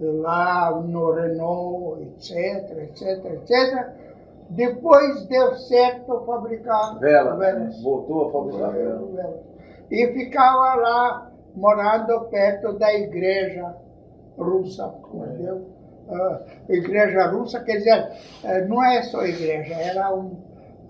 lá 0.00 0.70
no 0.72 1.12
Renault, 1.12 2.02
etc, 2.02 2.78
etc, 2.78 3.24
etc. 3.24 3.88
Depois 4.50 5.26
deu 5.26 5.54
certo 5.54 6.24
fabricar 6.24 6.98
vela. 6.98 7.36
velas. 7.36 7.82
Voltou 7.82 8.28
a 8.28 8.32
fabricar 8.32 8.72
vela. 8.72 9.06
vela. 9.12 9.42
E 9.90 10.06
ficava 10.12 10.74
lá 10.74 11.25
morando 11.56 12.20
perto 12.26 12.74
da 12.74 12.92
igreja 12.94 13.74
russa, 14.38 14.94
entendeu? 15.12 15.68
Uh, 16.08 16.72
igreja 16.72 17.26
russa, 17.28 17.60
quer 17.60 17.78
dizer, 17.78 18.12
uh, 18.44 18.68
não 18.68 18.84
é 18.84 19.02
só 19.02 19.24
igreja, 19.24 19.74
era 19.74 20.14
um, 20.14 20.36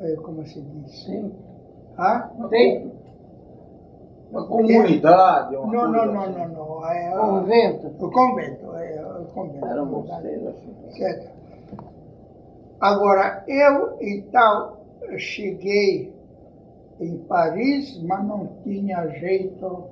uh, 0.00 0.22
como 0.22 0.44
se 0.46 0.60
diz? 0.60 1.04
Sim. 1.04 1.32
Ah? 1.96 2.28
Tem, 2.50 2.92
uma 4.30 4.46
comunidade? 4.46 5.56
Uma 5.56 5.72
não, 5.72 5.92
não, 5.92 6.06
não, 6.12 6.30
não, 6.30 6.48
não. 6.48 6.90
É, 6.90 7.10
convento? 7.10 7.86
O 8.04 8.10
convento, 8.10 8.74
é, 8.74 9.20
o 9.20 9.24
convento. 9.26 9.66
Era 9.66 9.82
um 9.82 9.86
mosteiro 9.86 10.48
assim. 10.48 10.74
Certo. 10.90 11.30
Agora, 12.80 13.44
eu 13.46 13.96
então 14.00 14.78
cheguei 15.16 16.14
em 17.00 17.16
Paris, 17.18 18.02
mas 18.02 18.24
não 18.24 18.48
tinha 18.64 19.06
jeito 19.08 19.84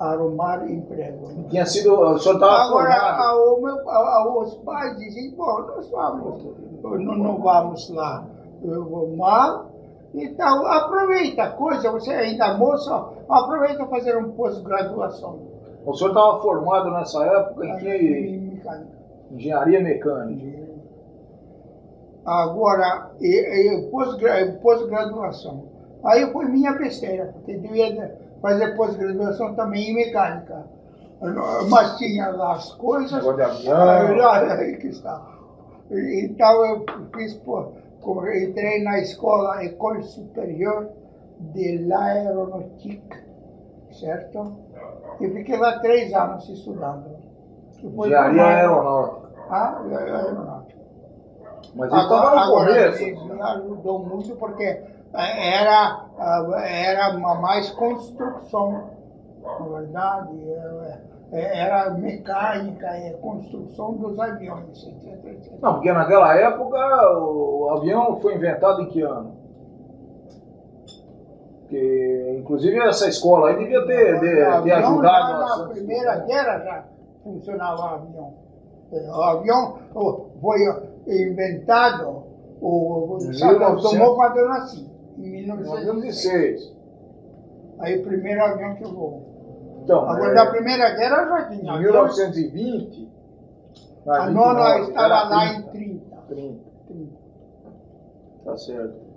arrumar 0.00 0.68
emprego. 0.68 1.28
Tinha 1.50 1.66
sido, 1.66 1.92
o 1.92 2.18
senhor 2.18 2.36
estava 2.36 2.64
Agora, 2.64 3.34
meu, 3.60 4.38
os 4.38 4.54
pais 4.56 4.96
diziam, 4.98 5.36
bom, 5.36 5.60
nós 5.60 5.90
vamos, 5.90 6.44
não, 6.82 7.16
não 7.16 7.38
vamos 7.38 7.90
lá. 7.90 8.24
Eu 8.64 8.84
vou 8.84 9.14
mal, 9.16 9.70
então, 10.14 10.66
aproveita 10.66 11.42
a 11.44 11.50
coisa, 11.50 11.90
você 11.90 12.10
ainda 12.10 12.46
é 12.46 12.56
moço, 12.56 12.90
aproveita 13.28 13.86
fazer 13.86 14.16
um 14.16 14.32
pós-graduação. 14.32 15.38
O 15.84 15.94
senhor 15.94 16.10
estava 16.10 16.40
formado 16.40 16.90
nessa 16.90 17.24
época 17.24 17.66
em 17.66 17.76
que? 17.78 17.88
Em 17.88 18.40
mecânica. 18.40 18.90
Engenharia 19.30 19.80
mecânica. 19.80 20.60
Agora, 22.24 23.10
pós-graduação. 24.62 25.64
Aí 26.04 26.30
foi 26.32 26.46
minha 26.46 26.72
besteira, 26.72 27.26
porque 27.34 27.56
devia 27.56 28.18
fazer 28.40 28.76
pós-graduação 28.76 29.54
também 29.54 29.90
em 29.90 29.94
mecânica. 29.94 30.64
Mas 31.68 31.98
tinha 31.98 32.30
lá 32.30 32.54
as 32.54 32.72
coisas. 32.72 33.12
Negócio 33.12 33.36
de 33.36 33.42
avião. 33.42 34.30
Aí 34.30 34.76
que 34.76 34.88
está. 34.88 35.22
Então 35.90 36.64
eu 36.66 36.84
fiz 37.14 37.38
entrei 38.42 38.82
na 38.82 38.98
escola 39.00 39.62
École 39.62 40.02
Superior 40.02 40.88
de 41.38 41.86
l'Aéronautique, 41.86 43.16
certo? 43.92 44.56
E 45.20 45.28
fiquei 45.28 45.58
lá 45.58 45.78
três 45.80 46.12
anos 46.14 46.48
estudando. 46.48 47.18
Engenharia 47.82 48.44
aeronáutica. 48.44 49.30
Ah, 49.50 49.82
aeronáutica. 49.82 50.80
Mas 51.74 51.92
isso 51.92 52.02
estava 52.02 52.46
no 52.46 52.52
começo. 52.52 53.04
Me 53.04 53.42
ajudou 53.42 53.98
muito 53.98 54.36
porque 54.36 54.82
era, 55.12 56.06
era 56.64 57.18
mais 57.18 57.70
construção, 57.70 58.90
na 59.42 59.66
verdade. 59.66 60.50
É, 60.50 61.10
é, 61.32 61.60
era 61.60 61.90
mecânica, 61.90 62.88
é, 62.88 63.12
construção 63.12 63.92
dos 63.94 64.18
aviões. 64.18 64.84
Não, 65.62 65.74
porque 65.74 65.92
naquela 65.92 66.34
época 66.34 66.76
o 67.18 67.70
avião 67.70 68.20
foi 68.20 68.34
inventado 68.34 68.82
em 68.82 68.88
que 68.88 69.00
ano? 69.02 69.38
Porque, 71.60 72.36
inclusive, 72.40 72.76
essa 72.80 73.08
escola 73.08 73.50
aí 73.50 73.58
devia 73.58 73.86
ter, 73.86 74.18
ter, 74.18 74.62
ter 74.62 74.72
ajudado. 74.72 75.38
Na, 75.38 75.56
na 75.58 75.68
Primeira 75.68 76.16
Guerra 76.16 76.58
já 76.58 76.84
funcionava 77.22 77.80
o 77.80 77.84
avião. 77.84 78.34
O 78.90 79.22
avião 79.22 79.78
foi 80.42 80.58
inventado, 81.06 82.24
o, 82.60 83.18
o 83.18 83.80
tomou 83.80 84.16
quando 84.16 84.36
eu 84.36 84.48
nasci, 84.48 84.89
em 85.18 85.30
1906. 85.30 86.72
Aí 87.80 87.98
o 87.98 88.02
primeiro 88.04 88.44
avião 88.44 88.74
que 88.76 88.84
voou. 88.84 89.30
Então, 89.82 90.08
Agora, 90.08 90.32
é, 90.32 90.34
da 90.34 90.46
Primeira 90.46 90.90
Guerra 90.94 91.26
já 91.26 91.48
tinha. 91.48 91.72
Em 91.74 91.80
1920. 91.80 93.10
A 94.06 94.30
nona 94.30 94.78
estava 94.80 95.28
lá 95.28 95.46
em 95.54 95.62
30. 95.62 96.16
30. 96.28 96.64
30. 96.88 97.12
Tá 98.44 98.56
certo. 98.56 99.10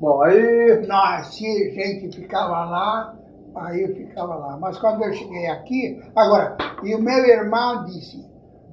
Bom, 0.00 0.22
aí. 0.22 0.86
Não, 0.86 1.24
se 1.24 1.46
a 1.46 1.70
gente 1.70 2.20
ficava 2.20 2.64
lá, 2.64 3.16
aí 3.54 3.82
eu 3.82 3.94
ficava 3.94 4.34
lá. 4.34 4.56
Mas 4.58 4.78
quando 4.78 5.04
eu 5.04 5.12
cheguei 5.12 5.46
aqui, 5.46 6.02
agora, 6.16 6.56
e 6.82 6.94
o 6.94 7.02
meu 7.02 7.24
irmão 7.24 7.84
disse: 7.84 8.26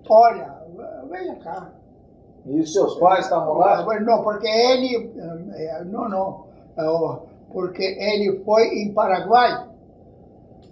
Olha, 0.09 0.55
venha 1.09 1.35
cá. 1.37 1.71
E 2.45 2.59
os 2.59 2.73
seus 2.73 2.95
pais 2.95 3.25
estavam 3.25 3.57
lá? 3.57 3.85
Não, 3.99 4.23
porque 4.23 4.47
ele. 4.47 5.11
Eh, 5.53 5.83
não, 5.85 6.09
não 6.09 6.49
porque 7.51 7.83
ele 7.83 8.41
foi 8.43 8.67
em 8.67 8.93
Paraguai, 8.93 9.67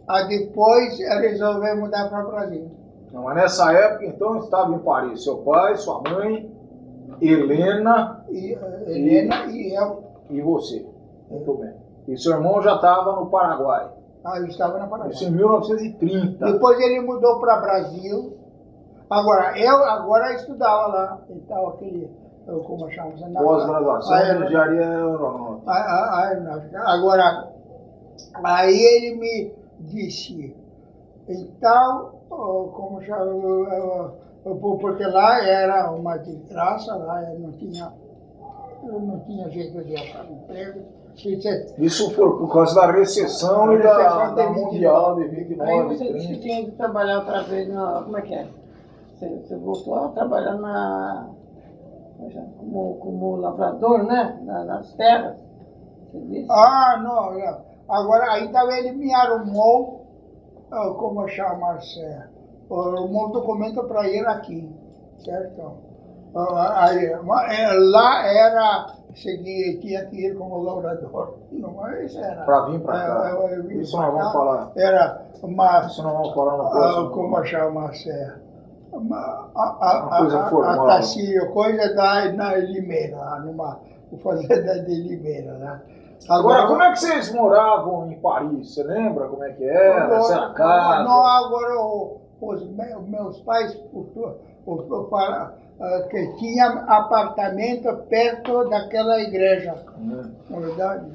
aí 0.08 0.28
depois 0.28 0.98
resolveu 1.00 1.78
mudar 1.78 2.10
para 2.10 2.26
o 2.26 2.32
Brasil. 2.32 2.72
Não, 3.12 3.24
mas 3.24 3.36
nessa 3.36 3.72
época, 3.74 4.06
então, 4.06 4.38
estava 4.38 4.74
em 4.74 4.80
Paris 4.80 5.24
seu 5.24 5.38
pai, 5.38 5.76
sua 5.78 6.02
mãe, 6.02 6.52
Helena... 7.22 8.26
E, 8.30 8.54
uh, 8.54 8.90
Helena 8.90 9.46
e, 9.48 9.70
e, 9.70 9.76
eu. 9.76 10.04
E 10.30 10.42
você. 10.42 10.86
Muito 11.32 11.54
bem. 11.56 11.74
E 12.08 12.18
seu 12.18 12.34
irmão 12.34 12.62
já 12.62 12.76
estava 12.76 13.14
no 13.14 13.28
Paraguai. 13.28 13.90
Ah, 14.24 14.40
eu 14.40 14.46
estava 14.46 14.78
no 14.78 14.88
Paraguai. 14.88 15.12
Isso 15.12 15.24
em 15.24 15.32
1930. 15.32 16.46
Depois 16.46 16.80
ele 16.80 17.00
mudou 17.00 17.40
para 17.40 17.58
Brasil. 17.58 18.38
Agora, 19.10 19.58
eu 19.58 19.76
agora 19.84 20.34
estudava 20.34 20.88
lá. 20.88 21.22
Então, 21.30 21.68
aquele 21.70 22.10
como 22.66 22.90
chamamos? 22.90 23.22
Pós-graduação 23.22 24.18
em 24.18 24.46
engenharia 24.46 24.88
aeronáutica. 25.68 26.80
Agora, 26.82 27.52
aí 28.44 28.80
ele 28.80 29.16
me 29.18 29.54
disse, 29.82 30.56
então, 31.28 32.12
como 32.30 33.02
chama, 33.02 34.14
porque 34.60 35.06
lá 35.06 35.44
era 35.46 35.92
uma 35.92 36.18
desgraça, 36.18 36.96
lá 36.96 37.22
não 37.38 37.52
tinha, 37.54 37.92
não 38.84 39.20
tinha 39.26 39.50
jeito 39.50 39.84
de 39.84 39.96
achar 39.96 40.26
emprego. 40.32 40.80
Isso 41.80 42.12
foi 42.12 42.30
por 42.38 42.54
causa 42.54 42.76
da 42.76 42.92
recessão 42.92 43.74
e 43.74 43.82
da, 43.82 44.30
da 44.30 44.50
mundial 44.52 45.16
de 45.16 45.28
29. 45.28 45.72
Aí 45.72 45.84
você, 45.84 46.14
você 46.14 46.36
tinha 46.36 46.64
que 46.66 46.72
trabalhar 46.72 47.20
outra 47.20 47.42
vez 47.42 47.68
na. 47.68 48.04
Como 48.04 48.18
é 48.18 48.22
que 48.22 48.36
é? 48.36 48.48
Você, 49.18 49.28
você 49.30 49.56
voltou 49.56 49.96
a 49.96 50.10
trabalhar 50.10 50.58
na 50.58 51.30
como, 52.58 52.98
como 53.00 53.36
lavrador, 53.38 54.04
né? 54.04 54.40
nas 54.44 54.94
terras. 54.94 55.38
Ah, 56.50 57.00
não, 57.02 57.34
não. 57.34 57.68
Agora, 57.90 58.34
aí 58.34 58.52
também 58.52 58.80
ele 58.80 58.92
me 58.94 59.14
arrumou, 59.14 60.06
ah, 60.72 60.94
como 60.98 61.28
chama-se, 61.28 62.06
arrumou 62.70 63.28
um 63.28 63.32
documento 63.32 63.84
para 63.86 64.08
ir 64.08 64.26
aqui, 64.28 64.70
certo? 65.24 65.78
Ah, 66.36 66.86
aí, 66.86 67.06
é, 67.06 67.74
lá 67.74 68.28
era 68.28 68.94
segui, 69.16 69.80
tinha 69.82 70.06
que 70.06 70.28
ir 70.28 70.38
como 70.38 70.62
lavrador. 70.62 71.38
Não, 71.52 71.74
mas 71.74 72.16
era. 72.16 72.44
Para 72.44 72.66
vir 72.68 72.82
para 72.82 72.94
cá. 72.94 73.30
É, 73.30 73.58
eu 73.58 73.64
vim 73.64 73.80
Isso 73.80 73.98
pra 73.98 74.12
nós 74.12 74.16
vamos 74.16 74.34
falar. 74.34 74.72
Era 74.76 75.22
uma. 75.42 75.86
Isso 75.88 76.04
nós 76.04 76.14
vamos 76.14 76.34
falar 76.34 76.58
no 76.58 76.68
ah, 76.68 76.70
próximo. 76.70 77.10
como 77.12 77.46
chama-se? 77.46 78.47
Uma, 78.98 79.50
a, 79.56 79.78
a, 79.80 80.02
Uma 80.08 80.18
coisa 80.20 80.38
a, 80.40 80.46
a, 80.46 80.50
formal. 80.50 80.90
a 80.90 80.96
Tacílio, 80.96 81.52
coisa 81.54 81.94
da, 81.94 82.32
na 82.34 82.56
Limeira, 82.56 83.18
lá 83.18 83.40
numa 83.40 83.80
fazenda 84.24 84.80
de 84.84 84.96
Limeira. 84.96 85.54
Né? 85.54 85.82
Agora, 86.30 86.68
como 86.68 86.82
é 86.82 86.92
que 86.92 87.00
vocês 87.00 87.32
moravam 87.34 88.12
em 88.12 88.20
Paris? 88.20 88.74
Você 88.74 88.84
lembra 88.84 89.28
como 89.28 89.44
é 89.44 89.52
que 89.54 89.64
era? 89.64 90.22
Se 90.24 90.34
era 90.34 90.50
casa? 90.54 91.04
Não, 91.04 91.26
agora 91.26 91.76
os 92.42 92.64
me- 92.72 92.96
meus 93.08 93.40
pais, 93.42 93.74
por 93.76 94.06
tu- 94.08 94.36
o- 94.66 94.74
o- 94.74 95.04
para- 95.06 95.54
ah, 95.80 96.08
que 96.10 96.28
tinha 96.38 96.66
apartamento 96.88 97.96
perto 98.10 98.68
daquela 98.70 99.20
igreja, 99.22 99.76
Hum. 99.98 100.32
na 100.50 100.60
verdade. 100.60 101.12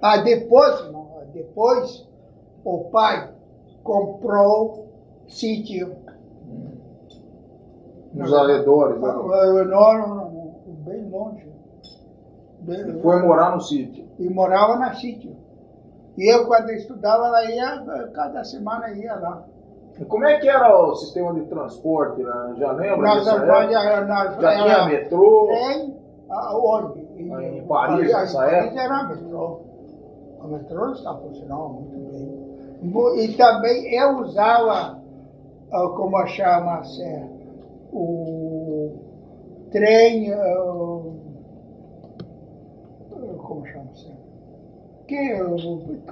Ah, 0.00 0.16
depois, 0.18 0.90
não, 0.90 1.06
depois 1.32 2.08
o 2.64 2.84
pai 2.90 3.28
comprou 3.82 4.88
sítio. 5.28 5.96
Nos 8.14 8.32
arredores. 8.32 9.02
Ah, 9.02 9.06
né? 9.06 9.64
Não, 9.64 9.64
não, 9.64 10.08
não, 10.08 10.14
não, 10.30 10.54
bem 10.84 11.08
longe. 11.10 11.48
Bem- 12.60 12.88
E 12.98 13.02
foi 13.02 13.22
morar 13.22 13.54
no 13.54 13.60
sítio. 13.60 14.06
e 14.18 14.28
morava 14.30 14.76
na 14.76 14.94
sítio. 14.94 15.36
E 16.16 16.32
eu, 16.32 16.46
quando 16.46 16.70
estudava 16.70 17.28
lá, 17.28 17.44
ia, 17.44 18.08
cada 18.14 18.44
semana 18.44 18.88
ia 18.90 19.14
lá. 19.16 19.42
E 20.00 20.04
como 20.04 20.24
é 20.24 20.38
que 20.38 20.48
era 20.48 20.76
o 20.80 20.94
sistema 20.94 21.34
de 21.34 21.42
transporte? 21.46 22.22
né? 22.22 22.54
Já 22.56 22.72
lembra 22.72 22.96
Nós, 23.08 23.24
dessa 23.24 23.44
nós, 23.44 24.06
nós, 24.08 24.40
Já 24.40 24.52
tinha 24.62 24.86
metrô? 24.86 25.46
Trem, 25.48 25.96
aonde? 26.30 27.00
Em 27.16 27.66
Paris, 27.66 28.12
nessa 28.12 28.38
Paris 28.38 28.52
época? 28.64 28.80
era 28.80 29.02
metrô. 29.04 29.60
O 30.40 30.48
metrô 30.48 30.92
está 30.92 31.14
funcionando 31.14 31.68
muito 31.68 32.10
bem. 32.10 33.24
E 33.24 33.32
também 33.36 33.94
eu 33.94 34.18
usava, 34.18 34.98
ah, 35.72 35.88
como 35.96 36.26
chama-se, 36.26 37.02
o 37.94 38.92
trem, 39.70 40.32
ah, 40.32 41.00
como 43.38 43.66
chama-se? 43.66 44.12
Que 45.06 45.38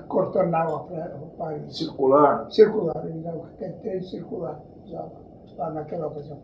contornava 0.08 0.80
para 0.80 1.16
o 1.16 1.26
país. 1.38 1.76
Circular? 1.76 2.50
Circular, 2.50 2.94
tem 3.58 3.72
trem 3.78 4.02
circular, 4.02 4.60
usava 4.84 5.10
lá 5.56 5.70
naquela 5.70 6.06
ocasião. 6.08 6.38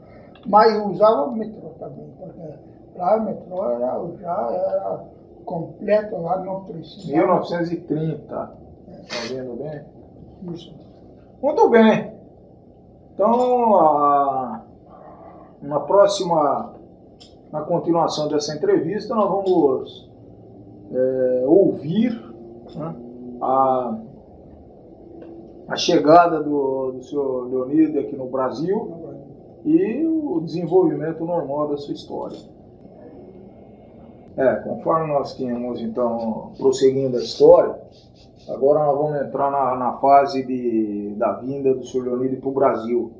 Mas 0.46 0.76
usava 0.86 1.24
o 1.24 1.32
metrô 1.36 1.68
também, 1.78 2.08
porque 2.18 2.40
lá 2.96 3.16
o 3.16 3.22
metrô 3.24 3.70
era, 3.70 4.00
já 4.20 4.50
era 4.50 5.04
completo, 5.44 6.16
lá 6.16 6.38
não 6.42 6.64
precisava. 6.64 7.12
1930. 7.18 8.26
Tá 8.26 8.50
vendo 9.28 9.56
bem? 9.62 9.82
Isso. 10.54 10.74
Muito 11.42 11.68
bem. 11.70 12.12
Então, 13.14 13.74
a- 13.78 14.62
na 15.62 15.80
próxima, 15.80 16.74
na 17.52 17.62
continuação 17.62 18.28
dessa 18.28 18.54
entrevista, 18.54 19.14
nós 19.14 19.28
vamos 19.28 20.10
é, 20.92 21.44
ouvir 21.46 22.12
né, 22.74 22.94
a, 23.40 23.98
a 25.68 25.76
chegada 25.76 26.42
do, 26.42 26.92
do 26.92 27.02
senhor 27.02 27.48
Leonide 27.48 27.98
aqui 27.98 28.16
no 28.16 28.26
Brasil 28.26 29.08
e 29.64 30.06
o 30.06 30.40
desenvolvimento 30.40 31.24
normal 31.24 31.68
da 31.68 31.76
sua 31.76 31.94
história. 31.94 32.38
É, 34.36 34.54
conforme 34.56 35.12
nós 35.12 35.34
tínhamos 35.34 35.80
então 35.80 36.52
prosseguindo 36.56 37.16
a 37.16 37.20
história, 37.20 37.76
agora 38.48 38.86
nós 38.86 38.96
vamos 38.96 39.20
entrar 39.20 39.50
na, 39.50 39.76
na 39.76 39.92
fase 39.94 40.44
de, 40.46 41.14
da 41.16 41.32
vinda 41.32 41.74
do 41.74 41.84
senhor 41.84 42.04
Leonide 42.04 42.36
para 42.36 42.48
o 42.48 42.52
Brasil. 42.52 43.12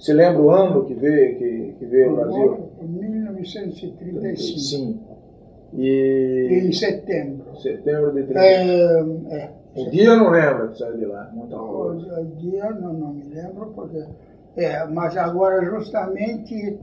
Você 0.00 0.14
lembra 0.14 0.40
o 0.42 0.50
ano 0.50 0.84
que 0.86 0.94
veio, 0.94 1.36
que, 1.36 1.74
que 1.78 1.84
veio 1.84 2.10
ao 2.10 2.16
Brasil? 2.16 2.70
Em 2.80 2.86
1935, 2.88 4.58
Sim. 4.58 5.00
E 5.74 6.48
em 6.66 6.72
setembro. 6.72 7.54
setembro 7.60 8.12
de 8.12 8.22
30. 8.24 8.40
É, 8.40 9.00
é, 9.30 9.50
O 9.76 9.90
dia 9.90 10.04
eu 10.06 10.16
não 10.16 10.30
lembro 10.30 10.70
que 10.70 10.78
saiu 10.78 10.96
de 10.96 11.04
lá, 11.04 11.30
muita 11.32 11.56
coisa. 11.56 12.20
o 12.20 12.24
dia 12.36 12.70
não, 12.70 12.92
não 12.94 13.12
me 13.14 13.22
lembro, 13.24 13.66
porque. 13.74 14.04
É, 14.56 14.84
mas 14.86 15.16
agora 15.16 15.64
justamente 15.64 16.76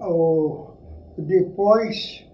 o, 0.00 0.66
depois, 1.16 2.26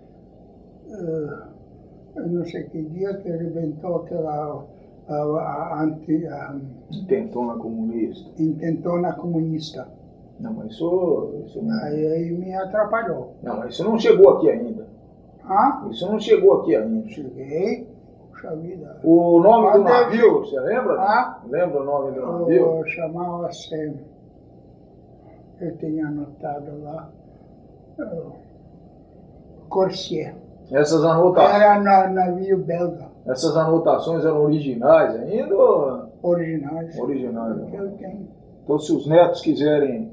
eu 2.17 2.27
não 2.27 2.45
sei 2.47 2.65
que 2.65 2.83
dia 2.83 3.15
que 3.19 3.31
arrebentou 3.31 3.97
aquela 3.97 4.65
a, 5.09 5.15
a, 5.15 5.83
anti, 5.85 6.27
a 6.27 6.57
Intentona 6.91 7.55
comunista. 7.59 8.29
intentona 8.43 9.13
comunista. 9.13 9.87
Não, 10.39 10.53
mas 10.53 10.73
isso, 10.73 11.35
isso 11.47 11.63
não, 11.63 11.83
Aí, 11.85 12.07
aí 12.07 12.31
me 12.33 12.55
atrapalhou. 12.55 13.35
não, 13.43 13.57
mas 13.59 13.75
isso 13.75 13.85
não 13.85 13.99
chegou 13.99 14.35
aqui 14.37 14.51
ainda. 14.51 14.87
Ah, 15.49 15.87
Isso 15.91 16.11
não 16.11 16.19
chegou 16.19 16.61
aqui 16.61 16.75
ainda. 16.77 17.09
cheguei, 17.09 17.87
puxa 18.31 18.55
vida. 18.57 18.99
O 19.05 19.41
nome 19.41 19.73
do 19.79 19.85
deve- 19.85 19.91
navio, 19.91 20.41
você 20.41 20.59
lembra? 20.61 20.95
Ah? 21.01 21.41
Lembra 21.49 21.81
o 21.81 21.85
nome 21.85 22.11
do 22.13 22.21
navio? 22.21 22.57
Eu 22.79 22.87
chamava-se, 22.87 23.95
eu 25.61 25.77
tinha 25.79 26.09
anotado 26.09 26.83
lá, 26.83 27.09
Corsier. 29.69 30.35
Essas 30.71 31.05
anotações, 31.05 31.55
Era 31.63 31.81
na, 31.81 32.09
navio 32.09 32.59
belga, 32.59 33.07
essas 33.25 33.57
anotações 33.57 34.25
eram 34.25 34.43
originais 34.43 35.15
ainda 35.15 35.55
ou 35.57 36.07
originais. 36.23 36.99
originais? 36.99 37.73
Eu 37.73 37.91
tenho. 37.93 38.29
Então, 38.65 38.79
se 38.81 38.93
os 38.93 39.07
netos 39.07 39.41
quiserem, 39.43 40.11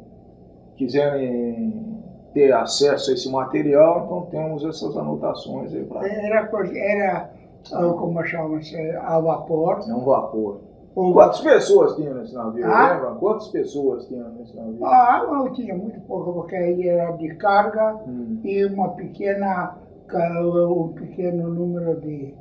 quiserem 0.83 2.01
ter 2.33 2.51
acesso 2.53 3.11
a 3.11 3.13
esse 3.13 3.31
material, 3.31 4.05
então 4.05 4.21
temos 4.29 4.63
essas 4.65 4.95
anotações 4.97 5.73
aí 5.73 5.83
para. 5.85 6.07
Era, 6.07 6.49
era 6.75 7.29
ah, 7.71 7.93
como 7.97 8.23
chama-se, 8.25 8.75
a 8.97 9.19
vapor. 9.19 9.79
É 9.87 9.93
um 9.93 10.03
vapor. 10.03 10.61
O 10.95 11.11
Quantas 11.13 11.41
pessoas 11.41 11.95
tinham 11.95 12.13
nesse 12.15 12.35
navio? 12.35 12.65
Ah? 12.67 12.93
Lembra? 12.93 13.11
Quantas 13.15 13.47
pessoas 13.47 14.05
tinham 14.07 14.29
nesse 14.29 14.55
navio? 14.55 14.85
Ah, 14.85 15.25
não 15.31 15.51
tinha 15.51 15.75
muito 15.75 15.99
pouco, 16.01 16.33
porque 16.33 16.55
aí 16.55 16.87
era 16.87 17.11
de 17.13 17.33
carga 17.35 17.95
Hum. 18.07 18.39
e 18.43 18.63
uma 18.65 18.89
pequena, 18.89 19.75
um 20.13 20.89
pequeno 20.89 21.49
número 21.49 21.99
de 21.99 22.35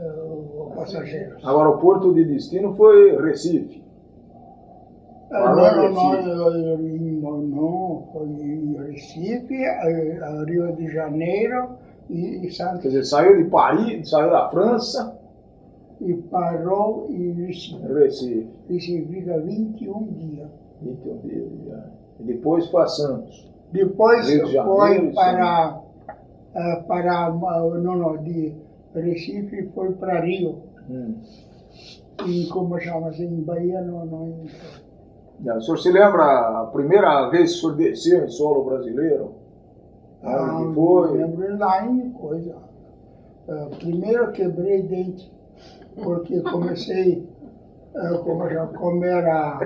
eh, 0.00 0.74
passageiros. 0.76 1.44
Agora, 1.46 1.68
o 1.68 1.78
porto 1.78 2.14
de 2.14 2.24
destino 2.24 2.74
foi 2.74 3.20
Recife. 3.20 3.84
Falou 5.28 5.56
Não, 5.56 6.78
em 6.80 7.20
não, 7.20 8.08
foi 8.12 8.28
em 8.28 8.76
Recife, 8.76 9.54
eh, 9.54 10.44
Rio 10.46 10.74
de 10.74 10.88
Janeiro 10.88 11.70
e, 12.08 12.36
e 12.36 12.40
Quer 12.40 12.50
Santos. 12.52 12.82
dizer, 12.82 13.04
saiu 13.04 13.36
de 13.42 13.50
Paris, 13.50 14.08
saiu 14.08 14.30
da 14.30 14.48
França, 14.48 15.18
E 16.00 16.14
parou 16.14 17.06
em 17.10 17.32
Recife. 17.32 17.92
Recife. 17.92 18.48
Recife 18.70 19.12
fica 19.12 19.38
21 19.40 20.04
dias. 20.14 20.48
21 20.80 21.18
dias 21.18 21.48
viagem. 21.64 21.92
E 22.20 22.22
depois 22.24 22.66
foi 22.68 22.82
a 22.82 22.86
Santos. 22.86 23.50
Depois 23.72 24.26
de 24.26 24.38
Janeiro, 24.46 24.64
foi 24.64 25.12
para, 25.12 25.82
ah, 26.54 26.84
para 26.86 27.26
ah, 27.26 27.30
não, 27.30 27.96
não, 27.96 28.16
de 28.22 28.54
Recife 28.94 29.68
foi 29.74 29.92
para 29.92 30.20
Rio. 30.20 30.62
Hum. 30.88 31.16
E 32.26 32.46
como 32.46 32.78
chama-se, 32.80 33.24
em 33.24 33.42
Bahia 33.42 33.80
não, 33.82 34.06
não 34.06 34.44
É, 34.46 34.87
O 35.40 35.60
senhor 35.60 35.78
se 35.78 35.90
lembra 35.92 36.24
a 36.60 36.66
primeira 36.72 37.28
vez 37.30 37.52
que 37.52 37.58
o 37.58 37.60
senhor 37.60 37.76
desceu 37.76 38.24
em 38.24 38.28
solo 38.28 38.64
brasileiro? 38.64 39.32
Ah, 40.22 40.58
Onde 40.60 40.74
foi? 40.74 41.18
lembro 41.18 41.58
lá 41.58 41.86
em 41.86 42.10
coisa. 42.10 42.56
Ah, 43.48 43.68
primeiro 43.78 44.24
eu 44.24 44.32
quebrei 44.32 44.82
dente, 44.82 45.32
porque 46.02 46.40
comecei 46.40 47.26
a 47.94 48.18
como 48.18 48.48
já 48.48 48.66
comer 48.66 49.26
a, 49.26 49.60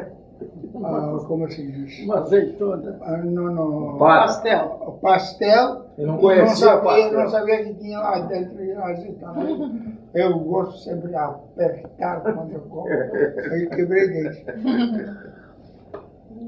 a 0.85 1.25
como 1.27 1.51
se 1.51 1.67
diz? 1.67 2.05
Uma 2.05 2.19
azeitona. 2.21 2.99
Ah, 3.01 3.17
não, 3.17 3.51
não, 3.55 3.99
Pa- 3.99 4.21
Pastel. 4.27 4.99
pastel. 5.01 5.87
E 5.97 6.05
não 6.05 6.19
conhecia 6.19 6.55
sabia, 6.67 6.83
pastel. 6.83 7.13
não 7.21 7.29
sabia 7.29 7.65
que 7.65 7.75
tinha 7.75 7.99
lá 7.99 8.19
dentro 8.21 8.57
de 8.57 8.73
azeitona. 8.73 9.73
Eu 10.15 10.39
gosto 10.39 10.79
sempre 10.81 11.09
de 11.09 11.17
apertar 11.17 12.21
quando 12.23 12.53
eu 12.53 12.61
como. 12.61 12.89
Aí 13.51 13.67
quebrei 13.71 14.07
dente. 14.09 14.45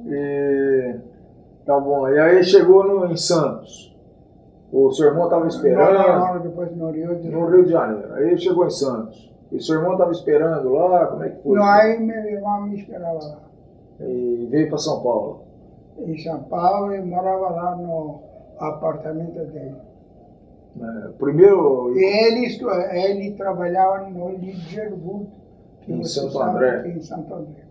E... 0.07 0.97
Tá 1.65 1.79
bom. 1.81 2.09
E 2.09 2.19
aí 2.19 2.45
chegou 2.45 2.85
no, 2.85 3.07
em 3.13 3.17
Santos. 3.17 3.95
O 4.73 4.91
seu 4.93 5.07
irmão 5.09 5.25
estava 5.25 5.47
esperando 5.47 5.93
Não, 5.95 6.35
não, 6.35 6.41
depois 6.43 6.77
no 6.77 6.91
Rio 6.91 7.15
de 7.17 7.29
no 7.29 7.47
Rio 7.47 7.65
de 7.65 7.71
Janeiro. 7.71 8.13
Aí 8.15 8.37
chegou 8.39 8.67
em 8.67 8.71
Santos. 8.71 9.33
E 9.53 9.61
seu 9.63 9.77
irmão 9.77 9.93
estava 9.93 10.11
esperando 10.11 10.69
lá, 10.73 11.07
como 11.07 11.23
é 11.23 11.29
que 11.29 11.43
foi? 11.43 11.57
Não, 11.57 11.65
aí 11.65 12.01
meu 12.01 12.17
irmão 12.25 12.63
me 12.63 12.77
esperava 12.77 13.13
lá. 13.23 13.39
E 14.01 14.49
veio 14.51 14.69
para 14.69 14.79
São 14.79 15.01
Paulo. 15.03 15.43
em 15.99 16.19
São 16.19 16.43
Paulo 16.45 16.93
e 16.95 17.01
morava 17.01 17.51
lá 17.51 17.77
no 17.77 18.21
apartamento 18.59 19.39
dele. 19.47 19.77
É, 20.81 21.09
primeiro. 21.19 21.97
Ele, 21.97 22.47
estu- 22.47 22.69
ele 22.69 23.31
trabalhava 23.37 24.11
no 24.11 24.31
Ligerwood, 24.31 25.29
que 25.83 25.93
Em 25.93 26.03
Santo 26.05 26.33
sabe 26.33 26.57
André. 26.57 26.83
é 26.89 26.89
em 26.91 27.01
Santo 27.01 27.33
André. 27.33 27.64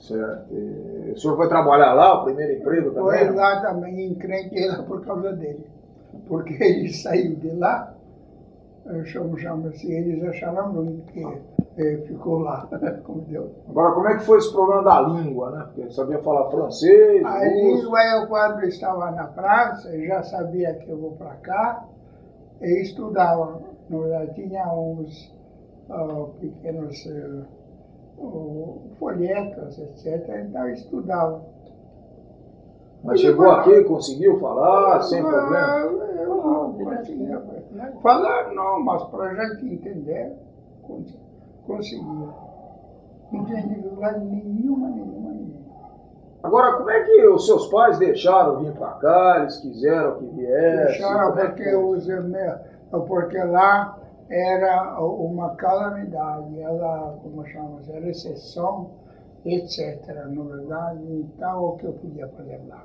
Certo. 0.00 0.52
E 0.52 1.12
o 1.12 1.18
senhor 1.18 1.36
foi 1.36 1.48
trabalhar 1.48 1.92
lá, 1.92 2.20
o 2.20 2.24
primeiro 2.24 2.54
emprego 2.54 2.90
também? 2.90 3.26
Foi 3.26 3.34
lá 3.34 3.60
também, 3.60 4.06
encrenquei 4.06 4.66
lá 4.68 4.82
por 4.82 5.04
causa 5.04 5.32
dele. 5.32 5.66
Porque 6.26 6.54
ele 6.62 6.92
saiu 6.92 7.36
de 7.36 7.50
lá, 7.50 7.94
eu 8.86 9.04
chamo, 9.04 9.38
chamo 9.38 9.68
assim, 9.68 9.92
eles 9.92 10.24
acharam 10.24 10.72
ruim 10.72 11.04
que 11.12 11.22
eh, 11.76 11.98
ficou 12.06 12.38
lá, 12.38 12.66
como 13.04 13.20
deu. 13.22 13.50
Agora, 13.68 13.92
como 13.94 14.08
é 14.08 14.16
que 14.16 14.24
foi 14.24 14.38
esse 14.38 14.50
problema 14.50 14.82
da 14.82 15.00
língua, 15.02 15.50
né? 15.50 15.64
Porque 15.66 15.82
ele 15.82 15.92
sabia 15.92 16.18
falar 16.20 16.50
francês, 16.50 17.24
A 17.24 17.38
russo. 17.38 17.82
língua, 17.82 18.00
eu 18.00 18.26
quando 18.26 18.64
estava 18.64 19.10
na 19.10 19.28
França, 19.28 19.88
eu 19.94 20.06
já 20.06 20.22
sabia 20.22 20.74
que 20.74 20.88
eu 20.88 20.96
vou 20.98 21.12
para 21.12 21.34
cá, 21.36 21.84
e 22.60 22.82
estudava. 22.82 23.60
Verdade, 23.88 24.34
tinha 24.34 24.72
uns 24.72 25.34
ah, 25.90 26.26
pequenos 26.40 27.06
eh, 27.06 27.42
oh, 28.20 28.78
folhetos, 28.98 29.78
etc. 29.78 30.28
Então, 30.48 30.66
eu 30.68 30.74
estudava. 30.74 31.42
Mas 33.02 33.20
chegou 33.20 33.50
aqui 33.50 33.70
e 33.70 33.84
conseguiu 33.84 34.38
falar, 34.38 35.00
sem 35.02 35.22
problema? 35.22 35.56
Ah, 35.56 35.80
Eu 35.80 36.28
não 36.28 36.72
conseguia 36.74 37.42
falar, 38.02 38.52
não, 38.52 38.84
mas 38.84 39.02
para 39.04 39.24
a 39.30 39.34
gente 39.46 39.66
entender, 39.74 40.36
cons- 40.82 41.18
conseguia. 41.66 42.28
Não 43.32 43.44
tinha 43.46 43.62
dificuldade 43.62 44.24
nenhuma, 44.24 44.88
nenhuma, 44.90 45.30
nenhuma. 45.30 45.60
Agora, 46.42 46.76
como 46.76 46.90
é 46.90 47.02
que 47.04 47.26
os 47.28 47.46
seus 47.46 47.68
pais 47.68 47.98
deixaram 47.98 48.60
vir 48.60 48.72
para 48.72 48.92
cá? 48.92 49.38
Eles 49.40 49.56
quiseram 49.58 50.16
que 50.18 50.26
viesse? 50.26 50.86
Deixaram 50.86 51.28
como 51.30 51.40
é 51.40 51.50
que 51.52 51.62
porque, 51.62 51.76
os, 51.76 52.08
porque 53.06 53.38
lá 53.44 53.98
era 54.30 55.02
uma 55.02 55.56
calamidade, 55.56 56.60
ela, 56.60 57.18
como 57.22 57.44
chama, 57.46 57.80
era 57.88 58.06
recessão, 58.06 58.90
etc. 59.44 60.06
Na 60.28 60.42
verdade, 60.42 61.02
então 61.12 61.64
o 61.64 61.76
que 61.76 61.84
eu 61.86 61.92
podia 61.94 62.28
fazer 62.28 62.60
lá? 62.68 62.84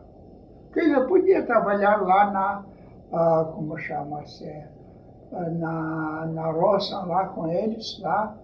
Porque 0.65 0.79
eu 0.79 1.07
podia 1.07 1.45
trabalhar 1.45 2.01
lá 2.01 2.31
na, 2.31 2.65
ah, 3.13 3.51
como 3.53 3.77
chama-se, 3.77 4.51
na, 5.31 6.25
na 6.33 6.51
roça 6.51 6.97
lá 7.05 7.27
com 7.27 7.47
eles, 7.47 7.99
lá 8.01 8.35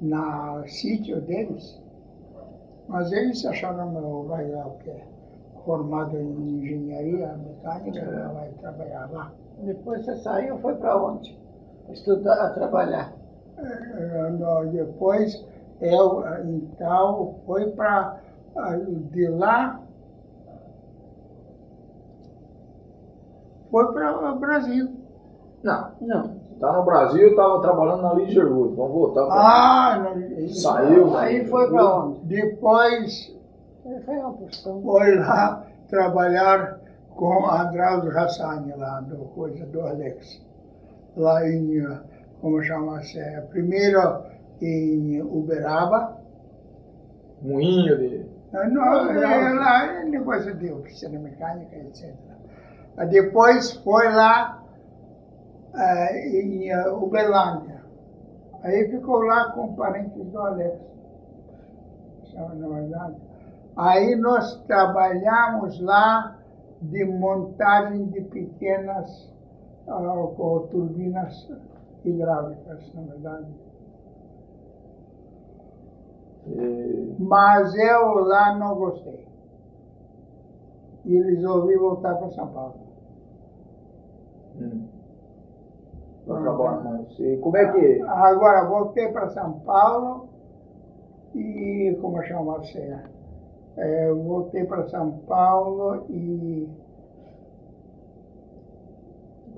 na 0.00 0.64
sítio 0.66 1.20
deles. 1.20 1.80
Mas 2.88 3.12
eles 3.12 3.44
acharam 3.44 3.90
meu 3.90 4.24
vai 4.24 4.48
lá 4.50 4.66
o 4.66 4.78
que 4.78 4.90
é 4.90 5.04
formado 5.64 6.16
em 6.18 6.60
engenharia 6.62 7.36
mecânica, 7.36 8.00
ela 8.00 8.28
vai 8.32 8.48
trabalhar 8.60 9.10
lá. 9.12 9.32
Depois 9.58 10.04
você 10.04 10.16
saiu, 10.16 10.58
foi 10.58 10.74
para 10.76 10.96
onde? 10.96 11.38
Estudar, 11.90 12.54
trabalhar. 12.54 13.12
Eh, 13.58 14.30
no- 14.38 14.66
Depois 14.70 15.44
eu 15.80 16.24
eh, 16.26 16.42
então 16.46 17.36
fui 17.46 17.66
para 17.72 18.16
de 19.12 19.28
lá 19.28 19.80
foi 23.70 23.92
para 23.92 24.32
o 24.32 24.38
Brasil. 24.38 24.88
Não, 25.62 25.90
Não. 26.00 26.30
tá 26.60 26.72
no 26.72 26.84
Brasil, 26.84 27.30
estava 27.30 27.60
trabalhando 27.60 28.02
na 28.02 28.14
Ligerwood. 28.14 28.74
Vamos 28.76 28.92
voltar 28.92 29.26
para 29.26 29.34
Ah, 29.34 29.98
não, 29.98 30.48
Saiu. 30.48 31.16
Aí 31.16 31.46
foi 31.46 31.68
para 31.70 31.96
onde? 31.96 32.20
Depois 32.26 33.36
Foi 33.82 34.00
foi 34.82 35.14
lá 35.16 35.64
trabalhar 35.88 36.78
com 37.14 37.46
Andrade 37.50 38.08
Hassani 38.16 38.72
lá 38.76 39.00
do 39.00 39.16
coisa 39.34 39.64
do 39.66 39.80
Alex. 39.80 40.40
Lá 41.18 41.46
em 41.46 41.80
eh, 41.80 42.00
como 42.40 42.62
chama-se? 42.62 43.20
Primeiro 43.50 44.22
em 44.62 45.20
Uberaba. 45.22 46.16
moinho 47.42 47.98
de... 47.98 48.26
Não, 48.52 49.10
é 49.10 49.52
lá 49.52 49.86
é 49.86 50.04
negócio 50.04 50.54
de 50.54 50.72
oficina 50.72 51.18
mecânica, 51.18 51.76
etc. 51.76 52.14
Ah, 52.96 53.04
Depois 53.04 53.72
foi 53.72 54.08
lá 54.08 54.62
ah, 55.74 56.16
em 56.16 56.72
ah, 56.72 56.94
Uberlândia. 56.94 57.82
Aí 58.62 58.88
ficou 58.88 59.18
lá 59.22 59.52
com 59.52 59.74
parentes 59.74 60.24
do 60.24 60.38
Alex. 60.38 60.78
Aí 63.76 64.16
nós 64.16 64.56
trabalhamos 64.66 65.80
lá 65.80 66.38
de 66.80 67.04
montagem 67.04 68.06
de 68.06 68.20
pequenas 68.22 69.28
com 70.36 70.66
turbinas 70.70 71.50
hidráulicas, 72.04 72.92
na 72.94 73.02
verdade. 73.02 73.46
de- 76.46 77.14
Mas 77.18 77.74
eu 77.74 78.20
lá 78.20 78.54
não 78.56 78.74
gostei. 78.76 79.26
E 81.04 81.18
resolvi 81.22 81.76
voltar 81.76 82.14
para 82.16 82.30
São 82.30 82.48
Paulo. 82.48 82.74
Hum. 84.60 84.86
Mais. 86.26 87.18
E 87.18 87.36
como 87.38 87.56
é 87.56 87.72
que... 87.72 88.02
Agora 88.02 88.68
voltei 88.68 89.08
para 89.08 89.30
São 89.30 89.60
Paulo 89.60 90.28
e 91.34 91.96
como 92.00 92.22
chama-se? 92.22 92.78
É, 93.76 94.12
voltei 94.12 94.64
para 94.64 94.88
São 94.88 95.12
Paulo 95.26 96.04
e, 96.10 96.68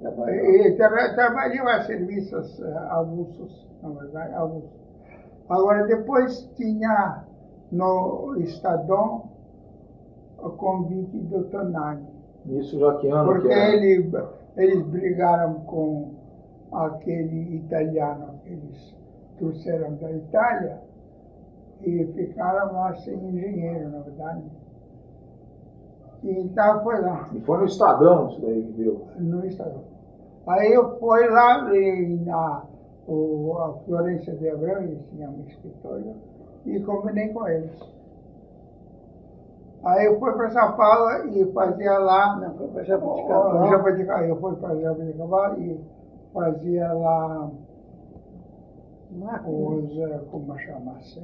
e 0.03 0.77
tra 0.77 1.15
trabalhei 1.15 1.61
a 1.61 1.83
serviços 1.83 2.61
eh, 2.61 2.79
avulsos, 2.91 3.69
na 3.83 3.91
verdade, 3.91 4.35
avulsos. 4.35 4.71
Agora 5.49 5.87
depois 5.87 6.49
tinha 6.57 7.25
no 7.71 8.37
Estadão 8.39 9.31
o 10.39 10.51
convite 10.51 11.19
do 11.19 11.45
Tonani. 11.45 12.07
Isso 12.47 12.79
já 12.79 12.97
que 12.99 13.09
ano 13.09 13.25
Porque 13.29 13.49
que 13.49 13.55
era? 13.55 13.75
ele, 13.75 14.11
eles 14.57 14.83
brigaram 14.87 15.55
com 15.67 16.15
aquele 16.73 17.57
italiano 17.57 18.39
que 18.43 18.53
eles 18.53 18.97
trouxeram 19.37 19.95
da 19.97 20.11
Itália 20.13 20.81
e 21.83 22.07
ficaram 22.15 22.73
lá 22.73 22.95
sem 22.95 23.15
engenheiro, 23.17 23.91
na 23.91 24.01
verdade. 24.01 24.45
E 26.23 26.31
então 26.31 26.83
foi 26.83 27.01
lá, 27.01 27.29
E 27.35 27.41
foi 27.41 27.59
no 27.59 27.65
Estadão 27.65 28.29
isso 28.29 28.41
daí 28.41 28.63
que 28.63 28.73
viu. 28.73 29.01
no 29.19 29.45
Estadão. 29.47 29.83
Aí 30.47 30.73
eu 30.73 30.99
fui 30.99 31.29
lá 31.29 31.75
e 31.75 32.17
na 32.25 32.65
o, 33.07 33.57
a 33.59 33.73
Florência 33.85 34.35
de 34.35 34.49
Abreu, 34.49 34.83
eles 34.83 35.01
tinham 35.11 35.33
um 35.33 35.45
escritório, 35.49 36.15
e 36.65 36.79
combinei 36.81 37.29
com 37.29 37.47
eles. 37.49 37.73
Aí 39.83 40.07
eu 40.07 40.19
fui 40.21 40.33
para 40.33 40.51
São 40.51 40.77
Paulo 40.77 41.29
e 41.29 41.51
fazia 41.53 41.99
lá 41.99 42.37
Não, 42.39 42.55
foi 42.55 42.69
para 42.69 42.85
Jabuticabal. 42.85 43.69
Jabuticabal, 43.69 44.25
eu 44.25 44.37
fui 44.37 44.57
para 44.57 44.77
Jabuticabal 44.77 45.59
e 45.59 45.81
fazia 46.35 46.93
lá 46.93 47.51
Máquina. 49.11 49.49
os, 49.49 49.99
eh, 49.99 50.21
como 50.31 50.59
chama-se? 50.59 51.23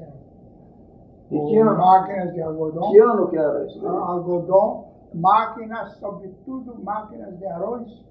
E 1.30 1.40
que 1.40 1.58
ano, 1.58 1.76
Máquinas 1.76 2.32
de 2.34 2.42
algodão. 2.42 2.90
que 2.90 2.98
ano 2.98 3.28
que 3.28 3.36
era 3.36 3.66
isso 3.66 3.80
daí? 3.80 3.96
Algodão, 3.96 4.84
máquinas, 5.12 5.96
sobretudo 5.96 6.76
máquinas 6.82 7.36
de 7.38 7.46
arroz, 7.46 8.04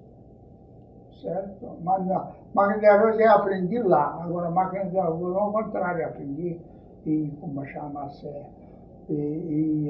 certo? 1.22 1.66
Mas 1.82 2.06
máquina 2.54 2.78
de 2.78 2.86
arroz 2.86 3.18
eu 3.18 3.30
aprendi 3.30 3.78
lá, 3.82 4.22
agora 4.22 4.50
máquinas 4.50 4.90
de 4.90 4.98
algodão, 4.98 5.44
ao 5.44 5.52
contrário, 5.52 6.06
aprendi 6.06 6.60
em, 7.06 7.30
como 7.40 7.64
chama-se? 7.64 8.28
Em, 9.08 9.14
em 9.14 9.86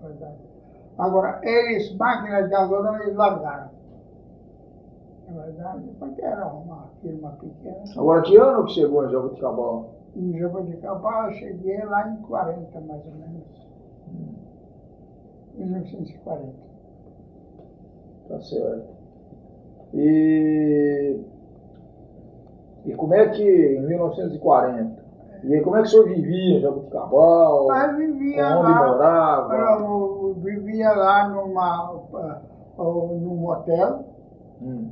na 0.00 0.08
verdade. 0.08 0.36
Agora, 0.96 1.40
eles, 1.42 1.94
máquinas 1.96 2.48
de 2.48 2.54
algodão, 2.54 3.00
eles 3.00 3.14
largaram. 3.14 3.70
Na 5.28 5.42
verdade, 5.42 5.84
porque 5.98 6.22
era 6.22 6.46
uma 6.46 6.86
firma 7.00 7.30
pequena. 7.32 7.84
Agora, 7.96 8.22
que 8.22 8.36
ano 8.36 8.64
que 8.64 8.72
chegou 8.72 9.06
em 9.06 9.10
Jabuticabal? 9.10 9.97
Em 10.18 10.36
Jaboticabal, 10.36 11.26
eu 11.26 11.32
cheguei 11.34 11.84
lá 11.84 12.08
em 12.10 12.16
40, 12.22 12.80
mais 12.80 13.06
ou 13.06 13.12
menos. 13.12 13.68
1940. 15.54 16.52
Tá 18.28 18.40
certo. 18.40 18.88
E, 19.94 21.20
e 22.84 22.94
como 22.94 23.14
é 23.14 23.28
que, 23.28 23.42
em 23.42 23.86
1940, 23.86 25.08
e 25.44 25.54
aí, 25.54 25.60
como 25.60 25.76
é 25.76 25.82
que 25.82 25.86
o 25.86 25.90
senhor 25.90 26.08
vivia 26.08 26.58
em 26.58 26.60
Jabuticabal? 26.60 27.66
Mas 27.68 27.96
vivia 27.96 28.58
Onde 28.58 28.72
lá, 28.72 28.86
morava? 28.86 29.54
eu 29.54 30.34
vivia 30.42 30.90
lá 30.90 31.28
numa, 31.28 32.02
num 32.76 33.48
hotel. 33.48 34.04
Hum. 34.60 34.90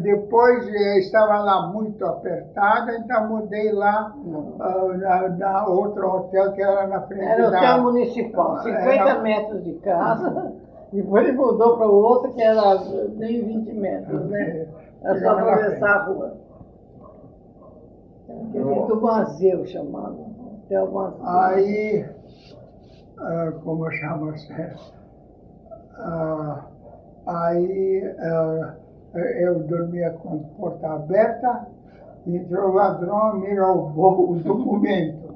Depois 0.00 0.66
eu 0.68 0.98
estava 0.98 1.40
lá 1.40 1.66
muito 1.66 2.04
apertada, 2.06 2.94
então 2.94 3.28
mudei 3.28 3.72
lá 3.72 4.14
ah, 4.60 4.88
na, 4.96 5.28
na 5.30 5.66
outro 5.66 6.06
hotel 6.08 6.52
que 6.52 6.62
era 6.62 6.86
na 6.86 7.00
frente 7.02 7.24
Era 7.24 7.50
da... 7.50 7.58
hotel 7.58 7.82
municipal, 7.82 8.58
50 8.62 8.80
Era- 8.80 9.20
metros 9.20 9.64
de 9.64 9.72
casa. 9.74 10.52
Depois 10.92 11.26
ele 11.26 11.36
mudou 11.36 11.76
para 11.78 11.88
o 11.88 11.94
outro 11.94 12.32
que 12.32 12.42
era 12.42 12.74
nem 13.16 13.42
20 13.42 13.72
metros, 13.72 14.26
né? 14.26 14.68
Era 15.02 15.20
só 15.20 15.30
atravessar 15.30 15.90
a 15.90 16.04
rua. 16.04 16.36
Aquele 18.28 18.86
do 18.86 19.00
Mazeu 19.00 19.64
chamado. 19.66 20.18
Hotel 20.64 20.90
Mazeu. 20.92 21.26
Aí, 21.26 22.08
ah, 23.18 23.52
como 23.64 23.90
chama-se? 23.90 24.52
Ah, 25.96 26.66
aí 27.26 28.14
ah, 28.20 28.74
eu 29.14 29.60
dormia 29.60 30.10
com 30.10 30.34
a 30.34 30.38
porta 30.60 30.88
aberta, 30.94 31.66
entrou 32.26 32.70
o 32.70 32.74
ladrão, 32.74 33.38
me 33.40 33.54
roubou 33.58 34.32
o 34.32 34.36
documento. 34.40 35.32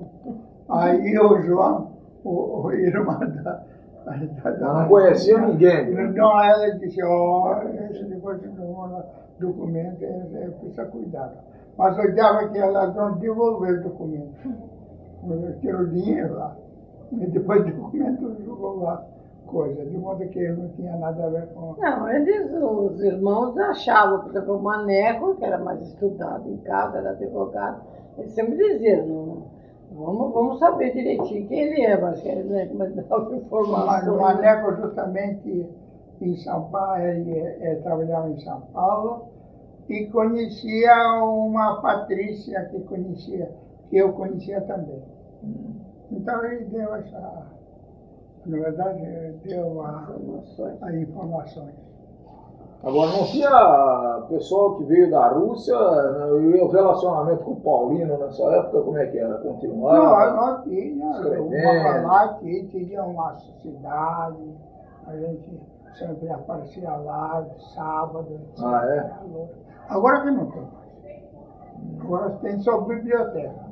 Aí 0.69 1.19
o 1.19 1.41
João, 1.43 1.93
o, 2.25 2.63
o 2.65 2.73
irmão 2.73 3.19
da, 3.21 3.63
da, 4.05 4.51
da- 4.51 4.75
não 4.83 4.89
conhecia 4.89 5.39
ninguém. 5.39 5.91
Não, 6.13 6.43
ela 6.43 6.71
disse, 6.79 7.03
ó, 7.05 7.63
esse 7.91 8.05
negócio 8.05 8.51
não- 8.57 9.05
documento, 9.39 10.03
é, 10.03 10.07
é, 10.35 10.49
precisa 10.61 10.87
cuidado. 10.87 11.37
Mas 11.77 11.99
eu 11.99 12.15
dava 12.15 12.49
que 12.49 12.59
ela 12.59 12.87
não 12.89 13.19
devolver 13.19 13.81
o 13.81 13.83
documento. 13.83 14.33
Eu 15.29 15.59
tirou 15.61 15.83
o 15.83 15.89
dinheiro 15.89 16.35
lá. 16.35 16.57
E 17.13 17.27
depois 17.27 17.65
do 17.65 17.71
documento 17.73 18.37
jogou 18.45 18.81
lá 18.81 19.05
coisa. 19.47 19.85
De 19.85 19.97
modo 19.97 20.27
que 20.29 20.49
não 20.49 20.69
tinha 20.71 20.97
nada 20.97 21.25
a 21.25 21.29
ver 21.31 21.47
com. 21.49 21.75
Não, 21.79 22.09
eles, 22.09 22.53
os 22.53 23.01
irmãos 23.03 23.57
achavam, 23.59 24.21
por 24.21 24.31
exemplo, 24.31 24.57
o 24.57 24.63
Maneco, 24.63 25.37
que 25.37 25.45
era 25.45 25.59
mais 25.59 25.81
estudado 25.83 26.51
em 26.51 26.59
casa, 26.59 26.99
era 26.99 27.11
advogado, 27.11 27.83
ele 28.19 28.29
sempre 28.31 28.57
dizia, 28.57 29.05
não, 29.05 29.45
vamos, 29.93 30.33
vamos 30.33 30.59
saber 30.59 30.93
direitinho 30.93 31.47
quem 31.49 31.59
ele 31.59 31.83
é, 31.83 32.01
mas 32.01 32.25
ele 32.25 32.45
né, 32.49 32.71
mas 32.75 32.95
dava 32.95 33.25
Mas 33.25 33.33
o 33.33 33.37
informação. 33.37 34.17
Maneco 34.17 34.75
justamente 34.77 35.67
em 36.21 36.37
São 36.37 36.71
Paulo, 36.71 37.03
ele, 37.03 37.31
ele 37.31 37.77
trabalhava 37.83 38.31
em 38.31 38.41
São 38.41 38.61
Paulo 38.73 39.27
e 39.89 40.07
conhecia 40.07 40.93
uma 41.23 41.81
Patrícia 41.81 42.65
que 42.67 42.81
conhecia, 42.81 43.51
que 43.89 43.97
eu 43.97 44.13
conhecia 44.13 44.61
também. 44.63 45.03
Então 46.11 46.45
ele 46.45 46.65
deu 46.67 46.95
essa, 46.95 47.46
na 48.47 48.59
verdade, 48.59 49.01
deu 49.45 49.83
a, 49.83 50.07
Informações. 50.19 50.83
as 50.83 50.95
informações. 50.95 51.75
Agora, 52.85 53.11
não 53.11 53.25
tinha 53.25 54.27
pessoal 54.29 54.77
que 54.77 54.85
veio 54.85 55.11
da 55.11 55.29
Rússia 55.29 55.75
e 55.75 56.61
o 56.61 56.69
relacionamento 56.69 57.43
com 57.43 57.53
o 57.53 57.61
Paulino 57.61 58.17
nessa 58.19 58.45
época, 58.45 58.83
como 58.83 58.99
é 58.99 59.07
que 59.07 59.19
era? 59.19 59.39
Continuava? 59.39 60.31
não 60.33 60.63
tinha. 60.63 61.11
escrevendo. 61.11 61.47
Uma 61.49 62.01
lá 62.03 62.35
que 62.35 62.67
tinha 62.69 63.03
uma 63.03 63.35
cidade, 63.63 64.55
a 65.07 65.17
gente 65.17 65.61
sempre 65.99 66.31
aparecia 66.31 66.91
lá, 66.91 67.45
sábado. 67.75 68.29
etc. 68.31 68.65
Ah, 68.65 68.87
é? 68.87 69.11
Agora 69.89 70.21
que 70.23 70.31
não 70.31 70.47
tem 70.51 70.63
mais. 70.63 72.03
Agora 72.05 72.31
tem 72.43 72.61
só 72.61 72.81
biblioteca. 72.83 73.66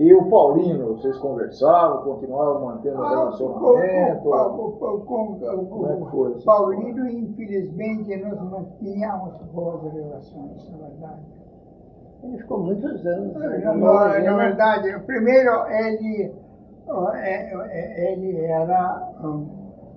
E 0.00 0.14
o 0.14 0.30
Paulino, 0.30 0.94
vocês 0.96 1.14
conversavam, 1.18 2.02
continuavam 2.02 2.64
mantendo 2.64 3.00
o 3.00 3.04
Ah, 3.04 3.10
relacionamento? 3.10 4.22
com- 4.22 4.72
com- 4.72 5.00
com- 5.00 5.38
com- 5.38 5.66
Como 5.66 5.86
é 5.90 5.96
que 5.96 6.10
foi? 6.10 6.40
Paulino, 6.40 7.06
infelizmente, 7.06 8.16
nós 8.16 8.50
não 8.50 8.64
tínhamos 8.78 9.34
boas 9.52 9.82
relações, 9.92 10.70
na 10.70 10.78
verdade. 10.78 11.20
Ele 12.22 12.38
ficou 12.38 12.60
muitos 12.60 13.06
anos. 13.06 13.34
né? 13.34 13.58
Na, 13.58 13.74
na- 13.74 14.18
na 14.20 14.36
verdade, 14.38 14.98
primeiro 15.04 15.66
ele, 15.68 16.34
é- 17.16 17.52
é- 17.54 18.12
ele 18.14 18.40
era, 18.46 19.06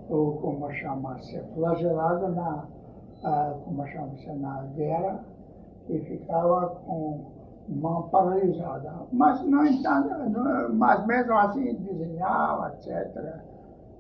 o, 0.10 0.32
como 0.42 0.70
chama-se, 0.74 1.40
flagelado 1.56 2.28
na, 2.36 2.66
ah, 3.24 3.54
como 3.64 3.88
chama-se, 3.88 4.30
na 4.34 4.64
guerra 4.76 5.24
e 5.88 5.98
ficava 6.00 6.76
com 6.86 7.22
mão 7.68 8.10
paralisada. 8.10 8.94
Mas, 9.12 9.42
não, 9.44 9.66
entanto, 9.66 10.10
mas 10.74 11.06
mesmo 11.06 11.38
assim 11.38 11.74
desenhava, 11.76 12.74
etc. 12.74 13.42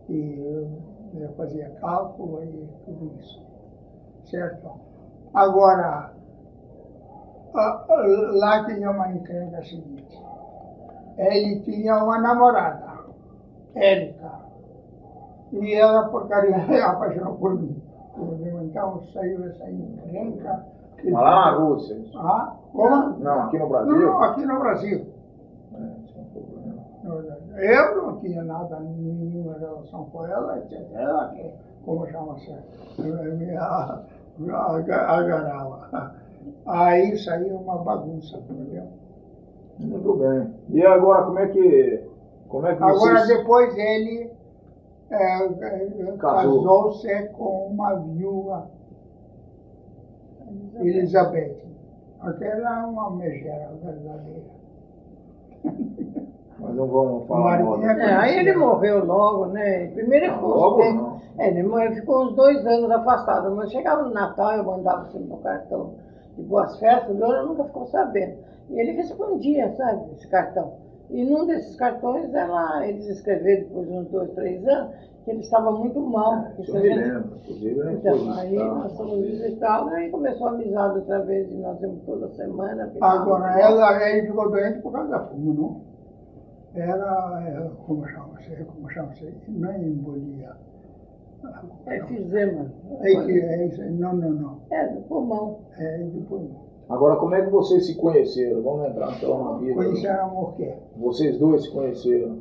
E 0.10 0.69
eh, 1.15 1.27
fazia 1.38 1.69
cálculo 1.81 2.44
e 2.44 2.68
tudo 2.85 3.11
isso. 3.19 3.41
Certo? 4.26 4.72
Agora, 5.34 6.14
lá 7.53 8.65
tinha 8.65 8.91
uma 8.91 9.11
encrenca 9.11 9.64
seguinte. 9.64 10.19
Ele 11.18 11.60
tinha 11.61 12.03
uma 12.03 12.19
namorada, 12.19 13.06
Érica. 13.76 14.44
E 15.52 15.73
ela, 15.76 16.10
porcaria, 16.10 16.57
apaixonou 16.85 17.35
por 17.35 17.53
mim. 17.60 17.81
Então 18.64 19.03
saiu 19.14 19.45
essa 19.45 19.69
encrenca. 19.69 20.65
lá 21.06 21.52
na 21.52 21.57
Rússia. 21.57 22.03
Ah, 22.15 22.56
como? 22.73 23.19
Não, 23.19 23.41
aqui 23.43 23.57
no 23.59 23.69
Brasil? 23.69 23.95
não, 23.99 24.23
aqui 24.23 24.45
no 24.45 24.59
Brasil. 24.59 25.05
É, 25.73 27.09
verdade. 27.09 27.43
Eu 27.55 28.01
não 28.01 28.19
tinha 28.19 28.43
nada, 28.43 28.79
nenhuma 28.79 29.57
relação 29.57 30.05
com 30.05 30.25
ela, 30.25 30.57
etc. 30.59 30.79
Ela 30.93 31.29
que, 31.29 31.51
como 31.85 32.07
chama-se, 32.07 32.51
me 32.99 33.55
a- 33.57 34.03
agarrava. 34.39 36.15
Aí 36.65 37.17
saiu 37.17 37.57
uma 37.57 37.77
bagunça, 37.79 38.37
entendeu? 38.37 38.87
Muito 39.79 40.13
bem. 40.15 40.53
E 40.69 40.85
agora, 40.85 41.23
como 41.23 41.39
é 41.39 41.47
que, 41.47 42.03
como 42.47 42.67
é 42.67 42.75
que 42.75 42.83
Agora 42.83 43.19
vocês... 43.25 43.37
depois 43.37 43.77
ele 43.77 44.31
é, 45.09 45.43
é, 45.45 46.17
Casou. 46.17 46.63
casou-se 46.63 47.27
com 47.29 47.67
uma 47.67 47.95
viúva, 47.95 48.67
Elizabeth. 50.79 51.55
Aquela 52.23 52.81
é 52.81 52.85
uma 52.85 53.11
megera 53.11 53.71
verdadeira. 53.83 54.43
Mas 56.59 56.75
não 56.75 56.87
vamos 56.87 57.27
falar 57.27 57.61
mal. 57.61 57.77
Mariquinha 57.77 58.05
É, 58.05 58.13
aí 58.15 58.39
ele 58.39 58.55
morreu 58.55 59.03
logo, 59.05 59.47
né? 59.47 59.87
Primeiro 59.87 60.25
ele 60.25 60.31
Não, 60.31 60.39
ficou 60.39 60.81
uns 60.81 60.95
logo. 60.95 61.21
É, 61.37 61.47
ele 61.49 61.63
morreu, 61.63 61.91
ficou 61.93 62.25
uns 62.25 62.35
dois 62.35 62.65
anos 62.65 62.89
afastado. 62.91 63.53
Mas 63.55 63.71
chegava 63.71 64.03
no 64.03 64.13
Natal, 64.13 64.53
eu 64.53 64.63
mandava 64.63 65.05
sempre 65.07 65.27
no 65.27 65.37
cartão 65.37 65.95
de 66.37 66.43
boas 66.43 66.79
festas, 66.79 67.09
o 67.15 67.19
Leandro 67.19 67.47
nunca 67.47 67.65
ficou 67.65 67.85
sabendo. 67.87 68.37
E 68.69 68.79
ele 68.79 68.93
respondia, 68.93 69.71
sabe, 69.75 70.13
esse 70.13 70.27
cartão. 70.27 70.73
E 71.09 71.23
num 71.23 71.45
desses 71.45 71.75
cartões, 71.75 72.33
ela, 72.33 72.87
eles 72.87 73.07
escreveram 73.07 73.63
depois 73.63 73.87
de 73.87 73.93
uns 73.93 74.07
dois, 74.07 74.31
três 74.31 74.67
anos, 74.67 74.95
que 75.23 75.31
ele 75.31 75.39
estava 75.39 75.71
muito 75.71 75.99
mal. 76.01 76.45
se 76.55 76.69
eu 76.69 76.75
me 76.75 76.81
gente- 76.89 76.99
lembro. 76.99 77.37
Inclusive, 77.43 77.79
eu 77.79 77.91
Então, 77.91 78.31
aí 78.33 78.55
nós 78.55 78.97
fomos 78.97 79.17
visitar, 79.25 79.87
e 79.91 79.95
aí 79.95 80.09
começou 80.09 80.47
a 80.47 80.51
amizade 80.51 80.99
outra 80.99 81.19
vez, 81.21 81.51
e 81.51 81.55
nós 81.55 81.79
vimos 81.79 82.01
toda 82.05 82.27
semana. 82.29 82.91
Agora, 83.01 83.59
ela, 83.59 84.09
ele 84.09 84.27
ficou 84.27 84.49
doente 84.51 84.79
por 84.81 84.91
causa 84.91 85.09
da 85.09 85.19
fumo, 85.27 85.53
não? 85.53 85.93
Era, 86.75 87.43
é, 87.47 87.69
como 87.85 88.05
chama-se, 88.07 88.63
como 88.65 88.89
chama-se, 88.89 89.31
não 89.47 89.69
é 89.71 89.77
embolia. 89.77 90.51
É 91.85 91.99
fizema. 92.05 92.71
É 93.01 93.09
que, 93.25 93.39
é 93.39 93.65
isso, 93.67 93.83
não, 93.91 94.15
não, 94.15 94.29
não, 94.31 94.57
É, 94.71 94.87
do 94.87 95.01
pulmão. 95.01 95.59
é 95.77 95.97
de 95.97 96.19
pulmão. 96.21 96.63
Agora, 96.89 97.15
como 97.17 97.35
é 97.35 97.41
que 97.43 97.49
vocês 97.49 97.85
se 97.85 97.95
conheceram? 97.95 98.61
Vamos 98.61 98.87
entrar 98.87 99.11
então 99.17 99.43
na 99.43 99.57
vida. 99.57 99.73
Conheceram 99.75 100.37
o 100.41 100.53
quê? 100.53 100.73
Vocês 100.97 101.37
dois 101.37 101.63
se 101.63 101.71
conheceram. 101.71 102.37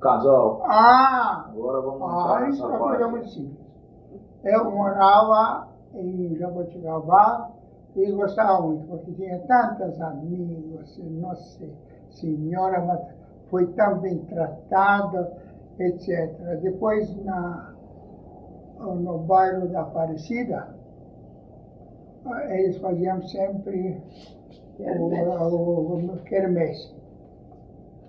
Casal. 0.00 0.62
Ah, 0.64 1.46
Agora 1.48 1.80
vamos 1.80 2.02
ah 2.02 2.48
isso 2.48 2.64
é 2.64 2.66
uma 2.68 2.78
coisa 2.78 3.08
muito 3.08 3.28
simples. 3.28 3.68
Eu 4.44 4.70
morava 4.70 5.68
em 5.94 6.36
Jaboticabá 6.36 7.50
e 7.96 8.12
gostava 8.12 8.60
muito, 8.60 8.86
porque 8.86 9.12
tinha 9.12 9.38
tantos 9.40 10.00
amigos, 10.00 10.98
nossa 10.98 11.66
senhora, 12.10 12.84
mas 12.84 13.00
foi 13.50 13.66
tão 13.72 13.98
bem 13.98 14.18
tratado, 14.26 15.26
etc. 15.78 16.60
Depois, 16.62 17.24
na, 17.24 17.72
no 18.78 19.18
bairro 19.18 19.68
da 19.68 19.82
Aparecida, 19.82 20.68
eles 22.50 22.78
faziam 22.78 23.20
sempre 23.22 24.00
o, 24.78 25.04
o, 25.04 26.12
o 26.12 26.16
quermesse. 26.24 26.97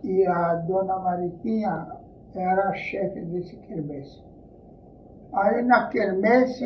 E 0.03 0.25
a 0.25 0.55
dona 0.55 0.97
Mariquinha 0.99 1.87
era 2.35 2.69
a 2.69 2.73
chefe 2.73 3.21
desse 3.21 3.55
quermesse. 3.57 4.23
Aí 5.33 5.61
na 5.63 5.87
quermesse 5.87 6.65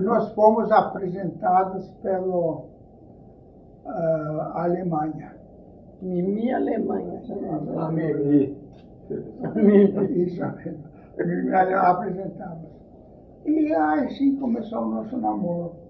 nós 0.00 0.32
fomos 0.34 0.70
apresentados 0.70 1.88
pelo 2.02 2.66
ah, 3.86 4.52
Alemanha. 4.54 5.34
Mimi 6.00 6.52
Alemanha. 6.52 7.20
A 7.76 7.90
Mimi. 7.90 8.56
Isso 10.16 10.42
mesmo. 10.56 10.92
E 13.44 13.72
assim 13.74 14.36
começou 14.36 14.82
o 14.82 14.88
nosso 14.88 15.16
namoro. 15.16 15.81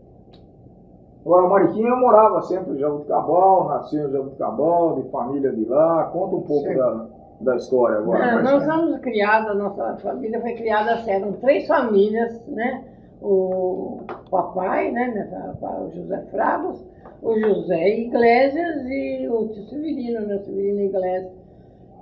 Agora, 1.25 1.49
Mariquinha 1.49 1.95
morava 1.97 2.43
sempre 2.43 2.75
em 2.75 2.79
Jabuticabal, 2.79 3.69
nasceu 3.69 4.09
em 4.09 4.13
Jabuticabal, 4.13 5.01
de 5.01 5.09
família 5.11 5.53
de 5.53 5.65
lá. 5.65 6.11
Conta 6.13 6.37
um 6.37 6.43
pouco 6.43 6.69
Sim. 6.69 6.77
da, 6.77 7.07
da 7.41 7.57
história 7.57 7.99
agora. 7.99 8.43
Não, 8.43 8.43
nós 8.43 8.65
somos 8.65 8.99
criados, 8.99 9.51
a 9.51 9.55
nossa 9.55 9.97
família 9.99 10.41
foi 10.41 10.55
criada 10.55 10.95
assim, 10.95 11.13
eram 11.13 11.33
três 11.35 11.67
famílias, 11.67 12.45
né? 12.49 12.85
O 13.21 14.01
papai, 14.31 14.91
né? 14.91 15.31
O 15.63 15.91
José 15.95 16.23
Fragos, 16.33 16.85
o 17.23 17.39
José 17.39 18.01
Iglesias 18.01 18.85
e 18.87 19.29
o 19.29 19.47
tio 19.49 19.63
Severino, 19.67 20.21
né? 20.23 20.39
Severino 20.39 20.81
Iglesias. 20.81 21.43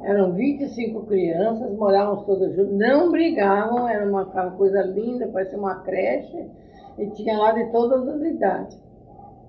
Eram 0.03 0.33
25 0.33 1.03
crianças, 1.03 1.71
morávamos 1.77 2.25
todos 2.25 2.57
juntos, 2.57 2.73
não 2.73 3.11
brigavam, 3.11 3.87
era 3.87 4.09
uma 4.09 4.23
uma 4.23 4.51
coisa 4.53 4.81
linda, 4.81 5.29
parecia 5.29 5.59
uma 5.59 5.75
creche, 5.81 6.47
e 6.97 7.07
tinha 7.11 7.37
lá 7.37 7.53
de 7.53 7.71
todas 7.71 8.09
as 8.09 8.23
idades. 8.23 8.90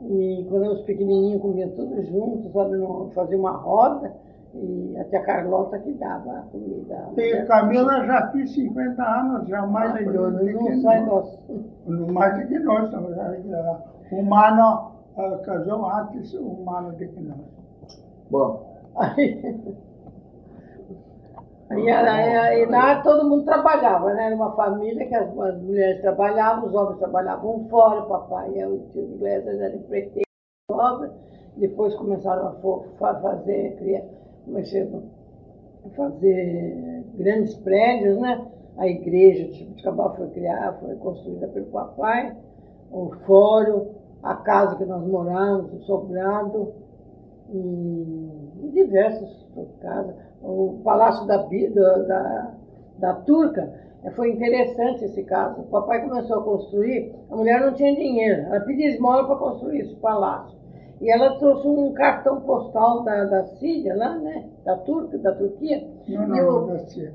E 0.09 0.45
quando 0.49 0.71
os 0.71 0.81
pequenininhos 0.81 1.41
comiam 1.41 1.69
todos 1.69 2.07
juntos, 2.07 2.51
sabe, 2.51 2.77
fazia 3.13 3.37
uma 3.37 3.51
roda, 3.51 4.11
e 4.53 4.97
a 4.99 5.03
tia 5.05 5.21
Carlota 5.21 5.79
que 5.79 5.93
dava 5.93 6.39
a 6.39 6.41
comida. 6.43 7.09
E 7.17 7.45
Camila 7.45 8.05
já 8.05 8.31
fiz 8.31 8.51
50 8.53 9.01
anos, 9.01 9.47
já 9.47 9.65
mais 9.65 9.95
Ai, 9.95 10.05
do 10.05 10.39
que 10.39 10.53
não 10.53 10.81
sai 10.81 11.05
nós. 11.05 11.39
Mais 11.85 12.39
do 12.39 12.47
que 12.47 12.59
nós. 12.59 12.85
estamos 12.85 13.17
aí, 13.17 13.53
ah, 13.53 13.79
O 14.11 14.23
Mano 14.23 14.91
ah, 15.17 15.39
casou 15.43 15.85
antes, 15.89 16.33
o 16.33 16.63
Mano 16.65 16.91
do 16.91 16.97
que 16.97 17.19
nós. 17.21 17.37
Bom, 18.29 18.81
Aí, 21.71 21.87
era- 21.87 22.43
aí 22.43 22.65
lá 22.65 23.01
todo 23.01 23.29
mundo 23.29 23.45
trabalhava, 23.45 24.13
né? 24.13 24.27
Era 24.27 24.35
uma 24.35 24.55
família 24.55 25.07
que 25.07 25.15
as, 25.15 25.37
as 25.37 25.61
mulheres 25.61 26.01
trabalhavam, 26.01 26.67
os 26.67 26.73
homens 26.75 26.99
trabalhavam 26.99 27.67
fora, 27.69 28.01
o 28.01 28.07
papai 28.07 28.51
e 28.55 28.65
o 28.65 28.79
tio 28.91 29.03
Iglesias 29.15 29.59
eram 29.59 29.75
empreiteiros 29.75 30.31
obra, 30.69 31.11
depois 31.57 31.93
começaram 31.95 32.47
a 32.47 33.13
fazer, 33.19 33.75
criar, 33.77 34.03
que 34.45 34.65
chama? 34.65 35.03
fazer 35.95 37.03
grandes 37.15 37.55
prédios, 37.55 38.17
né? 38.19 38.47
A 38.77 38.87
igreja 38.87 39.45
de 39.45 39.55
Chibuticabal 39.55 40.15
foi 40.15 40.29
criada, 40.29 40.77
foi 40.79 40.95
construída 40.95 41.47
pelo 41.49 41.65
papai, 41.67 42.35
o 42.91 43.11
fórum, 43.25 43.89
a 44.23 44.35
casa 44.35 44.77
que 44.77 44.85
nós 44.85 45.05
moramos, 45.05 45.73
o 45.73 45.79
sobrado, 45.85 46.73
e, 47.49 47.57
e 48.63 48.71
diversas 48.73 49.45
casas. 49.81 50.30
O 50.43 50.81
Palácio 50.83 51.25
da, 51.27 51.37
da, 51.37 51.97
da, 52.03 52.51
da 52.97 53.13
Turca, 53.15 53.71
eh, 54.03 54.11
foi 54.11 54.31
interessante 54.31 55.05
esse 55.05 55.23
caso. 55.23 55.61
O 55.61 55.65
papai 55.65 56.01
começou 56.07 56.39
a 56.39 56.43
construir, 56.43 57.13
a 57.29 57.35
mulher 57.35 57.61
não 57.61 57.73
tinha 57.73 57.95
dinheiro, 57.95 58.41
ela 58.47 58.59
pedia 58.61 58.89
esmola 58.89 59.25
para 59.27 59.35
construir 59.35 59.81
esse 59.81 59.95
palácio. 59.95 60.57
E 60.99 61.11
ela 61.11 61.35
trouxe 61.37 61.67
um 61.67 61.93
cartão 61.93 62.41
postal 62.41 63.03
da, 63.03 63.23
da 63.25 63.43
Síria, 63.57 63.95
lá, 63.95 64.15
né? 64.19 64.45
Da 64.63 64.77
Turca, 64.77 65.17
da 65.17 65.31
Turquia. 65.33 65.87
Não, 66.07 66.35
E 66.35 66.41
o- 66.41 66.51
não, 66.51 66.67
não, 66.67 66.79
sim. 66.79 67.07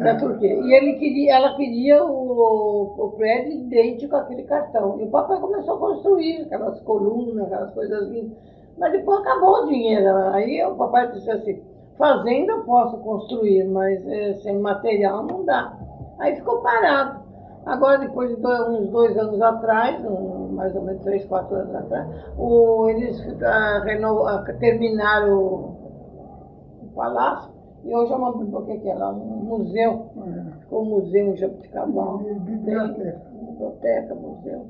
da 0.00 0.14
Turquia. 0.16 0.54
E 0.54 0.72
ele 0.74 0.94
queria, 0.94 1.34
ela 1.36 1.54
queria 1.56 2.02
o, 2.04 2.94
o 2.98 3.10
prédio 3.16 3.52
idêntico 3.52 4.16
àquele 4.16 4.44
cartão. 4.44 4.98
E 4.98 5.04
o 5.04 5.10
papai 5.10 5.38
começou 5.40 5.74
a 5.74 5.78
construir 5.78 6.42
aquelas 6.42 6.80
colunas, 6.80 7.44
aquelas 7.44 7.70
coisas 7.74 8.08
lindas. 8.08 8.36
Mas 8.78 8.92
depois 8.92 9.20
acabou 9.20 9.64
o 9.64 9.66
dinheiro. 9.66 10.08
Aí 10.32 10.64
o 10.64 10.74
papai 10.76 11.12
disse 11.12 11.30
assim, 11.30 11.60
fazenda 11.96 12.52
eu 12.52 12.64
posso 12.64 12.96
construir, 12.98 13.64
mas 13.68 14.06
eh, 14.08 14.34
sem 14.42 14.58
material 14.58 15.24
não 15.24 15.44
dá. 15.44 15.76
Aí 16.18 16.36
ficou 16.36 16.60
parado. 16.60 17.22
Agora, 17.66 17.98
depois 17.98 18.28
de 18.34 18.42
dois- 18.42 18.68
uns 18.68 18.88
dois 18.90 19.16
anos 19.16 19.40
atrás, 19.40 20.04
um- 20.04 20.48
mais 20.52 20.74
ou 20.76 20.82
menos 20.82 21.02
três, 21.02 21.24
quatro 21.24 21.56
anos 21.56 21.74
atrás, 21.74 22.06
o- 22.38 22.88
eles 22.90 23.20
ah, 23.42 23.82
reno- 23.84 24.26
ah, 24.26 24.44
terminaram 24.58 25.32
o, 25.38 25.76
o 26.82 26.86
palácio 26.94 27.50
e 27.84 27.94
hoje 27.94 28.12
é 28.12 28.16
uma 28.16 28.36
biblioteca, 28.36 28.80
que 28.80 28.88
é 28.90 28.94
lá, 28.94 29.10
um 29.12 29.44
museu. 29.44 30.06
Ficou 30.60 30.82
um 30.82 30.86
museu 30.86 31.26
em 31.28 31.36
Jabuticabal. 31.36 32.18
Bi- 32.18 32.34
biblioteca. 32.34 33.20
Biblioteca, 33.32 34.14
museu. 34.14 34.66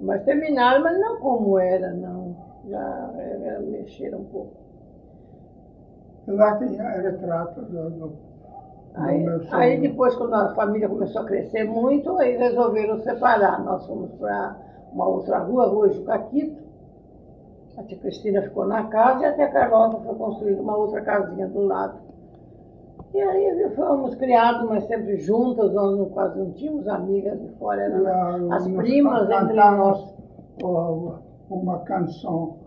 Mas 0.00 0.22
terminaram, 0.24 0.82
mas 0.82 0.98
não 0.98 1.16
como 1.20 1.58
era, 1.58 1.92
não. 1.92 2.34
Já 2.68 3.10
eh, 3.18 3.58
mexeram 3.70 4.20
um 4.20 4.24
pouco. 4.24 4.52
Lá 6.36 6.56
tem 6.56 6.68
retrato 6.76 7.62
do, 7.62 7.90
do, 7.90 8.12
Aí, 8.94 9.22
meu 9.24 9.40
sonho. 9.44 9.54
aí 9.54 9.80
depois, 9.80 10.14
quando 10.16 10.34
a 10.34 10.54
família 10.54 10.88
começou 10.88 11.22
a 11.22 11.24
crescer 11.24 11.64
muito, 11.64 12.16
aí 12.18 12.36
resolveram 12.36 12.98
separar. 12.98 13.62
Nós 13.64 13.86
fomos 13.86 14.10
para 14.12 14.56
uma 14.92 15.06
outra 15.08 15.38
rua, 15.38 15.66
Rua 15.66 15.88
Jucaquito. 15.90 16.60
A 17.78 17.82
tia 17.84 17.98
Cristina 17.98 18.42
ficou 18.42 18.66
na 18.66 18.84
casa 18.88 19.22
e 19.22 19.26
a 19.26 19.32
tia 19.34 19.48
Carlota 19.48 19.98
foi 20.04 20.14
construir 20.16 20.54
uma 20.54 20.76
outra 20.76 21.00
casinha 21.02 21.46
do 21.48 21.60
lado. 21.66 21.98
E 23.14 23.20
aí 23.20 23.70
fomos 23.74 24.14
criados, 24.16 24.68
mas 24.68 24.84
sempre 24.86 25.16
juntas, 25.18 25.72
nós 25.72 26.08
quase 26.12 26.38
não 26.38 26.50
tínhamos 26.52 26.86
amigas 26.88 27.40
de 27.40 27.48
fora, 27.58 27.80
eram 27.82 28.06
a- 28.52 28.56
as 28.56 28.68
primas 28.68 29.30
entre 29.30 29.54
nós. 29.54 30.14
uma 31.48 31.78
canção 31.80 32.58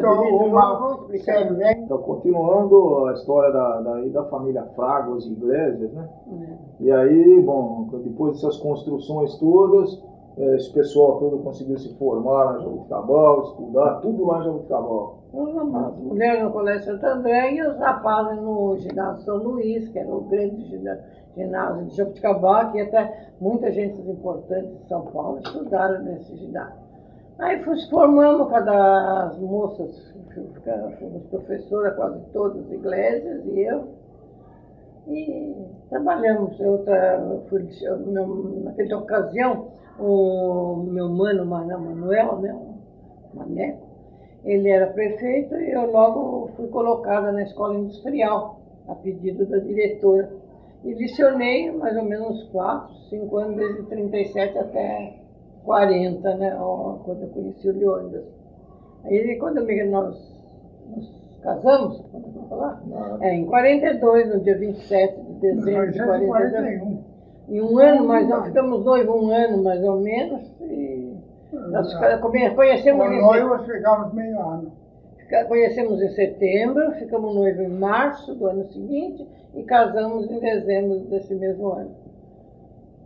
vamos 0.00 0.98
uma 0.98 1.18
cerveja. 1.18 1.80
então 1.84 1.98
continuando 1.98 3.06
a 3.06 3.12
história 3.12 3.52
da, 3.52 3.80
da, 3.80 4.00
da 4.06 4.24
família 4.24 4.64
Fragos 4.74 5.24
e 5.26 5.32
Iglesias, 5.32 5.92
né? 5.92 6.08
E 6.80 6.90
aí, 6.90 7.40
bom, 7.42 7.88
depois 8.04 8.34
dessas 8.34 8.56
construções 8.58 9.36
todas, 9.38 10.02
eh, 10.36 10.56
esse 10.56 10.72
pessoal 10.72 11.18
todo 11.18 11.38
conseguiu 11.38 11.78
se 11.78 11.94
formar 11.96 12.44
lá 12.44 12.58
em 12.58 12.62
Jabuticabal, 12.64 13.42
estudar, 13.42 13.94
tudo 14.00 14.26
lá 14.26 14.40
em 14.40 14.44
Jabuticabal. 14.44 15.18
As 15.86 15.98
mulheres 15.98 16.42
no 16.42 16.50
Colégio 16.50 16.84
Santo 16.86 17.06
André 17.06 17.52
e 17.54 17.62
os 17.62 17.76
rapazes 17.78 18.40
no 18.42 18.76
ginásio 18.78 19.24
São 19.24 19.36
Luís, 19.36 19.88
que 19.90 19.98
era 19.98 20.08
o 20.10 20.22
grande 20.22 20.64
gina- 20.64 20.98
ginásio 21.38 21.86
de 21.86 21.96
Jabuticabal, 21.96 22.72
que 22.72 22.80
até 22.80 23.28
muita 23.40 23.70
gente 23.72 24.00
importante 24.10 24.68
de 24.68 24.88
São 24.88 25.02
Paulo 25.06 25.38
estudaram 25.44 26.02
nesse 26.02 26.36
ginásio. 26.36 26.88
Aí 27.38 27.62
fomos 27.62 27.88
formamos 27.88 28.50
cada 28.50 29.26
as 29.28 29.38
moças, 29.38 30.12
fomos 30.98 31.22
professoras 31.30 31.94
quase 31.94 32.20
todas, 32.32 32.70
Iglesias 32.72 33.44
e 33.46 33.60
eu, 33.60 33.84
e 35.06 35.54
trabalhamos. 35.88 36.58
Eu 36.60 36.78
tra- 36.84 37.20
fui, 37.48 37.68
eu- 37.82 37.98
meu- 37.98 38.60
naquela 38.64 38.98
ocasião, 38.98 39.68
o 39.98 40.76
meu 40.88 41.08
mano 41.08 41.46
Manuel, 41.46 42.38
né, 42.40 42.56
Maneco, 43.34 43.86
ele 44.44 44.68
era 44.68 44.88
prefeito 44.88 45.54
e 45.56 45.70
eu 45.72 45.90
logo 45.90 46.50
fui 46.56 46.68
colocada 46.68 47.30
na 47.32 47.42
escola 47.42 47.74
industrial, 47.76 48.60
a 48.88 48.94
pedido 48.94 49.46
da 49.46 49.58
diretora. 49.58 50.28
E 50.84 50.94
licionei 50.94 51.70
mais 51.72 51.96
ou 51.96 52.04
menos 52.04 52.42
4, 52.50 52.94
5 53.10 53.36
anos, 53.36 53.56
desde 53.56 53.82
37 53.84 54.58
até 54.58 55.14
40, 55.64 56.34
né, 56.36 56.56
quando 57.04 57.22
eu 57.22 57.28
conheci 57.28 57.68
o 57.68 57.76
Leônidas. 57.78 58.24
Aí 59.04 59.36
quando 59.38 59.58
nós 59.90 60.16
nos 60.94 61.38
casamos, 61.42 62.02
eu 62.14 62.20
vou 62.20 62.48
falar, 62.48 62.82
é, 63.20 63.34
em 63.34 63.44
42, 63.46 64.28
no 64.34 64.40
dia 64.40 64.56
27 64.58 65.20
de 65.20 65.32
dezembro 65.40 65.72
Mas 65.86 65.92
de 65.92 66.00
é 66.00 66.02
de 66.02 66.26
42. 66.26 66.50
41. 66.80 67.04
Em 67.50 67.60
um 67.62 67.78
ano, 67.78 68.04
mais 68.06 68.28
nós 68.28 68.46
ficamos 68.46 68.84
noivos 68.84 69.14
um 69.22 69.30
ano 69.30 69.62
mais 69.62 69.82
ou 69.82 70.00
menos, 70.00 70.42
e 70.62 71.16
nós 71.70 71.92
fica- 71.92 72.18
come- 72.18 72.50
conhecemos 72.50 73.06
em 73.06 73.20
noivos 73.20 73.66
ficamos 73.66 74.12
meio 74.12 74.38
ano. 74.40 74.72
Conhecemos 75.46 76.00
em 76.00 76.08
setembro, 76.10 76.90
ficamos 76.92 77.34
noivos 77.34 77.60
em 77.60 77.68
março 77.68 78.34
do 78.34 78.46
ano 78.46 78.64
seguinte 78.72 79.26
e 79.54 79.62
casamos 79.62 80.30
em 80.30 80.40
dezembro 80.40 81.00
desse 81.00 81.34
mesmo 81.34 81.68
ano. 81.68 81.94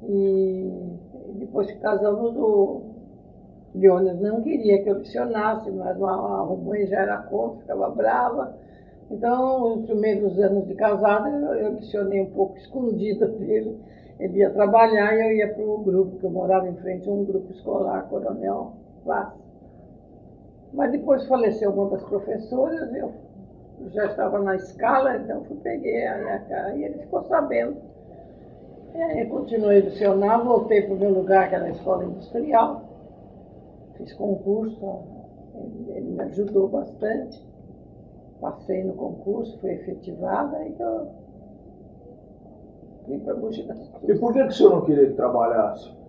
E 0.04 0.70
depois 1.34 1.66
que 1.66 1.78
casamos, 1.78 2.36
o 2.36 2.82
Leonas 3.74 4.20
não 4.20 4.40
queria 4.40 4.82
que 4.82 4.88
eu 4.88 4.98
licionasse, 4.98 5.68
mas 5.72 6.00
a, 6.00 6.44
mãe 6.62 6.86
já 6.86 7.00
era 7.00 7.18
contra, 7.18 7.60
ficava 7.60 7.90
brava. 7.90 8.56
Então, 9.10 9.78
os 9.78 9.86
primeiros 9.86 10.38
anos 10.38 10.68
de 10.68 10.74
casado, 10.74 11.28
eu, 11.54 11.74
licionei 11.74 12.20
um 12.20 12.30
pouco 12.30 12.56
escondida 12.56 13.26
dele. 13.38 13.76
Ele 14.20 14.38
ia 14.38 14.50
trabalhar 14.50 15.12
e 15.16 15.20
eu 15.20 15.36
ia 15.38 15.52
para 15.52 15.64
o 15.64 15.78
grupo, 15.78 16.18
que 16.18 16.24
eu 16.24 16.30
morava 16.30 16.68
em 16.68 16.76
frente 16.76 17.08
a 17.08 17.12
um 17.12 17.24
grupo 17.24 17.50
escolar, 17.52 18.08
Coronel 18.08 18.74
Vaz. 19.04 19.41
Mas 20.72 20.90
depois 20.90 21.26
faleceu 21.26 21.70
uma 21.70 21.90
das 21.90 22.02
professoras, 22.04 22.94
eu 22.94 23.12
já 23.90 24.06
estava 24.06 24.38
na 24.38 24.56
escala, 24.56 25.16
então 25.16 25.44
fui 25.44 25.56
peguei 25.56 26.06
a, 26.06 26.42
a, 26.50 26.74
e 26.74 26.84
ele 26.84 26.98
ficou 26.98 27.22
sabendo. 27.24 27.76
E 28.94 29.02
aí 29.02 29.26
continuei 29.26 29.80
a 29.80 29.84
lecionar, 29.84 30.44
voltei 30.44 30.82
para 30.82 30.94
o 30.94 30.98
meu 30.98 31.10
lugar, 31.10 31.48
que 31.48 31.54
era 31.54 31.64
a 31.64 31.70
escola 31.70 32.04
industrial. 32.04 32.84
Fiz 33.96 34.12
concurso, 34.14 35.00
ele, 35.54 35.92
ele 35.92 36.10
me 36.10 36.22
ajudou 36.22 36.68
bastante. 36.68 37.42
Passei 38.40 38.82
no 38.84 38.94
concurso, 38.94 39.58
fui 39.60 39.72
efetivada 39.72 40.58
e 40.64 40.74
eu 40.78 41.08
vim 43.06 43.18
para 43.20 43.34
das 43.34 43.90
E 44.08 44.14
por 44.14 44.32
que, 44.32 44.42
que 44.42 44.48
o 44.48 44.52
senhor 44.52 44.70
não 44.70 44.84
queria 44.84 45.06
que 45.06 45.14
trabalhasse? 45.14 46.01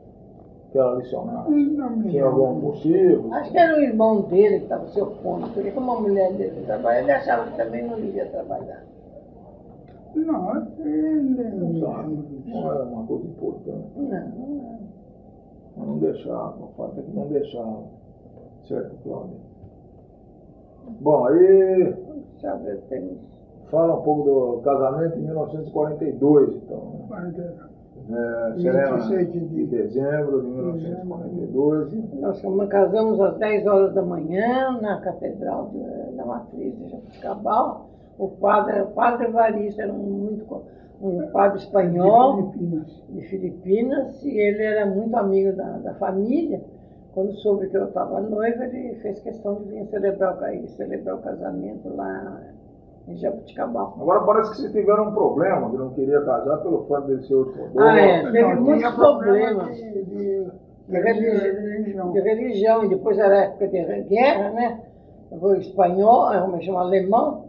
Que 0.74 0.80
ela 0.80 0.96
me 0.96 2.10
Tinha 2.10 2.26
algum 2.26 2.56
motivo? 2.56 3.34
Acho 3.34 3.52
que 3.52 3.58
era 3.58 3.78
o 3.78 3.82
irmão 3.82 4.22
dele 4.24 4.58
que 4.58 4.64
estava 4.64 4.88
se 4.88 5.00
opondo, 5.00 5.48
porque 5.54 5.72
como 5.72 5.92
a 5.92 6.02
mulher 6.02 6.34
dele 6.34 6.66
trabalha, 6.66 7.00
ele 7.00 7.12
achava 7.12 7.50
que 7.50 7.56
também 7.58 7.88
não 7.88 7.96
devia 7.96 8.26
trabalhar. 8.26 8.84
Não, 10.16 10.68
ele 10.80 11.44
Não 11.56 11.80
sabe. 11.80 12.44
Não 12.46 12.72
era 12.72 12.84
uma 12.84 13.06
coisa 13.06 13.28
importante. 13.28 13.88
Não, 13.96 14.10
não. 14.10 14.80
Mas 15.78 15.88
não 15.88 15.98
deixava, 16.00 16.56
o 16.64 16.68
fato 16.76 17.00
é 17.00 17.04
que 17.04 17.12
não 17.16 17.28
deixava. 17.28 17.84
Certo, 18.68 18.96
Cláudia? 19.04 19.38
Bom, 21.02 21.26
aí 21.28 21.94
Deixa 22.34 22.48
eu 22.48 22.60
ver, 22.60 22.78
tem... 22.90 23.18
fala 23.70 23.98
um 24.00 24.02
pouco 24.02 24.24
do 24.24 24.62
casamento 24.64 25.18
em 25.18 25.22
1942, 25.22 26.56
então. 26.56 27.06
né? 27.10 27.54
É, 28.10 28.54
Serena, 28.62 28.96
26 28.98 29.32
de 29.32 29.40
de 29.40 29.66
dezembro 29.68 30.42
de 30.42 30.48
1942. 30.48 31.94
Nós 32.20 32.42
casamos 32.70 33.20
às 33.22 33.38
10 33.38 33.66
horas 33.66 33.94
da 33.94 34.02
manhã 34.02 34.78
na 34.82 35.00
Catedral 35.00 35.70
de- 35.74 36.16
da 36.18 36.26
Matriz 36.26 36.78
de 36.78 36.90
Jabuticabal. 36.90 37.90
O 38.20 38.28
padre, 38.28 38.82
o 38.82 38.88
padre 38.88 39.28
Evaristo 39.28 39.82
era 39.82 39.92
um, 39.92 39.98
muito, 39.98 40.62
um 41.02 41.28
padre 41.32 41.60
espanhol 41.60 42.52
Filipinas. 42.52 43.04
de 43.10 43.22
Filipinas 43.22 44.24
e 44.24 44.38
ele 44.38 44.64
era 44.64 44.86
muito 44.86 45.16
amigo 45.16 45.56
da, 45.56 45.78
da 45.80 45.94
família. 45.96 46.62
Quando 47.14 47.32
soube 47.36 47.68
que 47.70 47.78
eu 47.78 47.86
estava 47.86 48.22
noiva, 48.22 48.66
ele 48.66 48.96
fez 48.96 49.20
questão 49.20 49.56
de 49.56 49.70
vir 49.70 49.86
celebrar, 49.88 50.38
celebrar 50.76 51.16
o 51.16 51.22
casamento 51.22 51.88
lá 51.96 52.42
em 53.08 53.18
Jabuticabal. 53.18 53.98
Agora 54.00 54.22
parece 54.22 54.52
que 54.52 54.58
vocês 54.58 54.72
tiveram 54.72 55.10
um 55.10 55.14
problema, 55.14 55.70
que 55.70 55.78
não 55.78 55.90
queria 55.92 56.22
casar 56.22 56.58
pelo 56.58 56.86
fato 56.86 57.08
dele 57.08 57.24
ser 57.24 57.36
ortodoxo. 57.36 57.80
Ah, 57.80 58.00
é. 58.00 58.24
Teve 58.32 58.54
Não, 58.56 58.62
muitos 58.62 58.94
problemas. 58.96 59.76
de, 59.76 60.04
de, 60.04 60.48
De 60.88 61.00
religi- 61.00 61.52
religião. 61.52 62.12
de 62.12 62.20
religião, 62.22 62.86
e 62.86 62.90
depois 62.90 63.18
era 63.18 63.38
época 63.46 63.68
de 63.68 63.84
guerra, 64.04 64.50
né? 64.52 64.82
O 65.32 65.54
espanhol, 65.56 66.28
como 66.42 66.62
chama 66.62 66.82
alemão, 66.82 67.46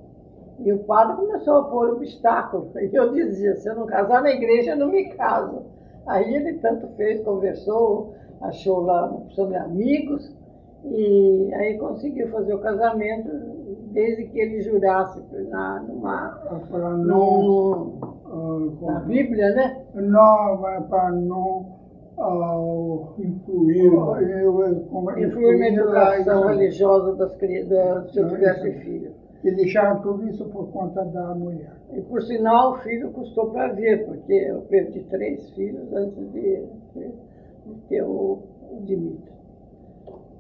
e 0.59 0.73
o 0.73 0.79
padre 0.81 1.17
começou 1.17 1.57
a 1.59 1.65
pôr 1.65 1.91
obstáculo. 1.91 2.71
E 2.81 2.95
eu 2.95 3.13
dizia, 3.13 3.55
se 3.57 3.69
eu 3.69 3.75
não 3.77 3.87
casar 3.87 4.23
na 4.23 4.31
igreja, 4.31 4.73
eu 4.73 4.77
não 4.77 4.89
me 4.89 5.05
caso. 5.11 5.63
Aí 6.07 6.35
ele 6.35 6.55
tanto 6.55 6.89
fez, 6.97 7.23
conversou, 7.23 8.15
achou 8.41 8.81
lá 8.81 9.13
de 9.49 9.57
amigos, 9.57 10.35
e 10.85 11.51
aí 11.55 11.79
conseguiu 11.79 12.29
fazer 12.29 12.55
o 12.55 12.59
casamento, 12.59 13.31
desde 13.95 14.25
que 14.25 14.39
ele 14.39 14.61
jurasse 14.61 15.23
na, 15.49 15.81
numa, 15.81 16.29
Para 16.71 16.91
não, 16.91 17.43
num, 17.43 17.99
ah, 18.83 18.93
na 18.93 19.01
Bíblia, 19.01 19.55
né? 19.55 19.85
não 19.95 20.59
para 20.91 21.11
não 21.13 21.67
ah, 22.19 23.13
influir, 23.19 23.85
eu- 23.93 24.87
como- 24.91 25.11
Influir 25.19 25.59
na 25.59 25.69
educação 25.69 26.41
lá, 26.41 26.51
religiosa 26.53 27.15
das 27.17 27.35
crianças, 27.37 28.13
se 28.13 28.19
eu 28.21 28.29
tivesse 28.29 28.73
filho. 28.81 29.13
E 29.45 29.51
deixaram 29.51 30.01
tudo 30.01 30.27
isso 30.29 30.45
por 30.47 30.69
conta 30.73 31.05
da 31.05 31.35
mulher. 31.35 31.73
E 31.93 32.01
por 32.01 32.23
sinal, 32.23 32.73
o 32.73 32.79
filho 32.79 33.11
custou 33.11 33.51
para 33.51 33.73
ver, 33.75 34.07
porque 34.07 34.33
eu 34.33 34.63
perdi 34.63 35.01
três 35.05 35.51
filhos 35.51 35.93
antes 35.93 36.33
de, 36.33 36.63
de- 36.95 37.13
de 37.67 37.75
ter 37.89 38.03
o, 38.03 38.39
o 38.73 38.81
Dimitri. 38.85 39.34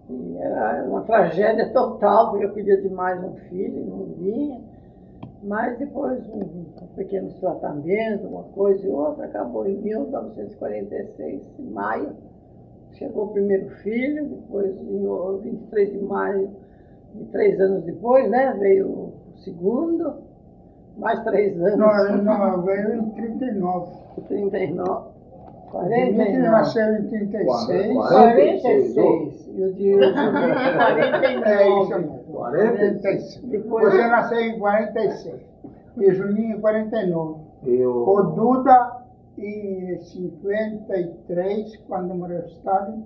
E 0.08 0.36
era 0.38 0.84
uma 0.86 1.02
tragédia 1.02 1.72
total, 1.72 2.30
porque 2.30 2.44
eu 2.44 2.52
queria 2.52 2.80
demais 2.80 3.22
um 3.22 3.34
filho 3.48 3.78
e 3.80 3.84
não 3.84 4.04
vinha. 4.18 4.60
Mas 5.42 5.78
depois, 5.78 6.26
um, 6.28 6.40
um 6.40 6.86
pequenos 6.96 7.34
tratamentos, 7.38 8.24
uma 8.26 8.44
coisa 8.44 8.86
e 8.86 8.90
outra, 8.90 9.26
acabou 9.26 9.66
em 9.66 9.76
1946, 9.76 11.42
em 11.58 11.70
maio. 11.70 12.10
Chegou 12.92 13.24
o 13.24 13.28
primeiro 13.28 13.68
filho, 13.82 14.26
depois, 14.26 14.74
em 14.80 15.06
o- 15.06 15.38
23 15.38 15.92
de 15.92 15.98
maio, 15.98 16.50
e 17.14 17.24
três 17.26 17.60
anos 17.60 17.82
depois, 17.84 18.30
né, 18.30 18.54
veio 18.58 18.86
o 18.88 19.12
segundo, 19.38 20.14
mais 20.96 21.22
três 21.24 21.60
anos. 21.60 21.78
Não, 21.78 22.22
não, 22.22 22.62
veio 22.62 22.94
em 22.94 23.10
39. 23.10 23.92
39. 24.28 25.13
49. 25.74 26.38
nasceu 26.38 26.94
em 26.94 27.08
36. 27.08 27.94
46. 27.96 29.48
E 29.54 29.62
o 29.62 29.72
de 29.72 29.94
o 29.94 30.02
Juninho, 30.02 31.44
É 31.44 31.68
isso 31.68 31.88
49. 31.88 31.98
mesmo. 31.98 32.18
46. 32.34 33.40
Depois, 33.44 33.92
Você 33.92 34.06
nasceu 34.06 34.40
em 34.40 34.58
46. 34.58 35.40
E 35.96 36.10
Juninho 36.12 36.56
em 36.56 36.60
49. 36.60 37.40
Eu, 37.66 37.90
O 38.08 38.22
Duda 38.22 39.04
em 39.38 39.98
53, 39.98 41.76
quando 41.88 42.14
morreu 42.14 42.44
Stalin, 42.46 43.04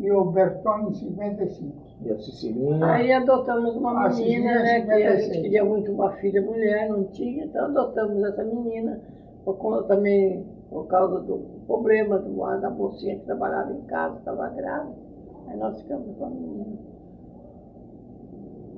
e 0.00 0.10
o 0.10 0.24
Berton 0.24 0.88
em 0.90 0.94
55. 0.94 1.72
e 2.04 2.10
a 2.10 2.18
Cecilinha. 2.18 2.84
aí 2.86 3.12
adotamos 3.12 3.76
uma 3.76 4.06
Ah, 4.06 4.08
menina, 4.10 4.54
né? 4.62 4.80
Que 4.80 4.90
a 4.90 4.98
gente 4.98 5.22
56. 5.24 5.42
queria 5.42 5.64
muito 5.64 5.92
uma 5.92 6.10
filha 6.14 6.42
mulher, 6.42 6.88
não 6.88 7.04
tinha, 7.04 7.44
então 7.44 7.66
adotamos 7.66 8.22
essa 8.24 8.42
menina. 8.44 9.00
Por 9.44 9.56
conta 9.58 9.84
também, 9.84 10.44
por 10.72 10.86
causa 10.86 11.20
do 11.20 11.38
problema 11.66 12.18
do, 12.18 12.36
da 12.60 12.70
mocinha 12.70 13.16
que 13.18 13.24
trabalhava 13.26 13.72
em 13.72 13.82
casa, 13.82 14.18
estava 14.18 14.48
grávida. 14.48 14.94
Aí 15.48 15.56
nós 15.58 15.80
ficamos 15.80 16.16
com 16.16 16.24
a 16.24 16.30
menina. 16.30 16.66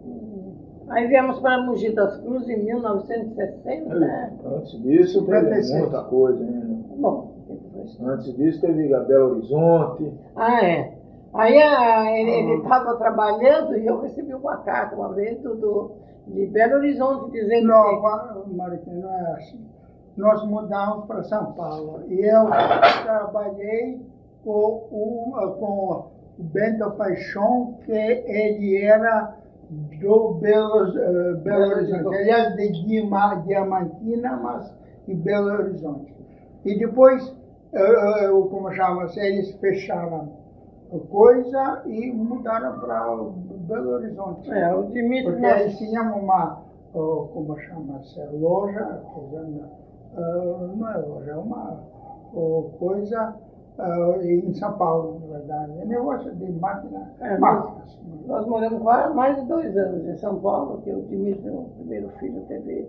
Hum. 0.06 0.52
Aí 0.88 1.06
viemos 1.06 1.38
para 1.40 1.62
Mogi 1.62 1.94
das 1.94 2.16
Cruzes 2.20 2.48
em 2.48 2.64
1960, 2.64 3.94
né? 3.94 4.32
Antes 4.44 4.82
disso 4.82 5.24
teve 5.24 5.40
56. 5.62 5.80
muita 5.80 6.02
coisa 6.04 6.44
ainda. 6.44 6.84
Bom, 6.96 7.32
depois 7.48 8.00
Antes 8.00 8.36
disso 8.36 8.60
teve 8.60 8.88
Belo 8.88 9.30
Horizonte. 9.32 10.12
Ah, 10.36 10.64
é. 10.64 10.92
Aí 11.32 11.56
a- 11.60 12.12
ele 12.20 12.56
estava 12.62 12.96
trabalhando 12.96 13.76
e 13.76 13.86
eu 13.86 14.00
recebi 14.00 14.34
uma 14.34 14.58
carta 14.58 14.94
uma 14.94 15.12
vez 15.14 15.40
do, 15.40 15.54
do- 15.56 15.90
de 16.28 16.46
Belo 16.46 16.76
Horizonte 16.76 17.30
dizendo 17.32 17.66
Não, 17.68 17.84
que. 17.96 18.02
Ma- 18.02 18.42
Mariquinha, 18.54 18.96
não 18.96 19.10
é 19.12 19.32
assim. 19.32 19.60
Nós 20.16 20.45
mudamos 20.47 21.07
para 21.07 21.23
São 21.24 21.53
Paulo. 21.53 22.03
E 22.09 22.20
eu 22.20 22.47
trabalhei 23.03 24.01
com 24.45 24.51
o, 24.91 25.55
com 25.59 25.65
o 26.39 26.43
Bento 26.43 26.91
Paixão, 26.93 27.74
que 27.85 27.93
ele 27.93 28.77
era 28.85 29.35
do 29.70 30.35
Belo, 30.35 30.99
eh, 30.99 31.35
Belo 31.43 31.66
Horizonte. 31.66 32.16
Aliás, 32.16 32.55
de 32.55 32.69
Diamantina, 33.47 34.36
mas 34.36 34.73
de 35.07 35.15
Belo 35.15 35.51
Horizonte. 35.53 36.15
E 36.65 36.78
depois, 36.78 37.35
eh, 37.73 38.24
eh, 38.24 38.28
como 38.51 38.70
chama-se, 38.73 39.19
eles 39.20 39.51
fecharam 39.57 40.28
a 40.95 40.99
coisa 41.11 41.82
e 41.86 42.12
mudaram 42.12 42.78
para 42.78 43.05
Belo 43.66 43.91
Horizonte. 43.95 44.51
É, 44.53 44.73
o 44.74 44.85
Dimitri. 44.85 45.24
Porque 45.32 45.41
nós- 45.41 45.61
eles 45.62 45.78
tinham 45.78 46.19
uma, 46.19 46.62
oh, 46.95 47.28
como 47.32 47.59
chama-se, 47.59 48.20
loja, 48.32 49.03
coisa, 49.12 49.69
não 50.20 50.91
é 50.91 50.97
loja, 50.99 51.31
é 51.31 51.36
uma 51.36 51.81
oh, 52.35 52.70
coisa 52.78 53.35
ah, 53.78 54.19
em 54.23 54.55
São 54.55 54.73
Paulo, 54.74 55.20
na 55.20 55.39
verdade. 55.39 55.73
É 55.81 55.85
negócio 55.85 56.32
de 56.36 56.53
máquina, 56.53 57.11
É, 57.20 57.36
máquinas. 57.39 57.99
Nós 58.27 58.47
moramos 58.47 58.82
quase 58.82 59.15
mais 59.15 59.36
de 59.41 59.47
dois 59.47 59.77
anos 59.77 60.07
em 60.07 60.16
São 60.16 60.39
Paulo, 60.41 60.81
que 60.82 60.91
o 60.93 61.03
Dimitri, 61.03 61.51
o 61.51 61.69
primeiro 61.77 62.09
filho, 62.20 62.41
teve 62.47 62.89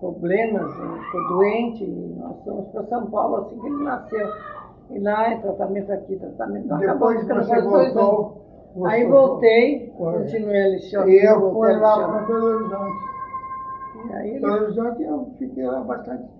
problemas, 0.00 0.72
ficou 0.72 1.28
doente, 1.28 1.84
e 1.84 2.16
nós 2.18 2.42
fomos 2.44 2.66
para 2.68 2.84
São 2.84 3.06
Paulo 3.10 3.36
assim 3.36 3.58
que 3.58 3.66
ele 3.66 3.84
nasceu. 3.84 4.28
E 4.90 4.98
lá 5.00 5.32
é 5.32 5.36
tratamento 5.38 5.92
aqui, 5.92 6.16
tratamento 6.16 6.68
lá. 6.68 6.78
Depois 6.78 7.20
ficando 7.20 7.44
você 7.44 7.60
voltou. 7.60 8.42
você 8.74 8.94
Aí 8.94 9.04
voltei, 9.06 9.92
Foi. 9.98 10.12
continuei 10.14 10.62
a 10.62 10.68
lição. 10.68 11.08
E 11.08 11.26
eu 11.26 11.52
fui 11.52 11.76
lá 11.76 12.08
para 12.08 12.26
Belo 12.26 12.46
Horizonte. 12.46 13.16
Belo 14.40 14.62
Horizonte 14.62 15.02
eu 15.02 15.26
fiquei 15.38 15.66
lá 15.66 15.80
bastante. 15.80 16.35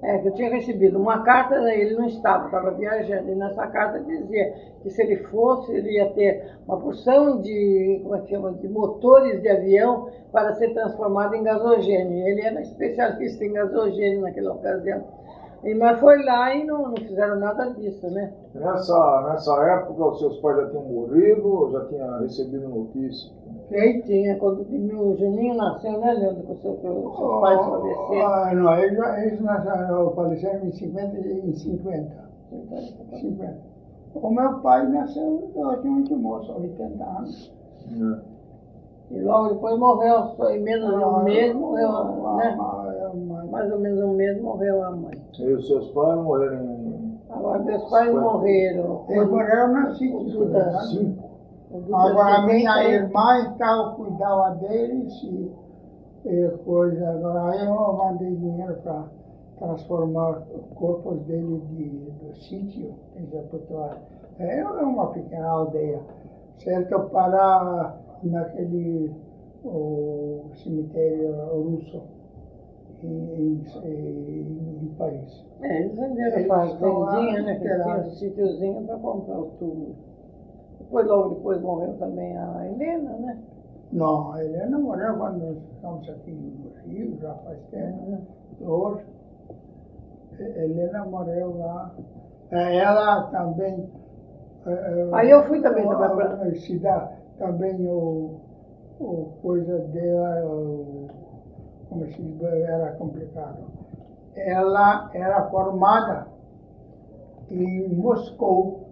É, 0.00 0.18
que 0.18 0.28
eu 0.28 0.34
tinha 0.34 0.50
recebido 0.50 0.96
uma 0.96 1.24
carta, 1.24 1.56
ele 1.74 1.96
não 1.96 2.06
estava, 2.06 2.46
estava 2.46 2.70
viajando, 2.70 3.32
e 3.32 3.34
nessa 3.34 3.66
carta 3.66 3.98
dizia 3.98 4.54
que 4.80 4.90
se 4.90 5.02
ele 5.02 5.16
fosse, 5.24 5.72
ele 5.72 5.90
ia 5.94 6.08
ter 6.10 6.56
uma 6.68 6.78
porção 6.78 7.40
de, 7.40 8.00
como 8.04 8.14
é 8.14 8.20
que 8.20 8.30
chama, 8.30 8.52
de 8.52 8.68
motores 8.68 9.42
de 9.42 9.48
avião 9.48 10.08
para 10.30 10.54
ser 10.54 10.72
transformado 10.72 11.34
em 11.34 11.42
gasogênio. 11.42 12.28
Ele 12.28 12.42
era 12.42 12.60
especialista 12.60 13.44
em 13.44 13.52
gasogênio 13.52 14.20
naquela 14.20 14.52
ocasião. 14.52 15.02
E, 15.64 15.74
mas 15.74 15.98
foi 15.98 16.22
lá 16.22 16.54
e 16.54 16.64
não, 16.64 16.90
não 16.90 16.96
fizeram 16.96 17.36
nada 17.40 17.70
disso, 17.70 18.08
né? 18.10 18.32
Nessa, 18.54 19.28
nessa 19.28 19.64
época, 19.64 20.04
os 20.04 20.18
seus 20.20 20.38
pais 20.38 20.58
já 20.58 20.70
tinham 20.70 20.84
morrido 20.84 21.70
já 21.72 21.84
tinha 21.86 22.18
recebido 22.18 22.68
notícia? 22.68 23.32
Quem? 23.68 24.00
Tinha, 24.00 24.36
quando 24.38 24.62
o 24.62 25.16
Juninho 25.16 25.54
nasceu, 25.54 26.00
né, 26.00 26.12
Leandro, 26.14 26.42
que 26.42 26.52
o 26.52 26.56
seu, 26.56 26.74
que 26.76 26.86
pai 27.40 27.56
oh, 27.56 27.70
faleceu. 27.70 28.26
Ah, 28.26 28.54
não, 28.54 28.78
eles, 28.78 28.98
eles 28.98 29.40
nasceram, 29.42 30.10
faleceram 30.12 30.66
em 30.66 30.72
50, 30.72 31.18
em 31.18 31.52
50. 31.52 32.28
50. 32.50 33.16
50. 33.18 33.58
O 34.14 34.30
meu 34.30 34.58
pai 34.60 34.88
nasceu, 34.88 35.50
eu 35.54 35.80
tinha 35.82 35.92
muito 35.92 36.16
moço, 36.16 36.50
80 36.52 37.04
anos. 37.04 37.52
É. 37.92 38.38
E 39.10 39.20
logo 39.20 39.48
depois 39.54 39.78
morreu, 39.78 40.34
em 40.50 40.60
menos 40.60 40.88
de 40.88 40.96
um 40.96 41.16
ah, 41.16 41.22
mês 41.22 41.54
morreu, 41.54 41.90
a, 41.90 42.36
né? 42.36 42.56
Ah, 42.58 42.94
é 42.94 43.16
mãe. 43.16 43.48
Mais 43.48 43.72
ou 43.72 43.78
menos 43.78 44.02
um 44.02 44.14
mês 44.14 44.40
morreu 44.40 44.82
a 44.82 44.90
mãe. 44.90 45.14
E 45.38 45.52
os 45.52 45.66
seus 45.66 45.88
pais 45.90 46.18
morreram 46.22 46.62
em... 46.62 47.18
Agora, 47.30 47.58
meus 47.58 47.84
pais 47.90 48.12
morreram. 48.12 49.04
Eles 49.08 49.28
morreram 49.28 49.72
na 49.72 49.88
né? 49.88 49.94
cinco. 49.94 51.27
Agora, 51.70 52.36
a 52.36 52.46
minha 52.46 52.72
70, 52.74 52.94
irmã 52.94 53.52
então 53.54 53.94
cuidava 53.94 54.54
deles 54.56 55.12
e, 55.22 55.52
e 56.24 56.48
coisa. 56.64 57.10
Agora, 57.10 57.56
eu 57.56 57.92
mandei 57.92 58.34
dinheiro 58.36 58.74
para 58.82 59.04
transformar 59.58 60.42
os 60.54 60.66
corpos 60.74 61.20
dele 61.26 61.60
de, 61.68 61.88
do 62.10 62.34
sítio 62.36 62.94
em 63.16 63.26
Japutuá. 63.26 63.98
É 64.38 64.64
uma 64.64 65.08
pequena 65.08 65.48
aldeia, 65.48 66.00
certo? 66.58 67.00
Para 67.10 67.96
naquele 68.22 69.12
o 69.64 70.44
cemitério 70.54 71.34
russo 71.52 72.02
em, 73.02 73.62
em, 73.84 74.82
em 74.82 74.94
Paris. 74.96 75.44
É, 75.60 75.80
eles 75.80 75.96
venderam 75.96 76.38
Eles 76.38 76.50
a 76.50 76.62
né? 77.42 77.54
Que 77.56 77.64
enterrados. 77.64 78.06
um 78.06 78.16
sítiozinho 78.16 78.86
para 78.86 78.96
comprar 78.98 79.38
o 79.38 79.46
túmulo. 79.58 80.07
Depois, 80.88 81.06
logo 81.06 81.34
depois, 81.34 81.60
morreu 81.60 81.92
também 81.98 82.34
a 82.34 82.66
Helena, 82.66 83.10
né? 83.18 83.38
Não, 83.92 84.32
a 84.32 84.42
Helena 84.42 84.78
morreu 84.78 85.16
quando 85.18 85.38
nós 85.44 85.56
estamos 85.74 86.08
aqui 86.08 86.30
no 86.30 86.90
Rio, 86.90 87.18
já 87.20 87.34
faz 87.34 87.58
tempo. 87.70 88.22
Hoje, 88.62 89.04
a 90.40 90.42
Helena 90.64 91.04
morreu 91.04 91.58
lá. 91.58 91.90
Eh, 92.50 92.78
Ela 92.78 93.24
também. 93.24 93.86
eh, 94.66 95.08
Aí 95.12 95.30
eu 95.30 95.44
fui 95.44 95.60
também, 95.60 95.86
pra- 95.86 96.50
Se 96.54 96.78
dá 96.78 97.12
também 97.38 97.86
o, 97.86 98.40
o 98.98 99.28
coisa 99.42 99.78
dela, 99.80 100.46
o, 100.46 101.06
como 101.90 102.06
se 102.06 102.22
diz, 102.22 102.42
era 102.42 102.92
complicado. 102.92 103.58
Ela 104.34 105.10
era 105.12 105.50
formada 105.50 106.28
em 107.50 107.88
Moscou, 107.88 108.87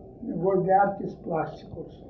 de 0.62 0.70
artes 0.72 1.14
plásticos. 1.16 2.04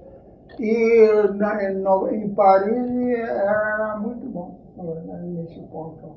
E 0.59 1.29
na, 1.35 1.63
em, 1.65 2.31
Paris 2.31 3.19
era 3.19 3.99
muito 3.99 4.27
bom 4.27 4.57
nesse 5.23 5.61
ponto, 5.65 6.13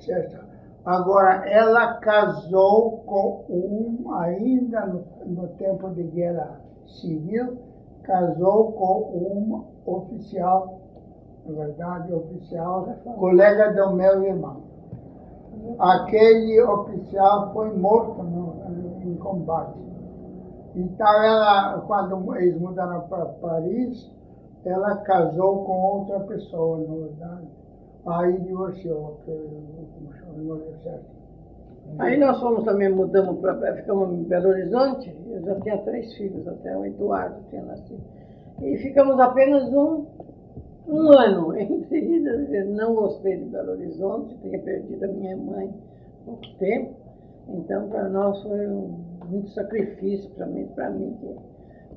certo? 0.00 0.44
Agora, 0.84 1.48
ela 1.48 1.94
casou 1.98 2.98
com 3.06 3.44
um, 3.48 4.12
ainda 4.14 4.86
no, 4.86 5.04
no 5.26 5.48
tempo 5.48 5.90
de 5.90 6.02
guerra 6.04 6.60
civil, 6.86 7.58
casou 8.02 8.72
com 8.72 9.00
um 9.14 9.64
oficial, 9.86 10.80
na 11.46 11.64
verdade, 11.64 12.12
oficial, 12.12 12.88
colega 13.16 13.72
do 13.74 13.94
meu 13.94 14.24
irmão. 14.24 14.62
Aquele 15.78 16.60
oficial 16.62 17.52
foi 17.52 17.72
morto 17.76 18.22
no- 18.22 18.56
em 19.04 19.14
combate. 19.16 19.78
Então, 20.74 21.22
ela, 21.22 21.80
quando 21.86 22.36
eles 22.36 22.58
mudaram 22.58 23.02
para 23.02 23.26
Paris, 23.26 24.10
ela 24.64 24.96
casou 24.98 25.64
com 25.64 25.72
outra 25.72 26.20
pessoa, 26.20 26.78
na 26.78 26.94
verdade. 26.94 27.48
Aí 28.06 28.38
divorciou, 28.40 29.18
certo. 30.82 31.22
Aí 31.98 32.18
nós 32.18 32.40
fomos 32.40 32.64
também, 32.64 32.88
mudamos 32.88 33.38
para. 33.40 33.76
Ficamos 33.76 34.12
em 34.12 34.22
Belo 34.24 34.48
Horizonte. 34.48 35.14
Eu 35.30 35.42
já 35.42 35.60
tinha 35.60 35.78
três 35.78 36.12
filhos, 36.14 36.46
até 36.48 36.76
o 36.76 36.84
Eduardo 36.84 37.36
tinha 37.50 37.62
nascido. 37.62 38.00
E 38.60 38.76
ficamos 38.78 39.18
apenas 39.20 39.72
um, 39.72 40.06
um 40.88 41.12
ano 41.12 41.54
entre 41.58 42.64
Não 42.64 42.94
gostei 42.94 43.36
de 43.36 43.44
Belo 43.46 43.72
Horizonte, 43.72 44.36
tinha 44.42 44.58
perdido 44.58 45.04
a 45.04 45.08
minha 45.08 45.36
mãe 45.36 45.72
há 46.22 46.24
pouco 46.24 46.46
tempo. 46.58 46.94
Então, 47.48 47.88
para 47.88 48.08
nós 48.08 48.40
foi 48.42 48.66
um, 48.68 49.11
muito 49.32 49.50
sacrifício, 49.50 50.30
para 50.30 50.46
mim, 50.46 50.66
para 50.74 50.90
mim, 50.90 51.16
que 51.20 51.36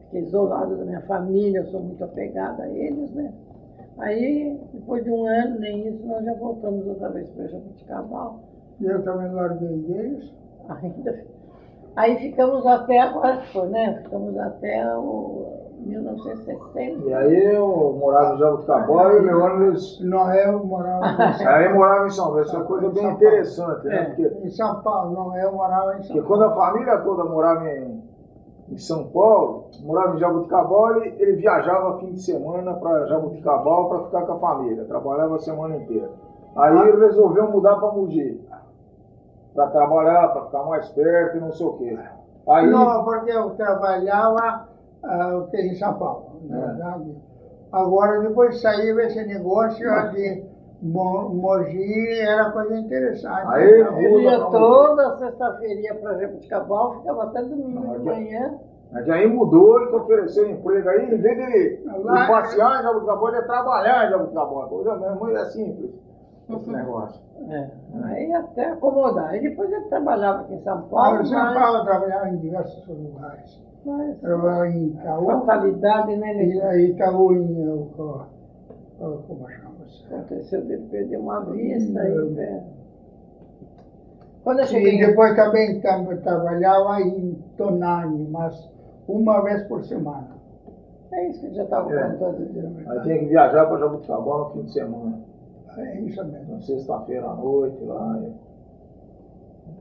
fiquei 0.06 0.22
isolado 0.22 0.78
da 0.78 0.86
minha 0.86 1.02
família, 1.02 1.60
eu 1.60 1.66
sou 1.68 1.82
muito 1.82 2.04
apegada 2.04 2.64
a 2.64 2.70
eles, 2.70 3.12
né? 3.14 3.34
Aí, 3.98 4.60
depois 4.74 5.04
de 5.04 5.12
um 5.12 5.26
ano, 5.26 5.60
nem 5.60 5.88
isso, 5.88 6.06
nós 6.06 6.24
já 6.26 6.34
voltamos 6.34 6.86
outra 6.88 7.10
vez 7.10 7.30
para 7.30 7.48
Jabuticabal. 7.48 8.40
E 8.80 8.86
eu 8.86 9.04
também 9.04 9.32
larguei 9.32 9.78
deles. 9.84 10.34
Ainda. 10.68 11.26
Aí 11.96 12.18
ficamos 12.18 12.66
até 12.66 13.00
agora, 13.00 13.38
que 13.38 13.54
foi, 13.54 13.70
né? 13.70 14.02
Ficamos 14.04 14.38
até 14.38 14.98
o 14.98 15.65
1960. 15.80 17.08
E 17.08 17.14
aí 17.14 17.56
eu 17.56 17.96
morava 18.00 18.36
em 18.36 18.38
Jabuticabal 18.40 19.12
e 19.14 19.20
o 19.20 19.24
Leônidas 19.24 20.00
Noel 20.02 20.66
morava 20.66 21.06
em 21.06 21.48
aí 21.48 21.74
morava 21.74 22.08
em 22.08 22.10
São 22.12 22.26
Paulo. 22.26 22.42
Isso 22.42 22.56
é 22.56 22.60
uma 22.60 22.66
coisa 22.66 22.90
bem 22.90 23.06
interessante, 23.12 23.86
né? 23.88 23.96
É. 23.96 24.04
Porque, 24.06 24.22
Em 24.44 24.50
São 24.50 24.82
Paulo, 24.82 25.12
Noel 25.12 25.52
morava 25.54 25.98
em 25.98 26.04
São 26.04 26.16
porque 26.16 26.28
Paulo. 26.28 26.28
quando 26.28 26.44
a 26.44 26.56
família 26.56 26.98
toda 27.00 27.24
morava 27.26 27.70
em, 27.70 28.04
em 28.70 28.78
São 28.78 29.08
Paulo, 29.08 29.66
morava 29.84 30.16
em 30.16 30.20
Jabuticabal, 30.20 30.98
ele, 30.98 31.16
ele 31.22 31.36
viajava 31.38 31.98
fim 32.00 32.12
de 32.14 32.22
semana 32.22 32.74
para 32.76 33.06
Jabuticabal 33.08 33.90
para 33.90 34.04
ficar 34.06 34.22
com 34.26 34.34
a 34.34 34.40
família, 34.40 34.86
trabalhava 34.86 35.36
a 35.36 35.40
semana 35.40 35.76
inteira. 35.78 36.10
Aí 36.56 36.78
ele 36.90 37.06
resolveu 37.06 37.52
mudar 37.52 37.76
para 37.76 37.92
Mogi, 37.92 38.42
para 39.54 39.68
trabalhar, 39.68 40.30
para 40.30 40.46
ficar 40.46 40.64
mais 40.64 40.88
perto 40.90 41.38
e 41.38 41.40
não 41.42 41.52
sei 41.52 41.66
o 41.66 41.74
quê. 41.74 42.00
Aí, 42.48 42.70
Não, 42.70 43.04
porque 43.04 43.32
eu 43.32 43.50
trabalhava 43.52 44.68
ah, 45.06 45.38
aqui 45.48 45.58
em 45.62 45.76
São 45.76 45.94
Paulo, 45.96 46.42
na 46.50 46.58
É. 46.58 46.68
verdade. 46.68 47.16
Agora, 47.72 48.22
depois 48.22 48.62
saiu 48.62 49.00
esse 49.00 49.24
negócio 49.26 49.86
de 50.12 50.44
Mo- 50.82 51.30
Mogi, 51.30 52.20
era 52.20 52.52
coisa 52.52 52.78
interessante. 52.78 53.48
Aí, 53.48 53.82
Então, 53.82 54.00
Eu 54.02 54.20
ia 54.22 54.40
toda 54.40 55.18
sexta-feira 55.18 55.96
para 55.96 56.18
Jabuticabal, 56.20 56.96
ficava 57.00 57.24
até 57.24 57.42
domingo 57.44 57.98
de 57.98 58.04
manhã. 58.06 58.54
Mas 58.92 59.10
aí 59.10 59.28
mudou 59.28 59.82
e 59.82 59.88
que 59.90 59.96
ofereceram 59.96 60.52
emprego 60.52 60.88
aí, 60.88 61.06
em 61.06 61.18
vez 61.18 61.38
dele 61.38 61.82
Lá- 62.04 62.24
ir 62.24 62.28
passear 62.28 62.80
em 62.80 62.84
Jabuticabal, 62.84 63.28
ele 63.30 63.38
ia 63.38 63.44
trabalhar 63.44 64.06
em 64.08 64.10
Jabuticabal. 64.12 64.70
Coisa 64.70 64.96
mesmo, 64.96 65.30
é 65.30 65.46
simples 65.46 65.92
esse 66.50 66.70
negócio. 66.70 67.22
É. 67.50 67.70
Aí 68.04 68.32
até 68.34 68.66
acomodar. 68.72 69.30
Aí 69.30 69.42
depois 69.42 69.72
ele 69.72 69.86
trabalhava 69.86 70.42
aqui 70.42 70.54
em 70.54 70.62
São 70.62 70.78
Ah, 70.78 70.84
Paulo, 70.90 71.22
em 71.22 71.26
São 71.26 71.40
mas, 71.40 71.54
Paulo 71.60 71.78
eu 71.80 71.84
trabalhava 71.86 72.30
em 72.30 72.38
diversos 72.38 72.88
lugares. 72.88 73.66
Mas 73.86 74.18
Trabalhava 74.20 74.68
em 74.70 74.88
Itaú, 74.88 75.26
fatalidade, 75.28 76.16
né? 76.18 76.44
e 76.46 76.62
aí 76.62 76.92
Itaú 76.92 77.34
em. 77.34 77.68
uh, 77.70 77.88
uh, 79.00 79.24
Como 79.28 79.50
chama-se? 79.50 80.06
aconteceu 80.14 80.62
dele 80.66 80.88
perder 80.90 81.18
uma 81.18 81.42
vista. 81.46 82.00
Aí, 82.02 82.30
né? 82.32 82.64
Quando 84.44 84.60
eu 84.60 84.66
cheguei 84.66 84.96
E 85.02 85.06
depois 85.08 85.36
também 85.36 85.80
tam- 85.82 86.06
trabalhava 86.18 87.02
em 87.02 87.34
Tonani, 87.58 88.28
mas 88.30 88.70
uma 89.08 89.42
vez 89.44 89.64
por 89.64 89.84
semana. 89.84 90.36
É 91.12 91.30
isso 91.30 91.40
que 91.42 91.48
eu 91.48 91.54
já 91.54 91.64
estava 91.64 91.94
É. 91.94 92.10
contando. 92.12 92.90
Aí 92.90 93.02
tinha 93.04 93.20
que 93.20 93.26
viajar 93.26 93.66
para 93.68 93.78
Jabuticabal 93.80 94.40
no 94.40 94.52
fim 94.52 94.62
de 94.64 94.74
semana. 94.74 95.20
É 95.78 96.00
isso 96.02 96.24
mesmo. 96.26 96.54
Na 96.54 96.62
sexta-feira 96.62 97.26
à 97.28 97.34
noite 97.36 97.84
lá. 97.84 98.20
e- 98.20 98.34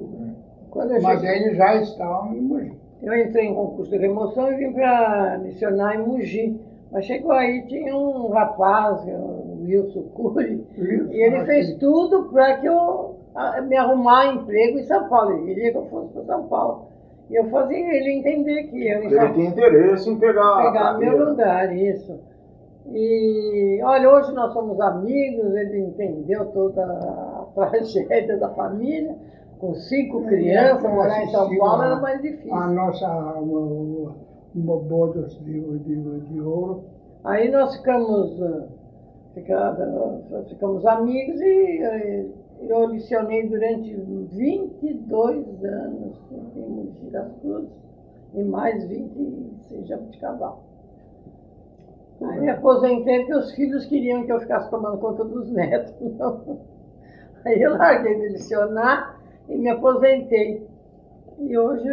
Muito 0.00 0.16
bem. 0.18 0.36
Quando 0.70 0.92
eu 0.92 1.02
Mas 1.02 1.20
cheguei, 1.20 1.42
eles 1.46 1.56
já 1.56 1.74
estavam 1.76 2.34
em 2.34 2.40
Mogi. 2.40 2.83
Eu 3.04 3.16
entrei 3.16 3.46
em 3.46 3.54
concurso 3.54 3.90
de 3.90 3.98
remoção 3.98 4.52
e 4.52 4.56
vim 4.56 4.72
para 4.72 5.38
missionar 5.42 5.94
em 5.94 6.06
Mogi. 6.06 6.60
Mas 6.90 7.04
chegou 7.06 7.32
aí, 7.32 7.66
tinha 7.66 7.94
um 7.94 8.28
rapaz, 8.28 9.04
o 9.06 9.64
Wilson 9.64 10.02
Cury, 10.14 10.64
e 10.76 11.24
ele 11.24 11.44
fez 11.44 11.74
tudo 11.78 12.30
para 12.30 12.58
que 12.58 12.66
eu 12.66 13.16
ah, 13.34 13.60
me 13.62 13.76
arrumar 13.76 14.26
emprego 14.26 14.78
em 14.78 14.84
São 14.84 15.08
Paulo. 15.08 15.32
Ele 15.32 15.46
queria 15.46 15.72
que 15.72 15.78
eu 15.78 15.86
fosse 15.86 16.12
para 16.12 16.24
São 16.24 16.46
Paulo. 16.46 16.86
E 17.30 17.34
eu 17.34 17.48
fazia 17.50 17.76
ele 17.76 18.12
entender 18.12 18.64
que 18.64 18.86
eu 18.86 19.02
ele 19.02 19.32
tinha 19.32 19.48
interesse 19.48 20.10
em 20.10 20.18
pegar. 20.18 20.62
pegar 20.62 20.98
meu 20.98 21.30
lugar, 21.30 21.74
isso. 21.74 22.20
E 22.92 23.80
olha, 23.82 24.10
hoje 24.10 24.32
nós 24.34 24.52
somos 24.52 24.78
amigos, 24.80 25.54
ele 25.54 25.80
entendeu 25.80 26.46
toda 26.46 26.84
a 26.84 27.46
tragédia 27.54 28.36
da 28.36 28.50
família, 28.50 29.16
com 29.64 29.74
cinco 29.74 30.18
Ele 30.20 30.28
crianças, 30.28 30.82
morar 30.92 31.22
em 31.24 31.30
São 31.30 31.56
Paulo 31.56 31.82
era 31.82 31.96
mais 31.96 32.20
difícil. 32.20 32.54
A 32.54 32.66
nossa 32.68 33.08
o- 33.38 34.12
o- 34.54 34.78
bodas 34.80 35.32
de, 35.40 35.60
de, 35.78 36.20
de 36.20 36.40
ouro. 36.40 36.84
Aí 37.24 37.50
nós 37.50 37.74
ficamos, 37.76 38.40
ah, 38.42 38.66
fica- 39.32 39.70
ah, 39.70 40.42
ficamos 40.48 40.84
amigos 40.84 41.40
e 41.40 41.82
eh, 41.82 42.26
eu 42.68 42.86
licionei 42.88 43.48
durante 43.48 43.94
22 43.94 45.64
anos 45.64 46.20
em 46.56 46.68
Mogi 46.68 47.10
das 47.10 47.32
Cruzes 47.40 47.70
e 48.34 48.42
mais 48.44 48.84
20 48.86 49.16
em 49.72 49.86
Jabuticabal. 49.86 50.62
Aí 52.22 52.40
me 52.40 52.50
aposentei 52.50 53.20
porque 53.20 53.34
os 53.34 53.50
filhos 53.52 53.86
queriam 53.86 54.24
que 54.24 54.32
eu 54.32 54.40
ficasse 54.40 54.70
tomando 54.70 54.98
conta 54.98 55.24
dos 55.24 55.50
netos. 55.50 55.94
Não. 56.18 56.58
Aí 57.44 57.60
eu 57.60 57.76
larguei 57.76 58.14
de 58.20 58.28
licionar 58.28 59.23
e 59.48 59.56
me 59.56 59.68
aposentei. 59.68 60.66
E 61.38 61.58
hoje 61.58 61.88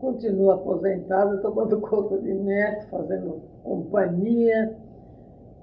continuo 0.00 0.50
aposentada, 0.50 1.38
tomando 1.38 1.80
conta 1.82 2.18
de 2.18 2.32
netos, 2.32 2.88
fazendo 2.88 3.40
companhia. 3.62 4.76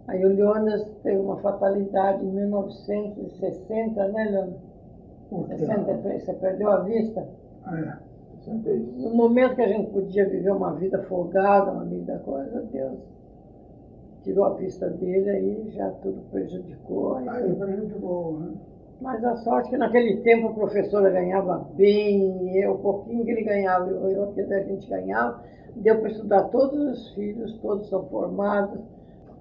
Aí 0.07 0.23
o 0.25 0.29
Leonas 0.29 0.89
teve 1.03 1.17
uma 1.17 1.37
fatalidade 1.37 2.23
em 2.23 2.31
1960, 2.31 4.07
né, 4.09 4.23
Leonas? 4.29 4.67
63, 5.49 6.23
você 6.23 6.33
perdeu 6.33 6.71
a 6.71 6.79
vista? 6.81 7.27
É. 7.67 8.07
No 8.95 9.09
momento 9.13 9.55
que 9.55 9.61
a 9.61 9.67
gente 9.67 9.91
podia 9.91 10.29
viver 10.29 10.51
uma 10.51 10.73
vida 10.75 11.03
folgada, 11.03 11.71
uma 11.71 11.83
vida 11.83 12.17
coisa, 12.19 12.61
Deus 12.71 12.97
tirou 14.23 14.45
a 14.45 14.53
vista 14.53 14.89
dele, 14.89 15.29
aí 15.29 15.69
já 15.71 15.89
tudo 16.01 16.21
prejudicou. 16.31 17.15
Aí, 17.15 17.29
Aí 17.29 17.55
prejudicou, 17.55 18.39
né? 18.39 18.53
Mas 18.99 19.23
a 19.23 19.35
sorte 19.37 19.67
é 19.67 19.71
que 19.71 19.77
naquele 19.77 20.17
tempo 20.17 20.47
a 20.47 20.53
professora 20.53 21.09
ganhava 21.11 21.65
bem, 21.75 22.57
eu, 22.57 22.73
o 22.73 22.77
pouquinho 22.79 23.23
que 23.23 23.31
ele 23.31 23.43
ganhava, 23.43 23.87
eu, 23.89 24.07
eu 24.09 24.27
que 24.33 24.41
a 24.41 24.63
gente 24.63 24.89
ganhava, 24.89 25.39
deu 25.75 25.99
para 25.99 26.09
estudar 26.09 26.43
todos 26.45 26.79
os 26.79 27.09
filhos, 27.13 27.53
todos 27.61 27.87
são 27.89 28.03
formados. 28.07 28.79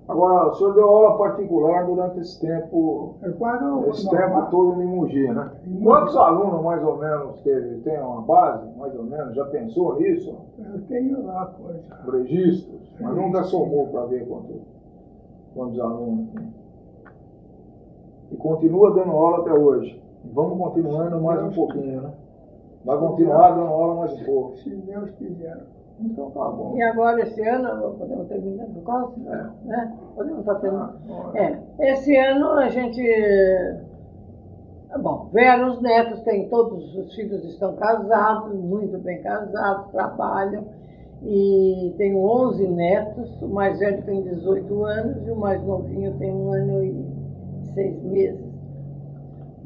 Agora, 0.09 0.51
o 0.51 0.55
senhor 0.55 0.75
deu 0.75 0.85
aula 0.89 1.19
particular 1.19 1.85
durante 1.85 2.21
esse 2.21 2.39
tempo, 2.41 3.15
É 3.23 3.31
quando 3.31 3.89
esse 3.89 4.05
normal- 4.05 4.29
tempo 4.43 4.51
todo 4.53 4.81
em 4.83 4.87
Mogi, 4.87 5.27
né? 5.27 5.51
Em 5.67 5.71
Mogi. 5.71 5.85
Quantos 5.85 6.17
alunos 6.17 6.63
mais 6.63 6.85
ou 6.85 6.97
menos 6.99 7.41
teve? 7.41 7.81
Tem 7.81 7.99
uma 7.99 8.21
base, 8.23 8.69
mais 8.79 8.95
ou 8.95 9.03
menos? 9.03 9.35
Já 9.35 9.45
pensou 9.47 9.99
nisso? 9.99 10.37
Eu 10.59 10.81
tenho 10.83 11.27
lá 11.27 11.47
coisa. 11.47 11.83
Registros? 12.19 12.81
Mas 13.01 13.17
nunca 13.17 13.43
somou 13.45 13.89
para 13.89 14.05
ver 14.05 14.29
quanto, 14.29 14.55
quantos 15.55 15.81
alunos 15.81 16.29
tem. 16.35 16.66
E 18.31 18.37
continua 18.37 18.93
dando 18.93 19.13
aula 19.13 19.39
até 19.39 19.53
hoje. 19.53 20.03
Vamos 20.33 20.59
continuando 20.59 21.21
mais 21.21 21.43
um 21.43 21.51
pouquinho, 21.51 22.03
né? 22.03 22.11
Vai 22.85 22.99
continuar 22.99 23.51
dando 23.51 23.67
aula 23.67 23.95
mais 23.97 24.13
um 24.13 24.25
pouco. 24.25 24.57
Se 24.59 24.71
Deus 24.71 25.11
quiser. 25.13 25.59
Então 26.01 26.31
tá 26.31 26.49
bom. 26.51 26.77
E 26.77 26.83
agora 26.83 27.23
esse 27.23 27.41
ano, 27.47 27.95
podemos 27.95 28.29
terminar 28.29 28.67
por 28.67 28.83
causa? 28.83 29.17
Né? 29.65 29.97
Podemos 30.15 30.41
estar 30.41 30.57
terminando. 30.57 30.97
É, 31.35 31.59
esse 31.81 32.17
ano 32.17 32.51
a 32.53 32.69
gente. 32.69 33.03
Bom, 35.01 35.29
vieram 35.33 35.71
os 35.71 35.81
netos, 35.81 36.21
tem 36.21 36.49
todos 36.49 36.95
os 36.97 37.15
filhos 37.15 37.45
estão 37.45 37.77
casados, 37.77 38.55
muito 38.55 38.99
bem 38.99 39.23
casados, 39.23 39.91
trabalham. 39.91 40.65
E 41.23 41.95
tenho 41.97 42.19
11 42.19 42.69
netos, 42.69 43.43
o 43.43 43.49
mais 43.49 43.79
velho 43.79 44.03
tem 44.05 44.23
18 44.23 44.85
anos 44.85 45.27
e 45.27 45.31
o 45.31 45.37
mais 45.37 45.63
novinho 45.63 46.15
tem 46.19 46.31
um 46.31 46.53
ano 46.53 46.85
e 46.85 47.16
seis 47.77 48.03
meses. 48.03 48.41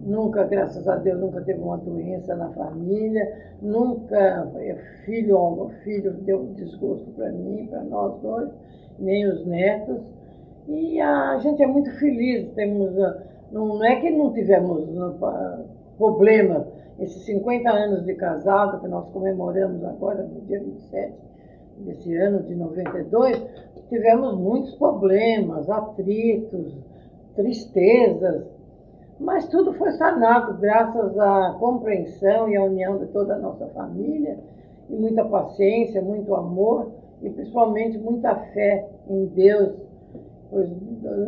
Nunca, 0.04 0.44
graças 0.44 0.88
a 0.88 0.96
Deus, 0.96 1.20
nunca 1.20 1.40
teve 1.42 1.60
uma 1.60 1.76
doença 1.76 2.34
na 2.34 2.48
família, 2.50 3.32
nunca 3.62 4.50
é, 4.56 4.74
filho 5.04 5.70
filho 5.84 6.12
deu 6.24 6.44
desgosto 6.56 7.10
para 7.12 7.30
mim, 7.30 7.66
para 7.70 7.82
nós 7.84 8.18
dois, 8.20 8.50
nem 8.98 9.26
os 9.26 9.46
netos. 9.46 10.00
E 10.66 11.00
a 11.00 11.38
gente 11.38 11.62
é 11.62 11.66
muito 11.66 11.90
feliz, 11.98 12.48
temos, 12.54 12.98
ah, 12.98 13.22
não, 13.52 13.84
é 13.84 14.00
que 14.00 14.10
não 14.10 14.32
tivemos 14.32 14.88
não, 14.94 15.12
pa- 15.18 15.60
problema, 15.98 16.66
esses 16.98 17.22
50 17.24 17.70
anos 17.70 18.04
de 18.04 18.14
casado 18.14 18.80
que 18.80 18.88
nós 18.88 19.08
comemoramos 19.10 19.84
agora, 19.84 20.22
no 20.22 20.40
dia 20.46 20.60
27 20.60 21.12
desse 21.78 22.14
ano 22.16 22.42
de 22.42 22.54
92, 22.54 23.42
tivemos 23.88 24.36
muitos 24.36 24.74
problemas, 24.76 25.68
atritos, 25.68 26.74
tristezas, 27.34 28.44
mas 29.18 29.46
tudo 29.48 29.74
foi 29.74 29.92
sanado 29.92 30.54
graças 30.58 31.18
à 31.18 31.56
compreensão 31.58 32.48
e 32.48 32.56
à 32.56 32.64
união 32.64 32.98
de 32.98 33.06
toda 33.06 33.34
a 33.34 33.38
nossa 33.38 33.66
família, 33.68 34.38
e 34.88 34.96
muita 34.96 35.24
paciência, 35.24 36.02
muito 36.02 36.34
amor 36.34 36.90
e 37.22 37.30
principalmente 37.30 37.98
muita 37.98 38.34
fé 38.34 38.88
em 39.08 39.26
Deus, 39.26 39.74
pois 40.50 40.68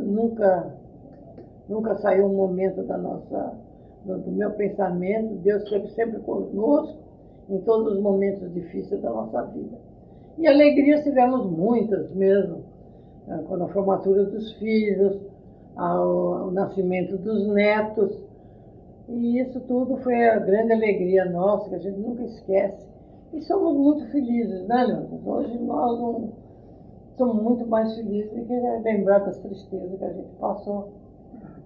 nunca, 0.05 0.74
nunca 1.69 1.95
saiu 1.97 2.27
um 2.27 2.35
momento 2.35 2.83
da 2.83 2.97
nossa, 2.97 3.55
do, 4.05 4.33
meu 4.33 4.51
pensamento, 4.53 5.35
Deus 5.37 5.62
esteve 5.65 5.89
sempre 5.89 6.19
conosco 6.20 6.99
em 7.49 7.59
todos 7.61 7.95
os 7.95 8.01
momentos 8.01 8.53
difíceis 8.55 9.01
da 9.03 9.11
nossa 9.11 9.43
vida. 9.47 9.77
E 10.39 10.47
alegrias 10.47 11.03
tivemos 11.03 11.45
muitas 11.47 12.11
mesmo, 12.15 12.65
eh, 13.29 13.39
com 13.47 13.62
a 13.62 13.69
formatura 13.69 14.24
dos 14.24 14.53
filhos, 14.55 15.20
ao, 15.77 16.35
ao 16.35 16.51
nascimento 16.51 17.16
dos 17.19 17.47
netos. 17.49 18.24
E 19.09 19.40
isso 19.40 19.61
tudo 19.61 19.97
foi 19.99 20.28
a 20.28 20.39
grande 20.39 20.73
alegria 20.73 21.24
nossa, 21.24 21.69
que 21.69 21.74
a 21.74 21.78
gente 21.78 21.99
nunca 21.99 22.23
esquece. 22.23 22.86
E 23.32 23.40
somos 23.43 23.74
muito 23.74 24.07
felizes, 24.11 24.66
né, 24.66 24.85
Leandro? 24.85 25.20
Hoje 25.24 25.59
nós 25.59 25.99
não, 25.99 26.32
somos 27.16 27.43
muito 27.43 27.66
mais 27.66 27.94
felizes 27.94 28.31
do 28.32 28.44
que 28.44 28.55
lembrar 28.85 29.20
das 29.20 29.39
tristezas 29.39 29.99
que 29.99 30.05
a 30.05 30.12
gente 30.12 30.28
passou. 30.39 30.93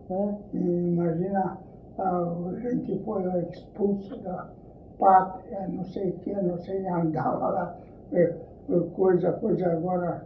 Né? 0.08 0.38
Imagina, 0.54 1.58
a 1.98 2.34
gente 2.60 2.98
foi 3.04 3.22
expulso 3.50 4.16
da 4.22 4.48
pátria, 4.98 5.68
não 5.68 5.84
sei 5.84 6.10
o 6.10 6.12
que, 6.20 6.32
não 6.32 6.58
sei, 6.58 6.86
andava 6.86 7.48
lá, 7.48 7.76
é, 8.12 8.32
coisa, 8.94 9.32
coisa 9.32 9.66
agora. 9.72 10.24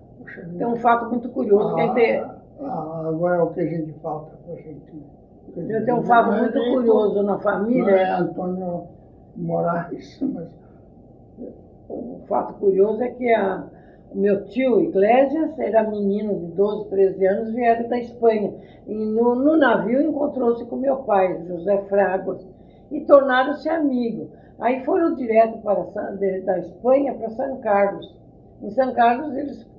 Tem 0.58 0.66
um 0.66 0.76
fato 0.76 1.08
muito 1.10 1.28
curioso 1.30 1.74
que 1.74 1.80
a 1.80 1.94
gente. 1.94 2.39
Ah, 2.62 3.04
agora 3.08 3.36
é 3.36 3.42
o 3.42 3.50
que 3.50 3.60
a 3.60 3.66
gente 3.66 3.92
falta 4.00 4.36
para 4.44 4.54
a 4.54 4.56
gente. 4.56 4.92
Eu 5.56 5.84
tenho 5.84 5.98
um 5.98 6.02
fato 6.04 6.32
muito 6.32 6.52
curioso 6.52 7.22
na 7.22 7.32
Não 7.32 7.38
é 7.38 7.42
família. 7.42 8.18
Antônio 8.18 8.88
Moraes, 9.36 10.20
mas 10.22 10.48
O 11.88 12.20
fato 12.28 12.54
curioso 12.54 13.02
é 13.02 13.08
que 13.08 13.32
a, 13.32 13.64
o 14.12 14.18
meu 14.18 14.44
tio 14.44 14.80
Iglesias 14.80 15.58
era 15.58 15.88
menino 15.88 16.38
de 16.38 16.46
12, 16.52 16.90
13 16.90 17.26
anos, 17.26 17.54
vieram 17.54 17.88
da 17.88 17.98
Espanha. 17.98 18.54
E 18.86 18.94
no, 18.94 19.34
no 19.34 19.56
navio 19.56 20.02
encontrou-se 20.02 20.64
com 20.66 20.76
meu 20.76 20.98
pai, 20.98 21.42
José 21.46 21.78
Fraguas, 21.88 22.46
e 22.90 23.00
tornaram-se 23.00 23.68
amigos. 23.68 24.28
Aí 24.58 24.84
foram 24.84 25.14
direto 25.14 25.58
para 25.62 25.82
da 26.44 26.58
Espanha 26.58 27.14
para 27.14 27.30
São 27.30 27.56
Carlos. 27.58 28.14
Em 28.62 28.70
São 28.70 28.92
Carlos 28.92 29.34
eles 29.34 29.69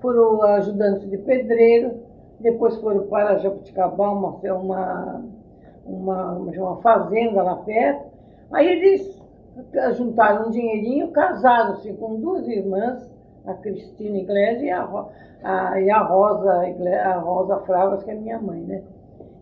foram 0.00 0.42
ajudantes 0.42 1.08
de 1.08 1.18
pedreiro, 1.18 2.00
depois 2.40 2.76
foram 2.76 3.06
para 3.06 3.38
Jabuticabá, 3.38 4.10
uma, 4.10 4.38
uma, 4.52 5.24
uma, 5.86 6.32
uma 6.32 6.76
fazenda 6.82 7.42
lá 7.42 7.56
perto. 7.56 8.10
Aí 8.52 8.66
eles 8.66 9.22
juntaram 9.96 10.48
um 10.48 10.50
dinheirinho, 10.50 11.10
casaram-se 11.12 11.92
com 11.94 12.20
duas 12.20 12.46
irmãs, 12.48 13.10
a 13.46 13.54
Cristina 13.54 14.18
Iglesias 14.18 14.62
e 14.62 14.70
a, 14.70 15.06
a, 15.42 15.80
e 15.80 15.90
a 15.90 16.02
Rosa, 16.02 16.62
a 17.04 17.18
Rosa 17.18 17.58
Fragas, 17.60 18.04
que 18.04 18.10
é 18.10 18.14
minha 18.14 18.40
mãe, 18.40 18.60
né? 18.60 18.82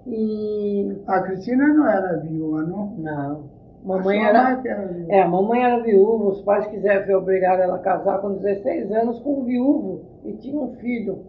E 0.07 0.97
a 1.07 1.21
Cristina 1.21 1.69
não 1.69 1.89
era 1.89 2.19
viúva, 2.19 2.63
não? 2.63 2.87
não, 2.99 3.45
mamãe 3.85 4.23
era 4.25 4.63
é, 5.09 5.23
a 5.23 5.29
mamãe 5.29 5.63
era 5.65 5.83
viúva, 5.83 6.29
os 6.31 6.43
pais 6.43 6.67
quiseram 6.67 7.19
obrigar 7.19 7.59
ela 7.59 7.77
a 7.77 7.81
casar 7.81 8.21
com 8.21 8.35
16 8.35 8.91
anos 8.93 9.19
com 9.21 9.41
um 9.41 9.45
viúvo 9.45 10.01
e 10.25 10.33
tinha 10.35 10.61
um 10.61 10.73
filho. 10.77 11.21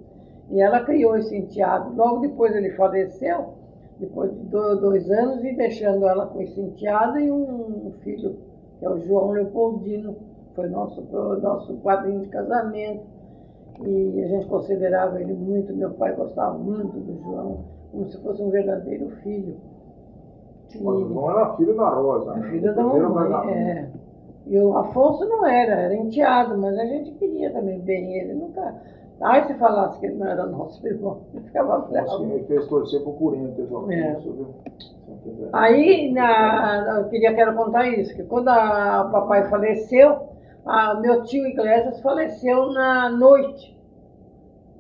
E 0.49 0.60
ela 0.61 0.82
criou 0.82 1.15
esse 1.15 1.36
enteado. 1.36 1.95
Logo 1.95 2.19
depois 2.19 2.53
ele 2.56 2.72
faleceu, 2.72 3.53
depois 3.99 4.32
de 4.32 4.40
do- 4.48 4.76
dois 4.82 5.10
anos, 5.10 5.44
e 5.45 5.56
deixando 5.56 6.06
ela 6.07 6.26
com 6.28 6.41
esse 6.41 6.60
enteado 6.60 7.18
e 7.19 7.32
um 7.32 7.94
filho, 8.02 8.36
que 8.80 8.86
é 8.86 8.90
o 8.90 8.99
João 8.99 9.32
Leopoldino, 9.32 10.15
foi 10.53 10.68
nosso, 10.68 11.02
nosso 11.41 11.73
padrinho 11.78 12.19
de 12.22 12.28
casamento. 12.28 13.03
E 13.86 14.23
a 14.23 14.28
gente 14.28 14.45
considerava 14.48 15.22
ele 15.22 15.34
muito, 15.34 15.73
meu 15.73 15.91
pai 15.91 16.14
gostava 16.14 16.57
muito 16.57 16.99
do 16.99 17.18
João, 17.23 17.60
como 17.91 18.06
se 18.07 18.18
fosse 18.22 18.41
um 18.41 18.49
verdadeiro 18.49 19.10
filho. 19.23 19.56
Mas 20.80 20.95
o 20.95 21.07
João 21.07 21.31
era 21.31 21.53
filho 21.56 21.76
da 21.76 21.89
Rosa, 21.89 22.34
né? 22.35 22.49
Filho 22.49 22.76
da 22.76 22.84
mamãe, 22.84 23.49
é. 23.53 23.89
E 24.48 24.60
o 24.60 24.76
Afonso 24.77 25.26
não 25.26 25.45
era, 25.45 25.73
era 25.73 25.95
enteado, 25.95 26.57
mas 26.57 26.77
a 26.77 26.85
gente 26.85 27.11
queria 27.11 27.52
também 27.52 27.80
bem 27.80 28.14
ele. 28.15 28.34
Nunca. 28.34 28.73
Ai, 29.22 29.45
se 29.45 29.53
falasse 29.56 29.99
que 29.99 30.07
ele 30.07 30.15
não 30.15 30.27
era 30.27 30.45
nosso 30.48 30.85
irmão, 30.88 31.19
ele 31.34 31.43
ficava 31.45 31.77
Assim, 31.77 31.91
bravo. 31.91 32.23
ele 32.23 32.43
fez 32.45 32.68
torcer 32.68 33.02
pro 33.02 33.14
Corinthians, 33.14 33.72
ó. 33.72 33.89
É. 33.91 34.14
Viu? 34.15 34.48
Aí, 35.53 36.11
na, 36.11 36.98
eu 36.99 37.10
queria 37.10 37.34
quero 37.35 37.56
contar 37.56 37.88
isso, 37.88 38.15
que 38.15 38.23
quando 38.23 38.48
a- 38.48 39.06
o 39.07 39.11
papai 39.11 39.48
faleceu, 39.49 40.30
a, 40.65 40.95
meu 40.95 41.23
tio 41.23 41.45
Iglesias 41.45 41.99
faleceu 42.02 42.72
na 42.72 43.10
noite. 43.10 43.77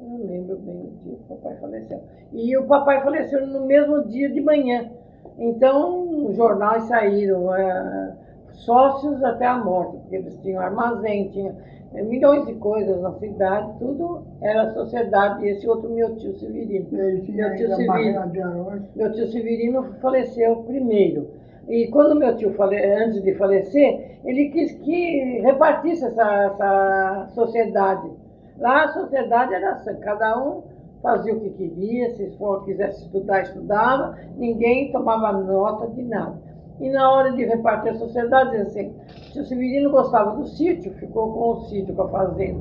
Eu 0.01 0.07
não 0.09 0.25
lembro 0.25 0.57
bem 0.57 0.75
o 0.75 0.91
dia 1.03 1.15
que 1.15 1.33
o 1.33 1.35
papai 1.37 1.55
faleceu. 1.57 1.99
E 2.33 2.57
o 2.57 2.65
papai 2.65 3.03
faleceu 3.03 3.45
no 3.45 3.65
mesmo 3.67 4.03
dia 4.07 4.29
de 4.29 4.41
manhã. 4.41 4.89
Então, 5.37 6.27
os 6.27 6.35
jornais 6.35 6.83
saíram, 6.83 7.53
eh, 7.55 8.13
sócios 8.53 9.23
até 9.23 9.45
a 9.45 9.57
morte, 9.57 9.97
porque 9.97 10.15
eles 10.17 10.37
tinham 10.41 10.61
armazém, 10.61 11.29
tinham 11.29 11.55
eh, 11.93 12.01
milhões 12.03 12.45
de 12.45 12.53
coisas 12.55 13.01
na 13.01 13.11
cidade, 13.13 13.71
tudo 13.79 14.23
era 14.41 14.73
sociedade. 14.73 15.45
E 15.45 15.49
esse 15.49 15.67
outro 15.67 15.89
meu 15.89 16.15
tio 16.15 16.33
Severino. 16.35 16.87
Meu 16.91 17.55
tio 17.55 17.75
Severino. 17.75 18.87
Meu 18.95 19.11
tio 19.11 19.27
Severino 19.27 19.83
faleceu 20.01 20.57
primeiro. 20.57 21.27
E 21.67 21.87
quando 21.87 22.15
meu 22.15 22.35
tio, 22.35 22.53
fale... 22.53 22.77
antes 22.77 23.21
de 23.21 23.33
falecer, 23.35 24.19
ele 24.25 24.49
quis 24.49 24.73
que 24.73 25.39
repartisse 25.41 26.05
essa, 26.05 26.43
essa 26.45 27.27
sociedade. 27.33 28.09
Lá 28.57 28.83
a 28.83 28.87
sociedade 28.89 29.53
era 29.53 29.71
assim, 29.71 29.95
cada 30.01 30.37
um 30.37 30.63
fazia 31.01 31.33
o 31.33 31.39
que 31.39 31.49
queria, 31.51 32.11
se 32.15 32.29
for, 32.37 32.63
quisesse 32.63 33.03
estudar, 33.03 33.41
estudava, 33.41 34.17
ninguém 34.37 34.91
tomava 34.91 35.31
nota 35.33 35.87
de 35.87 36.03
nada. 36.03 36.35
E 36.79 36.89
na 36.89 37.11
hora 37.11 37.31
de 37.33 37.45
repartir 37.45 37.91
a 37.91 37.95
sociedade, 37.95 38.55
assim, 38.57 38.87
o 38.89 39.31
tio 39.33 39.45
Severino 39.45 39.91
gostava 39.91 40.35
do 40.35 40.47
sítio, 40.47 40.91
ficou 40.93 41.31
com 41.31 41.49
o 41.51 41.61
sítio, 41.65 41.93
com 41.95 42.03
a 42.03 42.09
fazenda. 42.09 42.59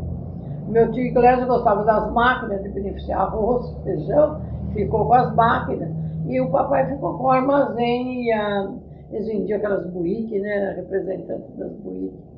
Meu 0.69 0.91
tio 0.93 1.05
Iglesias 1.05 1.49
gostava 1.49 1.85
das 1.85 2.12
máquinas 2.12 2.62
de 2.62 2.69
beneficiar 2.69 3.23
arroz, 3.23 3.75
feijão, 3.83 4.41
ficou 4.73 5.07
com 5.07 5.15
as 5.15 5.35
máquinas. 5.35 5.91
E 6.27 6.41
o 6.41 6.51
papai 6.51 6.87
ficou 6.87 7.17
com 7.19 7.25
o 7.25 7.31
armazém 7.31 8.27
e 8.27 8.33
a, 8.33 8.71
eles 9.11 9.27
vendiam 9.27 9.59
aquelas 9.59 9.87
buíques, 9.87 10.41
né, 10.41 10.75
representantes 10.77 11.57
das 11.57 11.73
buíques. 11.79 12.30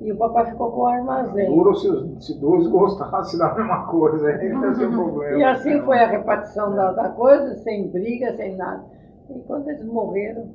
E 0.00 0.10
o 0.10 0.16
papai 0.16 0.50
ficou 0.50 0.72
com 0.72 0.80
o 0.80 0.86
armazém. 0.86 1.46
Duro 1.46 1.74
se, 1.74 2.24
se 2.24 2.40
dois 2.40 2.66
gostassem 2.66 3.38
da 3.38 3.54
mesma 3.54 3.86
coisa, 3.86 4.28
aí 4.28 4.48
não 4.48 4.64
ia 4.64 4.74
ser 4.74 4.90
problema. 4.90 5.38
E 5.38 5.44
assim 5.44 5.80
foi 5.82 5.98
a 5.98 6.06
repartição 6.06 6.74
da, 6.74 6.92
da 6.92 7.10
coisa, 7.10 7.54
sem 7.56 7.88
briga, 7.88 8.34
sem 8.34 8.56
nada. 8.56 8.82
E 9.28 9.38
quando 9.40 9.68
eles 9.68 9.84
morreram, 9.84 10.48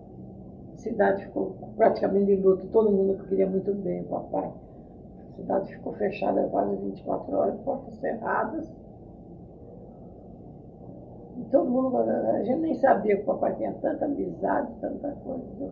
a 0.74 0.78
cidade 0.78 1.26
ficou 1.26 1.56
praticamente 1.78 2.26
de 2.26 2.42
luto, 2.42 2.66
todo 2.68 2.92
mundo 2.92 3.24
queria 3.26 3.48
muito 3.48 3.72
bem 3.76 4.02
o 4.02 4.06
papai. 4.06 4.52
A 5.30 5.36
cidade 5.36 5.76
ficou 5.76 5.94
fechada 5.94 6.42
quase 6.50 6.76
24 6.78 7.36
horas, 7.36 7.56
portas 7.60 7.96
cerradas. 8.00 8.74
E 11.38 11.44
todo 11.52 11.70
mundo, 11.70 11.98
a 11.98 12.44
gente 12.44 12.62
nem 12.62 12.74
sabia 12.76 13.18
que 13.18 13.24
o 13.24 13.26
papai 13.26 13.54
tinha 13.56 13.74
tanta 13.74 14.06
amizade, 14.06 14.72
tanta 14.82 15.12
coisa. 15.24 15.72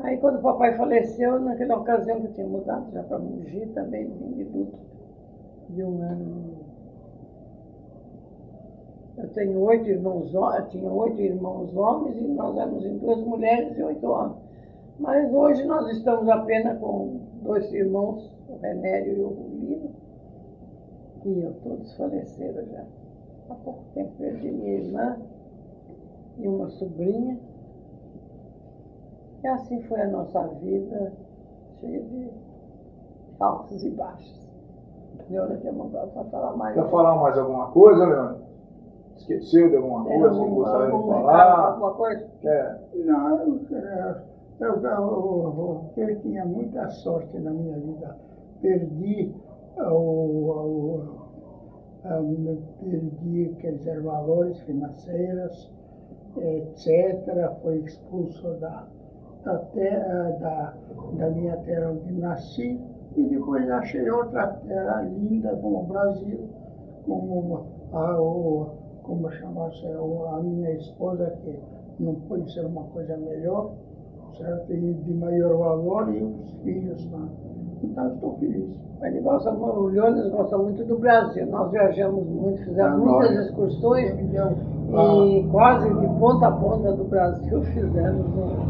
Aí 0.00 0.16
quando 0.18 0.38
o 0.38 0.42
papai 0.42 0.76
faleceu, 0.76 1.38
naquela 1.40 1.76
ocasião 1.76 2.20
que 2.20 2.26
eu 2.26 2.32
tinha 2.32 2.46
mudado 2.46 2.90
já 2.92 3.02
para 3.04 3.18
Mogi, 3.18 3.66
também 3.74 4.06
vim 4.06 4.32
de 4.32 4.44
luto 4.44 4.78
de 5.70 5.82
um 5.82 6.02
ano. 6.02 6.54
Eu 9.16 9.28
tenho 9.28 9.60
oito 9.60 9.88
irmãos, 9.88 10.32
tinha 10.70 10.92
oito 10.92 11.20
irmãos 11.20 11.74
homens 11.76 12.16
e 12.16 12.24
nós 12.26 12.56
éramos 12.56 12.84
em 12.84 12.98
duas 12.98 13.20
mulheres 13.20 13.78
e 13.78 13.82
oito 13.82 14.06
homens. 14.06 14.42
Mas 14.98 15.32
hoje 15.32 15.64
nós 15.64 15.88
estamos 15.96 16.28
apenas 16.28 16.78
com 16.78 17.20
dois 17.42 17.72
irmãos, 17.72 18.30
o 18.48 18.56
Renério 18.56 19.16
e 19.16 19.20
o 19.20 19.30
Lino. 19.60 19.90
E 21.24 21.40
eu, 21.40 21.54
todos 21.62 21.96
faleceram 21.96 22.64
já. 22.66 22.84
Há 23.48 23.54
pouco 23.54 23.84
tempo 23.94 24.12
perdi 24.18 24.50
minha 24.50 24.78
irmã 24.78 25.16
e 26.38 26.48
uma 26.48 26.68
sobrinha. 26.70 27.38
E 29.44 29.46
assim 29.46 29.82
foi 29.82 30.00
a 30.00 30.08
nossa 30.08 30.40
vida, 30.62 31.12
cheia 31.78 32.00
de 32.00 32.30
altos 33.38 33.84
e 33.84 33.90
baixos. 33.90 34.48
Leona 35.28 35.56
quer 35.58 35.72
mandar 35.72 36.06
para 36.06 36.24
falar 36.24 36.56
mais. 36.56 36.74
Quer 36.74 36.88
falar 36.90 37.14
mais 37.16 37.36
alguma 37.38 37.66
coisa, 37.70 38.06
Leandro? 38.06 38.44
Esqueceu 39.16 39.68
de 39.70 39.76
alguma 39.76 40.04
Tem 40.06 40.18
coisa 40.18 40.34
que 40.34 40.40
algum- 40.40 40.54
gostaria 40.56 40.86
de 40.98 41.06
falar? 41.06 41.66
Alguma 41.68 41.92
coisa? 41.94 42.26
É, 42.44 42.78
Não, 43.04 43.38
eu, 43.40 43.60
eu, 44.60 44.66
eu, 44.66 44.82
eu, 44.82 45.84
eu 45.96 46.20
tinha 46.20 46.44
muita 46.46 46.88
sorte 46.88 47.38
na 47.38 47.50
minha 47.50 47.78
vida. 47.78 48.16
Perdi 48.62 49.34
o, 49.78 49.82
o, 49.92 51.18
o, 52.04 52.62
perdi, 52.80 53.54
quer 53.60 53.72
dizer, 53.74 54.02
valores 54.02 54.58
financeiros, 54.60 55.70
etc. 56.38 57.52
Fui 57.62 57.76
expulso 57.78 58.48
da, 58.54 58.84
da, 59.44 59.58
terra, 59.58 60.30
da, 60.40 60.74
da 61.18 61.30
minha 61.30 61.56
terra 61.58 61.90
onde 61.90 62.12
nasci 62.12 62.80
e 63.16 63.22
depois 63.22 63.68
achei 63.70 64.10
outra 64.10 64.48
terra 64.66 65.02
linda 65.02 65.54
como 65.56 65.80
o 65.80 65.82
Brasil, 65.84 66.48
como 67.06 67.66
a, 67.92 68.20
o, 68.20 68.70
como 69.02 69.30
chama-se, 69.30 69.86
a 69.86 70.40
minha 70.42 70.72
esposa, 70.72 71.30
que 71.42 71.58
não 72.00 72.14
pode 72.14 72.52
ser 72.52 72.64
uma 72.64 72.84
coisa 72.84 73.16
melhor, 73.16 73.72
certo? 74.36 74.72
E 74.72 74.94
de 74.94 75.14
maior 75.14 75.56
valor, 75.56 76.12
e 76.12 76.22
os 76.22 76.50
filhos, 76.62 77.06
né? 77.10 77.28
Então, 77.84 78.14
estou 78.14 78.34
feliz. 78.38 78.70
Ele 79.02 79.20
gosta, 79.20 79.50
o 79.52 79.86
Leonis 79.86 80.28
gosta 80.30 80.56
muito 80.56 80.84
do 80.84 80.98
Brasil. 80.98 81.46
Nós 81.46 81.70
viajamos 81.70 82.26
muito, 82.26 82.58
fizemos 82.64 82.92
Ah, 82.92 82.96
muitas 82.96 83.34
nós- 83.36 83.46
excursões 83.46 84.10
Entendeu? 84.14 84.48
e 85.26 85.48
quase 85.50 85.88
de 85.88 86.06
ponta 86.18 86.46
a 86.46 86.52
ponta 86.52 86.92
do 86.92 87.04
Brasil 87.04 87.62
fizemos 87.64 88.26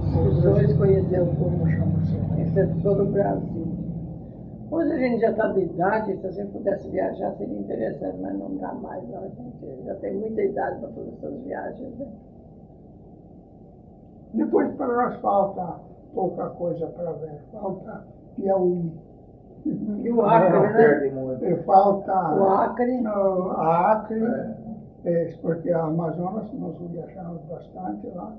excursões, 0.06 0.72
conhecemos 0.78 1.38
como 1.38 1.58
conhecemos 2.34 2.82
todo 2.82 3.02
o 3.04 3.06
Brasil. 3.06 3.66
Hoje 4.70 4.90
a 4.92 4.96
gente 4.98 5.20
já 5.20 5.30
está 5.30 5.48
de 5.48 5.60
idade, 5.60 6.16
se 6.16 6.26
a 6.26 6.30
gente 6.30 6.50
pudesse 6.50 6.88
viajar 6.88 7.30
seria 7.36 7.58
interessante, 7.60 8.18
mas 8.20 8.36
não 8.36 8.56
dá 8.56 8.72
mais. 8.74 9.08
Não. 9.08 9.18
A 9.18 9.28
gente 9.28 9.84
já 9.84 9.94
tem 9.96 10.14
muita 10.16 10.42
idade 10.42 10.80
para 10.80 10.88
fazer 10.88 11.10
essas 11.16 11.40
viagens. 11.44 11.98
Né? 11.98 12.06
Depois, 14.32 14.74
para 14.74 14.86
nós, 14.88 15.20
falta 15.20 15.80
pouca 16.12 16.46
coisa 16.50 16.86
para 16.88 17.12
ver. 17.12 17.38
Falta 17.52 18.04
Piauí. 18.36 18.92
E 19.66 20.12
o 20.12 20.22
Acre, 20.26 20.60
né? 20.60 20.72
perde 20.72 21.10
muito. 21.14 21.44
E 21.44 21.56
Falta 21.62 22.12
O 22.34 22.48
Acre. 22.50 23.00
no- 23.00 23.50
a 23.52 23.92
Acre, 23.92 24.22
É. 24.22 24.54
é, 25.04 25.34
porque 25.40 25.70
a 25.70 25.84
Amazonas 25.84 26.52
nós 26.52 26.76
viajamos 26.90 27.40
bastante 27.44 28.06
lá. 28.08 28.32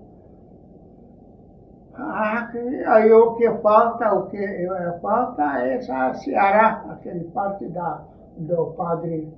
A 1.95 2.39
Acre, 2.39 2.83
aí 2.85 3.11
o 3.11 3.35
que 3.35 3.49
falta, 3.59 4.13
o 4.13 4.27
que 4.27 4.37
eh, 4.37 4.99
falta 5.01 5.61
é 5.61 5.75
essa 5.77 6.13
Ceará, 6.15 6.85
aquele 6.89 7.23
parte 7.25 7.65
da, 7.69 8.01
do 8.37 8.65
padre. 8.73 9.33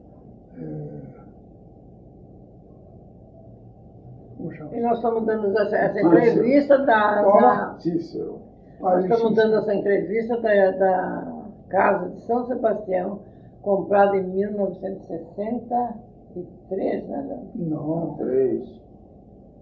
chama? 4.56 4.76
E 4.76 4.80
nós 4.82 4.98
estamos 4.98 5.26
dando 5.26 5.58
essa, 5.58 5.76
essa 5.76 6.02
entrevista 6.02 6.80
da, 6.80 7.22
da, 7.22 7.76
Cícero. 7.80 8.42
Nós 8.80 9.04
estamos 9.04 9.34
dando 9.36 9.56
essa 9.58 9.74
entrevista 9.74 10.40
da, 10.40 10.72
da 10.72 11.34
Casa 11.70 12.10
de 12.10 12.22
São 12.22 12.46
Sebastião, 12.46 13.20
comprada 13.62 14.16
em 14.18 14.24
1963, 14.28 17.08
né? 17.08 17.26
Leandro? 17.28 17.50
Não, 17.56 18.16
Três. 18.18 18.70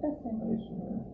É 0.04 0.08
assim. 0.08 0.42
É 0.42 0.46
isso 0.54 0.74
mesmo. 0.74 1.06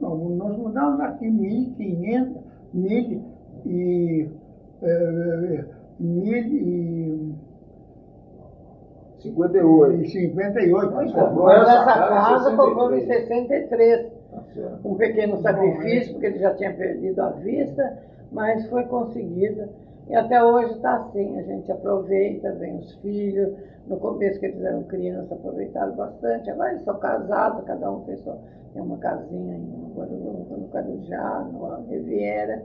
Não, 0.00 0.16
nós 0.16 0.56
mudamos 0.56 1.00
aqui 1.00 1.26
1.500, 1.26 2.36
mil 2.72 3.22
e. 3.66 4.28
eh, 4.82 5.64
mil 5.98 6.36
e. 6.36 7.34
58. 9.20 10.02
e 10.02 10.08
58. 10.10 10.94
Mas 10.94 11.10
Então, 11.10 11.28
comprou 11.28 11.50
essa 11.50 11.72
essa 11.72 11.84
casa 11.84 12.04
em 12.04 12.08
casa 12.14 12.56
comprou 12.56 12.94
em 12.94 13.06
63. 13.06 14.12
63. 14.52 14.54
Certo. 14.54 14.88
Um 14.88 14.94
pequeno 14.96 15.40
sacrifício, 15.40 16.12
porque 16.12 16.26
ele 16.26 16.38
já 16.38 16.54
tinha 16.54 16.72
perdido 16.74 17.20
a 17.20 17.30
vista, 17.30 17.98
mas 18.30 18.66
foi 18.66 18.84
conseguida. 18.84 19.68
E 20.08 20.14
até 20.14 20.42
hoje 20.42 20.74
está 20.74 20.96
assim, 20.96 21.38
a 21.38 21.42
gente 21.42 21.70
aproveita, 21.72 22.52
vem 22.52 22.76
os 22.76 22.94
filhos. 22.96 23.54
No 23.86 23.96
começo 23.98 24.38
que 24.40 24.46
eles 24.46 24.62
eram 24.62 24.82
crianças, 24.84 25.32
aproveitaram 25.32 25.94
bastante. 25.94 26.50
Agora 26.50 26.72
eles 26.72 26.84
são 26.84 26.98
casados, 26.98 27.64
cada 27.64 27.90
um 27.90 28.00
tem, 28.00 28.16
sua, 28.18 28.38
tem 28.72 28.82
uma 28.82 28.98
casinha 28.98 29.56
em 29.56 29.92
Guadalupe, 29.94 30.54
no 30.54 30.68
Carujá, 30.68 31.48
no 31.52 31.90
Riviera. 31.90 32.62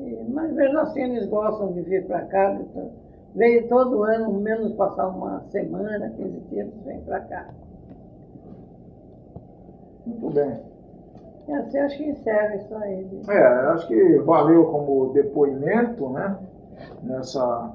E, 0.00 0.24
mas 0.28 0.52
mesmo 0.52 0.78
assim 0.80 1.02
eles 1.02 1.26
gostam 1.26 1.72
de 1.72 1.82
vir 1.82 2.06
para 2.06 2.22
cá. 2.22 2.54
Então, 2.60 2.90
vem 3.34 3.66
todo 3.68 4.02
ano, 4.04 4.32
menos 4.32 4.72
passar 4.74 5.08
uma 5.08 5.40
semana, 5.50 6.10
15 6.10 6.40
dias, 6.50 6.68
vêm 6.84 7.00
para 7.00 7.20
cá. 7.20 7.48
Muito 10.06 10.30
bem. 10.30 10.67
E 11.48 11.52
assim 11.52 11.78
acho 11.78 11.96
que 11.96 12.04
encerra 12.04 12.56
isso 12.56 12.74
aí. 12.76 13.08
É, 13.28 13.46
acho 13.72 13.88
que 13.88 14.18
valeu 14.18 14.66
como 14.66 15.12
depoimento, 15.12 16.10
né? 16.10 16.38
Nessa 17.02 17.74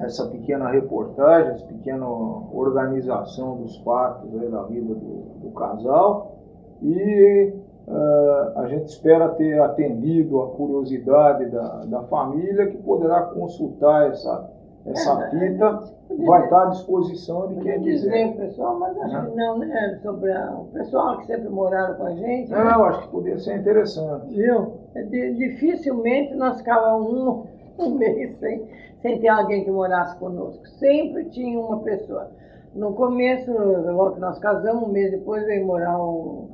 essa 0.00 0.26
pequena 0.28 0.70
reportagem, 0.70 1.52
essa 1.52 1.66
pequena 1.66 2.06
organização 2.08 3.58
dos 3.58 3.76
fatos 3.78 4.34
aí 4.40 4.48
da 4.48 4.62
vida 4.62 4.94
do, 4.94 5.40
do 5.40 5.50
casal. 5.50 6.38
E 6.82 7.52
eh, 7.86 8.52
a 8.56 8.66
gente 8.66 8.86
espera 8.86 9.28
ter 9.30 9.60
atendido 9.60 10.40
a 10.40 10.50
curiosidade 10.50 11.46
da, 11.50 11.84
da 11.84 12.02
família 12.04 12.68
que 12.68 12.78
poderá 12.78 13.22
consultar 13.22 14.08
essa, 14.08 14.50
essa 14.86 15.24
É, 15.24 15.30
fita. 15.30 16.00
Vai 16.26 16.42
estar 16.44 16.62
à 16.62 16.70
disposição 16.70 17.48
de 17.48 17.60
quem 17.60 17.80
dizer 17.82 18.10
quiser. 18.10 18.26
o 18.26 18.36
pessoal, 18.36 18.78
mas 18.80 18.98
acho 18.98 19.14
Né? 19.14 19.26
que 19.30 19.36
não, 19.36 19.58
né? 19.58 19.98
Sobre 20.02 20.32
a- 20.32 20.52
o 20.58 20.64
pessoal 20.72 21.18
que 21.18 21.26
sempre 21.26 21.48
moraram 21.48 21.94
com 21.94 22.04
a 22.06 22.14
gente. 22.14 22.50
né? 22.50 22.64
Não, 22.64 22.70
eu 22.80 22.84
acho 22.86 23.02
que 23.02 23.08
poderia 23.08 23.38
ser 23.38 23.58
interessante. 23.58 24.34
Viu? 24.34 24.72
É 24.94 25.02
di- 25.02 25.34
dificilmente 25.34 26.34
nós 26.34 26.58
ficávamos 26.58 27.12
um, 27.12 27.44
um 27.86 27.90
mês 27.94 28.36
sem, 28.40 28.66
sem 29.02 29.20
ter 29.20 29.28
alguém 29.28 29.62
que 29.64 29.70
morasse 29.70 30.16
conosco. 30.18 30.66
Sempre 30.66 31.26
tinha 31.26 31.58
uma 31.60 31.78
pessoa. 31.80 32.28
No 32.74 32.92
começo, 32.94 33.52
logo 33.52 34.12
que 34.14 34.20
nós 34.20 34.38
casamos, 34.40 34.84
um 34.88 34.92
mês 34.92 35.10
depois 35.12 35.44
veio 35.46 35.64
morar 35.66 35.96
um, 36.02 36.48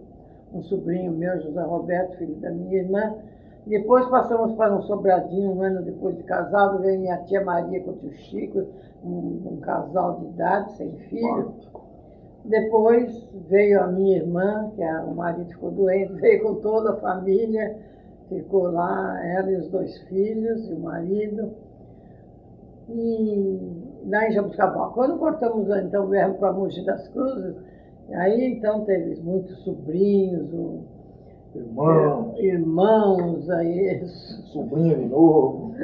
um 0.52 0.62
sobrinho 0.62 1.12
meu, 1.12 1.40
José 1.40 1.60
Roberto, 1.62 2.16
filho 2.18 2.34
da 2.36 2.50
minha 2.50 2.76
irmã. 2.78 3.14
Depois 3.66 4.06
passamos 4.06 4.54
para 4.54 4.76
um 4.76 4.82
sobradinho, 4.82 5.50
um 5.50 5.60
ano 5.60 5.82
depois 5.82 6.16
de 6.16 6.22
casado, 6.22 6.78
veio 6.78 7.00
minha 7.00 7.18
tia 7.24 7.44
Maria 7.44 7.82
com 7.82 7.90
o 7.90 7.96
tio 7.96 8.12
Chico, 8.12 8.64
um, 9.04 9.42
um 9.44 9.56
casal 9.60 10.20
de 10.20 10.26
idade, 10.26 10.76
sem 10.76 10.92
filho. 11.08 11.52
Depois 12.44 13.26
veio 13.48 13.82
a 13.82 13.88
minha 13.88 14.18
irmã, 14.18 14.70
que 14.76 14.84
a, 14.84 15.02
o 15.02 15.16
marido 15.16 15.50
ficou 15.50 15.72
doente, 15.72 16.12
veio 16.22 16.44
com 16.44 16.54
toda 16.56 16.92
a 16.92 16.96
família, 16.96 17.76
ficou 18.28 18.70
lá, 18.70 19.20
ela 19.26 19.50
e 19.50 19.56
os 19.56 19.68
dois 19.68 19.98
filhos 20.02 20.68
e 20.68 20.72
o 20.72 20.78
marido. 20.78 21.50
E 22.88 23.58
lá 24.06 24.28
em 24.28 24.32
Jabuticabal. 24.32 24.92
Quando 24.92 25.18
cortamos, 25.18 25.68
então, 25.76 26.06
viemos 26.06 26.36
para 26.36 26.52
Mogi 26.52 26.84
das 26.84 27.08
Cruzes, 27.08 27.56
aí 28.12 28.52
então 28.52 28.84
teve 28.84 29.20
muitos 29.20 29.58
sobrinhos, 29.64 30.52
o, 30.52 30.84
Irmão, 31.56 32.34
irmãos, 32.38 33.48
aí 33.50 34.04
sobrinho 34.52 34.96
de 34.96 35.04
novo. 35.06 35.74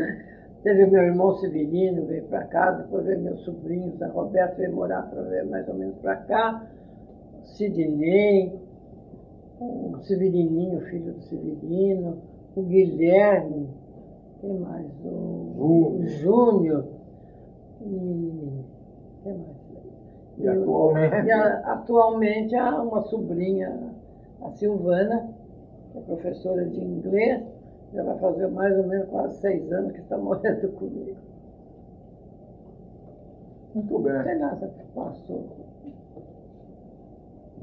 Teve 0.63 0.87
meu 0.87 1.03
irmão 1.03 1.35
Severino, 1.39 2.05
veio 2.07 2.25
para 2.25 2.45
cá, 2.45 2.71
depois 2.71 3.05
veio 3.05 3.21
meus 3.21 3.41
sobrinhos, 3.41 4.01
a 4.01 4.07
Roberto 4.09 4.57
veio 4.59 4.73
morar 4.75 5.03
para 5.11 5.23
ver 5.23 5.45
mais 5.47 5.67
ou 5.69 5.75
menos 5.75 5.97
para 5.97 6.17
cá, 6.17 6.63
Sidney, 7.43 8.53
o 9.61 9.97
Severininho, 10.03 10.81
filho 10.83 11.13
do 11.13 11.23
Severino, 11.23 12.17
o 12.55 12.63
Guilherme, 12.63 13.69
quem 14.41 14.55
mais? 14.55 14.87
O, 15.05 15.97
Júnior 16.07 16.85
e 17.81 18.65
quem 19.25 19.33
mais? 19.35 19.63
E 20.39 20.49
atualmente? 20.49 21.27
E 21.27 21.31
a- 21.33 21.59
atualmente 21.73 22.55
há 22.57 22.83
uma 22.83 23.03
sobrinha, 23.03 23.77
a 24.43 24.51
Silvana, 24.53 25.29
que 25.93 25.99
é 25.99 26.01
professora 26.01 26.65
de 26.65 26.81
inglês, 26.81 27.45
já 27.93 28.03
vai 28.03 28.19
fazer 28.19 28.49
mais 28.49 28.77
ou 28.77 28.87
menos 28.87 29.09
quase 29.09 29.39
seis 29.41 29.71
anos 29.73 29.93
que 29.93 30.01
está 30.01 30.17
morando 30.19 30.69
comigo. 30.73 31.17
Muito 33.75 33.99
bem. 34.01 34.23
Sei 34.23 34.39
lá 34.39 34.59
passou. 34.95 35.47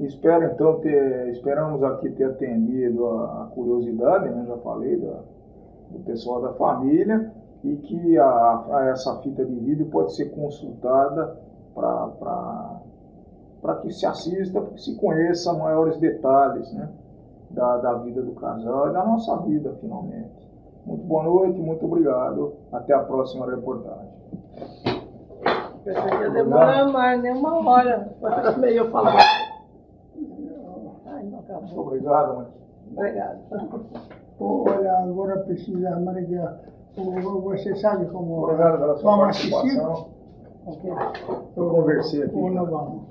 Espero 0.00 0.44
então 0.44 0.80
ter, 0.80 1.28
esperamos 1.28 1.82
aqui 1.82 2.10
ter 2.10 2.24
atendido 2.24 3.06
a, 3.06 3.42
a 3.42 3.46
curiosidade, 3.54 4.30
né? 4.30 4.46
Já 4.46 4.56
falei 4.58 4.96
da, 4.96 5.20
do 5.90 5.98
pessoal 6.04 6.40
da 6.40 6.54
família 6.54 7.30
e 7.62 7.76
que 7.76 8.16
a, 8.16 8.24
a 8.24 8.88
essa 8.92 9.20
fita 9.20 9.44
de 9.44 9.54
vídeo 9.56 9.86
pode 9.90 10.16
ser 10.16 10.30
consultada 10.30 11.36
para 11.74 12.80
que 13.82 13.92
se 13.92 14.06
assista, 14.06 14.60
para 14.60 14.70
que 14.70 14.80
se 14.80 14.96
conheça 14.96 15.52
maiores 15.52 15.98
detalhes, 15.98 16.72
né? 16.72 16.88
Da, 17.50 17.78
da 17.78 17.94
vida 17.94 18.22
do 18.22 18.32
casal 18.32 18.88
e 18.88 18.92
da 18.92 19.04
nossa 19.04 19.36
vida, 19.38 19.74
finalmente. 19.80 20.48
Muito 20.86 21.04
boa 21.04 21.24
noite, 21.24 21.58
muito 21.58 21.84
obrigado. 21.84 22.54
Até 22.72 22.94
a 22.94 23.00
próxima 23.00 23.46
reportagem. 23.50 24.08
Pensei 25.84 26.02
que 26.10 26.22
ia 26.22 26.30
demorar 26.30 26.88
mais, 26.88 27.20
nem 27.22 27.32
uma 27.32 27.58
hora. 27.68 28.12
Para 28.20 28.56
meio 28.56 28.84
eu 28.84 28.90
falar. 28.90 29.16
Ai, 31.06 31.24
não 31.24 31.30
Muito 31.30 31.52
acabou. 31.52 31.86
obrigado, 31.86 32.36
mãe. 32.36 32.46
Obrigada. 32.92 33.38
Olha, 34.38 34.98
agora 34.98 35.38
precisa, 35.40 35.98
Maria, 36.00 36.60
você 37.42 37.74
sabe 37.76 38.06
como 38.06 38.44
Obrigado 38.44 38.78
pela 38.78 38.96
sua 38.96 39.10
vamos 39.10 39.28
assistir 39.30 39.50
participação. 39.50 40.08
Ok. 40.66 40.92
Eu 41.56 41.70
conversei 41.70 42.22
aqui. 42.22 42.36
ou 42.36 42.50
não 42.50 42.66
vamos? 42.66 43.02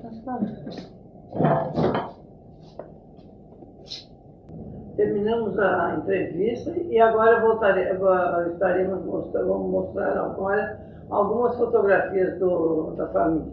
Terminamos 4.99 5.57
a 5.57 5.95
entrevista 5.97 6.73
e 6.77 6.99
agora 6.99 8.49
estaremos 8.51 9.05
mostrando, 9.05 9.47
vamos 9.47 9.71
mostrar 9.71 10.11
agora 10.11 10.77
algumas 11.09 11.55
fotografias 11.55 12.37
do, 12.37 12.95
da 12.97 13.07
família. 13.07 13.47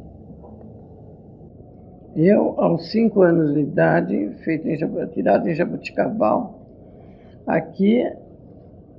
Eu, 2.16 2.60
aos 2.60 2.90
cinco 2.90 3.22
anos 3.22 3.54
de 3.54 3.60
idade, 3.60 4.28
feito 4.42 4.66
em, 4.66 4.76
tirado 5.12 5.48
em 5.48 5.54
Jabuticabal. 5.54 6.58
Aqui, 7.46 8.04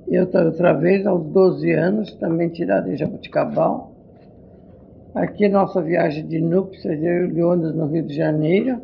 eu 0.06 0.22
outra- 0.22 0.72
vez, 0.72 1.06
aos 1.06 1.22
12 1.26 1.70
anos, 1.72 2.14
também 2.14 2.48
tirado 2.48 2.90
em 2.90 2.96
Jabuticabal. 2.96 3.92
Aqui, 5.14 5.50
nossa 5.50 5.82
viagem 5.82 6.26
de 6.26 6.40
núpcias, 6.40 6.98
eu 7.02 7.26
e 7.26 7.30
Leônidas, 7.30 7.74
no 7.74 7.88
Rio 7.88 8.04
de 8.04 8.14
Janeiro. 8.14 8.80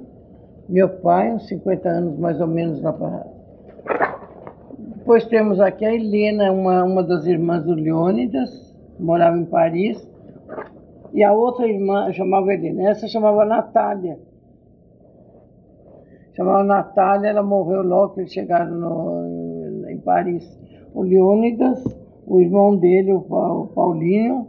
Meu 0.69 0.91
pai, 0.91 1.33
uns 1.33 1.49
50 1.49 1.89
anos 1.89 2.19
mais 2.19 2.39
ou 2.43 2.47
menos 2.47 2.83
na. 2.83 3.33
Depois 5.05 5.27
temos 5.27 5.61
aqui 5.61 5.85
a 5.85 5.95
Helena, 5.95 6.51
uma, 6.51 6.83
uma 6.83 7.03
das 7.03 7.27
irmãs 7.27 7.63
do 7.63 7.75
Leônidas, 7.75 8.75
morava 8.99 9.37
em 9.37 9.45
Paris. 9.45 10.03
E 11.13 11.23
a 11.23 11.31
outra 11.31 11.69
irmã 11.69 12.11
chamava 12.11 12.55
Helena, 12.55 12.89
essa 12.89 13.07
chamava 13.07 13.45
Natália. 13.45 14.19
Chamava 16.35 16.65
Natália, 16.65 17.29
ela 17.29 17.43
morreu 17.43 17.83
logo 17.83 18.15
que 18.15 18.21
eles 18.21 18.33
chegaram 18.33 18.75
no, 18.75 19.91
em 19.91 19.99
Paris. 19.99 20.43
O 20.95 21.03
Leônidas, 21.03 21.85
o 22.27 22.41
irmão 22.41 22.75
dele, 22.75 23.13
o 23.13 23.21
Pa- 23.21 23.53
o 23.53 23.67
Paulinho, 23.67 24.49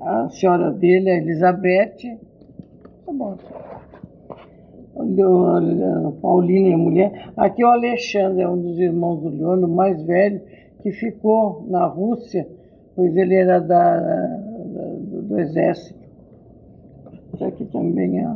a 0.00 0.28
senhora 0.28 0.70
dele, 0.70 1.10
a 1.10 1.16
Elizabeth. 1.16 2.20
Tá 3.04 3.12
bom. 3.12 3.36
O 4.98 5.02
Leo- 5.04 6.08
o 6.08 6.12
Paulino 6.20 6.66
e 6.68 6.72
a 6.74 6.78
mulher. 6.78 7.30
Aqui 7.36 7.64
o 7.64 7.68
Alexandre, 7.68 8.42
é 8.42 8.48
um 8.48 8.60
dos 8.60 8.78
irmãos 8.78 9.20
do 9.22 9.28
Leônidas, 9.28 9.70
o 9.70 9.72
mais 9.74 10.02
velho, 10.02 10.40
que 10.82 10.90
ficou 10.92 11.64
na 11.68 11.86
Rússia, 11.86 12.46
pois 12.96 13.16
ele 13.16 13.34
era 13.34 13.60
da, 13.60 14.00
da- 14.00 14.36
do, 14.98 15.22
do 15.22 15.38
exército. 15.38 15.98
Isso 17.34 17.44
aqui 17.44 17.64
também 17.66 18.18
é. 18.18 18.28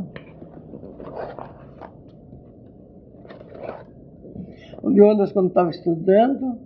O 4.82 4.88
Leônidas, 4.88 5.32
quando 5.32 5.48
estava 5.48 5.70
estudando 5.70 6.56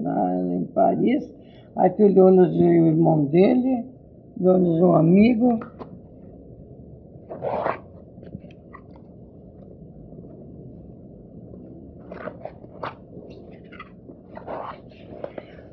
lá 0.00 0.34
em 0.36 0.64
Paris, 0.66 1.32
aqui 1.76 2.02
o 2.02 2.08
Leônidas 2.08 2.52
e 2.54 2.62
o 2.62 2.86
irmão 2.86 3.24
dele, 3.26 3.84
Leônidas 4.40 4.80
um 4.82 4.94
amigo. 4.94 5.58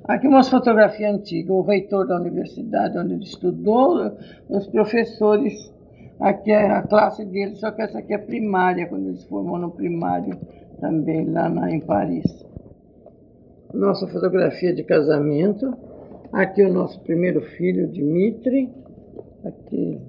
Aqui 0.07 0.25
umas 0.25 0.47
fotografias 0.47 1.15
antigas, 1.15 1.49
o 1.49 1.61
reitor 1.61 2.07
da 2.07 2.15
universidade 2.15 2.97
onde 2.97 3.15
ele 3.15 3.23
estudou, 3.25 4.13
os 4.47 4.65
professores, 4.67 5.53
aqui 6.17 6.49
é 6.49 6.71
a 6.71 6.81
classe 6.81 7.25
dele, 7.25 7.55
só 7.55 7.71
que 7.71 7.81
essa 7.81 7.99
aqui 7.99 8.13
é 8.13 8.17
primária, 8.17 8.87
quando 8.87 9.09
ele 9.09 9.17
se 9.17 9.27
formou 9.27 9.57
no 9.57 9.69
primário 9.69 10.39
também, 10.79 11.29
lá 11.29 11.49
na, 11.49 11.69
em 11.69 11.81
Paris. 11.81 12.23
Nossa 13.73 14.07
fotografia 14.07 14.73
de 14.73 14.81
casamento, 14.81 15.77
aqui 16.31 16.63
o 16.63 16.71
nosso 16.71 17.01
primeiro 17.01 17.41
filho, 17.41 17.89
Dimitri, 17.89 18.71
aqui, 19.43 19.99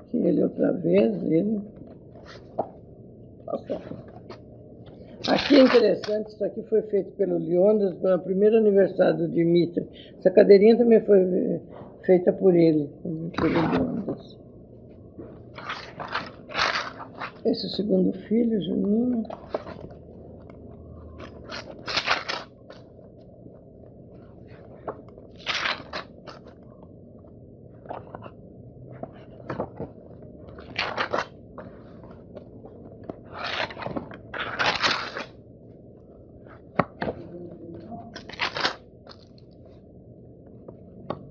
aqui 0.00 0.16
ele 0.16 0.42
outra 0.42 0.72
vez, 0.72 1.22
ele... 1.22 1.60
Nossa. 3.46 4.07
Aqui 5.30 5.56
é 5.56 5.60
interessante, 5.60 6.28
isso 6.28 6.42
aqui 6.42 6.62
foi 6.62 6.82
feito 6.82 7.12
pelo 7.12 7.38
Leônidas 7.38 7.94
para 7.94 8.16
o 8.16 8.18
primeiro 8.18 8.56
aniversário 8.56 9.18
do 9.18 9.28
Dimitri. 9.28 9.86
Essa 10.18 10.30
cadeirinha 10.30 10.76
também 10.76 11.00
foi 11.00 11.60
feita 12.02 12.32
por 12.32 12.54
ele, 12.54 12.88
pelo 13.02 13.52
Leônidas. 13.52 14.38
Esse 17.44 17.64
é 17.64 17.68
o 17.68 17.72
segundo 17.72 18.12
filho, 18.12 18.60
Juninho. 18.62 19.24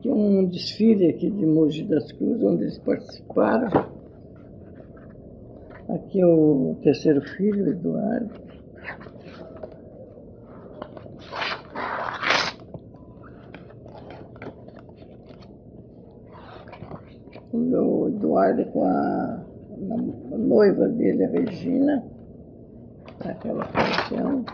Tinha 0.02 0.14
um 0.14 0.48
desfile 0.78 1.10
aqui 1.10 1.32
de 1.32 1.46
Mogi 1.46 1.84
das 1.84 2.12
Cruzes, 2.12 2.44
onde 2.44 2.64
eles 2.64 2.78
participaram. 2.78 3.68
Aqui 5.90 6.24
o 6.24 6.78
terceiro 6.84 7.22
filho, 7.22 7.70
Eduardo. 7.70 8.30
O 17.52 18.08
Eduardo 18.10 18.66
com 18.66 18.84
a, 18.84 19.46
a 20.32 20.38
noiva 20.38 20.88
dele, 20.90 21.24
a 21.24 21.30
Regina. 21.30 22.04
Aquela 23.22 23.66
canção. 23.66 24.46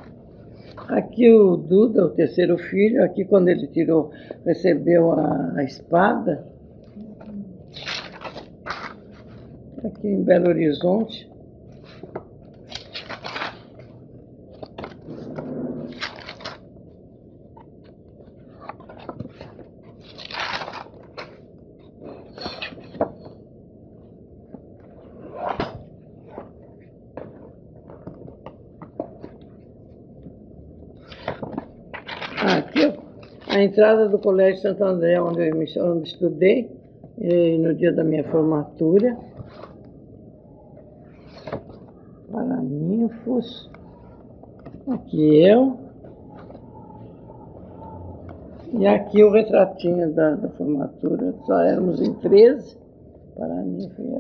Aqui 0.88 1.32
o 1.32 1.56
Duda, 1.56 2.06
o 2.06 2.10
terceiro 2.10 2.58
filho, 2.58 3.04
aqui 3.04 3.24
quando 3.26 3.48
ele 3.48 3.68
tirou, 3.68 4.12
recebeu 4.46 5.12
a, 5.12 5.54
a 5.56 5.64
espada, 5.64 6.46
aqui 9.84 10.08
em 10.08 10.24
Belo 10.24 10.50
Horizonte, 10.50 11.30
entrada 33.74 34.08
do 34.08 34.20
Colégio 34.20 34.62
Santo 34.62 34.84
André, 34.84 35.20
onde 35.20 35.50
eu 35.50 35.56
me, 35.56 35.66
onde 35.80 36.08
estudei, 36.08 36.70
no 37.60 37.74
dia 37.74 37.92
da 37.92 38.04
minha 38.04 38.24
formatura. 38.26 39.18
Paraninfos. 42.32 43.72
Aqui 44.88 45.44
eu. 45.44 45.76
E 48.74 48.86
aqui 48.86 49.24
o 49.24 49.32
retratinho 49.32 50.14
da, 50.14 50.36
da 50.36 50.50
formatura. 50.50 51.34
Só 51.46 51.60
éramos 51.62 52.00
em 52.00 52.14
13 52.14 52.78
Paraninfos 53.36 53.98
e 53.98 54.16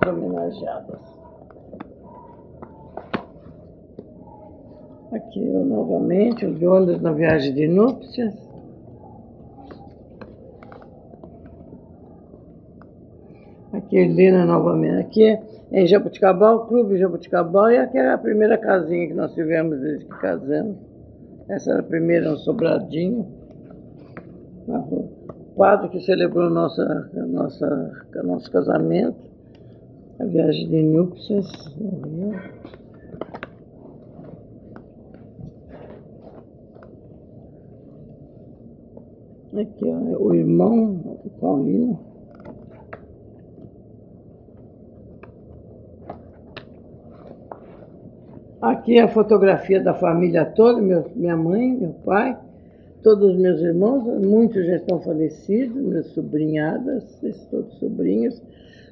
as 0.00 0.08
homenageadas. 0.08 1.00
Aqui 5.12 5.46
eu 5.46 5.64
novamente, 5.64 6.46
o 6.46 6.58
Jonas 6.58 7.02
na 7.02 7.12
viagem 7.12 7.52
de 7.52 7.68
núpcias. 7.68 8.45
Aqui 13.72 13.96
Helena 13.96 14.44
novamente. 14.44 15.00
Aqui 15.00 15.24
é 15.24 15.82
em 15.82 15.86
Jabuticabal, 15.86 16.66
Clube 16.66 16.98
Jabuticabal, 16.98 17.70
e 17.70 17.78
aqui 17.78 17.98
é 17.98 18.12
a 18.12 18.18
primeira 18.18 18.56
casinha 18.56 19.08
que 19.08 19.14
nós 19.14 19.34
tivemos 19.34 19.80
desde 19.80 20.04
que 20.04 20.18
casamos. 20.20 20.76
Essa 21.48 21.72
era 21.72 21.80
a 21.80 21.84
primeira, 21.84 22.32
um 22.32 22.36
sobradinho. 22.36 23.26
O 24.68 25.56
padre 25.56 25.88
que 25.88 26.00
celebrou 26.00 26.50
nossa, 26.50 27.10
nossa, 27.14 28.06
nosso 28.24 28.50
casamento, 28.50 29.18
a 30.18 30.24
viagem 30.24 30.68
de 30.68 30.82
núpcias. 30.82 31.46
Aqui, 39.56 39.84
ó, 39.84 40.22
o 40.22 40.34
irmão, 40.34 41.20
o 41.24 41.30
Paulino. 41.40 42.05
Aqui 48.66 48.98
é 48.98 49.02
a 49.02 49.08
fotografia 49.08 49.80
da 49.80 49.94
família 49.94 50.44
toda, 50.44 50.82
meu, 50.82 51.08
minha 51.14 51.36
mãe, 51.36 51.72
meu 51.72 51.92
pai, 52.04 52.36
todos 53.00 53.30
os 53.30 53.38
meus 53.38 53.60
irmãos, 53.60 54.02
muitos 54.20 54.66
já 54.66 54.74
estão 54.74 55.00
falecidos, 55.00 55.76
minhas 55.80 56.06
sobrinhadas, 56.08 57.04
todos 57.48 57.72
sobrinhos. 57.78 58.42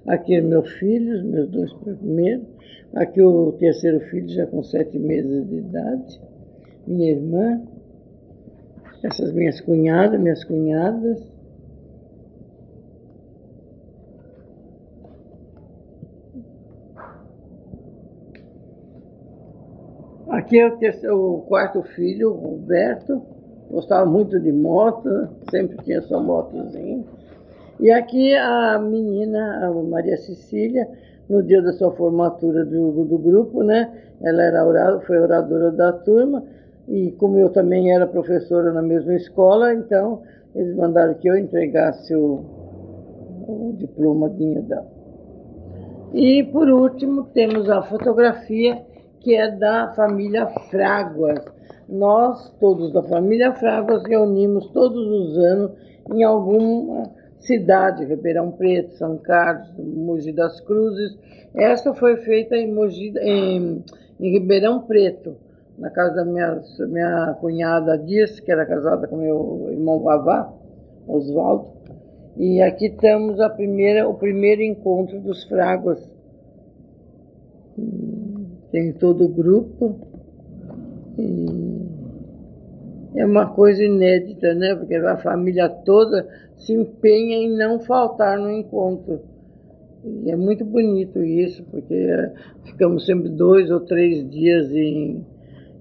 Aqui 0.06 0.40
meus 0.40 0.70
filhos, 0.74 1.24
meus 1.24 1.48
dois 1.48 1.72
primeiros. 1.72 2.46
Aqui 2.94 3.20
o 3.20 3.50
terceiro 3.58 3.98
filho 4.10 4.28
já 4.28 4.46
com 4.46 4.62
sete 4.62 4.96
meses 4.96 5.48
de 5.48 5.56
idade. 5.56 6.20
Minha 6.86 7.10
irmã, 7.10 7.60
essas 9.02 9.32
minhas 9.32 9.60
cunhadas, 9.60 10.20
minhas 10.20 10.44
cunhadas. 10.44 11.20
Aqui 20.44 20.58
é 20.58 20.66
o, 20.68 20.76
terceiro, 20.76 21.36
o 21.36 21.40
quarto 21.40 21.82
filho, 21.82 22.34
Roberto, 22.34 23.22
gostava 23.70 24.04
muito 24.04 24.38
de 24.38 24.52
moto, 24.52 25.26
sempre 25.50 25.78
tinha 25.82 26.02
sua 26.02 26.20
motozinha. 26.20 27.02
E 27.80 27.90
aqui 27.90 28.34
a 28.34 28.78
menina, 28.78 29.66
a 29.66 29.72
Maria 29.72 30.18
Cecília, 30.18 30.86
no 31.30 31.42
dia 31.42 31.62
da 31.62 31.72
sua 31.72 31.92
formatura 31.92 32.62
do, 32.62 33.04
do 33.06 33.16
grupo, 33.16 33.62
né? 33.62 33.90
Ela 34.22 34.42
era, 34.42 35.00
foi 35.06 35.18
oradora 35.18 35.72
da 35.72 35.94
turma, 35.94 36.44
e 36.88 37.10
como 37.12 37.38
eu 37.38 37.48
também 37.48 37.94
era 37.94 38.06
professora 38.06 38.70
na 38.70 38.82
mesma 38.82 39.14
escola, 39.14 39.72
então 39.72 40.20
eles 40.54 40.76
mandaram 40.76 41.14
que 41.14 41.26
eu 41.26 41.38
entregasse 41.38 42.14
o, 42.14 42.44
o 43.48 43.74
diploma 43.78 44.28
dela. 44.28 44.86
E 46.12 46.42
por 46.42 46.68
último 46.68 47.24
temos 47.32 47.70
a 47.70 47.80
fotografia 47.80 48.92
que 49.24 49.34
é 49.34 49.50
da 49.50 49.92
família 49.96 50.46
Fráguas. 50.70 51.42
Nós, 51.88 52.50
todos 52.60 52.92
da 52.92 53.02
família 53.02 53.54
Fráguas, 53.54 54.04
reunimos 54.04 54.68
todos 54.68 55.06
os 55.06 55.38
anos 55.38 55.72
em 56.12 56.22
alguma 56.22 57.10
cidade, 57.38 58.04
Ribeirão 58.04 58.52
Preto, 58.52 58.94
São 58.96 59.16
Carlos, 59.16 59.72
Mogi 59.78 60.30
das 60.30 60.60
Cruzes. 60.60 61.18
Essa 61.54 61.94
foi 61.94 62.18
feita 62.18 62.54
em, 62.54 62.72
Mogi, 62.72 63.14
em, 63.18 63.82
em 64.20 64.30
Ribeirão 64.30 64.82
Preto 64.82 65.36
na 65.78 65.90
casa 65.90 66.16
da 66.16 66.24
minha, 66.24 66.60
minha 66.86 67.36
cunhada 67.40 67.98
Dias, 67.98 68.38
que 68.38 68.52
era 68.52 68.66
casada 68.66 69.08
com 69.08 69.16
meu 69.16 69.68
irmão 69.70 70.00
Vavá, 70.00 70.52
Oswaldo. 71.08 71.72
E 72.36 72.60
aqui 72.60 72.90
temos 72.90 73.40
a 73.40 73.48
primeira, 73.48 74.06
o 74.06 74.14
primeiro 74.14 74.62
encontro 74.62 75.18
dos 75.20 75.44
Fráguas. 75.44 75.98
Tem 78.74 78.92
todo 78.92 79.24
o 79.24 79.28
grupo. 79.28 80.00
E 81.16 81.80
é 83.14 83.24
uma 83.24 83.46
coisa 83.46 83.84
inédita, 83.84 84.52
né? 84.52 84.74
Porque 84.74 84.96
a 84.96 85.16
família 85.16 85.68
toda 85.68 86.26
se 86.56 86.72
empenha 86.72 87.36
em 87.36 87.56
não 87.56 87.78
faltar 87.78 88.36
no 88.36 88.50
encontro. 88.50 89.20
E 90.02 90.28
é 90.28 90.34
muito 90.34 90.64
bonito 90.64 91.22
isso, 91.22 91.62
porque 91.70 92.32
ficamos 92.64 93.06
sempre 93.06 93.28
dois 93.28 93.70
ou 93.70 93.78
três 93.78 94.28
dias 94.28 94.68
em 94.72 95.24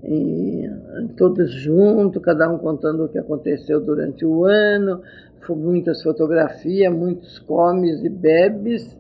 e, 0.04 0.70
todos 1.18 1.52
juntos, 1.52 2.22
cada 2.22 2.48
um 2.48 2.60
contando 2.60 3.06
o 3.06 3.10
que 3.10 3.18
aconteceu 3.18 3.82
durante 3.82 4.24
o 4.24 4.46
ano, 4.46 5.02
muitas 5.50 6.04
fotografias, 6.04 6.94
muitos 6.94 7.40
comes 7.40 8.04
e 8.04 8.10
bebes, 8.10 8.96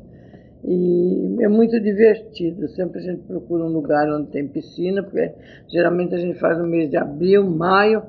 e 0.65 1.37
é 1.41 1.47
muito 1.47 1.79
divertido. 1.79 2.67
Sempre 2.69 2.99
a 2.99 3.01
gente 3.01 3.23
procura 3.23 3.65
um 3.65 3.67
lugar 3.67 4.07
onde 4.09 4.27
tem 4.27 4.47
piscina, 4.47 5.03
porque 5.03 5.31
geralmente 5.67 6.15
a 6.15 6.17
gente 6.17 6.39
faz 6.39 6.57
no 6.57 6.65
mês 6.65 6.89
de 6.89 6.95
abril, 6.95 7.49
maio, 7.49 8.03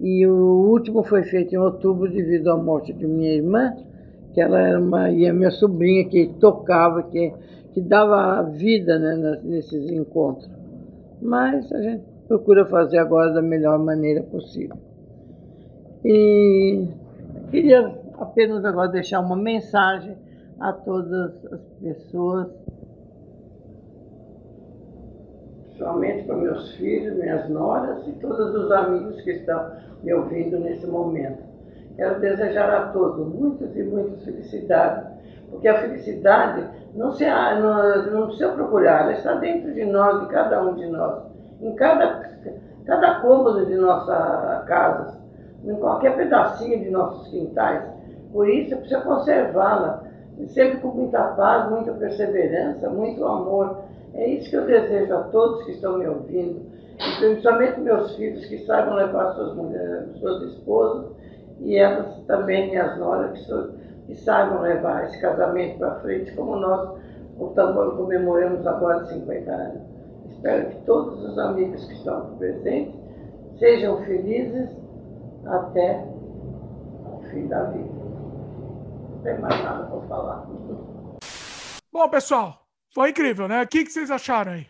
e 0.00 0.26
o 0.26 0.70
último 0.70 1.04
foi 1.04 1.22
feito 1.22 1.54
em 1.54 1.58
outubro 1.58 2.10
devido 2.10 2.50
à 2.50 2.56
morte 2.56 2.92
de 2.92 3.06
minha 3.06 3.32
irmã, 3.32 3.74
que 4.32 4.40
ela 4.40 4.60
era 4.60 4.80
uma, 4.80 5.10
e 5.10 5.28
a 5.28 5.32
minha 5.32 5.50
sobrinha 5.50 6.08
que 6.08 6.26
tocava, 6.40 7.02
que, 7.04 7.32
que 7.72 7.80
dava 7.80 8.42
vida 8.42 8.98
né, 8.98 9.40
nesses 9.44 9.90
encontros. 9.90 10.50
Mas 11.20 11.70
a 11.72 11.80
gente 11.80 12.02
procura 12.26 12.64
fazer 12.64 12.98
agora 12.98 13.32
da 13.32 13.42
melhor 13.42 13.78
maneira 13.78 14.22
possível. 14.22 14.76
E 16.04 16.88
queria 17.50 17.94
apenas 18.18 18.64
agora 18.64 18.88
deixar 18.88 19.20
uma 19.20 19.36
mensagem 19.36 20.16
a 20.60 20.72
todas 20.72 21.44
as 21.52 21.60
pessoas, 21.80 22.48
somente 25.78 26.24
para 26.24 26.36
meus 26.36 26.74
filhos, 26.74 27.16
minhas 27.16 27.48
noras 27.48 28.06
e 28.06 28.12
todos 28.12 28.54
os 28.54 28.70
amigos 28.70 29.20
que 29.22 29.30
estão 29.30 29.72
me 30.02 30.12
ouvindo 30.12 30.58
nesse 30.58 30.86
momento. 30.86 31.42
Quero 31.96 32.20
desejar 32.20 32.70
a 32.70 32.88
todos 32.88 33.26
muitas 33.34 33.74
e 33.74 33.82
muitas 33.82 34.22
felicidades, 34.24 35.08
porque 35.50 35.68
a 35.68 35.80
felicidade 35.80 36.68
não 36.94 37.12
se, 37.12 37.24
não, 37.26 38.10
não 38.12 38.26
precisa 38.26 38.52
procurar, 38.52 39.02
ela 39.02 39.12
está 39.12 39.34
dentro 39.34 39.72
de 39.72 39.84
nós, 39.86 40.20
de 40.20 40.26
cada 40.26 40.62
um 40.62 40.74
de 40.74 40.86
nós 40.86 41.30
em 41.60 41.74
cada, 41.74 42.22
cada 42.86 43.20
cômodo 43.20 43.66
de 43.66 43.74
nossa 43.76 44.64
casa, 44.66 45.18
em 45.64 45.74
qualquer 45.76 46.16
pedacinho 46.16 46.80
de 46.80 46.90
nossos 46.90 47.28
quintais. 47.28 47.82
Por 48.32 48.48
isso, 48.48 48.76
precisa 48.76 49.00
conservá-la, 49.02 50.04
sempre 50.48 50.78
com 50.80 50.88
muita 50.88 51.22
paz, 51.34 51.70
muita 51.70 51.92
perseverança, 51.92 52.88
muito 52.88 53.24
amor. 53.24 53.78
É 54.14 54.28
isso 54.28 54.50
que 54.50 54.56
eu 54.56 54.66
desejo 54.66 55.14
a 55.14 55.22
todos 55.24 55.64
que 55.64 55.72
estão 55.72 55.98
me 55.98 56.06
ouvindo, 56.08 56.60
e 56.98 57.18
principalmente 57.18 57.80
meus 57.80 58.16
filhos 58.16 58.44
que 58.46 58.58
saibam 58.66 58.94
levar 58.94 59.32
suas 59.34 59.54
mulheres, 59.54 60.16
suas 60.18 60.42
esposas, 60.42 61.12
e 61.60 61.76
elas 61.76 62.18
também, 62.26 62.70
minhas 62.70 62.98
noras, 62.98 63.38
que, 63.38 64.06
que 64.06 64.14
saibam 64.16 64.62
levar 64.62 65.04
esse 65.04 65.20
casamento 65.20 65.78
para 65.78 66.00
frente, 66.00 66.32
como 66.32 66.56
nós 66.56 66.98
comemoramos 67.96 68.66
agora 68.66 69.04
50 69.06 69.50
anos. 69.50 69.82
Espero 70.30 70.70
que 70.70 70.76
todos 70.86 71.22
os 71.24 71.38
amigos 71.38 71.84
que 71.84 71.94
estão 71.94 72.18
aqui 72.18 72.36
presentes 72.36 72.94
sejam 73.58 73.98
felizes 74.04 74.70
até 75.46 76.04
o 77.04 77.22
fim 77.30 77.46
da 77.46 77.64
vida. 77.64 77.99
Não 79.20 79.22
tem 79.22 79.38
mais 79.38 79.62
nada 79.62 79.86
para 79.86 80.08
falar. 80.08 80.46
Bom, 81.92 82.08
pessoal, 82.08 82.66
foi 82.94 83.10
incrível, 83.10 83.46
né? 83.46 83.62
O 83.62 83.68
que, 83.68 83.84
que 83.84 83.92
vocês 83.92 84.10
acharam 84.10 84.52
aí? 84.52 84.66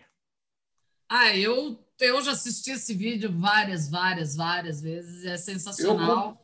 Ah, 1.08 1.36
eu, 1.36 1.78
eu 2.00 2.20
já 2.20 2.32
assisti 2.32 2.72
esse 2.72 2.92
vídeo 2.92 3.32
várias, 3.32 3.88
várias, 3.88 4.34
várias 4.34 4.80
vezes. 4.80 5.24
É 5.24 5.36
sensacional. 5.36 6.42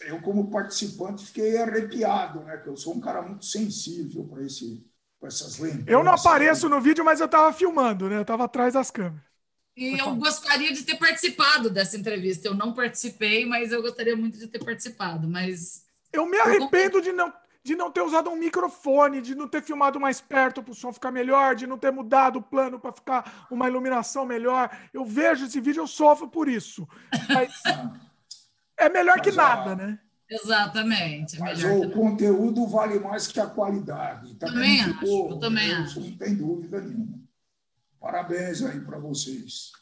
Eu, 0.00 0.14
eu 0.14 0.22
como 0.22 0.50
participante, 0.50 1.26
fiquei 1.26 1.58
arrepiado, 1.58 2.40
né? 2.40 2.56
Que 2.56 2.68
eu 2.68 2.76
sou 2.76 2.94
um 2.94 3.00
cara 3.00 3.20
muito 3.20 3.44
sensível 3.44 4.24
para 4.24 4.42
esse, 4.42 4.82
essas 5.22 5.58
lembranças. 5.58 5.88
Eu 5.88 6.02
não 6.02 6.12
apareço 6.12 6.70
no 6.70 6.80
vídeo, 6.80 7.04
mas 7.04 7.20
eu 7.20 7.26
estava 7.26 7.52
filmando, 7.52 8.08
né? 8.08 8.16
Eu 8.16 8.22
estava 8.22 8.44
atrás 8.44 8.72
das 8.72 8.90
câmeras. 8.90 9.22
E 9.76 9.98
eu 9.98 10.14
gostaria 10.16 10.72
de 10.72 10.84
ter 10.84 10.96
participado 10.96 11.68
dessa 11.68 11.98
entrevista. 11.98 12.48
Eu 12.48 12.54
não 12.54 12.72
participei, 12.72 13.44
mas 13.44 13.72
eu 13.72 13.82
gostaria 13.82 14.16
muito 14.16 14.38
de 14.38 14.46
ter 14.46 14.64
participado. 14.64 15.28
Mas 15.28 15.83
eu 16.14 16.26
me 16.26 16.38
arrependo 16.38 17.00
de 17.00 17.12
não 17.12 17.32
de 17.64 17.74
não 17.74 17.90
ter 17.90 18.02
usado 18.02 18.28
um 18.28 18.36
microfone, 18.36 19.22
de 19.22 19.34
não 19.34 19.48
ter 19.48 19.62
filmado 19.62 19.98
mais 19.98 20.20
perto 20.20 20.62
para 20.62 20.72
o 20.72 20.74
som 20.74 20.92
ficar 20.92 21.10
melhor, 21.10 21.54
de 21.54 21.66
não 21.66 21.78
ter 21.78 21.90
mudado 21.90 22.38
o 22.38 22.42
plano 22.42 22.78
para 22.78 22.92
ficar 22.92 23.46
uma 23.50 23.66
iluminação 23.66 24.26
melhor. 24.26 24.70
Eu 24.92 25.02
vejo 25.02 25.46
esse 25.46 25.58
vídeo, 25.62 25.82
eu 25.82 25.86
sofro 25.86 26.28
por 26.28 26.46
isso. 26.46 26.86
Mas 27.26 27.62
é 28.76 28.90
melhor 28.90 29.18
que 29.22 29.32
nada, 29.32 29.74
né? 29.74 29.98
Exatamente. 30.28 31.36
É 31.36 31.40
Mas 31.40 31.64
o 31.64 31.90
conteúdo 31.90 32.66
vale 32.66 32.98
mais 32.98 33.26
que 33.28 33.40
a 33.40 33.46
qualidade. 33.46 34.34
Também, 34.34 34.80
também 34.80 34.94
ficou, 34.94 35.24
acho. 35.24 35.34
Eu 35.34 35.38
também 35.38 35.72
acho. 35.72 36.00
Não 36.00 36.16
tem 36.18 36.34
dúvida 36.34 36.82
nenhuma. 36.82 37.18
Parabéns 37.98 38.62
aí 38.62 38.80
para 38.80 38.98
vocês. 38.98 39.72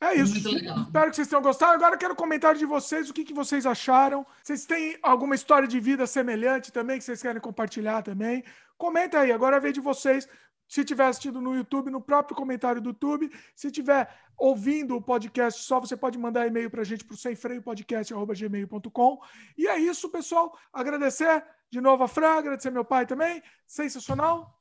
É 0.00 0.14
isso. 0.14 0.36
Espero 0.36 1.10
que 1.10 1.16
vocês 1.16 1.28
tenham 1.28 1.42
gostado. 1.42 1.72
Agora 1.72 1.94
eu 1.94 1.98
quero 1.98 2.14
comentário 2.14 2.58
de 2.58 2.66
vocês. 2.66 3.10
O 3.10 3.14
que, 3.14 3.24
que 3.24 3.34
vocês 3.34 3.66
acharam? 3.66 4.24
Vocês 4.42 4.64
têm 4.64 4.96
alguma 5.02 5.34
história 5.34 5.66
de 5.66 5.80
vida 5.80 6.06
semelhante 6.06 6.72
também 6.72 6.98
que 6.98 7.04
vocês 7.04 7.20
querem 7.20 7.40
compartilhar 7.40 8.02
também? 8.02 8.44
Comenta 8.76 9.20
aí. 9.20 9.32
Agora 9.32 9.56
é 9.56 9.60
vez 9.60 9.74
de 9.74 9.80
vocês. 9.80 10.28
Se 10.68 10.84
tiver 10.84 11.06
assistindo 11.06 11.40
no 11.40 11.56
YouTube, 11.56 11.90
no 11.90 12.00
próprio 12.00 12.36
comentário 12.36 12.80
do 12.80 12.90
YouTube. 12.90 13.28
Se 13.56 13.72
tiver 13.72 14.08
ouvindo 14.36 14.94
o 14.94 15.02
podcast 15.02 15.64
só, 15.64 15.80
você 15.80 15.96
pode 15.96 16.16
mandar 16.16 16.46
e-mail 16.46 16.70
para 16.70 16.82
a 16.82 16.84
gente 16.84 17.04
para 17.04 17.14
o 17.14 17.18
semfreiopodcast.gmail.com. 17.18 19.18
E 19.56 19.66
é 19.66 19.78
isso, 19.78 20.08
pessoal. 20.10 20.56
Agradecer 20.72 21.44
de 21.70 21.80
novo 21.80 22.04
a 22.04 22.08
Fran, 22.08 22.38
agradecer 22.38 22.70
meu 22.70 22.84
pai 22.84 23.04
também. 23.04 23.42
Sensacional. 23.66 24.56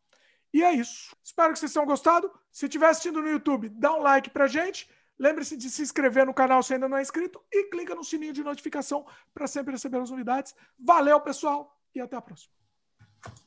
E 0.51 0.64
é 0.64 0.74
isso. 0.74 1.16
Espero 1.24 1.53
que 1.53 1.59
vocês 1.59 1.74
tenham 1.74 1.85
gostado. 1.85 2.32
Se 2.51 2.66
estiver 2.66 2.88
assistindo 2.88 3.22
no 3.22 3.30
YouTube, 3.30 3.69
dá 3.69 3.93
um 3.93 4.01
like 4.01 4.32
para 4.32 4.45
a 4.45 4.48
gente. 4.48 4.90
Lembre-se 5.20 5.58
de 5.58 5.70
se 5.70 5.82
inscrever 5.82 6.26
no 6.26 6.34
canal 6.34 6.62
se 6.62 6.74
ainda 6.74 6.88
não 6.88 6.98
é 6.98 7.02
inscrito 7.02 7.42
e 7.52 7.70
clica 7.70 7.96
no 7.96 8.04
sininho 8.04 8.34
de 8.34 8.44
notificação 8.44 9.06
para 9.34 9.48
sempre 9.48 9.74
receber 9.74 10.00
as 10.00 10.12
novidades. 10.12 10.56
Valeu, 10.80 11.20
pessoal, 11.22 11.76
e 11.94 12.00
até 12.00 12.16
a 12.16 12.22
próxima. 12.22 12.54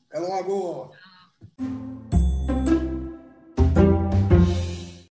Até 0.09 0.19
logo! 0.19 0.91